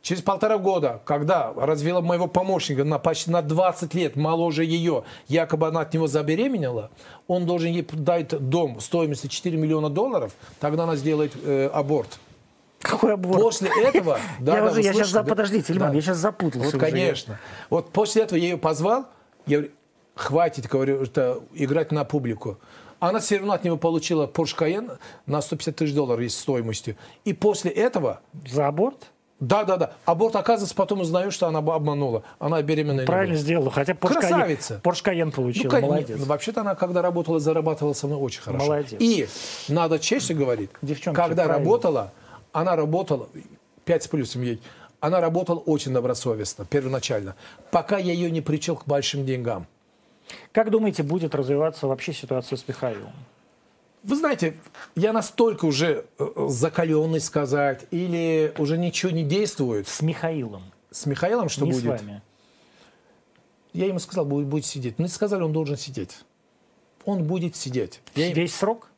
Через 0.00 0.22
полтора 0.22 0.58
года, 0.58 1.02
когда 1.04 1.52
развела 1.52 2.00
моего 2.00 2.28
помощника 2.28 2.84
на 2.84 2.98
почти 2.98 3.30
на 3.30 3.42
20 3.42 3.94
лет 3.94 4.16
моложе 4.16 4.64
ее, 4.64 5.02
якобы 5.26 5.66
она 5.66 5.80
от 5.80 5.92
него 5.92 6.06
забеременела, 6.06 6.90
он 7.26 7.46
должен 7.46 7.72
ей 7.72 7.86
дать 7.92 8.28
дом 8.48 8.80
стоимостью 8.80 9.28
4 9.28 9.56
миллиона 9.56 9.90
долларов, 9.90 10.32
тогда 10.60 10.84
она 10.84 10.94
сделает 10.94 11.32
э, 11.44 11.68
аборт. 11.74 12.20
Какой 12.80 13.14
обор? 13.14 13.40
После 13.40 13.70
этого... 13.82 14.18
да, 14.40 14.56
я 14.56 14.64
да, 14.64 14.70
уже, 14.70 14.80
я 14.80 14.92
сейчас, 14.92 14.94
слышите, 14.96 15.12
за... 15.12 15.22
да? 15.22 15.28
подождите, 15.28 15.72
Ильман, 15.72 15.88
Да. 15.90 15.94
я 15.96 16.00
сейчас 16.02 16.16
запутался 16.18 16.58
Вот, 16.64 16.74
уже. 16.74 16.78
конечно. 16.78 17.38
Вот 17.70 17.90
после 17.90 18.22
этого 18.22 18.38
я 18.38 18.50
ее 18.50 18.58
позвал, 18.58 19.06
я 19.46 19.58
говорю, 19.58 19.72
хватит, 20.14 20.66
говорю, 20.68 21.02
это 21.02 21.40
играть 21.54 21.92
на 21.92 22.04
публику. 22.04 22.58
Она 23.00 23.20
все 23.20 23.38
равно 23.38 23.52
от 23.52 23.64
него 23.64 23.76
получила 23.76 24.26
Porsche 24.26 24.56
Cayenne 24.58 24.98
на 25.26 25.40
150 25.40 25.76
тысяч 25.76 25.94
долларов 25.94 26.20
есть 26.20 26.38
стоимостью. 26.38 26.96
И 27.24 27.32
после 27.32 27.70
этого, 27.70 28.20
За 28.48 28.66
аборт? 28.66 29.06
да, 29.38 29.62
да, 29.62 29.76
да, 29.76 29.92
аборт, 30.04 30.34
оказывается, 30.34 30.74
потом 30.74 31.00
узнаю, 31.02 31.30
что 31.30 31.46
она 31.46 31.60
обманула. 31.60 32.24
Она 32.40 32.60
беременная 32.60 33.06
Правильно 33.06 33.36
сделала. 33.36 33.70
Хотя 33.70 33.92
Porsche 33.92 34.14
Красавица. 34.20 34.80
Porsche 34.82 35.04
Cayenne 35.04 35.26
Ну, 35.26 35.30
получила. 35.32 35.70
конечно, 35.70 35.94
Молодец. 35.94 36.16
ну, 36.18 36.24
Вообще-то 36.24 36.60
она, 36.62 36.74
когда 36.74 37.00
работала, 37.02 37.38
зарабатывала 37.38 37.92
со 37.92 38.08
мной 38.08 38.18
очень 38.20 38.40
хорошо. 38.42 38.64
Молодец. 38.66 38.96
И 39.00 39.28
надо 39.68 40.00
честно 40.00 40.34
говорить, 40.34 40.70
Девчонки, 40.82 41.16
когда 41.16 41.44
правильно. 41.44 41.58
работала, 41.64 42.12
она 42.52 42.76
работала, 42.76 43.28
5 43.84 44.02
с 44.02 44.08
плюсом 44.08 44.42
ей, 44.42 44.60
она 45.00 45.20
работала 45.20 45.58
очень 45.58 45.92
добросовестно, 45.92 46.64
первоначально, 46.64 47.36
пока 47.70 47.98
я 47.98 48.12
ее 48.12 48.30
не 48.30 48.40
причел 48.40 48.76
к 48.76 48.86
большим 48.86 49.24
деньгам. 49.24 49.66
Как 50.52 50.70
думаете, 50.70 51.02
будет 51.02 51.34
развиваться 51.34 51.86
вообще 51.86 52.12
ситуация 52.12 52.56
с 52.56 52.66
Михаилом? 52.68 53.12
Вы 54.02 54.16
знаете, 54.16 54.56
я 54.94 55.12
настолько 55.12 55.64
уже 55.64 56.04
э, 56.18 56.46
закаленный 56.48 57.20
сказать, 57.20 57.86
или 57.90 58.52
уже 58.58 58.78
ничего 58.78 59.10
не 59.10 59.24
действует. 59.24 59.88
С 59.88 60.02
Михаилом, 60.02 60.62
С 60.90 61.06
Михаилом 61.06 61.48
что 61.48 61.64
не 61.64 61.72
будет? 61.72 61.82
с 61.82 62.02
вами. 62.02 62.22
Я 63.72 63.86
ему 63.86 63.98
сказал, 63.98 64.24
будет, 64.24 64.46
будет 64.46 64.64
сидеть. 64.66 64.98
Мне 64.98 65.08
сказали, 65.08 65.42
он 65.42 65.52
должен 65.52 65.76
сидеть. 65.76 66.18
Он 67.04 67.24
будет 67.24 67.56
сидеть. 67.56 68.00
Я 68.14 68.28
им- 68.28 68.34
Весь 68.34 68.54
срок? 68.54 68.88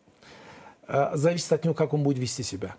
Э, 0.87 1.11
зависит 1.15 1.53
от 1.53 1.65
него, 1.65 1.75
как 1.75 1.93
он 1.95 2.03
будет 2.03 2.19
вести 2.19 2.43
себя. 2.43 2.77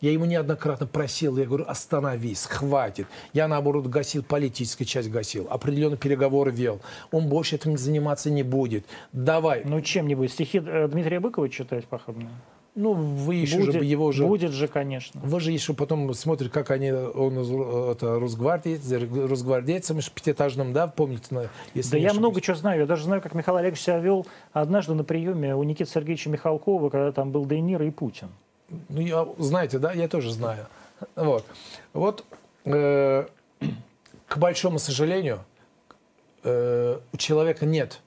Я 0.00 0.12
ему 0.12 0.26
неоднократно 0.26 0.86
просил, 0.86 1.36
я 1.38 1.44
говорю, 1.44 1.64
остановись, 1.66 2.44
хватит. 2.46 3.06
Я, 3.32 3.48
наоборот, 3.48 3.86
гасил, 3.86 4.22
политическую 4.22 4.86
часть 4.86 5.10
гасил, 5.10 5.48
определенные 5.50 5.98
переговоры 5.98 6.52
вел. 6.52 6.80
Он 7.10 7.28
больше 7.28 7.56
этим 7.56 7.76
заниматься 7.76 8.30
не 8.30 8.44
будет. 8.44 8.86
Давай. 9.12 9.62
Ну, 9.64 9.80
чем-нибудь. 9.80 10.30
Стихи 10.30 10.62
э, 10.64 10.88
Дмитрия 10.88 11.18
Быкова 11.18 11.48
читать 11.48 11.84
похабные? 11.86 12.28
Ну, 12.76 12.92
вы 12.92 13.34
еще 13.34 13.58
Будет, 13.58 13.72
же 13.72 13.84
его 13.84 14.12
же... 14.12 14.24
будет 14.24 14.52
же, 14.52 14.68
конечно. 14.68 15.20
Вы 15.24 15.40
же 15.40 15.50
еще 15.50 15.74
потом 15.74 16.14
смотрите, 16.14 16.52
как 16.52 16.70
они, 16.70 16.92
он 16.92 17.36
это, 17.90 18.20
росгвардейц, 18.20 18.88
росгвардейцами 18.92 20.00
в 20.00 20.12
пятиэтажном, 20.12 20.72
да, 20.72 20.86
помните? 20.86 21.50
если 21.74 21.90
Да 21.90 21.98
я 21.98 22.06
ошибаюсь? 22.10 22.18
много 22.18 22.40
чего 22.40 22.54
знаю. 22.54 22.80
Я 22.82 22.86
даже 22.86 23.02
знаю, 23.02 23.20
как 23.20 23.34
Михаил 23.34 23.56
Олегович 23.56 23.80
себя 23.80 23.98
вел 23.98 24.28
однажды 24.52 24.94
на 24.94 25.02
приеме 25.02 25.56
у 25.56 25.64
Никиты 25.64 25.90
Сергеевича 25.90 26.30
Михалкова, 26.30 26.88
когда 26.88 27.10
там 27.10 27.32
был 27.32 27.46
Дейнир 27.46 27.82
и 27.82 27.90
Путин. 27.90 28.28
Ну, 28.68 29.00
я, 29.00 29.26
знаете, 29.38 29.78
да, 29.78 29.92
я 29.92 30.08
тоже 30.08 30.30
знаю. 30.30 30.66
Вот. 31.16 31.44
Вот, 31.92 32.24
э, 32.64 33.26
к 34.26 34.36
большому 34.36 34.78
сожалению, 34.78 35.44
э, 36.44 36.98
у 37.12 37.16
человека 37.16 37.66
нет. 37.66 38.00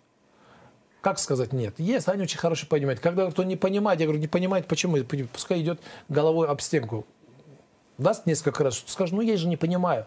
Как 1.01 1.17
сказать 1.17 1.51
нет? 1.51 1.79
Есть, 1.79 2.07
они 2.09 2.23
очень 2.23 2.37
хорошо 2.37 2.67
понимают. 2.67 2.99
Когда 2.99 3.29
кто 3.31 3.43
не 3.43 3.55
понимает, 3.55 3.99
я 3.99 4.05
говорю, 4.05 4.21
не 4.21 4.27
понимает, 4.27 4.67
почему? 4.67 4.97
Пускай 5.33 5.61
идет 5.61 5.79
головой 6.09 6.47
об 6.47 6.61
стенку. 6.61 7.07
Даст 7.97 8.27
несколько 8.27 8.63
раз, 8.63 8.83
скажет, 8.85 9.15
ну 9.15 9.21
я 9.21 9.35
же 9.37 9.47
не 9.47 9.57
понимаю. 9.57 10.05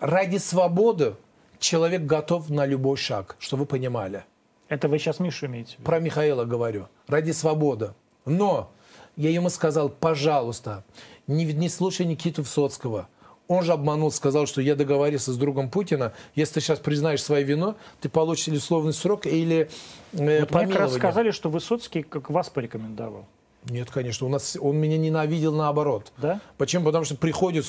Ради 0.00 0.38
свободы 0.38 1.14
человек 1.58 2.02
готов 2.02 2.50
на 2.50 2.66
любой 2.66 2.96
шаг, 2.96 3.36
чтобы 3.38 3.60
вы 3.60 3.66
понимали. 3.66 4.24
Это 4.68 4.88
вы 4.88 4.98
сейчас 4.98 5.20
Мишу 5.20 5.46
имеете? 5.46 5.76
Про 5.84 6.00
Михаила 6.00 6.44
говорю. 6.44 6.88
Ради 7.06 7.30
свободы. 7.30 7.94
Но 8.24 8.72
я 9.16 9.30
ему 9.30 9.48
сказал, 9.50 9.88
пожалуйста, 9.88 10.84
не, 11.26 11.44
не 11.44 11.68
слушай 11.68 12.06
Никиту 12.06 12.42
Высоцкого. 12.42 13.08
Он 13.48 13.62
же 13.62 13.72
обманул, 13.72 14.10
сказал, 14.10 14.46
что 14.46 14.60
я 14.60 14.74
договорился 14.74 15.32
с 15.32 15.36
другом 15.36 15.70
Путина. 15.70 16.12
Если 16.34 16.54
ты 16.54 16.60
сейчас 16.60 16.80
признаешь 16.80 17.22
свою 17.22 17.46
вину, 17.46 17.76
ты 18.00 18.08
получишь 18.08 18.48
или 18.48 18.56
условный 18.56 18.92
срок, 18.92 19.26
или 19.26 19.70
э, 20.12 20.16
Вот 20.16 20.18
мне 20.18 20.40
как 20.40 20.50
раз 20.50 20.50
помилование. 20.50 20.98
сказали, 20.98 21.30
что 21.30 21.48
Высоцкий 21.48 22.02
как 22.02 22.28
вас 22.28 22.50
порекомендовал. 22.50 23.26
Нет, 23.68 23.90
конечно, 23.90 24.26
у 24.26 24.30
нас, 24.30 24.56
он 24.60 24.76
меня 24.76 24.98
ненавидел 24.98 25.52
наоборот. 25.52 26.12
Да? 26.18 26.40
Почему? 26.56 26.84
Потому 26.84 27.04
что 27.04 27.16
приходит 27.16 27.64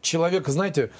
человек, 0.00 0.48
знаете, 0.48 0.90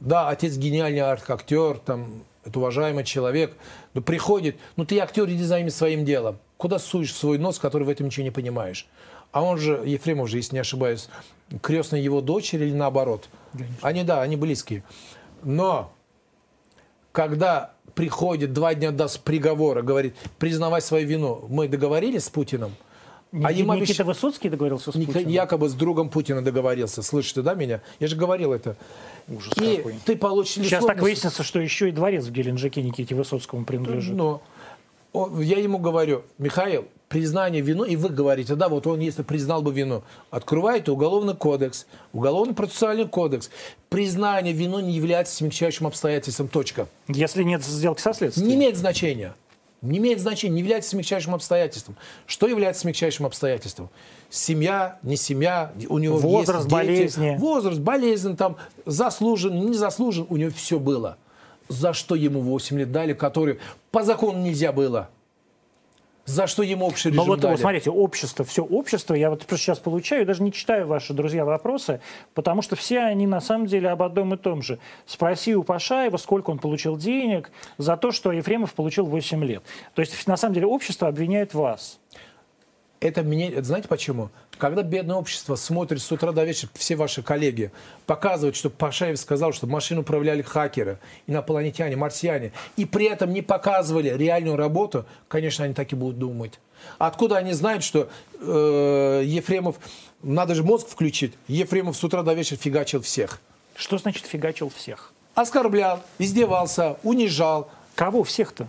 да, 0.00 0.28
отец 0.28 0.56
гениальный 0.56 1.00
арт-актер, 1.00 1.78
там, 1.78 2.24
это 2.44 2.58
уважаемый 2.58 3.04
человек, 3.04 3.56
но 3.94 4.02
приходит, 4.02 4.56
ну 4.76 4.84
ты 4.84 4.98
актер, 4.98 5.28
иди 5.28 5.42
займись 5.42 5.74
своим 5.74 6.04
делом. 6.04 6.38
Куда 6.56 6.78
суешь 6.78 7.14
свой 7.14 7.38
нос, 7.38 7.58
который 7.58 7.84
в 7.84 7.88
этом 7.88 8.06
ничего 8.06 8.24
не 8.24 8.30
понимаешь? 8.30 8.86
А 9.34 9.42
он 9.42 9.58
же, 9.58 9.82
Ефремов 9.84 10.28
же, 10.28 10.36
если 10.36 10.54
не 10.54 10.60
ошибаюсь, 10.60 11.08
крестная 11.60 12.00
его 12.00 12.20
дочери 12.20 12.66
или 12.66 12.72
наоборот. 12.74 13.28
Они, 13.82 14.04
да, 14.04 14.22
они 14.22 14.36
близкие. 14.36 14.84
Но 15.42 15.92
когда 17.10 17.72
приходит 17.94 18.52
два 18.52 18.74
дня 18.74 18.92
до 18.92 19.08
приговора, 19.24 19.82
говорит, 19.82 20.14
признавай 20.38 20.80
свою 20.80 21.06
вину, 21.08 21.44
мы 21.48 21.66
договорились 21.66 22.24
с 22.24 22.30
Путиным, 22.30 22.74
а 23.32 23.36
Никита, 23.52 23.52
им 23.60 23.70
обещ- 23.72 23.80
Никита 23.80 24.04
Высоцкий 24.04 24.48
договорился 24.48 24.92
с 24.92 24.94
Ник- 24.94 25.08
Путиным? 25.08 25.28
якобы 25.28 25.68
с 25.68 25.74
другом 25.74 26.10
Путина 26.10 26.40
договорился. 26.40 27.02
Слышите, 27.02 27.42
да, 27.42 27.54
меня? 27.54 27.80
Я 27.98 28.06
же 28.06 28.14
говорил 28.14 28.52
это. 28.52 28.76
Ужас 29.26 29.52
И 29.60 29.76
какой. 29.78 29.94
ты 30.04 30.16
получишь 30.16 30.64
Сейчас 30.64 30.84
так 30.84 31.00
выяснится, 31.00 31.42
что 31.42 31.58
еще 31.58 31.88
и 31.88 31.92
дворец 31.92 32.24
в 32.26 32.30
Геленджике 32.30 32.82
Никите 32.82 33.16
Высоцкому 33.16 33.64
принадлежит. 33.64 34.14
Но 34.14 34.42
я 35.14 35.58
ему 35.58 35.78
говорю, 35.78 36.22
Михаил, 36.38 36.86
признание 37.08 37.62
вину, 37.62 37.84
и 37.84 37.94
вы 37.94 38.08
говорите, 38.08 38.56
да, 38.56 38.68
вот 38.68 38.86
он, 38.86 38.98
если 38.98 39.22
признал 39.22 39.62
бы 39.62 39.72
вину, 39.72 40.02
открываете 40.30 40.90
уголовный 40.90 41.34
кодекс, 41.34 41.86
уголовный 42.12 42.54
процессуальный 42.54 43.06
кодекс. 43.06 43.50
Признание 43.88 44.52
вину 44.52 44.80
не 44.80 44.92
является 44.92 45.36
смягчающим 45.36 45.86
обстоятельством, 45.86 46.48
точка. 46.48 46.88
Если 47.06 47.44
нет 47.44 47.64
сделки 47.64 48.00
со 48.00 48.12
следствием. 48.12 48.48
Не 48.48 48.54
имеет 48.56 48.76
значения. 48.76 49.34
Не 49.80 49.98
имеет 49.98 50.18
значения, 50.18 50.54
не 50.54 50.60
является 50.60 50.90
смягчающим 50.90 51.34
обстоятельством. 51.34 51.96
Что 52.26 52.48
является 52.48 52.80
смягчающим 52.80 53.26
обстоятельством? 53.26 53.90
Семья, 54.30 54.98
не 55.02 55.16
семья, 55.16 55.72
у 55.88 55.98
него 55.98 56.16
Возраст, 56.16 56.64
есть 56.64 56.64
дети, 56.64 56.74
болезни. 56.74 57.36
Возраст, 57.38 57.78
болезнь, 57.78 58.36
там, 58.36 58.56
заслужен, 58.86 59.54
не 59.66 59.74
заслужен, 59.74 60.26
у 60.28 60.36
него 60.36 60.50
все 60.56 60.78
было. 60.78 61.18
За 61.68 61.92
что 61.92 62.14
ему 62.14 62.40
8 62.40 62.78
лет 62.78 62.92
дали, 62.92 63.12
которые 63.14 63.58
по 63.90 64.02
закону 64.02 64.38
нельзя 64.40 64.72
было? 64.72 65.10
За 66.26 66.46
что 66.46 66.62
ему 66.62 66.86
общий 66.86 67.10
Но 67.10 67.16
режим 67.16 67.26
вот, 67.26 67.40
дали? 67.40 67.56
смотрите, 67.56 67.90
общество, 67.90 68.46
все 68.46 68.64
общество, 68.64 69.14
я 69.14 69.28
вот 69.28 69.44
просто 69.44 69.64
сейчас 69.64 69.78
получаю, 69.78 70.24
даже 70.24 70.42
не 70.42 70.52
читаю 70.52 70.86
ваши, 70.86 71.12
друзья, 71.12 71.44
вопросы, 71.44 72.00
потому 72.32 72.62
что 72.62 72.76
все 72.76 73.00
они 73.00 73.26
на 73.26 73.42
самом 73.42 73.66
деле 73.66 73.90
об 73.90 74.02
одном 74.02 74.32
и 74.32 74.38
том 74.38 74.62
же. 74.62 74.78
Спроси 75.04 75.54
у 75.54 75.62
Пашаева, 75.62 76.16
сколько 76.16 76.50
он 76.50 76.58
получил 76.58 76.96
денег 76.96 77.50
за 77.76 77.98
то, 77.98 78.10
что 78.10 78.32
Ефремов 78.32 78.72
получил 78.72 79.04
8 79.04 79.44
лет. 79.44 79.62
То 79.94 80.00
есть, 80.00 80.26
на 80.26 80.38
самом 80.38 80.54
деле, 80.54 80.66
общество 80.66 81.08
обвиняет 81.08 81.52
вас. 81.52 81.98
Это 83.04 83.22
меня, 83.22 83.50
это 83.50 83.64
знаете 83.64 83.86
почему? 83.86 84.30
Когда 84.56 84.82
бедное 84.82 85.16
общество 85.16 85.56
смотрит 85.56 86.00
с 86.00 86.10
утра 86.10 86.32
до 86.32 86.42
вечера, 86.42 86.70
все 86.72 86.96
ваши 86.96 87.22
коллеги 87.22 87.70
показывают, 88.06 88.56
что 88.56 88.70
Пашаев 88.70 89.18
сказал, 89.18 89.52
что 89.52 89.66
машину 89.66 90.00
управляли 90.00 90.40
хакеры, 90.40 90.98
инопланетяне, 91.26 91.96
марсиане, 91.96 92.52
и 92.78 92.86
при 92.86 93.04
этом 93.04 93.34
не 93.34 93.42
показывали 93.42 94.08
реальную 94.08 94.56
работу, 94.56 95.04
конечно, 95.28 95.66
они 95.66 95.74
так 95.74 95.92
и 95.92 95.96
будут 95.96 96.18
думать. 96.18 96.58
Откуда 96.96 97.36
они 97.36 97.52
знают, 97.52 97.84
что 97.84 98.08
э, 98.40 99.22
Ефремов, 99.26 99.76
надо 100.22 100.54
же 100.54 100.64
мозг 100.64 100.88
включить, 100.88 101.34
Ефремов 101.46 101.98
с 101.98 102.04
утра 102.04 102.22
до 102.22 102.32
вечера 102.32 102.58
фигачил 102.58 103.02
всех. 103.02 103.38
Что 103.76 103.98
значит 103.98 104.24
фигачил 104.24 104.70
всех? 104.70 105.12
Оскорблял, 105.34 106.00
издевался, 106.18 106.96
унижал. 107.02 107.68
Кого 107.96 108.24
всех-то? 108.24 108.66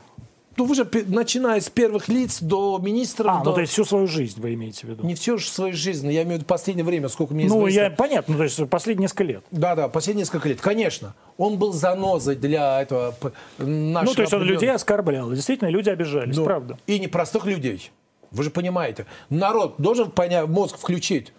Ну, 0.58 0.66
вы 0.66 0.76
же, 0.76 0.88
начиная 1.08 1.60
с 1.60 1.70
первых 1.70 2.08
лиц 2.08 2.42
до 2.42 2.80
министров, 2.80 3.28
А, 3.30 3.44
до... 3.44 3.50
ну 3.50 3.56
то 3.56 3.62
есть 3.62 3.74
всю 3.74 3.84
свою 3.84 4.08
жизнь 4.08 4.40
вы 4.40 4.54
имеете 4.54 4.88
в 4.88 4.90
виду? 4.90 5.06
Не 5.06 5.16
же 5.16 5.38
свою 5.40 5.74
жизнь, 5.74 6.10
я 6.12 6.24
имею 6.24 6.36
в 6.36 6.40
виду 6.40 6.46
последнее 6.46 6.86
время, 6.86 7.10
сколько 7.10 7.34
мне 7.34 7.46
Ну, 7.48 7.68
известно. 7.68 7.82
я, 7.82 7.90
понятно, 7.90 8.34
ну, 8.34 8.38
то 8.38 8.44
есть 8.46 8.70
последние 8.70 9.04
несколько 9.06 9.24
лет. 9.26 9.44
Да, 9.52 9.76
да, 9.76 9.90
последние 9.90 10.22
несколько 10.24 10.48
лет. 10.48 10.62
Конечно, 10.62 11.14
он 11.38 11.58
был 11.58 11.74
занозой 11.74 12.36
для 12.36 12.82
этого 12.82 13.16
нашего 13.58 14.12
Ну, 14.12 14.14
то 14.14 14.22
есть 14.22 14.34
он 14.34 14.44
людей 14.44 14.72
оскорблял. 14.72 15.30
Действительно, 15.32 15.68
люди 15.70 15.90
обижались, 15.90 16.36
Ну, 16.36 16.46
правда. 16.46 16.78
И 16.88 17.00
не 17.00 17.08
простых 17.08 17.46
людей. 17.46 17.92
Вы 18.32 18.44
же 18.44 18.50
понимаете. 18.50 19.06
Народ 19.30 19.76
должен 19.78 20.12
понять, 20.12 20.48
мозг 20.48 20.78
включить. 20.78 21.34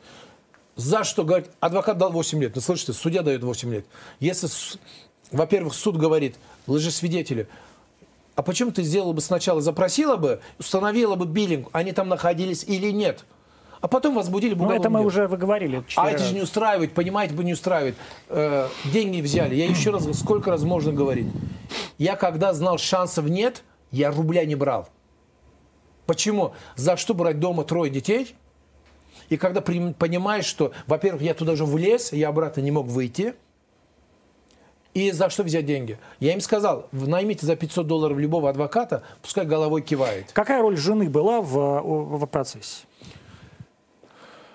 За 0.77 1.05
что 1.05 1.25
говорить? 1.25 1.49
Адвокат 1.61 1.97
дал 1.97 2.13
8 2.13 2.41
лет. 2.43 2.55
Вы 2.55 2.61
слышите, 2.61 2.93
судья 2.93 3.23
дает 3.23 3.43
8 3.43 3.73
лет. 3.73 3.87
Если, 4.21 4.49
во-первых, 5.33 5.75
суд 5.75 5.97
говорит, 5.97 6.37
лжесвидетели, 6.67 7.49
а 8.37 8.43
почему 8.43 8.71
ты 8.71 8.83
сделала 8.83 9.13
бы 9.13 9.23
сначала, 9.23 9.63
запросила 9.63 10.17
бы, 10.17 10.41
установила 10.59 11.17
бы 11.17 11.27
биллинг, 11.27 11.69
они 11.73 11.93
там 11.93 12.09
находились 12.09 12.65
или 12.65 12.91
нет? 12.91 13.25
А 13.81 13.89
потом 13.89 14.15
возбудили 14.15 14.55
бы 14.55 14.67
Ну, 14.67 14.73
это 14.73 14.91
мы 14.91 15.05
уже 15.05 15.27
вы 15.27 15.37
говорили. 15.37 15.85
А 15.97 16.11
это 16.11 16.23
же 16.23 16.35
не 16.35 16.43
устраивает, 16.43 16.93
понимаете, 16.93 17.35
бы 17.35 17.45
не 17.45 17.53
устраивает. 17.55 17.97
Э, 18.29 18.69
деньги 18.85 19.21
взяли. 19.21 19.55
Я 19.55 19.67
еще 19.67 19.91
раз, 19.91 20.07
сколько 20.19 20.51
раз 20.51 20.63
можно 20.63 20.93
говорить. 20.93 21.29
Я 21.99 22.17
когда 22.17 22.53
знал 22.53 22.79
шансов 22.79 23.27
нет, 23.27 23.63
я 23.91 24.11
рубля 24.11 24.45
не 24.45 24.55
брал. 24.55 24.89
Почему? 26.07 26.53
За 26.77 26.97
что 26.97 27.15
брать 27.15 27.41
дома 27.41 27.65
трое 27.65 27.91
детей? 27.91 28.35
И 29.29 29.37
когда 29.37 29.61
понимаешь, 29.61 30.45
что, 30.45 30.73
во-первых, 30.87 31.23
я 31.23 31.35
туда 31.35 31.57
же 31.57 31.65
влез, 31.65 32.13
я 32.13 32.29
обратно 32.29 32.61
не 32.61 32.71
мог 32.71 32.87
выйти. 32.87 33.35
И 34.97 35.11
за 35.11 35.29
что 35.29 35.43
взять 35.43 35.67
деньги? 35.67 35.99
Я 36.21 36.33
им 36.33 36.41
сказал, 36.41 36.89
«Вы 36.91 37.07
наймите 37.07 37.45
за 37.45 37.55
500 37.55 37.87
долларов 37.87 38.17
любого 38.17 38.49
адвоката, 38.49 39.03
пускай 39.21 39.45
головой 39.45 39.83
кивает. 39.83 40.33
Какая 40.33 40.63
роль 40.63 40.79
жены 40.79 41.11
была 41.11 41.43
в, 41.43 41.59
о- 41.59 41.83
в 42.17 42.25
процессе? 42.25 42.87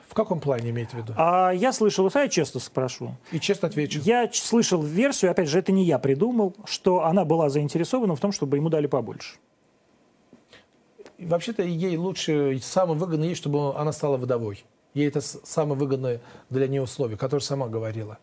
В 0.08 0.16
каком 0.16 0.40
плане 0.40 0.72
имеете 0.72 0.94
в 0.94 1.00
виду? 1.00 1.14
А 1.16 1.52
я 1.52 1.72
слышал, 1.72 2.10
я 2.16 2.28
честно 2.28 2.60
спрошу, 2.60 3.16
И 3.32 3.40
честно 3.40 3.68
отвечу. 3.68 4.00
я 4.04 4.28
слышал 4.34 4.82
версию, 4.82 5.30
опять 5.30 5.48
же, 5.48 5.60
это 5.60 5.72
не 5.72 5.86
я 5.86 6.00
придумал, 6.00 6.56
что 6.66 7.06
она 7.06 7.24
была 7.24 7.50
заинтересована 7.50 8.16
в 8.16 8.20
том, 8.20 8.32
чтобы 8.32 8.58
ему 8.58 8.70
дали 8.70 8.88
побольше. 8.88 9.36
Вообще-то 11.20 11.62
ей 11.62 11.98
лучше, 11.98 12.60
самое 12.64 12.98
выгодное 12.98 13.28
ей, 13.28 13.36
чтобы 13.36 13.76
она 13.78 13.92
стала 13.92 14.18
вдовой. 14.18 14.66
Ей 14.96 15.08
это 15.08 15.22
самое 15.22 15.80
выгодное 15.80 16.20
для 16.50 16.68
нее 16.68 16.82
условие, 16.82 17.16
которое 17.20 17.44
сама 17.44 17.68
говорила. 17.68 18.18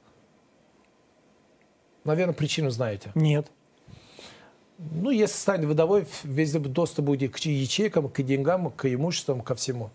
Наверное, 2.09 2.35
причину 2.35 2.71
знаете. 2.71 3.11
Нет. 3.15 3.47
Ну, 4.79 5.11
если 5.11 5.37
станет 5.37 5.67
вдовой, 5.67 6.07
весь 6.25 6.53
доступ 6.53 7.05
будет 7.05 7.35
к 7.35 7.39
ячейкам, 7.39 8.09
к 8.09 8.23
деньгам, 8.23 8.71
к 8.71 8.93
имуществам, 8.95 9.43
ко 9.43 9.55
всему. 9.55 9.91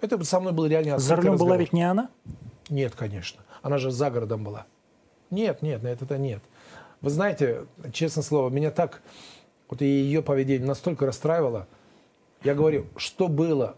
Это 0.00 0.22
со 0.24 0.40
мной 0.40 0.52
был 0.52 0.66
реально 0.66 0.98
За 0.98 1.14
рулем 1.14 1.36
была 1.36 1.56
ведь 1.56 1.72
не 1.72 1.88
она? 1.88 2.10
Нет, 2.68 2.96
конечно. 2.96 3.44
Она 3.62 3.78
же 3.78 3.92
за 3.92 4.10
городом 4.10 4.42
была. 4.42 4.66
Нет, 5.30 5.62
нет, 5.62 5.84
нет, 5.84 6.02
это 6.02 6.18
нет. 6.18 6.42
Вы 7.00 7.10
знаете, 7.10 7.66
честное 7.92 8.24
слово, 8.24 8.50
меня 8.50 8.72
так, 8.72 9.02
вот 9.68 9.82
и 9.82 9.86
ее 9.86 10.20
поведение 10.20 10.66
настолько 10.66 11.06
расстраивало. 11.06 11.68
Я 12.42 12.56
говорю, 12.56 12.86
что 12.96 13.28
было? 13.28 13.76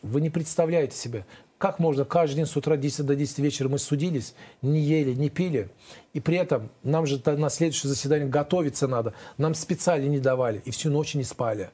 Вы 0.00 0.22
не 0.22 0.30
представляете 0.30 0.96
себе, 0.96 1.26
как 1.58 1.78
можно 1.78 2.04
каждый 2.04 2.36
день 2.36 2.46
с 2.46 2.56
утра 2.56 2.76
10 2.76 3.06
до 3.06 3.14
10 3.14 3.38
вечера 3.38 3.68
мы 3.68 3.78
судились, 3.78 4.34
не 4.62 4.80
ели, 4.80 5.12
не 5.14 5.30
пили, 5.30 5.70
и 6.12 6.20
при 6.20 6.36
этом 6.36 6.68
нам 6.82 7.06
же 7.06 7.20
на 7.24 7.48
следующее 7.48 7.88
заседание 7.88 8.28
готовиться 8.28 8.88
надо, 8.88 9.14
нам 9.38 9.54
специально 9.54 10.06
не 10.06 10.18
давали, 10.18 10.60
и 10.64 10.70
всю 10.70 10.90
ночь 10.90 11.14
не 11.14 11.24
спали. 11.24 11.70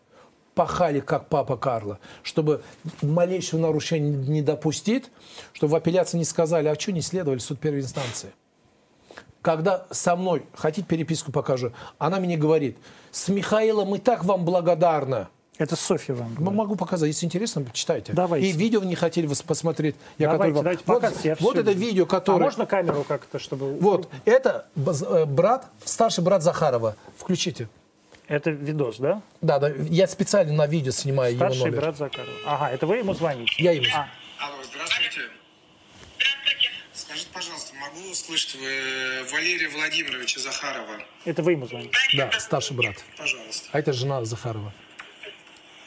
Пахали, 0.55 1.01
как 1.01 1.29
папа 1.29 1.57
Карло, 1.57 1.99
чтобы 2.23 2.63
малейшего 3.03 3.61
нарушения 3.61 4.11
не 4.11 4.43
допустить, 4.43 5.11
чтобы 5.53 5.73
в 5.73 5.77
апелляции 5.77 6.19
не 6.19 6.25
сказали, 6.25 6.69
а 6.69 6.79
что 6.79 6.93
не 6.93 7.01
следовали 7.01 7.39
суд 7.39 7.59
первой 7.61 7.81
инстанции. 7.81 8.33
Когда 9.43 9.87
со 9.91 10.17
мной, 10.17 10.45
хотите 10.53 10.87
переписку 10.87 11.33
покажу, 11.33 11.73
она 11.99 12.21
мне 12.21 12.37
говорит, 12.37 12.77
с 13.11 13.29
Михаилом 13.29 13.89
мы 13.89 13.99
так 13.99 14.25
вам 14.25 14.45
благодарны. 14.45 15.29
Это 15.61 15.77
Софья 15.77 16.15
вам 16.15 16.35
говорит. 16.37 16.57
Могу 16.57 16.75
показать, 16.75 17.09
если 17.09 17.27
интересно, 17.27 17.61
почитайте. 17.61 18.15
Давайте. 18.15 18.47
И 18.49 18.53
видео 18.53 18.83
не 18.83 18.95
хотели 18.95 19.27
вас 19.27 19.43
посмотреть. 19.43 19.95
Я 20.17 20.29
Давайте, 20.31 20.39
который 20.39 20.53
вам- 20.55 20.65
давайте, 20.65 20.83
вот, 20.87 20.95
показывайте, 20.95 21.29
я 21.29 21.37
вот 21.39 21.57
это 21.59 21.73
видео, 21.73 22.05
А 22.05 22.07
которое... 22.07 22.41
можно 22.45 22.65
камеру 22.65 23.05
как-то, 23.07 23.39
чтобы... 23.39 23.75
Вот, 23.79 24.09
это 24.25 24.69
э, 24.75 25.27
брат, 25.27 25.67
старший 25.85 26.25
брат 26.25 26.43
Захарова. 26.43 26.97
Включите. 27.19 27.69
Это 28.27 28.49
видос, 28.51 28.97
да? 28.97 29.21
Да, 29.43 29.59
да, 29.59 29.69
я 29.69 30.07
специально 30.07 30.55
на 30.55 30.67
видео 30.67 30.93
снимаю 30.93 31.35
его 31.35 31.45
Старший 31.45 31.67
номер. 31.67 31.81
брат 31.83 31.99
Закарова. 31.99 32.33
Ага, 32.47 32.71
это 32.71 32.87
вы 32.87 32.97
ему 32.97 33.13
звоните? 33.13 33.53
Я 33.63 33.73
ему. 33.73 33.85
А, 33.95 34.09
Алло, 34.39 34.55
здравствуйте. 34.65 35.21
Скажите, 36.95 37.29
пожалуйста, 37.35 37.75
могу 37.75 38.11
услышать 38.11 38.55
вы 38.55 39.31
Валерия 39.31 39.69
Владимировича 39.69 40.41
Захарова? 40.41 41.03
это 41.27 41.43
вы 41.43 41.53
ему 41.53 41.67
звоните? 41.67 41.91
Да, 42.17 42.31
старший 42.39 42.75
брат. 42.77 42.95
Пожалуйста. 43.19 43.69
А 43.73 43.79
это 43.79 43.93
жена 43.93 44.25
Захарова. 44.25 44.73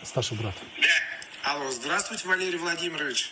Старший 0.04 0.38
брат. 0.38 0.56
Алло, 1.44 1.70
здравствуйте, 1.72 2.28
Валерий 2.28 2.58
Владимирович. 2.58 3.32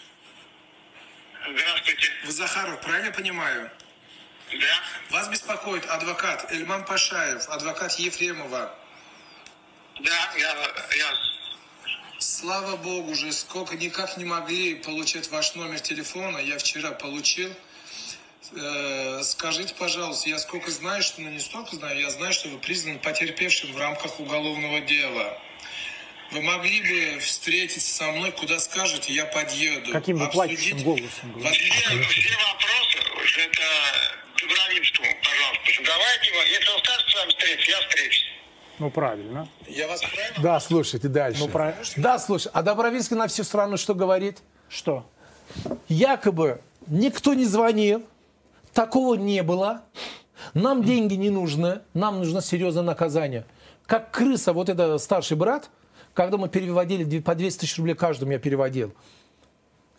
Здравствуйте. 1.50 2.12
Вы 2.26 2.32
Захаров, 2.32 2.82
правильно 2.82 3.12
понимаю? 3.12 3.70
Да, 4.52 5.18
Вас 5.18 5.30
беспокоит 5.30 5.86
адвокат 5.86 6.52
Эльман 6.52 6.84
Пашаев, 6.86 7.48
адвокат 7.50 7.94
Ефремова. 8.00 8.76
да, 10.00 10.32
я, 10.38 10.50
я, 10.98 11.14
Слава 12.20 12.76
богу 12.76 13.16
же, 13.16 13.32
сколько 13.32 13.76
никак 13.76 14.18
не 14.18 14.26
могли 14.26 14.76
получить 14.76 15.30
ваш 15.32 15.56
номер 15.56 15.80
телефона, 15.80 16.38
я 16.38 16.58
вчера 16.58 16.92
получил. 16.92 17.52
Э, 18.54 19.24
скажите, 19.24 19.74
пожалуйста, 19.74 20.30
я 20.30 20.38
сколько 20.38 20.70
знаю, 20.70 21.02
что, 21.02 21.22
ну 21.22 21.30
не 21.30 21.40
столько 21.40 21.76
знаю, 21.76 22.00
я 22.00 22.10
знаю, 22.12 22.34
что 22.34 22.50
вы 22.50 22.60
признаны 22.60 23.00
потерпевшим 23.00 23.74
в 23.74 23.78
рамках 23.78 24.20
уголовного 24.20 24.82
дела. 24.82 25.40
Вы 26.32 26.42
могли 26.42 26.82
бы 26.82 27.20
встретиться 27.20 27.94
со 27.94 28.12
мной, 28.12 28.32
куда 28.32 28.58
скажете, 28.60 29.14
я 29.14 29.26
подъеду. 29.26 29.92
Каким 29.92 30.18
вы 30.18 30.30
плачущим 30.30 30.82
голосом 30.82 31.34
все, 31.40 31.52
все 31.52 32.38
вопросы, 32.38 33.42
это 33.42 33.62
Дубровинскому, 34.40 35.08
пожалуйста. 35.22 35.84
Давайте, 35.86 36.32
если 36.50 36.72
он 36.72 36.80
скажет 36.80 37.10
с 37.10 37.16
вами 37.16 37.30
встретиться, 37.30 37.72
я 37.72 37.80
встречусь. 37.82 38.26
Ну, 38.80 38.90
правильно. 38.90 39.50
Я 39.68 39.88
вас 39.88 40.02
правильно? 40.02 40.42
Да, 40.42 40.60
слушайте 40.62 41.08
дальше. 41.10 41.42
Ну, 41.42 41.50
правильно. 41.50 41.84
Да, 41.98 42.18
слушай, 42.18 42.50
а 42.54 42.62
Добровинский 42.62 43.18
на 43.18 43.28
всю 43.28 43.44
страну 43.44 43.76
что 43.76 43.94
говорит? 43.94 44.40
Что? 44.70 45.06
Якобы 45.90 46.62
никто 46.88 47.34
не 47.34 47.46
звонил, 47.46 48.06
такого 48.74 49.16
не 49.16 49.44
было, 49.44 49.82
нам 50.54 50.84
деньги 50.84 51.16
не 51.16 51.30
нужны, 51.30 51.82
нам 51.94 52.20
нужно 52.20 52.42
серьезное 52.42 52.84
наказание. 52.84 53.46
Как 53.86 54.12
крыса, 54.12 54.54
вот 54.54 54.70
это 54.70 54.98
старший 54.98 55.36
брат, 55.36 55.70
когда 56.14 56.38
мы 56.38 56.50
переводили 56.50 57.20
по 57.20 57.36
200 57.36 57.62
тысяч 57.62 57.78
рублей 57.78 57.96
каждому 57.96 58.32
я 58.32 58.40
переводил, 58.40 58.94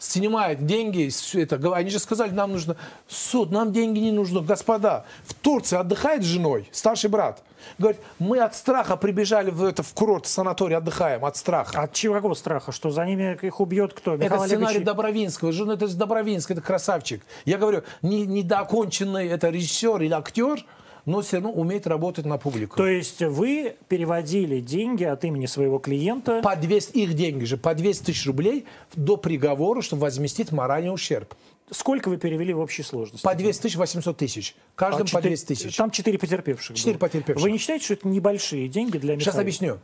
снимает 0.02 0.66
деньги, 0.66 1.08
это, 1.38 1.74
они 1.74 1.90
же 1.90 1.98
сказали, 2.00 2.32
нам 2.32 2.52
нужно 2.52 2.76
суд, 3.06 3.52
нам 3.52 3.72
деньги 3.72 4.00
не 4.00 4.10
нужны. 4.10 4.40
Господа, 4.40 5.04
в 5.24 5.32
Турции 5.32 5.78
отдыхает 5.78 6.22
с 6.22 6.26
женой, 6.26 6.68
старший 6.72 7.08
брат. 7.08 7.42
Говорит, 7.78 8.00
мы 8.18 8.40
от 8.40 8.56
страха 8.56 8.96
прибежали 8.96 9.50
в, 9.50 9.62
это, 9.62 9.84
в 9.84 9.94
курорт, 9.94 10.26
в 10.26 10.28
санаторий, 10.28 10.76
отдыхаем, 10.76 11.24
от 11.24 11.36
страха. 11.36 11.82
От 11.82 11.92
чего 11.92 12.14
какого 12.14 12.34
страха? 12.34 12.72
Что 12.72 12.90
за 12.90 13.06
ними 13.06 13.38
их 13.40 13.60
убьет 13.60 13.94
кто? 13.94 14.14
Это 14.14 14.24
Михаил 14.24 14.42
сценарий 14.42 14.66
Олегович? 14.66 14.86
Добровинского. 14.86 15.52
Жена, 15.52 15.74
это 15.74 15.86
же 15.86 15.94
Добровинский, 15.94 16.54
это 16.54 16.62
красавчик. 16.62 17.24
Я 17.44 17.58
говорю, 17.58 17.84
не, 18.02 18.26
недооконченный 18.26 19.28
это 19.28 19.50
режиссер 19.50 20.02
или 20.02 20.12
актер, 20.12 20.64
но 21.04 21.20
все 21.20 21.36
равно 21.38 21.52
умеет 21.52 21.86
работать 21.86 22.24
на 22.24 22.38
публику. 22.38 22.76
То 22.76 22.86
есть 22.86 23.20
вы 23.22 23.76
переводили 23.88 24.60
деньги 24.60 25.04
от 25.04 25.24
имени 25.24 25.46
своего 25.46 25.78
клиента 25.78 26.40
по 26.42 26.54
200, 26.56 26.96
их 26.96 27.14
деньги 27.14 27.44
же, 27.44 27.56
по 27.56 27.74
200 27.74 28.04
тысяч 28.04 28.26
рублей 28.26 28.66
до 28.94 29.16
приговора, 29.16 29.82
чтобы 29.82 30.02
возместить 30.02 30.52
моральный 30.52 30.92
ущерб. 30.92 31.34
Сколько 31.70 32.08
вы 32.10 32.18
перевели 32.18 32.52
в 32.52 32.58
общей 32.60 32.82
сложности? 32.82 33.24
По 33.24 33.34
200 33.34 33.62
тысяч, 33.62 33.76
800 33.76 34.16
тысяч. 34.16 34.54
Каждому 34.74 35.02
А 35.02 35.04
по 35.04 35.08
четыре- 35.10 35.28
200 35.30 35.46
тысяч. 35.46 35.76
Там 35.76 35.90
четыре 35.90 36.18
потерпевших. 36.18 36.76
Четыре 36.76 36.98
было. 36.98 37.08
потерпевших. 37.08 37.42
Вы 37.42 37.50
не 37.50 37.58
считаете, 37.58 37.84
что 37.86 37.94
это 37.94 38.08
небольшие 38.08 38.68
деньги 38.68 38.98
для 38.98 39.14
Сейчас 39.14 39.26
Михаила? 39.34 39.40
объясню. 39.42 39.78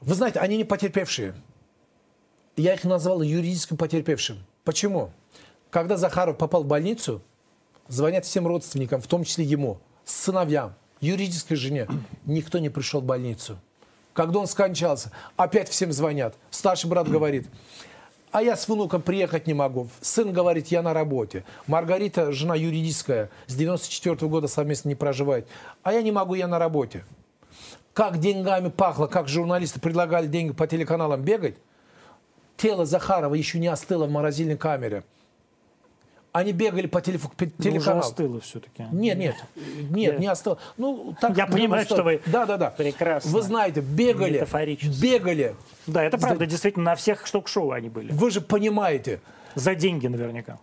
Вы 0.00 0.14
знаете, 0.14 0.40
они 0.40 0.56
не 0.56 0.64
потерпевшие. 0.64 1.34
Я 2.56 2.74
их 2.74 2.84
назвал 2.84 3.22
юридическим 3.22 3.76
потерпевшим. 3.76 4.38
Почему? 4.64 5.10
Когда 5.70 5.96
Захаров 5.96 6.36
попал 6.36 6.64
в 6.64 6.66
больницу, 6.66 7.22
звонят 7.88 8.24
всем 8.26 8.46
родственникам, 8.46 9.00
в 9.00 9.06
том 9.06 9.24
числе 9.24 9.44
ему, 9.44 9.78
сыновьям, 10.04 10.74
юридической 11.00 11.56
жене. 11.56 11.86
Никто 12.26 12.58
не 12.58 12.68
пришел 12.68 13.00
в 13.00 13.04
больницу. 13.04 13.58
Когда 14.12 14.40
он 14.40 14.46
скончался, 14.46 15.12
опять 15.36 15.68
всем 15.68 15.92
звонят. 15.92 16.34
Старший 16.50 16.90
брат 16.90 17.08
говорит, 17.08 17.46
а 18.32 18.42
я 18.42 18.56
с 18.56 18.68
внуком 18.68 19.02
приехать 19.02 19.46
не 19.46 19.54
могу. 19.54 19.88
Сын 20.00 20.32
говорит, 20.32 20.68
я 20.68 20.82
на 20.82 20.94
работе. 20.94 21.44
Маргарита, 21.66 22.32
жена 22.32 22.54
юридическая, 22.54 23.30
с 23.46 23.54
94 23.54 24.16
года 24.28 24.46
совместно 24.46 24.88
не 24.88 24.94
проживает. 24.94 25.48
А 25.82 25.92
я 25.92 26.02
не 26.02 26.12
могу, 26.12 26.34
я 26.34 26.46
на 26.46 26.58
работе. 26.58 27.04
как 27.92 28.18
деньгами 28.18 28.68
пахло, 28.68 29.06
как 29.06 29.28
журналисты 29.28 29.80
предлагали 29.80 30.26
деньги 30.26 30.52
по 30.52 30.66
телеканалам 30.66 31.22
бегать, 31.22 31.56
тело 32.56 32.86
Захарова 32.86 33.34
еще 33.34 33.58
не 33.58 33.68
остыло 33.68 34.06
в 34.06 34.10
морозильной 34.10 34.56
камере. 34.56 35.02
Они 36.32 36.52
бегали 36.52 36.86
по, 36.86 37.00
телеф... 37.00 37.22
по 37.22 37.44
Ну, 37.44 37.50
уже 37.58 37.70
телеканалу. 37.70 38.00
остыло 38.00 38.40
все-таки. 38.40 38.84
Нет, 38.92 39.18
нет, 39.18 39.34
нет, 39.90 40.18
не 40.20 40.28
остыло. 40.28 40.58
Ну, 40.76 41.14
так 41.20 41.36
Я 41.36 41.46
понимаю, 41.46 41.82
остыло. 41.82 41.96
что 41.98 42.04
вы 42.04 42.20
Да, 42.26 42.46
да, 42.46 42.56
да. 42.56 42.70
прекрасно 42.70 43.30
Вы 43.32 43.42
знаете, 43.42 43.80
бегали, 43.80 44.46
бегали. 45.02 45.56
Да, 45.88 46.04
это 46.04 46.18
правда, 46.18 46.46
действительно, 46.46 46.84
на 46.84 46.94
всех 46.94 47.26
штук-шоу 47.26 47.72
они 47.72 47.88
были. 47.88 48.12
Вы 48.12 48.30
же 48.30 48.40
понимаете. 48.40 49.20
За 49.56 49.74
деньги 49.74 50.06
наверняка. 50.06 50.58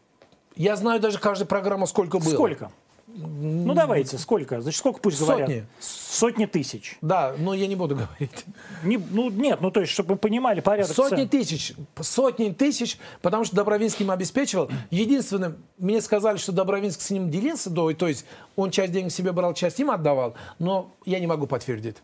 Я 0.55 0.77
знаю 0.77 1.01
даже 1.01 1.19
каждая 1.19 1.47
программа 1.47 1.85
сколько 1.85 2.19
было. 2.19 2.33
Сколько? 2.33 2.71
Ну 3.17 3.73
давайте, 3.73 4.17
сколько? 4.17 4.61
Значит, 4.61 4.77
сколько 4.77 4.99
пусть 4.99 5.19
говорят? 5.19 5.49
Сотни. 5.49 5.65
Сотни 5.79 6.45
тысяч. 6.45 6.97
Да, 7.01 7.33
но 7.37 7.53
я 7.53 7.65
не 7.65 7.75
буду 7.75 7.95
говорить. 7.95 8.45
Не- 8.83 8.97
ну 8.97 9.29
нет, 9.31 9.59
ну 9.59 9.71
то 9.71 9.81
есть, 9.81 9.91
чтобы 9.91 10.13
вы 10.13 10.17
понимали 10.17 10.59
порядок 10.59 10.95
Сотни 10.95 11.17
цен. 11.17 11.29
тысяч, 11.29 11.73
сотни 11.99 12.51
тысяч, 12.51 12.99
потому 13.21 13.43
что 13.43 13.55
Добровинский 13.55 14.05
им 14.05 14.11
обеспечивал. 14.11 14.69
Единственное, 14.91 15.55
мне 15.79 15.99
сказали, 16.01 16.37
что 16.37 16.51
Добровинский 16.51 17.03
с 17.03 17.09
ним 17.09 17.31
делился, 17.31 17.69
до, 17.71 17.91
то 17.93 18.07
есть 18.07 18.25
он 18.55 18.69
часть 18.69 18.91
денег 18.93 19.11
себе 19.11 19.31
брал, 19.31 19.53
часть 19.55 19.79
им 19.79 19.89
отдавал, 19.89 20.35
но 20.59 20.93
я 21.05 21.19
не 21.19 21.27
могу 21.27 21.47
подтвердить. 21.47 21.97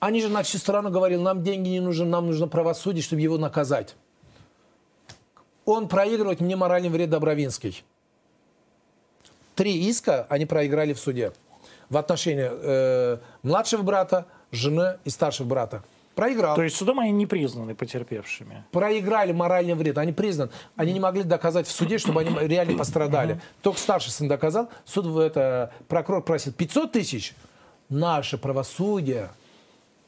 Они 0.00 0.20
же 0.20 0.28
на 0.28 0.42
всю 0.42 0.58
страну 0.58 0.90
говорили, 0.90 1.18
нам 1.18 1.42
деньги 1.42 1.70
не 1.70 1.80
нужны, 1.80 2.04
нам 2.04 2.26
нужно 2.26 2.46
правосудие, 2.46 3.02
чтобы 3.02 3.22
его 3.22 3.38
наказать. 3.38 3.96
Он 5.64 5.88
проигрывает 5.88 6.40
мне 6.40 6.56
моральный 6.56 6.90
вред 6.90 7.10
Добровинский. 7.10 7.82
Три 9.56 9.88
иска 9.88 10.26
они 10.28 10.46
проиграли 10.46 10.92
в 10.92 11.00
суде 11.00 11.32
в 11.88 11.96
отношении 11.96 12.48
э, 12.48 13.18
младшего 13.42 13.82
брата, 13.82 14.26
жены 14.52 14.98
и 15.04 15.10
старшего 15.10 15.46
брата. 15.46 15.82
Проиграл 16.14 16.56
То 16.56 16.62
есть 16.62 16.76
судом 16.76 17.00
они 17.00 17.10
не 17.10 17.26
признаны 17.26 17.74
потерпевшими. 17.74 18.64
проиграли 18.70 19.32
моральный 19.32 19.74
вред. 19.74 19.98
Они 19.98 20.12
признаны. 20.12 20.50
Они 20.74 20.92
не 20.92 21.00
могли 21.00 21.22
доказать 21.22 21.66
в 21.66 21.70
суде, 21.70 21.98
чтобы 21.98 22.20
они 22.20 22.30
реально 22.46 22.78
пострадали. 22.78 23.40
Только 23.62 23.78
старший 23.78 24.12
сын 24.12 24.28
доказал. 24.28 24.70
Суд, 24.86 25.06
в 25.06 25.18
это, 25.18 25.72
прокурор 25.88 26.22
просил 26.22 26.52
500 26.52 26.92
тысяч. 26.92 27.34
Наше 27.88 28.38
правосудие 28.38 29.30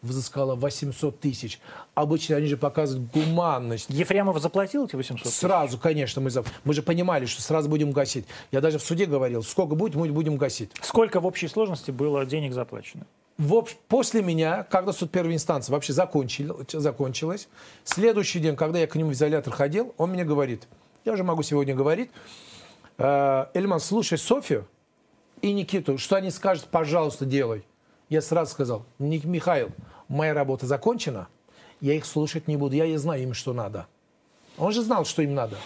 взыскало 0.03 0.55
800 0.55 1.21
тысяч. 1.21 1.61
Обычно 1.95 2.37
они 2.37 2.47
же 2.47 2.57
показывают 2.57 3.11
гуманность. 3.13 3.91
Ефремов 3.91 4.39
заплатил 4.41 4.87
эти 4.87 4.97
800 4.97 5.25
тысяч? 5.25 5.35
Сразу, 5.37 5.79
конечно, 5.79 6.21
мы, 6.23 6.31
за- 6.31 6.45
мы 6.65 6.75
же 6.75 6.83
понимали, 6.83 7.27
что 7.27 7.43
сразу 7.43 7.69
будем 7.69 7.91
гасить. 7.93 8.27
Я 8.53 8.61
даже 8.61 8.79
в 8.79 8.83
суде 8.83 9.07
говорил, 9.07 9.43
сколько 9.43 9.75
будет, 9.75 9.95
мы 9.97 10.09
будем 10.13 10.37
гасить. 10.37 10.71
Сколько 10.83 11.21
в 11.21 11.27
общей 11.27 11.49
сложности 11.49 11.91
было 11.91 12.25
денег 12.27 12.53
заплачено? 12.53 13.07
В 13.39 13.55
общ- 13.55 13.77
После 13.89 14.23
меня, 14.23 14.65
когда 14.65 14.93
суд 14.93 15.11
первой 15.11 15.35
инстанции 15.35 15.71
вообще 15.73 15.93
закончил, 15.93 16.61
закончилось, 16.73 17.49
следующий 17.85 18.41
день, 18.41 18.57
когда 18.57 18.79
я 18.81 18.87
к 18.87 18.95
нему 18.97 19.11
в 19.11 19.13
изолятор 19.13 19.53
ходил, 19.53 19.95
он 19.97 20.11
мне 20.11 20.25
говорит, 20.25 20.67
я 21.05 21.13
уже 21.13 21.23
могу 21.25 21.43
сегодня 21.43 21.75
говорить, 21.75 22.11
«Э, 22.99 23.47
Эльман, 23.55 23.79
слушай 23.81 24.19
Софию 24.19 24.67
и 25.41 25.53
Никиту, 25.53 25.99
что 25.99 26.17
они 26.17 26.31
скажут, 26.33 26.65
пожалуйста, 26.67 27.25
делай. 27.27 27.65
Я 28.09 28.23
сразу 28.23 28.51
сказал, 28.53 28.85
«Ник- 28.99 29.25
Михаил, 29.25 29.71
моя 30.09 30.33
работа 30.35 30.67
закончена, 30.67 31.29
я 31.81 31.95
их 31.95 32.07
слушать 32.07 32.49
не 32.49 32.57
буду, 32.57 32.75
я 32.75 32.87
и 32.87 32.97
знаю 32.97 33.23
им, 33.23 33.35
что 33.35 33.53
надо. 33.53 33.87
Он 34.57 34.73
же 34.73 34.83
знал, 34.83 35.05
что 35.05 35.23
им 35.23 35.35
надо. 35.35 35.57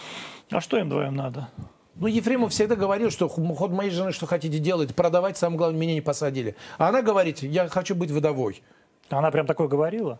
А 0.51 0.61
что 0.61 0.77
им 0.77 0.89
двоим 0.89 1.15
надо? 1.15 1.47
Ну, 1.95 2.07
Ефремов 2.07 2.51
всегда 2.51 2.75
говорил, 2.75 3.09
что 3.11 3.27
ход 3.29 3.71
моей 3.71 3.91
жены, 3.91 4.11
что 4.11 4.25
хотите 4.25 4.59
делать, 4.59 4.93
продавать, 4.95 5.37
самое 5.37 5.57
главное, 5.57 5.79
меня 5.79 5.93
не 5.93 6.01
посадили. 6.01 6.55
А 6.77 6.89
она 6.89 7.01
говорит, 7.01 7.41
я 7.43 7.67
хочу 7.69 7.95
быть 7.95 8.11
вдовой. 8.11 8.61
Она 9.09 9.31
прям 9.31 9.45
такое 9.47 9.67
говорила? 9.67 10.19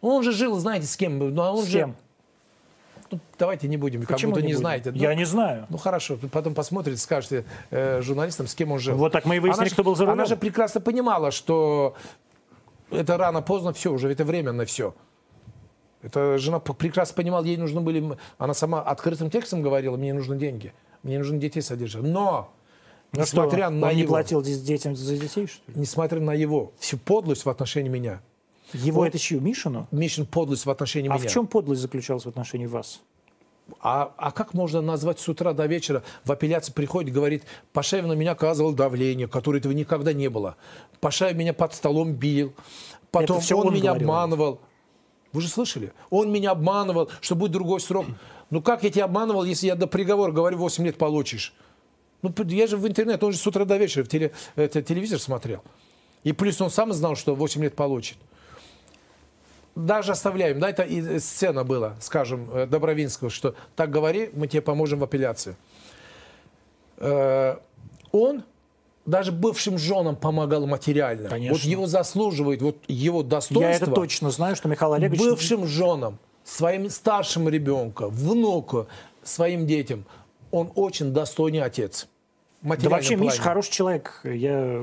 Он 0.00 0.22
же 0.22 0.32
жил, 0.32 0.58
знаете, 0.58 0.86
с 0.86 0.96
кем? 0.96 1.18
Ну, 1.18 1.42
а 1.42 1.52
он 1.52 1.64
С 1.64 1.66
же- 1.66 1.78
кем? 1.78 1.96
Ну, 3.10 3.20
давайте 3.38 3.68
не 3.68 3.76
будем, 3.76 4.02
Почему 4.02 4.16
как 4.16 4.28
будто 4.30 4.40
не, 4.42 4.48
будем? 4.48 4.58
знаете. 4.58 4.92
Я 4.94 5.10
ну, 5.10 5.16
не 5.16 5.24
знаю. 5.24 5.66
ну 5.70 5.78
хорошо, 5.78 6.18
потом 6.30 6.54
посмотрите, 6.54 7.00
скажете 7.00 7.44
э, 7.70 8.00
журналистам, 8.02 8.46
с 8.46 8.54
кем 8.54 8.72
он 8.72 8.78
жил. 8.78 8.96
Вот 8.96 9.12
так 9.12 9.24
мы 9.24 9.36
и 9.36 9.38
выяснили, 9.38 9.60
Она 9.62 9.68
же- 9.68 9.72
кто 9.74 9.84
был 9.84 9.96
за 9.96 10.04
рулем. 10.04 10.12
Она 10.14 10.24
же 10.26 10.36
прекрасно 10.36 10.80
понимала, 10.80 11.30
что 11.30 11.94
это 12.90 13.16
рано-поздно 13.16 13.72
все, 13.72 13.92
уже 13.92 14.10
это 14.10 14.24
временно 14.24 14.64
все. 14.64 14.94
Это 16.02 16.38
жена 16.38 16.60
прекрасно 16.60 17.14
понимала, 17.16 17.44
ей 17.44 17.56
нужны 17.56 17.80
были... 17.80 18.16
Она 18.38 18.54
сама 18.54 18.80
открытым 18.82 19.30
текстом 19.30 19.62
говорила, 19.62 19.96
мне 19.96 20.14
нужны 20.14 20.36
деньги, 20.36 20.72
мне 21.02 21.18
нужно 21.18 21.38
детей 21.38 21.60
содержать. 21.60 22.02
Но, 22.04 22.50
Ну 23.12 23.24
что, 23.26 23.36
несмотря 23.42 23.70
на 23.70 23.88
он 23.88 23.94
не 23.94 24.02
его... 24.02 24.10
платил 24.10 24.40
дес- 24.42 24.60
детям 24.60 24.94
за 24.94 25.16
детей, 25.16 25.46
что 25.48 25.72
ли? 25.72 25.80
Несмотря 25.80 26.20
на 26.20 26.34
его 26.34 26.72
всю 26.78 26.98
подлость 26.98 27.44
в 27.46 27.50
отношении 27.50 27.88
меня, 27.88 28.20
Его 28.72 29.00
Вот. 29.00 29.08
это 29.08 29.18
чью? 29.18 29.40
Мишину? 29.40 29.86
Мишин 29.90 30.26
подлость 30.26 30.66
в 30.66 30.70
отношении 30.70 31.10
А 31.10 31.14
меня. 31.18 31.28
в 31.28 31.32
чем 31.32 31.46
подлость 31.46 31.80
заключалась 31.80 32.24
в 32.24 32.28
отношении 32.28 32.66
вас? 32.66 33.00
А, 33.80 34.14
а 34.16 34.30
как 34.32 34.54
можно 34.54 34.80
назвать 34.80 35.20
с 35.20 35.28
утра 35.28 35.52
до 35.52 35.66
вечера, 35.66 36.02
в 36.24 36.32
апелляции 36.32 36.72
приходит, 36.72 37.12
говорит, 37.12 37.44
Пашаев 37.72 38.06
на 38.06 38.14
меня 38.14 38.32
оказывал 38.32 38.72
давление, 38.72 39.28
которое 39.28 39.58
этого 39.58 39.72
никогда 39.72 40.12
не 40.12 40.28
было. 40.28 40.56
Пашаев 41.00 41.36
меня 41.36 41.52
под 41.52 41.74
столом 41.74 42.12
бил, 42.14 42.54
потом 43.10 43.38
он, 43.52 43.66
он 43.68 43.74
меня 43.74 43.90
говорил. 43.90 44.08
обманывал. 44.08 44.60
Вы 45.32 45.42
же 45.42 45.48
слышали? 45.48 45.92
Он 46.08 46.32
меня 46.32 46.52
обманывал, 46.52 47.10
что 47.20 47.34
будет 47.34 47.52
другой 47.52 47.80
срок. 47.80 48.06
Ну 48.50 48.62
как 48.62 48.82
я 48.84 48.90
тебя 48.90 49.04
обманывал, 49.04 49.44
если 49.44 49.66
я 49.66 49.74
до 49.74 49.86
приговора 49.86 50.32
говорю, 50.32 50.56
8 50.56 50.84
лет 50.86 50.96
получишь? 50.96 51.52
Ну 52.22 52.34
я 52.46 52.66
же 52.66 52.78
в 52.78 52.88
интернет, 52.88 53.22
он 53.22 53.32
же 53.32 53.38
с 53.38 53.46
утра 53.46 53.66
до 53.66 53.76
вечера 53.76 54.02
в 54.02 54.08
теле- 54.08 54.32
это, 54.56 54.80
телевизор 54.82 55.18
смотрел. 55.20 55.62
И 56.24 56.32
плюс 56.32 56.58
он 56.62 56.70
сам 56.70 56.92
знал, 56.94 57.14
что 57.16 57.34
8 57.34 57.62
лет 57.62 57.76
получит. 57.76 58.16
Даже 59.78 60.10
оставляем, 60.10 60.58
да, 60.58 60.70
это 60.70 60.82
и 60.82 61.20
сцена 61.20 61.62
была, 61.62 61.94
скажем, 62.00 62.50
э, 62.52 62.66
Добровинского, 62.66 63.30
что 63.30 63.54
так 63.76 63.90
говори, 63.90 64.30
мы 64.32 64.48
тебе 64.48 64.60
поможем 64.60 64.98
в 64.98 65.04
апелляции. 65.04 65.54
Э, 66.96 67.58
Он 68.10 68.42
даже 69.06 69.30
бывшим 69.30 69.78
женам 69.78 70.16
помогал 70.16 70.66
материально. 70.66 71.28
Конечно. 71.28 71.54
Вот 71.54 71.62
его 71.62 71.86
заслуживает, 71.86 72.60
вот 72.60 72.78
его 72.88 73.22
достоинство. 73.22 73.68
Я 73.68 73.76
это 73.76 73.90
точно 73.92 74.32
знаю, 74.32 74.56
что 74.56 74.68
Михаил 74.68 74.94
Олегович... 74.94 75.20
Бывшим 75.20 75.64
женам, 75.68 76.18
своим 76.42 76.90
старшим 76.90 77.48
ребенку, 77.48 78.08
внуку, 78.08 78.88
своим 79.22 79.64
детям, 79.64 80.04
он 80.50 80.72
очень 80.74 81.12
достойный 81.12 81.62
отец. 81.62 82.08
Да 82.62 82.88
вообще, 82.88 83.14
Миша 83.14 83.36
плане. 83.36 83.40
хороший 83.40 83.70
человек. 83.70 84.20
Я, 84.24 84.82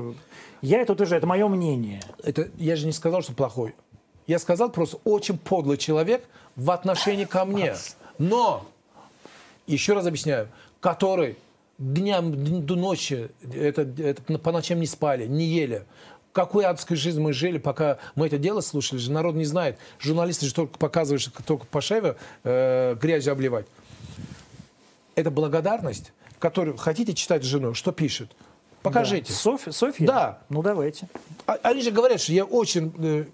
я 0.62 0.80
это 0.80 0.94
утверждаю, 0.94 1.18
это 1.18 1.26
мое 1.26 1.46
мнение. 1.48 2.00
Это, 2.24 2.48
я 2.56 2.76
же 2.76 2.86
не 2.86 2.92
сказал, 2.92 3.20
что 3.20 3.34
плохой. 3.34 3.74
Я 4.26 4.38
сказал 4.38 4.70
просто 4.70 4.98
очень 5.04 5.38
подлый 5.38 5.76
человек 5.76 6.24
в 6.56 6.70
отношении 6.70 7.24
ко 7.24 7.44
мне. 7.44 7.74
Но, 8.18 8.66
еще 9.66 9.92
раз 9.92 10.06
объясняю, 10.06 10.48
который 10.80 11.36
дням 11.78 12.64
до 12.66 12.74
ночи, 12.74 13.28
это, 13.54 13.82
это 13.82 14.38
по 14.38 14.52
ночам 14.52 14.80
не 14.80 14.86
спали, 14.86 15.26
не 15.26 15.44
ели. 15.44 15.84
Какой 16.32 16.64
адской 16.66 16.96
жизнью 16.96 17.24
мы 17.24 17.32
жили, 17.32 17.56
пока 17.58 17.98
мы 18.14 18.26
это 18.26 18.36
дело 18.36 18.60
слушали, 18.60 18.98
же 18.98 19.10
народ 19.10 19.34
не 19.36 19.44
знает. 19.46 19.78
Журналисты 19.98 20.46
же 20.46 20.54
только 20.54 20.76
показывают, 20.78 21.22
что 21.22 21.30
только 21.42 21.64
Пашева 21.66 22.16
э, 22.44 22.94
грязью 23.00 23.32
обливать. 23.32 23.66
Это 25.14 25.30
благодарность, 25.30 26.12
которую 26.38 26.76
хотите 26.76 27.14
читать 27.14 27.42
жену, 27.42 27.72
что 27.72 27.90
пишет? 27.92 28.30
Покажите. 28.82 29.32
Да. 29.32 29.38
Софья? 29.38 29.72
Софья? 29.72 30.06
Да. 30.06 30.38
Ну, 30.50 30.62
давайте. 30.62 31.08
А- 31.46 31.58
Они 31.62 31.80
же 31.80 31.90
говорят, 31.90 32.20
что 32.20 32.32
я 32.32 32.44
очень... 32.44 32.92
э, 32.98 33.24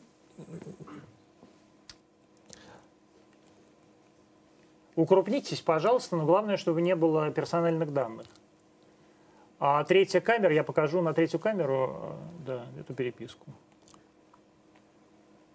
Укрупнитесь, 5.03 5.61
пожалуйста, 5.61 6.15
но 6.15 6.25
главное, 6.25 6.57
чтобы 6.57 6.81
не 6.81 6.95
было 6.95 7.29
персональных 7.33 7.93
данных. 7.93 8.27
А 9.59 9.83
третья 9.83 10.21
камера, 10.21 10.55
я 10.55 10.63
покажу 10.63 11.03
на 11.03 11.13
третью 11.13 11.41
камеру, 11.41 11.97
э, 12.45 12.47
да, 12.47 12.63
эту 12.81 12.95
переписку. 12.95 13.47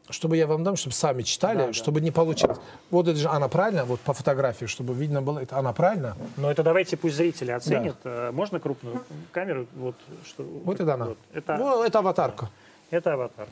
чтобы 0.10 0.36
я 0.38 0.48
вам 0.48 0.64
дам, 0.64 0.76
чтобы 0.78 0.94
сами 0.96 1.22
читали, 1.24 1.58
Да, 1.60 1.68
да. 1.68 1.74
чтобы 1.74 2.00
не 2.02 2.12
получилось. 2.12 2.58
Вот 2.92 3.08
это 3.08 3.18
же 3.18 3.28
она 3.30 3.48
правильно, 3.48 3.84
вот 3.86 4.00
по 4.02 4.14
фотографии, 4.14 4.66
чтобы 4.66 4.94
видно 4.94 5.22
было, 5.22 5.40
это 5.40 5.58
она 5.58 5.72
правильно. 5.74 6.16
Но 6.38 6.50
это 6.52 6.64
давайте 6.64 6.96
пусть 6.98 7.16
зрители 7.16 7.52
оценят. 7.52 7.96
Э, 8.06 8.32
Можно 8.32 8.60
крупную 8.60 9.02
камеру? 9.32 9.66
Вот, 9.76 9.96
что, 10.26 10.44
Вот 10.44 10.80
это 10.82 10.94
она. 10.94 11.06
вот. 11.06 11.18
Это, 11.34 11.56
Ну, 11.58 11.84
это 11.84 12.00
аватарка. 12.00 12.50
это 12.92 13.14
аватар. 13.14 13.48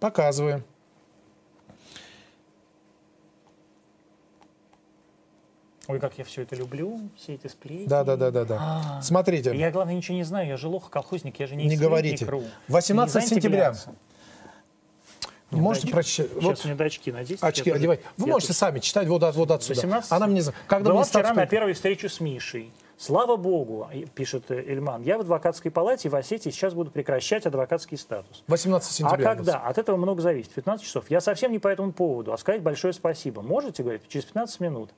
Показываем. 0.00 0.62
Ой, 5.88 5.98
как 5.98 6.16
я 6.16 6.24
все 6.24 6.42
это 6.42 6.54
люблю, 6.54 7.00
все 7.16 7.34
эти 7.34 7.48
сплетни. 7.48 7.86
Да, 7.86 8.04
да, 8.04 8.16
да, 8.16 8.30
да, 8.30 8.44
да. 8.44 9.00
Смотрите, 9.02 9.56
Я, 9.56 9.70
главное, 9.72 9.94
ничего 9.94 10.16
не 10.16 10.22
знаю, 10.22 10.46
я 10.46 10.56
же 10.56 10.68
лох, 10.68 10.90
колхозник, 10.90 11.40
я 11.40 11.46
же 11.48 11.56
не 11.56 11.66
Не 11.66 11.76
говорите. 11.76 12.24
Сплетни.ру. 12.24 12.44
18 12.68 13.14
Нельзя 13.16 13.28
сентября. 13.28 13.66
антигляться. 13.68 13.94
можете 15.50 15.88
прочитать. 15.88 16.30
Сейчас 16.30 16.42
Вот 16.44 16.64
мне 16.64 16.74
до 16.76 16.84
очки 16.84 17.10
надеть. 17.12 17.38
очки 17.42 17.70
одевать. 17.70 18.00
Вы 18.16 18.26
можете 18.28 18.52
сами 18.52 18.78
читать 18.78 19.08
вот, 19.08 19.22
от- 19.24 19.34
вот 19.34 19.50
отсюда. 19.50 19.74
18? 19.74 20.12
Она 20.12 20.26
мне... 20.28 20.42
Когда 20.68 20.90
Была 20.90 21.00
мне 21.00 21.08
вчера 21.10 21.34
на 21.34 21.46
первой 21.46 21.72
встрече 21.72 22.08
с 22.08 22.20
Мишей. 22.20 22.70
Слава 23.02 23.34
богу, 23.36 23.88
пишет 24.14 24.48
Эльман, 24.52 25.02
я 25.02 25.18
в 25.18 25.22
адвокатской 25.22 25.72
палате 25.72 26.08
в 26.08 26.14
Осетии 26.14 26.50
сейчас 26.50 26.72
буду 26.72 26.92
прекращать 26.92 27.44
адвокатский 27.46 27.98
статус. 27.98 28.44
18 28.46 28.88
А 28.88 28.94
сентября. 28.94 29.24
нас. 29.30 29.36
когда? 29.38 29.58
От 29.58 29.76
этого 29.78 29.96
много 29.96 30.22
зависит. 30.22 30.52
15 30.52 30.86
часов. 30.86 31.10
Я 31.10 31.20
совсем 31.20 31.50
не 31.50 31.58
по 31.58 31.66
этому 31.66 31.90
поводу, 31.92 32.32
а 32.32 32.38
сказать 32.38 32.62
большое 32.62 32.92
спасибо. 32.92 33.42
Можете, 33.42 33.82
говорит, 33.82 34.06
через 34.06 34.26
15 34.26 34.60
минут. 34.60 34.90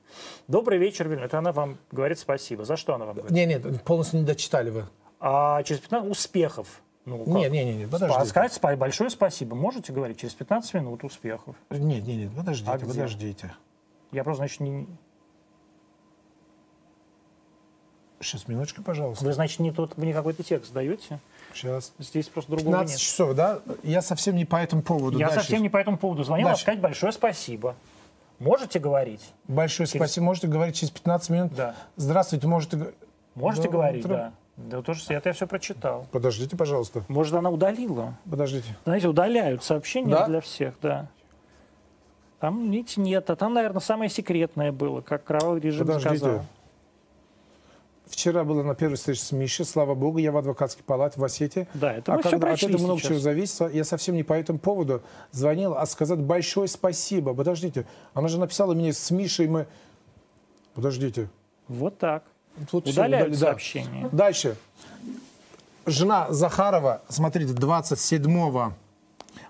Добрый 0.47 0.77
вечер, 0.77 1.09
Вильна. 1.09 1.25
Это 1.25 1.39
она 1.39 1.51
вам 1.51 1.79
говорит 1.91 2.19
спасибо. 2.19 2.63
За 2.63 2.77
что 2.77 2.93
она 2.93 3.05
вам 3.05 3.15
говорит? 3.15 3.31
Не, 3.31 3.47
нет, 3.47 3.83
полностью 3.83 4.19
не 4.19 4.25
дочитали 4.27 4.69
вы. 4.69 4.83
А 5.19 5.63
через 5.63 5.81
15 5.81 6.11
успехов. 6.11 6.83
Ну, 7.05 7.17
как? 7.25 7.27
Не, 7.27 7.49
не, 7.49 7.65
не, 7.65 7.73
не, 7.75 7.83
Спа- 7.85 7.89
подождите. 7.89 8.25
Сказать 8.25 8.51
спа- 8.55 8.75
большое 8.77 9.09
спасибо. 9.09 9.55
Можете 9.55 9.91
говорить 9.91 10.19
через 10.19 10.35
15 10.35 10.75
минут 10.75 11.03
успехов. 11.03 11.55
Нет, 11.71 12.05
нет, 12.05 12.17
нет, 12.17 12.35
подождите, 12.35 12.69
А 12.71 12.77
где? 12.77 12.85
подождите. 12.85 13.55
Я 14.11 14.23
просто, 14.23 14.41
значит, 14.41 14.59
не... 14.59 14.85
Сейчас, 18.25 18.47
минуточку, 18.47 18.81
пожалуйста. 18.81 19.23
Вы, 19.23 19.33
значит, 19.33 19.59
не 19.59 19.71
тот, 19.71 19.97
мне 19.97 20.13
какой-то 20.13 20.41
текст 20.43 20.73
даете. 20.73 21.19
Сейчас. 21.53 21.93
Здесь 21.99 22.27
просто 22.27 22.51
другого 22.51 22.77
15 22.77 22.93
нет. 22.95 22.99
часов, 22.99 23.35
да? 23.35 23.59
Я 23.83 24.01
совсем 24.01 24.35
не 24.35 24.45
по 24.45 24.55
этому 24.55 24.81
поводу. 24.81 25.19
Я 25.19 25.27
Дальше. 25.27 25.41
совсем 25.41 25.61
не 25.61 25.69
по 25.69 25.77
этому 25.77 25.97
поводу 25.97 26.23
звонил, 26.23 26.47
Дальше. 26.47 26.63
сказать 26.63 26.79
большое 26.81 27.11
спасибо. 27.11 27.75
Можете 28.39 28.79
говорить? 28.79 29.31
Большое 29.47 29.87
спасибо. 29.87 30.25
Можете 30.25 30.47
говорить 30.47 30.75
через 30.75 30.91
15 30.91 31.29
минут? 31.29 31.53
Да. 31.53 31.75
Здравствуйте, 31.95 32.47
можете... 32.47 32.93
Можете 33.35 33.63
Доброе 33.67 33.81
говорить, 33.83 34.05
утро. 34.05 34.15
да. 34.15 34.31
Да, 34.57 34.81
тоже, 34.81 35.01
это 35.09 35.29
я 35.29 35.33
все 35.33 35.45
прочитал. 35.47 36.07
Подождите, 36.11 36.55
пожалуйста. 36.55 37.03
Может, 37.09 37.33
она 37.35 37.49
удалила? 37.49 38.17
Подождите. 38.29 38.75
Знаете, 38.85 39.07
удаляют 39.09 39.63
сообщения 39.63 40.09
Да? 40.11 40.25
для 40.27 40.39
всех, 40.41 40.75
да. 40.81 41.07
Там, 42.39 42.71
видите, 42.71 43.01
нет. 43.01 43.29
А 43.29 43.35
там, 43.35 43.53
наверное, 43.53 43.81
самое 43.81 44.09
секретное 44.09 44.71
было, 44.71 45.01
как 45.01 45.23
кровавый 45.25 45.59
режим 45.59 45.85
Подождите. 45.87 46.17
сказал. 46.17 46.45
Вчера 48.07 48.43
была 48.43 48.63
на 48.63 48.75
первой 48.75 48.95
встрече 48.95 49.21
с 49.21 49.31
Мишей, 49.31 49.65
слава 49.65 49.95
богу, 49.95 50.19
я 50.19 50.31
в 50.31 50.37
адвокатской 50.37 50.83
палате 50.83 51.19
в 51.19 51.23
Осетии. 51.23 51.67
Да, 51.73 51.93
это 51.93 52.13
а 52.13 52.17
мы 52.17 52.23
когда 52.23 52.51
от 52.53 52.61
этого 52.61 52.77
много 52.81 52.99
сейчас. 52.99 53.09
чего 53.09 53.19
зависит, 53.19 53.73
я 53.73 53.83
совсем 53.83 54.15
не 54.15 54.23
по 54.23 54.33
этому 54.33 54.59
поводу 54.59 55.01
звонил, 55.31 55.73
а 55.75 55.85
сказать 55.87 56.19
большое 56.19 56.67
спасибо. 56.67 57.33
Подождите, 57.33 57.85
она 58.13 58.27
же 58.27 58.39
написала 58.39 58.73
мне 58.73 58.93
с 58.93 59.09
Мишей, 59.11 59.47
мы... 59.47 59.65
Подождите. 60.75 61.29
Вот 61.67 61.97
так. 61.97 62.23
Тут 62.69 62.87
Удаляют 62.87 63.29
удали- 63.29 63.39
да. 63.39 63.45
сообщения. 63.47 64.09
Дальше. 64.11 64.55
Жена 65.87 66.27
Захарова, 66.31 67.01
смотрите, 67.09 67.53
27 67.53 68.71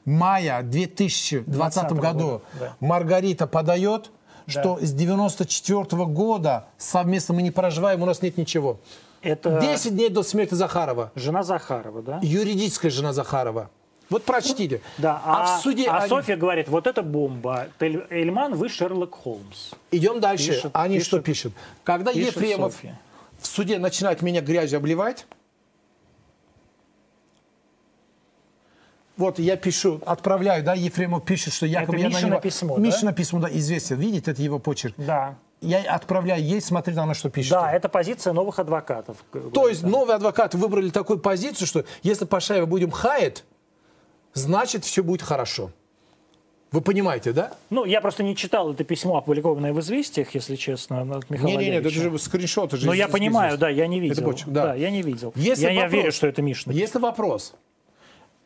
мая 0.05 0.61
2020 0.63 1.45
2020 1.45 1.91
году 1.93 2.19
года, 2.25 2.41
да. 2.59 2.75
Маргарита 2.79 3.47
подает, 3.47 4.11
что 4.47 4.77
с 4.81 4.91
94 4.91 6.05
года 6.05 6.65
совместно 6.77 7.33
мы 7.35 7.41
не 7.41 7.51
проживаем, 7.51 8.01
у 8.03 8.05
нас 8.05 8.21
нет 8.21 8.37
ничего. 8.37 8.77
Это 9.21 9.59
10 9.59 9.95
дней 9.95 10.09
до 10.09 10.21
смерти 10.23 10.53
Захарова. 10.53 11.11
жена 11.15 11.43
Захарова, 11.43 12.01
да? 12.01 12.19
Юридическая 12.21 12.91
жена 12.91 13.11
Захарова. 13.11 13.69
Вот 14.09 14.23
прочтите. 14.23 14.81
Да, 14.99 15.19
а, 15.25 15.57
в 15.57 15.61
суде... 15.63 15.87
а 15.89 15.97
они- 15.97 16.09
Софья 16.09 16.35
говорит, 16.35 16.67
вот 16.69 16.85
это 16.85 17.01
бомба. 17.01 17.67
Эльман, 17.79 18.53
вы 18.53 18.69
Шерлок 18.69 19.15
Холмс. 19.15 19.71
Идем 19.89 20.19
дальше. 20.19 20.49
Пишет, 20.51 20.71
они 20.73 20.95
пишет. 20.97 21.07
что 21.07 21.19
пишут? 21.21 21.53
Когда 21.83 22.13
Пишет 22.13 22.35
Ефремов 22.35 22.73
Софья. 22.73 22.99
в 23.39 23.47
суде 23.47 23.79
начинает 23.79 24.21
меня 24.21 24.41
грязью 24.41 24.77
обливать, 24.77 25.25
вот 29.17 29.39
я 29.39 29.55
пишу, 29.55 30.01
отправляю, 30.05 30.63
да, 30.63 30.73
Ефремов 30.73 31.23
пишет, 31.25 31.53
что 31.53 31.65
якобы 31.65 31.97
Это 31.97 32.03
я 32.03 32.09
на 32.09 32.13
Мишино 32.15 32.29
него... 32.31 32.39
письмо, 32.41 32.75
да? 32.75 32.81
Мишино 32.81 33.13
письмо, 33.13 33.39
да, 33.39 33.49
известен. 33.51 33.97
Видите, 33.97 34.31
это 34.31 34.41
его 34.41 34.59
почерк. 34.59 34.93
Да. 34.97 35.35
Я 35.61 35.81
отправляю 35.83 36.43
ей, 36.43 36.61
смотрите, 36.61 36.99
она 36.99 37.13
что 37.13 37.29
пишет. 37.29 37.51
Да, 37.51 37.71
это 37.71 37.89
позиция 37.89 38.33
новых 38.33 38.59
адвокатов. 38.59 39.17
То 39.53 39.67
есть 39.67 39.83
новые 39.83 40.15
адвокаты 40.15 40.57
выбрали 40.57 40.89
такую 40.89 41.19
позицию, 41.19 41.67
что 41.67 41.85
если 42.03 42.25
Пашаева 42.25 42.65
будем 42.65 42.91
хаять, 42.91 43.43
значит 44.33 44.83
все 44.83 45.01
будет 45.01 45.21
хорошо. 45.21 45.71
Вы 46.71 46.81
понимаете, 46.81 47.31
да? 47.31 47.53
Ну, 47.69 47.85
я 47.85 48.01
просто 48.01 48.21
не 48.21 48.35
читал 48.35 48.73
это 48.73 48.83
письмо, 48.83 49.17
опубликованное 49.17 49.71
в 49.71 49.79
«Известиях», 49.79 50.35
если 50.35 50.57
честно, 50.57 51.03
от 51.03 51.29
Михаила 51.29 51.57
Не-не-не, 51.59 51.77
это 51.77 51.89
же 51.89 52.19
скриншоты. 52.19 52.75
же 52.75 52.85
Но 52.85 52.93
я 52.93 53.07
понимаю, 53.07 53.53
из- 53.55 53.59
да, 53.59 53.69
я 53.69 53.87
не 53.87 54.01
видел. 54.01 54.23
почерк, 54.25 54.49
да. 54.49 54.75
я 54.75 54.89
не 54.91 55.01
видел. 55.01 55.31
Если 55.37 55.63
я, 55.63 55.69
я 55.71 55.81
вопрос- 55.83 55.91
верю, 55.93 56.11
что 56.11 56.27
это 56.27 56.41
Мишина. 56.41 56.73
Если 56.75 56.99
вопрос, 56.99 57.53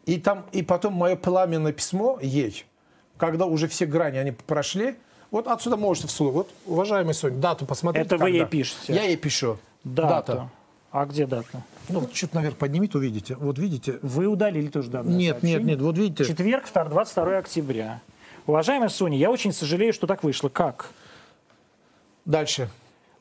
и, 0.10 0.18
там, 0.18 0.46
и 0.52 0.64
потом 0.64 0.94
мое 0.94 1.16
пламенное 1.16 1.72
письмо 1.72 2.18
ей, 2.20 2.66
когда 3.18 3.46
уже 3.46 3.68
все 3.68 3.86
грани 3.86 4.18
они 4.18 4.32
прошли, 4.32 4.96
вот 5.30 5.48
отсюда 5.48 5.78
можете 5.78 6.08
вслух. 6.08 6.34
Вот, 6.34 6.50
уважаемый 6.66 7.14
Соня, 7.14 7.38
дату 7.38 7.68
посмотрите. 7.68 8.08
Это 8.08 8.16
вы 8.16 8.26
когда. 8.26 8.38
ей 8.38 8.46
пишете? 8.46 8.94
Я 8.94 9.04
ей 9.04 9.18
пишу. 9.18 9.60
Дата. 9.84 10.34
Дата. 10.34 10.50
А 10.92 11.06
где 11.06 11.28
дата? 11.28 11.62
Ну, 11.90 12.00
вот 12.00 12.14
чуть 12.14 12.34
наверх 12.34 12.56
поднимите, 12.56 12.98
увидите. 12.98 13.36
Вот 13.36 13.60
видите. 13.60 14.00
Вы 14.02 14.26
удалили 14.26 14.70
тоже 14.70 14.90
данное 14.90 15.14
Нет, 15.14 15.20
нет, 15.20 15.30
сообщение? 15.34 15.64
нет, 15.76 15.82
вот 15.82 15.96
видите. 15.96 16.26
Четверг, 16.26 16.66
22 16.74 17.38
октября. 17.38 18.02
Уважаемая 18.48 18.90
Соня, 18.90 19.16
я 19.16 19.30
очень 19.30 19.54
сожалею, 19.54 19.94
что 19.94 20.08
так 20.08 20.24
вышло. 20.24 20.50
Как? 20.50 20.90
Дальше. 22.26 22.68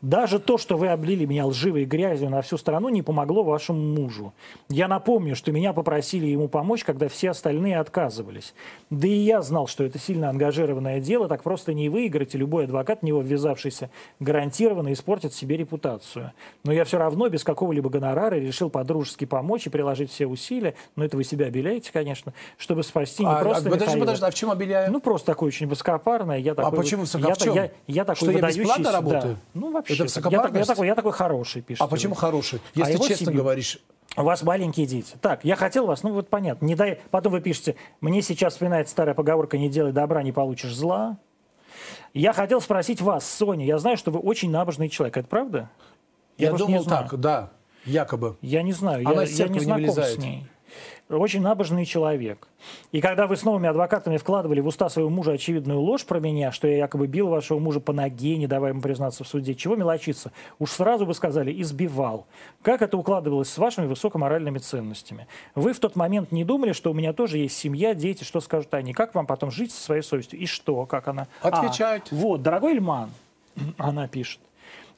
Даже 0.00 0.38
то, 0.38 0.58
что 0.58 0.76
вы 0.76 0.88
облили 0.88 1.24
меня 1.24 1.46
лживой 1.46 1.84
грязью 1.84 2.30
на 2.30 2.40
всю 2.40 2.56
страну, 2.56 2.88
не 2.88 3.02
помогло 3.02 3.42
вашему 3.42 3.80
мужу. 3.80 4.32
Я 4.68 4.86
напомню, 4.86 5.34
что 5.34 5.50
меня 5.50 5.72
попросили 5.72 6.26
ему 6.26 6.46
помочь, 6.46 6.84
когда 6.84 7.08
все 7.08 7.30
остальные 7.30 7.80
отказывались. 7.80 8.54
Да 8.90 9.08
и 9.08 9.12
я 9.12 9.42
знал, 9.42 9.66
что 9.66 9.82
это 9.82 9.98
сильно 9.98 10.30
ангажированное 10.30 11.00
дело, 11.00 11.26
так 11.26 11.42
просто 11.42 11.74
не 11.74 11.88
выиграть, 11.88 12.36
и 12.36 12.38
любой 12.38 12.64
адвокат, 12.64 13.00
в 13.00 13.02
него 13.02 13.20
ввязавшийся, 13.20 13.90
гарантированно 14.20 14.92
испортит 14.92 15.34
себе 15.34 15.56
репутацию. 15.56 16.32
Но 16.62 16.72
я 16.72 16.84
все 16.84 16.98
равно 16.98 17.28
без 17.28 17.42
какого-либо 17.42 17.90
гонорара 17.90 18.36
решил 18.36 18.70
по-дружески 18.70 19.24
помочь 19.24 19.66
и 19.66 19.70
приложить 19.70 20.12
все 20.12 20.26
усилия, 20.26 20.74
но 20.94 21.04
это 21.04 21.16
вы 21.16 21.24
себя 21.24 21.46
обеляете, 21.46 21.90
конечно, 21.92 22.32
чтобы 22.56 22.84
спасти 22.84 23.24
не 23.24 23.28
А, 23.28 23.40
просто 23.40 23.62
а, 23.68 23.72
подожди, 23.72 23.84
Михаила. 23.84 24.00
подожди, 24.00 24.26
а 24.26 24.30
в 24.30 24.34
чем 24.34 24.50
обеляю? 24.52 24.92
Ну, 24.92 25.00
просто 25.00 25.26
такое 25.26 25.48
очень 25.48 25.66
высокопарное. 25.66 26.38
Я 26.38 26.54
такой, 26.54 26.78
почему 26.78 27.02
высоко- 27.02 27.28
я, 27.28 27.34
в 27.34 27.38
чем? 27.38 27.54
я, 27.54 27.70
я 27.88 28.04
такой 28.04 28.28
Что 28.28 28.38
я 28.38 28.46
бесплатно 28.46 28.92
работаю? 28.92 29.34
Да. 29.34 29.40
Ну, 29.54 29.72
вообще. 29.72 29.87
Это 29.88 29.96
так. 29.96 29.98
я, 29.98 30.02
я, 30.02 30.04
высокопарность? 30.04 30.68
такой, 30.68 30.86
я 30.86 30.94
такой 30.94 31.12
хороший, 31.12 31.62
пишет. 31.62 31.82
а 31.82 31.86
почему 31.86 32.14
хороший? 32.14 32.60
Если 32.74 32.94
его 32.94 33.06
честно 33.06 33.26
себе. 33.26 33.36
говоришь. 33.36 33.78
У 34.16 34.22
вас 34.22 34.42
маленькие 34.42 34.86
дети. 34.86 35.14
Так, 35.20 35.44
я 35.44 35.54
хотел 35.54 35.86
вас, 35.86 36.02
ну 36.02 36.12
вот 36.12 36.28
понятно. 36.28 36.64
Не 36.64 36.74
дай, 36.74 37.00
потом 37.10 37.32
вы 37.32 37.40
пишете, 37.40 37.76
мне 38.00 38.22
сейчас 38.22 38.54
вспоминает 38.54 38.88
старая 38.88 39.14
поговорка, 39.14 39.58
не 39.58 39.68
делай 39.68 39.92
добра, 39.92 40.22
не 40.22 40.32
получишь 40.32 40.74
зла. 40.74 41.18
Я 42.14 42.32
хотел 42.32 42.60
спросить 42.60 43.00
вас, 43.00 43.28
Соня, 43.28 43.64
я 43.64 43.78
знаю, 43.78 43.96
что 43.96 44.10
вы 44.10 44.18
очень 44.18 44.50
набожный 44.50 44.88
человек, 44.88 45.18
это 45.18 45.28
правда? 45.28 45.70
Я, 46.36 46.50
просто 46.50 46.66
думал 46.66 46.82
не 46.82 46.88
так, 46.88 47.20
да, 47.20 47.50
якобы. 47.84 48.36
Я 48.40 48.62
не 48.62 48.72
знаю, 48.72 49.06
Она 49.06 49.22
я, 49.22 49.28
я 49.28 49.48
не 49.48 49.54
не 49.54 49.60
знаком 49.60 49.82
вылезает. 49.82 50.14
с 50.14 50.18
ней. 50.18 50.46
Очень 51.08 51.40
набожный 51.40 51.86
человек. 51.86 52.48
И 52.92 53.00
когда 53.00 53.26
вы 53.26 53.36
с 53.36 53.42
новыми 53.42 53.68
адвокатами 53.68 54.18
вкладывали 54.18 54.60
в 54.60 54.66
уста 54.66 54.90
своего 54.90 55.08
мужа 55.08 55.32
очевидную 55.32 55.80
ложь 55.80 56.04
про 56.04 56.20
меня, 56.20 56.52
что 56.52 56.68
я 56.68 56.76
якобы 56.76 57.06
бил 57.06 57.28
вашего 57.28 57.58
мужа 57.58 57.80
по 57.80 57.94
ноге, 57.94 58.36
не 58.36 58.46
давая 58.46 58.72
ему 58.72 58.82
признаться 58.82 59.24
в 59.24 59.28
суде, 59.28 59.54
чего 59.54 59.74
мелочиться? 59.74 60.32
Уж 60.58 60.70
сразу 60.70 61.06
бы 61.06 61.14
сказали, 61.14 61.62
избивал. 61.62 62.26
Как 62.60 62.82
это 62.82 62.98
укладывалось 62.98 63.48
с 63.48 63.56
вашими 63.56 63.86
высокоморальными 63.86 64.58
ценностями? 64.58 65.26
Вы 65.54 65.72
в 65.72 65.78
тот 65.80 65.96
момент 65.96 66.30
не 66.30 66.44
думали, 66.44 66.72
что 66.72 66.90
у 66.90 66.94
меня 66.94 67.14
тоже 67.14 67.38
есть 67.38 67.56
семья, 67.56 67.94
дети, 67.94 68.24
что 68.24 68.40
скажут 68.40 68.74
они? 68.74 68.92
Как 68.92 69.14
вам 69.14 69.26
потом 69.26 69.50
жить 69.50 69.72
со 69.72 69.82
своей 69.82 70.02
совестью? 70.02 70.38
И 70.38 70.44
что? 70.44 70.84
Как 70.84 71.08
она? 71.08 71.26
Отвечают. 71.40 72.08
А, 72.10 72.14
вот, 72.14 72.42
дорогой 72.42 72.74
Ильман, 72.74 73.10
она 73.78 74.08
пишет. 74.08 74.40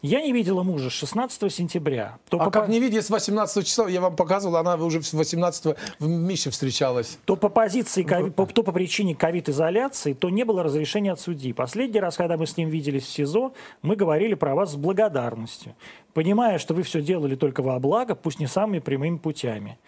Я 0.02 0.22
не 0.22 0.32
видела 0.32 0.62
мужа 0.62 0.88
с 0.88 0.94
16 0.94 1.52
сентября. 1.52 2.16
То 2.30 2.40
А 2.40 2.44
по- 2.46 2.50
как 2.50 2.68
не 2.68 2.80
видя 2.80 3.02
с 3.02 3.10
18 3.10 3.66
числа, 3.66 3.86
я 3.86 4.00
вам 4.00 4.16
показывал, 4.16 4.56
она 4.56 4.74
уже 4.76 5.02
с 5.02 5.12
18 5.12 5.76
в 5.98 6.08
Мише 6.08 6.50
встречалась. 6.50 7.18
то 7.26 7.36
по 7.36 7.50
позиции, 7.50 8.02
кови- 8.02 8.30
по- 8.30 8.46
то 8.46 8.62
по 8.62 8.72
причине 8.72 9.14
ковид-изоляции, 9.14 10.14
то 10.14 10.30
не 10.30 10.44
было 10.44 10.62
разрешения 10.62 11.12
от 11.12 11.20
судьи. 11.20 11.52
Последний 11.52 12.00
раз, 12.00 12.16
когда 12.16 12.38
мы 12.38 12.46
с 12.46 12.56
ним 12.56 12.70
виделись 12.70 13.04
в 13.04 13.10
СИЗО, 13.12 13.52
мы 13.82 13.94
говорили 13.94 14.32
про 14.34 14.54
вас 14.54 14.72
с 14.72 14.76
благодарностью, 14.76 15.74
понимая, 16.14 16.58
что 16.58 16.72
вы 16.72 16.82
все 16.82 17.02
делали 17.02 17.34
только 17.34 17.60
во 17.62 17.78
благо, 17.78 18.14
пусть 18.14 18.40
не 18.40 18.46
самыми 18.46 18.78
прямыми 18.78 19.18
путями. 19.18 19.78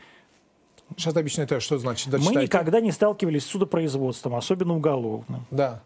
Сейчас 0.98 1.16
объясняю, 1.16 1.46
это 1.46 1.58
что 1.60 1.78
значит. 1.78 2.08
Мы 2.08 2.18
Дочитайте. 2.18 2.42
никогда 2.42 2.80
не 2.80 2.92
сталкивались 2.92 3.44
с 3.44 3.46
судопроизводством, 3.46 4.34
особенно 4.34 4.76
уголовным. 4.76 5.46
Да. 5.50 5.80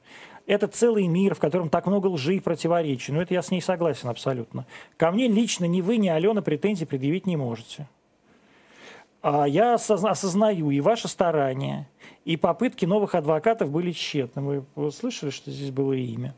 Это 0.46 0.68
целый 0.68 1.06
мир, 1.08 1.34
в 1.34 1.40
котором 1.40 1.68
так 1.68 1.86
много 1.86 2.06
лжи 2.06 2.36
и 2.36 2.40
противоречий. 2.40 3.12
Но 3.12 3.20
это 3.20 3.34
я 3.34 3.42
с 3.42 3.50
ней 3.50 3.60
согласен 3.60 4.08
абсолютно. 4.08 4.64
Ко 4.96 5.10
мне 5.10 5.26
лично 5.26 5.64
ни 5.64 5.80
вы, 5.80 5.96
ни 5.96 6.08
Алена 6.08 6.40
претензий 6.40 6.84
предъявить 6.84 7.26
не 7.26 7.36
можете. 7.36 7.88
А 9.22 9.46
я 9.46 9.74
осозна- 9.74 10.10
осознаю 10.10 10.70
и 10.70 10.80
ваши 10.80 11.08
старания, 11.08 11.88
и 12.24 12.36
попытки 12.36 12.84
новых 12.84 13.16
адвокатов 13.16 13.70
были 13.72 13.90
тщетны. 13.90 14.64
Вы, 14.76 14.92
слышали, 14.92 15.30
что 15.30 15.50
здесь 15.50 15.72
было 15.72 15.94
имя? 15.94 16.34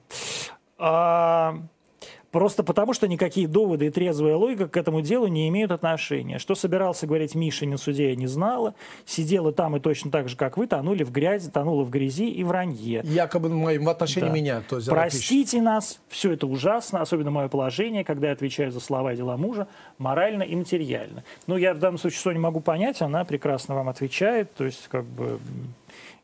Просто 2.31 2.63
потому, 2.63 2.93
что 2.93 3.09
никакие 3.09 3.49
доводы 3.49 3.87
и 3.87 3.91
трезвая 3.91 4.37
логика 4.37 4.69
к 4.69 4.77
этому 4.77 5.01
делу 5.01 5.27
не 5.29 5.49
имеют 5.49 5.73
отношения. 5.73 6.39
Что 6.39 6.55
собирался 6.55 7.07
говорить 7.07 7.35
Мишин 7.35 7.79
суде, 7.79 8.11
я 8.11 8.17
не 8.17 8.27
знала. 8.27 8.75
Сидела 9.07 9.53
там 9.53 9.77
и 9.77 9.81
точно 9.81 10.11
так 10.11 10.29
же, 10.29 10.37
как 10.37 10.59
вы, 10.59 10.67
тонули 10.67 11.05
в 11.05 11.11
грязи, 11.11 11.51
тонула 11.51 11.85
в 11.85 11.91
грязи 11.91 12.29
и 12.29 12.45
вранье. 12.45 13.01
Якобы 13.05 13.49
моим 13.49 13.85
в 13.85 13.89
отношении 13.89 14.29
Да. 14.29 14.35
меня. 14.35 14.63
То 14.69 14.77
есть. 14.77 14.89
Простите 14.89 15.63
нас, 15.63 16.01
все 16.09 16.33
это 16.33 16.47
ужасно, 16.47 17.01
особенно 17.01 17.31
мое 17.31 17.49
положение, 17.49 18.05
когда 18.05 18.27
я 18.29 18.33
отвечаю 18.35 18.73
за 18.73 18.81
слова 18.81 19.15
и 19.15 19.17
дела 19.17 19.37
мужа, 19.37 19.67
морально 19.97 20.43
и 20.43 20.55
материально. 20.55 21.25
Ну, 21.47 21.57
я 21.57 21.73
в 21.73 21.79
данном 21.79 21.99
случае 21.99 22.21
Соню 22.21 22.41
могу 22.41 22.61
понять, 22.61 23.01
она 23.01 23.25
прекрасно 23.25 23.75
вам 23.75 23.89
отвечает, 23.89 24.53
то 24.55 24.65
есть, 24.65 24.89
как 24.89 25.05
бы, 25.05 25.39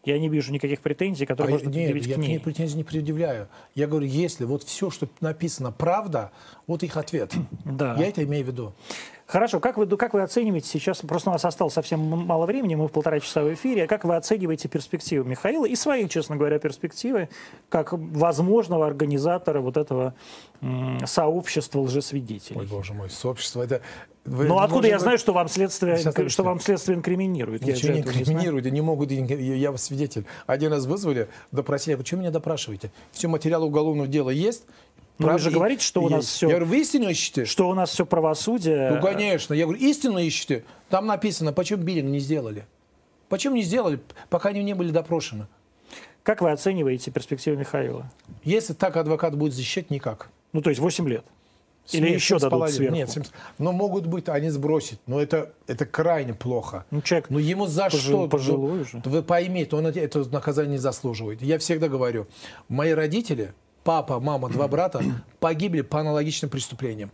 я 0.05 0.19
не 0.19 0.29
вижу 0.29 0.53
никаких 0.53 0.81
претензий, 0.81 1.27
которые 1.27 1.55
А 1.55 1.59
можно 1.59 1.69
нет, 1.69 1.75
предъявить 1.93 2.07
я 2.07 2.15
к 2.15 2.19
к 2.19 2.21
ней 2.21 2.29
ней. 2.29 2.39
претензий 2.41 2.77
не 2.77 2.85
предъявляю. 2.85 3.49
Я 3.75 3.87
говорю, 3.87 4.07
если 4.07 4.45
вот 4.45 4.63
все, 4.65 4.91
что 4.91 5.09
написано, 5.21 5.73
правда, 5.73 6.31
вот 6.67 6.83
их 6.83 6.97
ответ. 6.97 7.33
Да. 7.65 7.97
Я 7.99 8.09
это 8.09 8.23
имею 8.25 8.45
в 8.45 8.49
виду. 8.49 8.73
Хорошо, 9.27 9.59
как 9.59 9.79
вы, 9.79 9.87
как 9.97 10.13
вы 10.13 10.21
оцениваете 10.21 10.69
сейчас, 10.69 10.99
просто 10.99 11.31
у 11.31 11.33
нас 11.33 11.45
осталось 11.47 11.73
совсем 11.73 11.99
мало 12.01 12.45
времени, 12.45 12.75
мы 12.75 12.89
в 12.89 12.93
полтора 12.93 13.21
часа 13.21 13.43
в 13.43 13.53
эфире, 13.55 13.87
как 13.87 14.05
вы 14.05 14.17
оцениваете 14.17 14.69
перспективы 14.69 15.27
Михаила 15.29 15.65
и 15.65 15.75
свои, 15.77 16.07
честно 16.09 16.37
говоря, 16.37 16.59
перспективы, 16.59 17.31
как 17.71 17.95
возможного 17.95 18.87
организатора 18.87 19.61
вот 19.61 19.79
этого 19.79 20.15
сообщества 21.07 21.81
лжесвидетелей? 21.81 22.61
Ой, 22.61 22.67
боже 22.67 22.93
мой, 22.93 23.09
сообщество. 23.09 23.63
Это, 23.63 23.81
вы- 24.25 24.47
Ну, 24.47 24.59
откуда 24.59 24.89
я 24.89 24.95
быть, 24.95 25.03
знаю, 25.03 25.19
что 25.19 25.33
вам 25.33 25.49
следствие, 25.49 25.97
Сейчас 25.99 26.33
что 26.33 26.43
вам 26.43 26.61
следствие 26.61 26.97
инкриминирует? 26.97 27.63
Я 27.63 27.75
Ничего 27.75 27.93
же 27.93 27.99
не 27.99 28.03
знаю. 28.03 28.19
инкриминируют, 28.19 28.67
не 28.67 28.81
могут, 28.81 29.11
я 29.11 29.25
я 29.27 29.77
свидетель. 29.77 30.25
Один 30.47 30.73
раз 30.73 30.87
вызвали, 30.87 31.29
допросили, 31.53 31.95
почему 31.95 32.21
меня 32.23 32.31
допрашиваете? 32.31 32.91
Все 33.13 33.29
материалы 33.29 33.67
уголовного 33.67 34.09
дела 34.09 34.31
есть. 34.31 34.65
Ну, 35.19 35.31
вы 35.31 35.39
же 35.39 35.51
говорите, 35.53 35.83
что 35.85 36.03
у 36.03 36.09
нас 36.09 36.25
есть. 36.25 36.29
всё- 36.37 36.49
Я 36.49 36.55
говорю, 36.57 36.71
вы 36.71 36.81
истину 36.81 37.09
ищете? 37.09 37.45
Что 37.45 37.69
у 37.69 37.75
нас 37.75 37.91
все 37.91 38.05
правосудие... 38.05 38.91
Ну, 38.91 39.01
конечно. 39.01 39.55
Я 39.55 39.65
говорю, 39.67 39.81
истину 39.81 40.19
ищете? 40.19 40.65
Там 40.89 41.07
написано, 41.07 41.53
почему 41.53 41.83
биллинг 41.85 42.11
не 42.11 42.19
сделали? 42.19 42.67
Почему 43.29 43.55
не 43.55 43.63
сделали, 43.63 44.01
пока 44.29 44.49
они 44.49 44.65
не 44.65 44.75
были 44.75 44.91
допрошены? 44.91 45.47
Как 46.25 46.41
вы 46.41 46.51
оцениваете 46.51 47.11
перспективы 47.11 47.57
Михаила? 47.57 48.11
Если 48.43 48.73
так 48.73 48.97
адвокат 48.97 49.37
будет 49.37 49.53
защищать, 49.55 49.91
никак. 49.91 50.31
Ну, 50.53 50.63
то 50.63 50.71
есть 50.71 50.81
8 50.81 51.09
лет. 51.09 51.25
Или 51.93 52.07
Семь- 52.07 52.15
еще 52.15 52.27
семь 52.27 52.39
с 52.39 52.41
дадут 52.43 52.51
половиной. 52.53 52.77
сверху? 52.77 52.95
Нет, 52.97 53.11
семь 53.11 53.25
с- 53.25 53.31
но 53.59 53.73
могут 53.73 54.07
быть, 54.07 54.29
они 54.31 54.49
сбросят. 54.49 54.99
Но 55.07 55.21
это, 55.21 55.53
это 55.67 55.85
крайне 55.85 56.33
плохо. 56.33 56.87
Ну, 56.91 57.03
человек 57.03 57.27
Ну 57.29 57.39
ему 57.39 57.67
за 57.67 57.85
пожил- 57.85 58.01
что? 58.01 58.29
пожилой 58.29 58.77
Ну, 58.77 58.81
уже. 58.83 59.03
Вы 59.05 59.23
поймите, 59.23 59.77
он 59.77 59.87
это- 59.87 60.29
наказание 60.31 60.73
не 60.73 60.79
заслуживает. 60.79 61.43
Я 61.43 61.59
всегда 61.59 61.89
говорю, 61.89 62.27
мои 62.69 62.93
родители, 62.93 63.53
папа, 63.83 64.19
мама, 64.19 64.49
два 64.49 64.67
брата 64.67 65.03
погибли 65.41 65.83
по 65.83 66.01
аналогичным 66.01 66.51
преступлениям. 66.51 67.11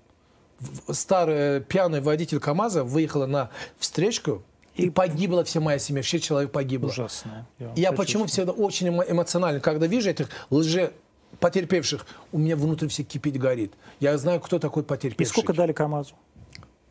Старый 0.91 1.61
пьяный 1.63 2.01
водитель 2.01 2.39
КАМАЗа 2.39 2.85
выехала 2.85 3.27
на 3.27 3.51
встречку 3.79 4.43
и 4.77 4.91
погибла 4.91 5.43
вся 5.45 5.61
моя 5.61 5.79
семья, 5.79 6.03
шесть 6.03 6.25
человек 6.25 6.53
погибло. 6.53 6.89
ужасное. 6.89 7.47
вам 7.59 7.69
Я 7.75 7.91
сочувствую. 7.91 7.97
почему 7.97 8.27
всегда 8.27 8.53
очень 8.53 8.89
эмо- 8.89 9.05
эмоционально, 9.11 9.61
когда 9.61 9.87
вижу 9.87 10.11
этих 10.11 10.29
лже 10.51 10.93
потерпевших, 11.41 12.07
у 12.33 12.39
меня 12.39 12.57
внутри 12.57 12.89
все 12.89 13.03
кипит, 13.03 13.39
горит. 13.39 13.73
Я 13.99 14.17
знаю, 14.19 14.41
кто 14.41 14.59
такой 14.59 14.83
И 14.83 14.87
потерпевший. 14.87 15.33
сколько 15.33 15.53
дали 15.53 15.73
КАМАЗу? 15.73 16.15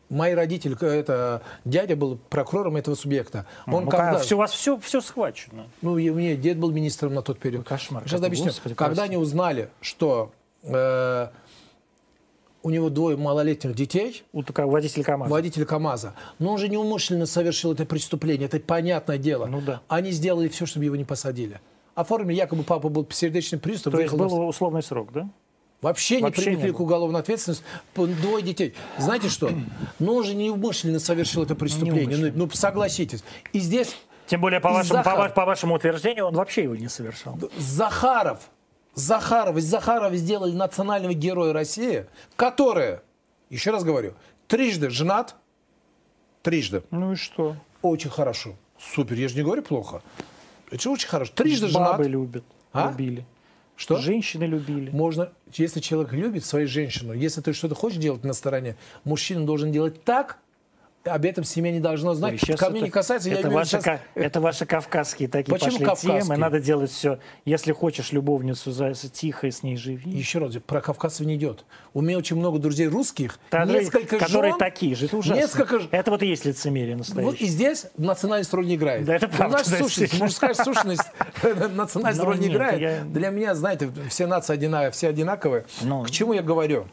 Мои 0.08 0.34
родители, 0.34 0.76
э, 0.80 0.86
это 0.86 1.42
дядя 1.64 1.94
был 1.94 2.18
прокурором 2.28 2.76
этого 2.76 2.96
субъекта. 2.96 3.46
Он 3.66 3.84
ну, 3.84 3.90
когда, 3.90 4.18
все, 4.18 4.34
у 4.34 4.38
вас 4.38 4.50
все, 4.50 4.76
все 4.80 5.00
схвачено. 5.00 5.66
ну, 5.82 5.98
и 5.98 6.08
у 6.10 6.14
меня 6.16 6.34
дед 6.34 6.58
был 6.58 6.72
министром 6.72 7.14
на 7.14 7.22
тот 7.22 7.38
период. 7.38 7.66
Кошмар 7.66 8.02
Сейчас 8.04 8.20
объясню. 8.20 8.46
господи, 8.46 8.74
когда 8.74 9.04
они 9.04 9.16
узнали, 9.16 9.70
что 9.80 10.32
э, 10.64 11.28
у 12.62 12.70
него 12.70 12.90
двое 12.90 13.16
малолетних 13.16 13.74
детей, 13.74 14.24
У 14.32 14.42
водителя 14.42 15.04
КАМАЗа. 15.04 15.30
водитель 15.32 15.64
КАМАЗа, 15.64 16.14
но 16.40 16.52
он 16.52 16.58
же 16.58 16.68
неумышленно 16.68 17.26
совершил 17.26 17.72
это 17.72 17.86
преступление, 17.86 18.46
это 18.46 18.58
понятное 18.58 19.18
дело. 19.18 19.46
Ну 19.46 19.60
да. 19.60 19.80
Они 19.88 20.10
сделали 20.10 20.48
все, 20.48 20.66
чтобы 20.66 20.84
его 20.84 20.96
не 20.96 21.04
посадили. 21.04 21.60
Оформили, 22.00 22.36
якобы 22.36 22.62
папа 22.62 22.88
был 22.88 23.06
сердечный 23.10 23.58
приступ, 23.58 23.92
То 23.94 24.00
есть 24.00 24.12
выехал 24.12 24.30
на 24.30 24.36
был 24.40 24.48
условный 24.48 24.82
срок, 24.82 25.12
да? 25.12 25.28
Вообще 25.82 26.16
не 26.16 26.22
Вообще 26.24 26.42
привлекли 26.42 26.66
не 26.68 26.72
к 26.72 26.76
было. 26.76 26.84
уголовной 26.86 27.20
ответственности. 27.20 27.64
Двое 27.94 28.42
детей. 28.42 28.74
Знаете 28.98 29.28
что? 29.30 29.50
Ну, 29.98 30.14
он 30.16 30.24
же 30.24 30.34
неумышленно 30.34 30.98
совершил 31.00 31.42
это 31.42 31.54
преступление. 31.54 32.32
Ну, 32.34 32.44
ну, 32.46 32.50
согласитесь. 32.50 33.24
И 33.54 33.60
здесь 33.60 33.96
Тем 34.26 34.40
более, 34.42 34.60
по 34.60 34.70
вашему, 34.70 34.98
по, 34.98 35.04
Захар. 35.10 35.28
ва- 35.28 35.34
по 35.34 35.44
вашему 35.46 35.74
утверждению, 35.76 36.26
он 36.26 36.34
вообще 36.34 36.64
его 36.64 36.76
не 36.76 36.88
совершал. 36.88 37.38
Захаров, 37.56 38.50
Захаров, 38.94 39.56
из 39.56 39.64
Захарова 39.64 40.14
сделали 40.16 40.52
национального 40.52 41.14
героя 41.14 41.52
России, 41.54 42.06
который, 42.36 42.98
еще 43.48 43.70
раз 43.70 43.82
говорю, 43.84 44.12
трижды 44.48 44.90
женат, 44.90 45.34
трижды, 46.42 46.82
Ну 46.90 47.12
и 47.12 47.16
что? 47.16 47.56
очень 47.82 48.10
хорошо. 48.10 48.54
Супер, 48.78 49.16
я 49.16 49.28
же 49.28 49.36
не 49.36 49.42
говорю 49.42 49.62
плохо. 49.62 50.02
Это 50.70 50.90
очень 50.90 51.08
хорошо. 51.08 51.32
Трижды 51.34 51.68
женат. 51.68 51.92
Бабы 51.92 52.04
любят, 52.08 52.44
А? 52.72 52.90
любили. 52.90 53.24
Что? 53.76 53.96
Женщины 53.96 54.44
любили. 54.44 54.90
Можно, 54.90 55.32
если 55.54 55.80
человек 55.80 56.12
любит 56.12 56.44
свою 56.44 56.68
женщину, 56.68 57.14
если 57.14 57.40
ты 57.40 57.52
что-то 57.54 57.74
хочешь 57.74 57.98
делать 57.98 58.24
на 58.24 58.34
стороне, 58.34 58.76
мужчина 59.04 59.46
должен 59.46 59.72
делать 59.72 60.04
так, 60.04 60.38
об 61.04 61.24
этом 61.24 61.44
семья 61.44 61.72
не 61.72 61.80
должна 61.80 62.14
знать. 62.14 62.34
Ой, 62.46 62.56
Ко 62.56 62.68
мне 62.68 62.80
это- 62.80 62.84
не 62.86 62.90
касается, 62.90 63.28
я 63.30 63.36
это, 63.36 63.44
виду 63.48 63.54
ваши, 63.54 63.70
сейчас- 63.70 63.84
ка- 63.84 64.00
это 64.14 64.40
ваши 64.40 64.66
кавказские 64.66 65.28
такие 65.28 65.50
Почему 65.50 65.70
пошли 65.70 65.84
кавказские? 65.86 66.20
темы. 66.20 66.36
Надо 66.36 66.60
делать 66.60 66.90
все. 66.90 67.18
Если 67.46 67.72
хочешь 67.72 68.12
любовницу, 68.12 68.70
за, 68.70 68.92
тихо 68.94 69.50
с 69.50 69.62
ней 69.62 69.76
живи. 69.76 70.10
Еще 70.10 70.38
раз, 70.40 70.54
про 70.66 70.80
кавказцев 70.82 71.26
не 71.26 71.36
идет. 71.36 71.64
У 71.94 72.02
меня 72.02 72.18
очень 72.18 72.36
много 72.36 72.58
друзей 72.58 72.88
русских, 72.88 73.38
Та- 73.48 73.64
несколько 73.64 74.18
которые 74.18 74.52
жен, 74.52 74.58
такие 74.58 74.94
же. 74.94 75.06
Это 75.06 75.16
ужасно. 75.16 75.40
Несколько 75.40 75.80
Это 75.90 76.10
вот 76.10 76.22
и 76.22 76.26
есть 76.26 76.44
лицемерие 76.44 76.96
настоящее. 76.96 77.30
Вот 77.32 77.40
и 77.40 77.46
здесь 77.46 77.86
национальность 77.96 78.52
роль 78.52 78.66
не 78.66 78.74
играет. 78.74 79.04
Да, 79.06 79.14
это 79.16 79.26
правда, 79.28 79.56
нас 79.58 79.68
да, 79.70 79.78
сущность, 79.78 80.20
мужская 80.20 80.52
сущность, 80.54 81.02
национальность 81.74 82.20
Ну, 82.22 82.26
роль 82.26 82.38
не 82.38 82.48
играет. 82.48 82.80
я- 82.80 83.04
Для 83.04 83.30
меня, 83.30 83.54
знаете, 83.54 83.90
все 84.10 84.26
нации 84.26 84.52
одинаковые, 84.52 84.90
все 84.92 85.08
одинаковые. 85.08 85.64
Ну. 85.82 86.02
К 86.04 86.10
чему 86.10 86.34
я 86.34 86.42
говорю? 86.42 86.86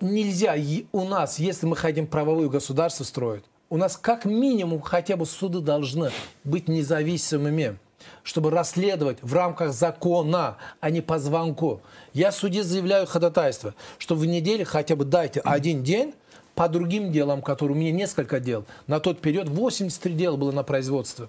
Нельзя 0.00 0.56
у 0.92 1.04
нас, 1.04 1.38
если 1.38 1.66
мы 1.66 1.76
хотим 1.76 2.06
правовое 2.06 2.48
государство 2.48 3.04
строить, 3.04 3.44
у 3.70 3.76
нас 3.76 3.96
как 3.96 4.24
минимум 4.24 4.80
хотя 4.80 5.16
бы 5.16 5.26
суды 5.26 5.60
должны 5.60 6.10
быть 6.44 6.68
независимыми, 6.68 7.78
чтобы 8.22 8.50
расследовать 8.50 9.18
в 9.22 9.32
рамках 9.32 9.72
закона, 9.72 10.58
а 10.80 10.90
не 10.90 11.00
по 11.00 11.18
звонку. 11.18 11.80
Я 12.12 12.32
суде 12.32 12.62
заявляю 12.62 13.06
ходатайство, 13.06 13.74
что 13.98 14.14
в 14.14 14.26
неделю 14.26 14.64
хотя 14.66 14.96
бы 14.96 15.04
дайте 15.04 15.40
один 15.40 15.82
день 15.82 16.14
по 16.54 16.68
другим 16.68 17.10
делам, 17.10 17.42
которые 17.42 17.76
у 17.76 17.80
меня 17.80 17.92
несколько 17.92 18.40
дел. 18.40 18.64
На 18.86 19.00
тот 19.00 19.20
период 19.20 19.48
83 19.48 20.14
дела 20.14 20.36
было 20.36 20.52
на 20.52 20.62
производстве. 20.62 21.28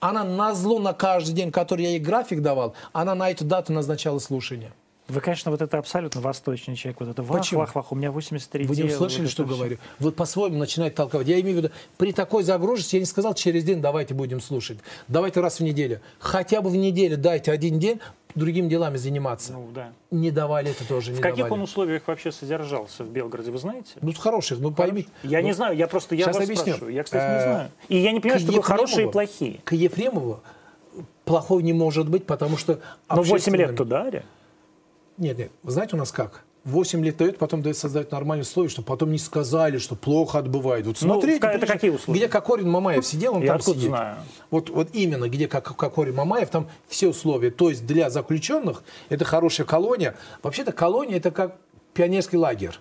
Она 0.00 0.24
на 0.24 0.54
зло 0.54 0.78
на 0.78 0.92
каждый 0.92 1.34
день, 1.34 1.50
который 1.50 1.84
я 1.84 1.90
ей 1.90 1.98
график 1.98 2.40
давал, 2.40 2.74
она 2.92 3.14
на 3.14 3.30
эту 3.30 3.44
дату 3.44 3.72
назначала 3.72 4.20
слушание. 4.20 4.72
Вы, 5.08 5.22
конечно, 5.22 5.50
вот 5.50 5.62
это 5.62 5.78
абсолютно 5.78 6.20
восточный 6.20 6.76
человек. 6.76 7.00
Вот 7.00 7.08
это 7.08 7.22
вах, 7.22 7.40
Почему? 7.40 7.60
вах, 7.60 7.74
вах. 7.74 7.92
У 7.92 7.94
меня 7.94 8.10
83 8.10 8.66
Вы 8.66 8.76
не 8.76 8.82
услышали, 8.84 9.22
вот 9.22 9.30
что 9.30 9.44
говорю? 9.44 9.78
Вы 9.98 10.12
по-своему 10.12 10.58
начинаете 10.58 10.96
толковать. 10.96 11.26
Я 11.26 11.40
имею 11.40 11.56
в 11.56 11.58
виду, 11.64 11.70
при 11.96 12.12
такой 12.12 12.42
загруженности 12.42 12.96
я 12.96 13.00
не 13.00 13.06
сказал 13.06 13.32
через 13.34 13.64
день 13.64 13.80
давайте 13.80 14.12
будем 14.12 14.40
слушать. 14.42 14.78
Давайте 15.08 15.40
раз 15.40 15.60
в 15.60 15.62
неделю. 15.62 16.00
Хотя 16.18 16.60
бы 16.60 16.68
в 16.68 16.76
неделю 16.76 17.16
дайте 17.16 17.50
один 17.52 17.78
день 17.78 18.00
другими 18.34 18.68
делами 18.68 18.98
заниматься. 18.98 19.54
Ну, 19.54 19.70
да. 19.74 19.92
Не 20.10 20.30
давали 20.30 20.72
это 20.72 20.86
тоже, 20.86 21.12
не 21.12 21.16
В 21.16 21.20
каких 21.22 21.38
давали. 21.38 21.54
он 21.54 21.62
условиях 21.62 22.02
вообще 22.06 22.30
содержался 22.30 23.02
в 23.02 23.08
Белгороде, 23.10 23.50
вы 23.50 23.58
знаете? 23.58 23.92
Ну, 24.02 24.12
хороших, 24.12 24.58
ну 24.58 24.72
поймите. 24.72 25.08
Я 25.22 25.40
Ну, 25.40 25.46
не 25.46 25.52
знаю, 25.54 25.74
я 25.74 25.86
просто 25.86 26.16
я 26.16 26.26
вас 26.26 26.36
объясню. 26.36 26.56
спрашиваю. 26.74 26.92
Я, 26.92 27.02
кстати, 27.02 27.22
не 27.22 27.38
Э, 27.38 27.42
знаю. 27.52 27.70
И 27.88 27.96
я 27.96 28.12
не 28.12 28.20
понимаю, 28.20 28.40
что 28.40 28.60
хорошие 28.60 29.08
и 29.08 29.10
плохие. 29.10 29.60
К 29.64 29.72
Ефремову 29.72 30.40
плохого 31.24 31.60
не 31.60 31.72
может 31.72 32.08
быть, 32.10 32.26
потому 32.26 32.58
что... 32.58 32.78
Но 33.08 33.16
8 33.22 33.32
общественным- 33.36 33.56
лет 33.68 33.76
туда, 33.76 34.02
Аря? 34.02 34.24
Нет, 35.18 35.38
нет. 35.38 35.50
Вы 35.62 35.72
знаете 35.72 35.96
у 35.96 35.98
нас 35.98 36.12
как? 36.12 36.44
8 36.64 37.02
лет 37.04 37.16
дают, 37.16 37.38
потом 37.38 37.62
дают 37.62 37.78
создать 37.78 38.10
нормальные 38.12 38.42
условия, 38.42 38.68
чтобы 38.68 38.86
потом 38.86 39.10
не 39.10 39.18
сказали, 39.18 39.78
что 39.78 39.94
плохо 39.94 40.38
отбывает. 40.38 40.86
Вот 40.86 40.98
Ну, 41.00 41.14
смотрите, 41.14 41.46
это 41.46 41.66
какие 41.66 41.90
условия? 41.90 42.18
где 42.20 42.28
Кокорин 42.28 42.68
Мамаев 42.70 43.06
сидел, 43.06 43.36
он 43.36 43.42
Я 43.42 43.52
там 43.52 43.60
сидит. 43.60 43.88
знаю? 43.88 44.16
Вот, 44.50 44.68
вот 44.68 44.90
именно, 44.92 45.28
где 45.30 45.48
как 45.48 45.64
Кокорин 45.76 46.14
Мамаев, 46.16 46.50
там 46.50 46.68
все 46.88 47.08
условия. 47.08 47.50
То 47.50 47.70
есть 47.70 47.86
для 47.86 48.10
заключенных 48.10 48.82
это 49.08 49.24
хорошая 49.24 49.66
колония. 49.66 50.14
Вообще-то 50.42 50.72
колония 50.72 51.16
это 51.16 51.30
как 51.30 51.56
пионерский 51.94 52.36
лагерь. 52.36 52.78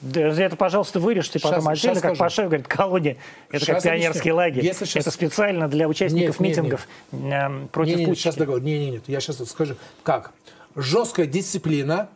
Да, 0.00 0.20
это, 0.22 0.56
пожалуйста, 0.56 0.98
вырежьте 0.98 1.38
Щас- 1.38 1.48
потом 1.48 1.68
отдельно, 1.68 1.94
щас 1.94 2.02
как. 2.02 2.18
Пашев 2.18 2.46
говорит, 2.46 2.66
колония, 2.66 3.18
это 3.52 3.66
как 3.66 3.76
Щас 3.76 3.82
пионерский 3.84 4.18
объясню. 4.18 4.34
лагерь. 4.34 4.64
Если 4.64 4.84
щас- 4.84 5.02
Это 5.02 5.10
специально 5.12 5.68
для 5.68 5.86
участников 5.86 6.40
Нет, 6.40 6.56
нет, 6.56 6.64
митингов 6.64 6.88
эм, 7.12 7.68
против 7.68 7.94
не, 7.94 8.00
не, 8.00 8.06
путча. 8.06 8.22
сейчас 8.22 8.34
договор. 8.34 8.60
Не, 8.62 8.80
не, 8.80 8.90
нет. 8.92 9.04
Я 9.06 9.20
сейчас 9.20 9.36
скажу. 9.48 9.76
Как? 10.02 10.32
Жесткая 10.76 11.26
дисциплина. 11.26 12.08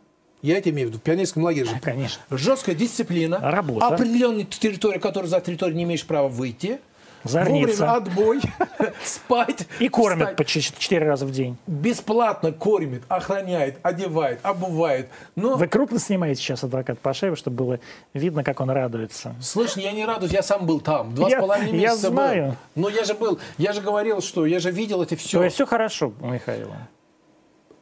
Я 0.42 0.58
это 0.58 0.70
имею 0.70 0.88
в 0.88 0.90
виду. 0.90 0.98
В 0.98 1.02
пионерском 1.02 1.42
лагере 1.42 1.66
же. 1.66 1.80
Конечно. 1.82 2.22
Жесткая 2.30 2.74
дисциплина. 2.74 3.38
Работа. 3.40 3.86
Определенная 3.88 4.44
территория, 4.44 4.98
которую 5.00 5.28
за 5.30 5.40
территорию 5.40 5.76
не 5.76 5.84
имеешь 5.84 6.04
права 6.06 6.28
выйти. 6.28 6.78
Зорница. 7.24 7.86
вовремя 7.86 7.92
отбой, 7.96 8.40
спать. 9.04 9.66
И 9.80 9.88
кормят 9.88 10.28
встать. 10.28 10.36
по 10.36 10.44
четыре 10.44 11.06
раза 11.06 11.26
в 11.26 11.32
день. 11.32 11.56
Бесплатно 11.66 12.52
кормит, 12.52 13.02
охраняет, 13.08 13.78
одевает, 13.82 14.38
обувает. 14.44 15.08
Но, 15.34 15.56
Вы 15.56 15.66
крупно 15.66 15.98
снимаете 15.98 16.40
сейчас 16.40 16.62
адвокат 16.62 17.00
Пашаева, 17.00 17.34
чтобы 17.34 17.56
было 17.56 17.80
видно, 18.14 18.44
как 18.44 18.60
он 18.60 18.70
радуется. 18.70 19.34
слышь, 19.40 19.76
я 19.76 19.90
не 19.90 20.04
радуюсь, 20.04 20.32
я 20.32 20.42
сам 20.44 20.66
был 20.66 20.78
там. 20.80 21.14
Два 21.16 21.28
Я- 21.28 21.38
с 21.38 21.40
половиной 21.40 21.78
я 21.80 21.90
месяца 21.90 22.10
знаю. 22.10 22.56
был. 22.74 22.82
Но 22.82 22.88
я 22.90 23.02
же 23.02 23.14
был, 23.14 23.40
я 23.58 23.72
же 23.72 23.80
говорил, 23.80 24.20
что 24.20 24.46
я 24.46 24.60
же 24.60 24.70
видел 24.70 25.02
это 25.02 25.16
все. 25.16 25.38
То 25.38 25.44
есть 25.44 25.56
все 25.56 25.66
хорошо 25.66 26.12
Михаила. 26.20 26.76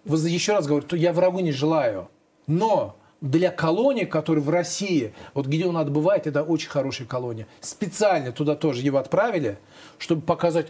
Еще 0.04 0.52
раз 0.52 0.66
говорю, 0.66 0.86
то 0.86 0.96
я 0.96 1.12
врагу 1.12 1.40
не 1.40 1.52
желаю. 1.52 2.08
Но 2.46 2.96
для 3.20 3.50
колонии, 3.50 4.04
которые 4.04 4.42
в 4.44 4.50
России, 4.50 5.14
вот 5.32 5.46
где 5.46 5.66
он 5.66 5.76
отбывает, 5.78 6.26
это 6.26 6.42
очень 6.42 6.68
хорошая 6.68 7.06
колония. 7.08 7.46
Специально 7.60 8.32
туда 8.32 8.54
тоже 8.54 8.82
его 8.82 8.98
отправили, 8.98 9.58
чтобы 9.98 10.20
показать, 10.22 10.66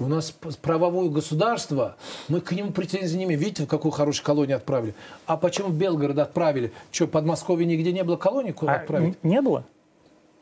у 0.00 0.06
нас 0.06 0.32
правовое 0.60 1.08
государство, 1.08 1.94
мы 2.26 2.40
к 2.40 2.50
нему 2.50 2.72
претензий 2.72 3.16
не 3.16 3.24
имеем. 3.24 3.38
Видите, 3.38 3.62
в 3.62 3.68
какую 3.68 3.92
хорошую 3.92 4.26
колонию 4.26 4.56
отправили? 4.56 4.94
А 5.26 5.36
почему 5.36 5.68
в 5.68 5.74
Белгород 5.78 6.18
отправили? 6.18 6.72
Что, 6.90 7.06
в 7.06 7.10
Подмосковье 7.10 7.64
нигде 7.64 7.92
не 7.92 8.02
было 8.02 8.16
колонии, 8.16 8.50
куда 8.50 8.72
А 8.72 8.76
отправить? 8.78 9.22
не 9.22 9.40
было? 9.40 9.64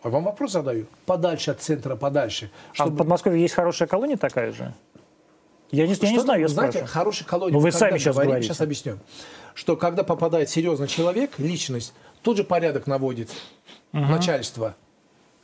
А 0.02 0.08
вам 0.08 0.24
вопрос 0.24 0.52
задаю. 0.52 0.86
Подальше 1.04 1.50
от 1.50 1.60
центра, 1.60 1.96
подальше. 1.96 2.50
А 2.70 2.72
в 2.72 2.76
Чтобы- 2.76 2.96
Подмосковье 2.96 3.42
есть 3.42 3.52
хорошая 3.54 3.86
колония 3.86 4.16
такая 4.16 4.52
же? 4.52 4.72
Я 5.72 5.86
не, 5.86 5.94
я 5.94 6.08
не 6.10 6.14
Что, 6.16 6.20
знаю, 6.22 6.40
я 6.42 6.48
знаете, 6.48 6.78
спрашиваю. 6.78 6.92
хорошая 6.92 7.28
колония. 7.28 7.52
Ну, 7.54 7.60
вы 7.60 7.72
сами 7.72 7.98
сейчас 7.98 8.14
говорим, 8.14 8.30
говорите. 8.32 8.48
Сейчас 8.48 8.60
объясню. 8.60 8.98
Что 9.54 9.76
когда 9.76 10.04
попадает 10.04 10.48
серьезный 10.50 10.86
человек, 10.86 11.32
личность, 11.38 11.94
тут 12.22 12.36
же 12.36 12.44
порядок 12.44 12.86
наводит 12.86 13.30
начальство. 13.92 14.76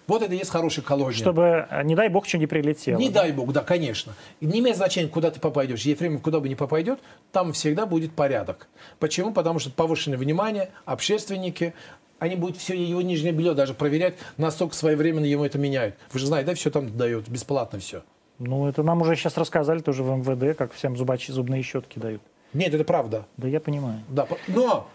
Вот 0.07 0.23
это 0.23 0.33
и 0.35 0.39
есть 0.39 0.51
хорошая 0.51 0.83
колония. 0.85 1.13
Чтобы, 1.19 1.67
э, 1.71 1.83
не 1.83 1.95
дай 1.95 2.09
бог, 2.09 2.27
что 2.27 2.39
не 2.39 2.47
прилетело. 2.47 2.99
Не 2.99 3.11
дай 3.11 3.31
бог, 3.31 3.53
да, 3.53 3.63
конечно. 3.63 4.15
Не 4.41 4.61
имеет 4.61 4.79
значения, 4.79 5.09
куда 5.09 5.31
ты 5.31 5.39
попадешь. 5.39 5.83
Ефремов 5.83 6.23
куда 6.23 6.41
бы 6.41 6.49
ни 6.49 6.55
попадет, 6.55 6.99
там 7.31 7.53
всегда 7.53 7.85
будет 7.85 8.13
порядок. 8.13 8.69
Почему? 8.99 9.35
Потому 9.35 9.59
что 9.59 9.71
повышенное 9.71 10.17
внимание, 10.17 10.71
общественники, 10.87 11.75
они 12.21 12.37
будут 12.37 12.57
все 12.57 12.75
его 12.75 13.03
нижнее 13.03 13.33
белье 13.33 13.53
даже 13.53 13.75
проверять, 13.75 14.15
настолько 14.39 14.75
своевременно 14.75 15.27
ему 15.27 15.45
это 15.45 15.59
меняют. 15.59 15.95
Вы 16.13 16.21
же 16.21 16.27
знаете, 16.27 16.47
да, 16.49 16.55
все 16.55 16.71
там 16.71 16.97
дают, 16.97 17.29
бесплатно 17.29 17.79
все. 17.79 18.03
Ну, 18.39 18.69
это 18.69 18.83
нам 18.83 19.03
уже 19.03 19.17
сейчас 19.17 19.37
рассказали 19.37 19.81
тоже 19.81 20.03
в 20.03 20.17
МВД, 20.17 20.57
как 20.57 20.73
всем 20.73 20.97
зубачи 20.97 21.33
зубные 21.33 21.63
щетки 21.63 21.99
дают. 21.99 22.23
Нет, 22.53 22.73
это 22.73 22.85
правда. 22.85 23.27
Да 23.37 23.49
я 23.49 23.61
понимаю. 23.61 24.03
Да, 24.09 24.27
но, 24.47 24.89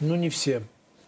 но 0.00 0.16
не 0.16 0.28
все. 0.28 0.62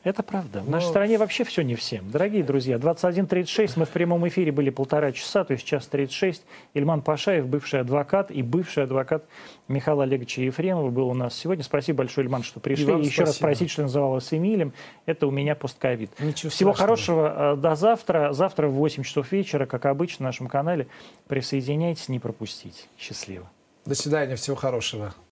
Это 0.08 0.22
правда. 0.22 0.60
В 0.62 0.70
нашей 0.70 0.86
стране 0.86 1.18
вообще 1.18 1.44
все 1.44 1.60
не 1.60 1.74
всем. 1.74 2.10
Дорогие 2.10 2.42
друзья, 2.42 2.76
21.36, 2.76 3.72
мы 3.76 3.84
в 3.84 3.90
прямом 3.90 4.26
эфире 4.28 4.50
были 4.52 4.70
полтора 4.70 5.12
часа, 5.12 5.44
то 5.44 5.52
есть 5.52 5.66
час 5.66 5.86
36. 5.86 6.46
Ильман 6.72 7.02
Пашаев, 7.02 7.46
бывший 7.46 7.80
адвокат 7.80 8.30
и 8.30 8.40
бывший 8.42 8.84
адвокат 8.84 9.26
Михаила 9.68 10.04
Олеговича 10.04 10.40
Ефремова 10.40 10.88
был 10.88 11.08
у 11.10 11.14
нас 11.14 11.34
сегодня. 11.34 11.62
Спасибо 11.62 11.98
большое, 11.98 12.24
Ильман, 12.24 12.42
что 12.42 12.58
пришли. 12.58 12.86
вам 12.86 13.02
Еще 13.02 13.20
раз 13.20 13.32
спасибо. 13.32 13.36
спросить, 13.48 13.70
что 13.70 13.82
называлось 13.82 14.32
Эмилем. 14.32 14.72
Это 15.04 15.26
у 15.26 15.30
меня 15.30 15.54
постковид. 15.54 16.10
Ничего 16.20 16.48
Всего 16.48 16.72
страшного. 16.72 17.28
хорошего. 17.28 17.52
э, 17.52 17.56
До 17.60 17.74
завтра. 17.74 18.32
Завтра 18.32 18.68
в 18.68 18.72
8 18.76 19.02
часов 19.02 19.30
вечера, 19.30 19.66
как 19.66 19.84
обычно, 19.84 20.22
на 20.22 20.28
нашем 20.30 20.46
канале. 20.46 20.86
Присоединяйтесь, 21.26 22.08
не 22.08 22.18
пропустите. 22.18 22.84
Счастливо. 22.98 23.46
До 23.84 23.94
свидания, 23.94 24.36
всего 24.36 24.56
хорошего. 24.56 25.14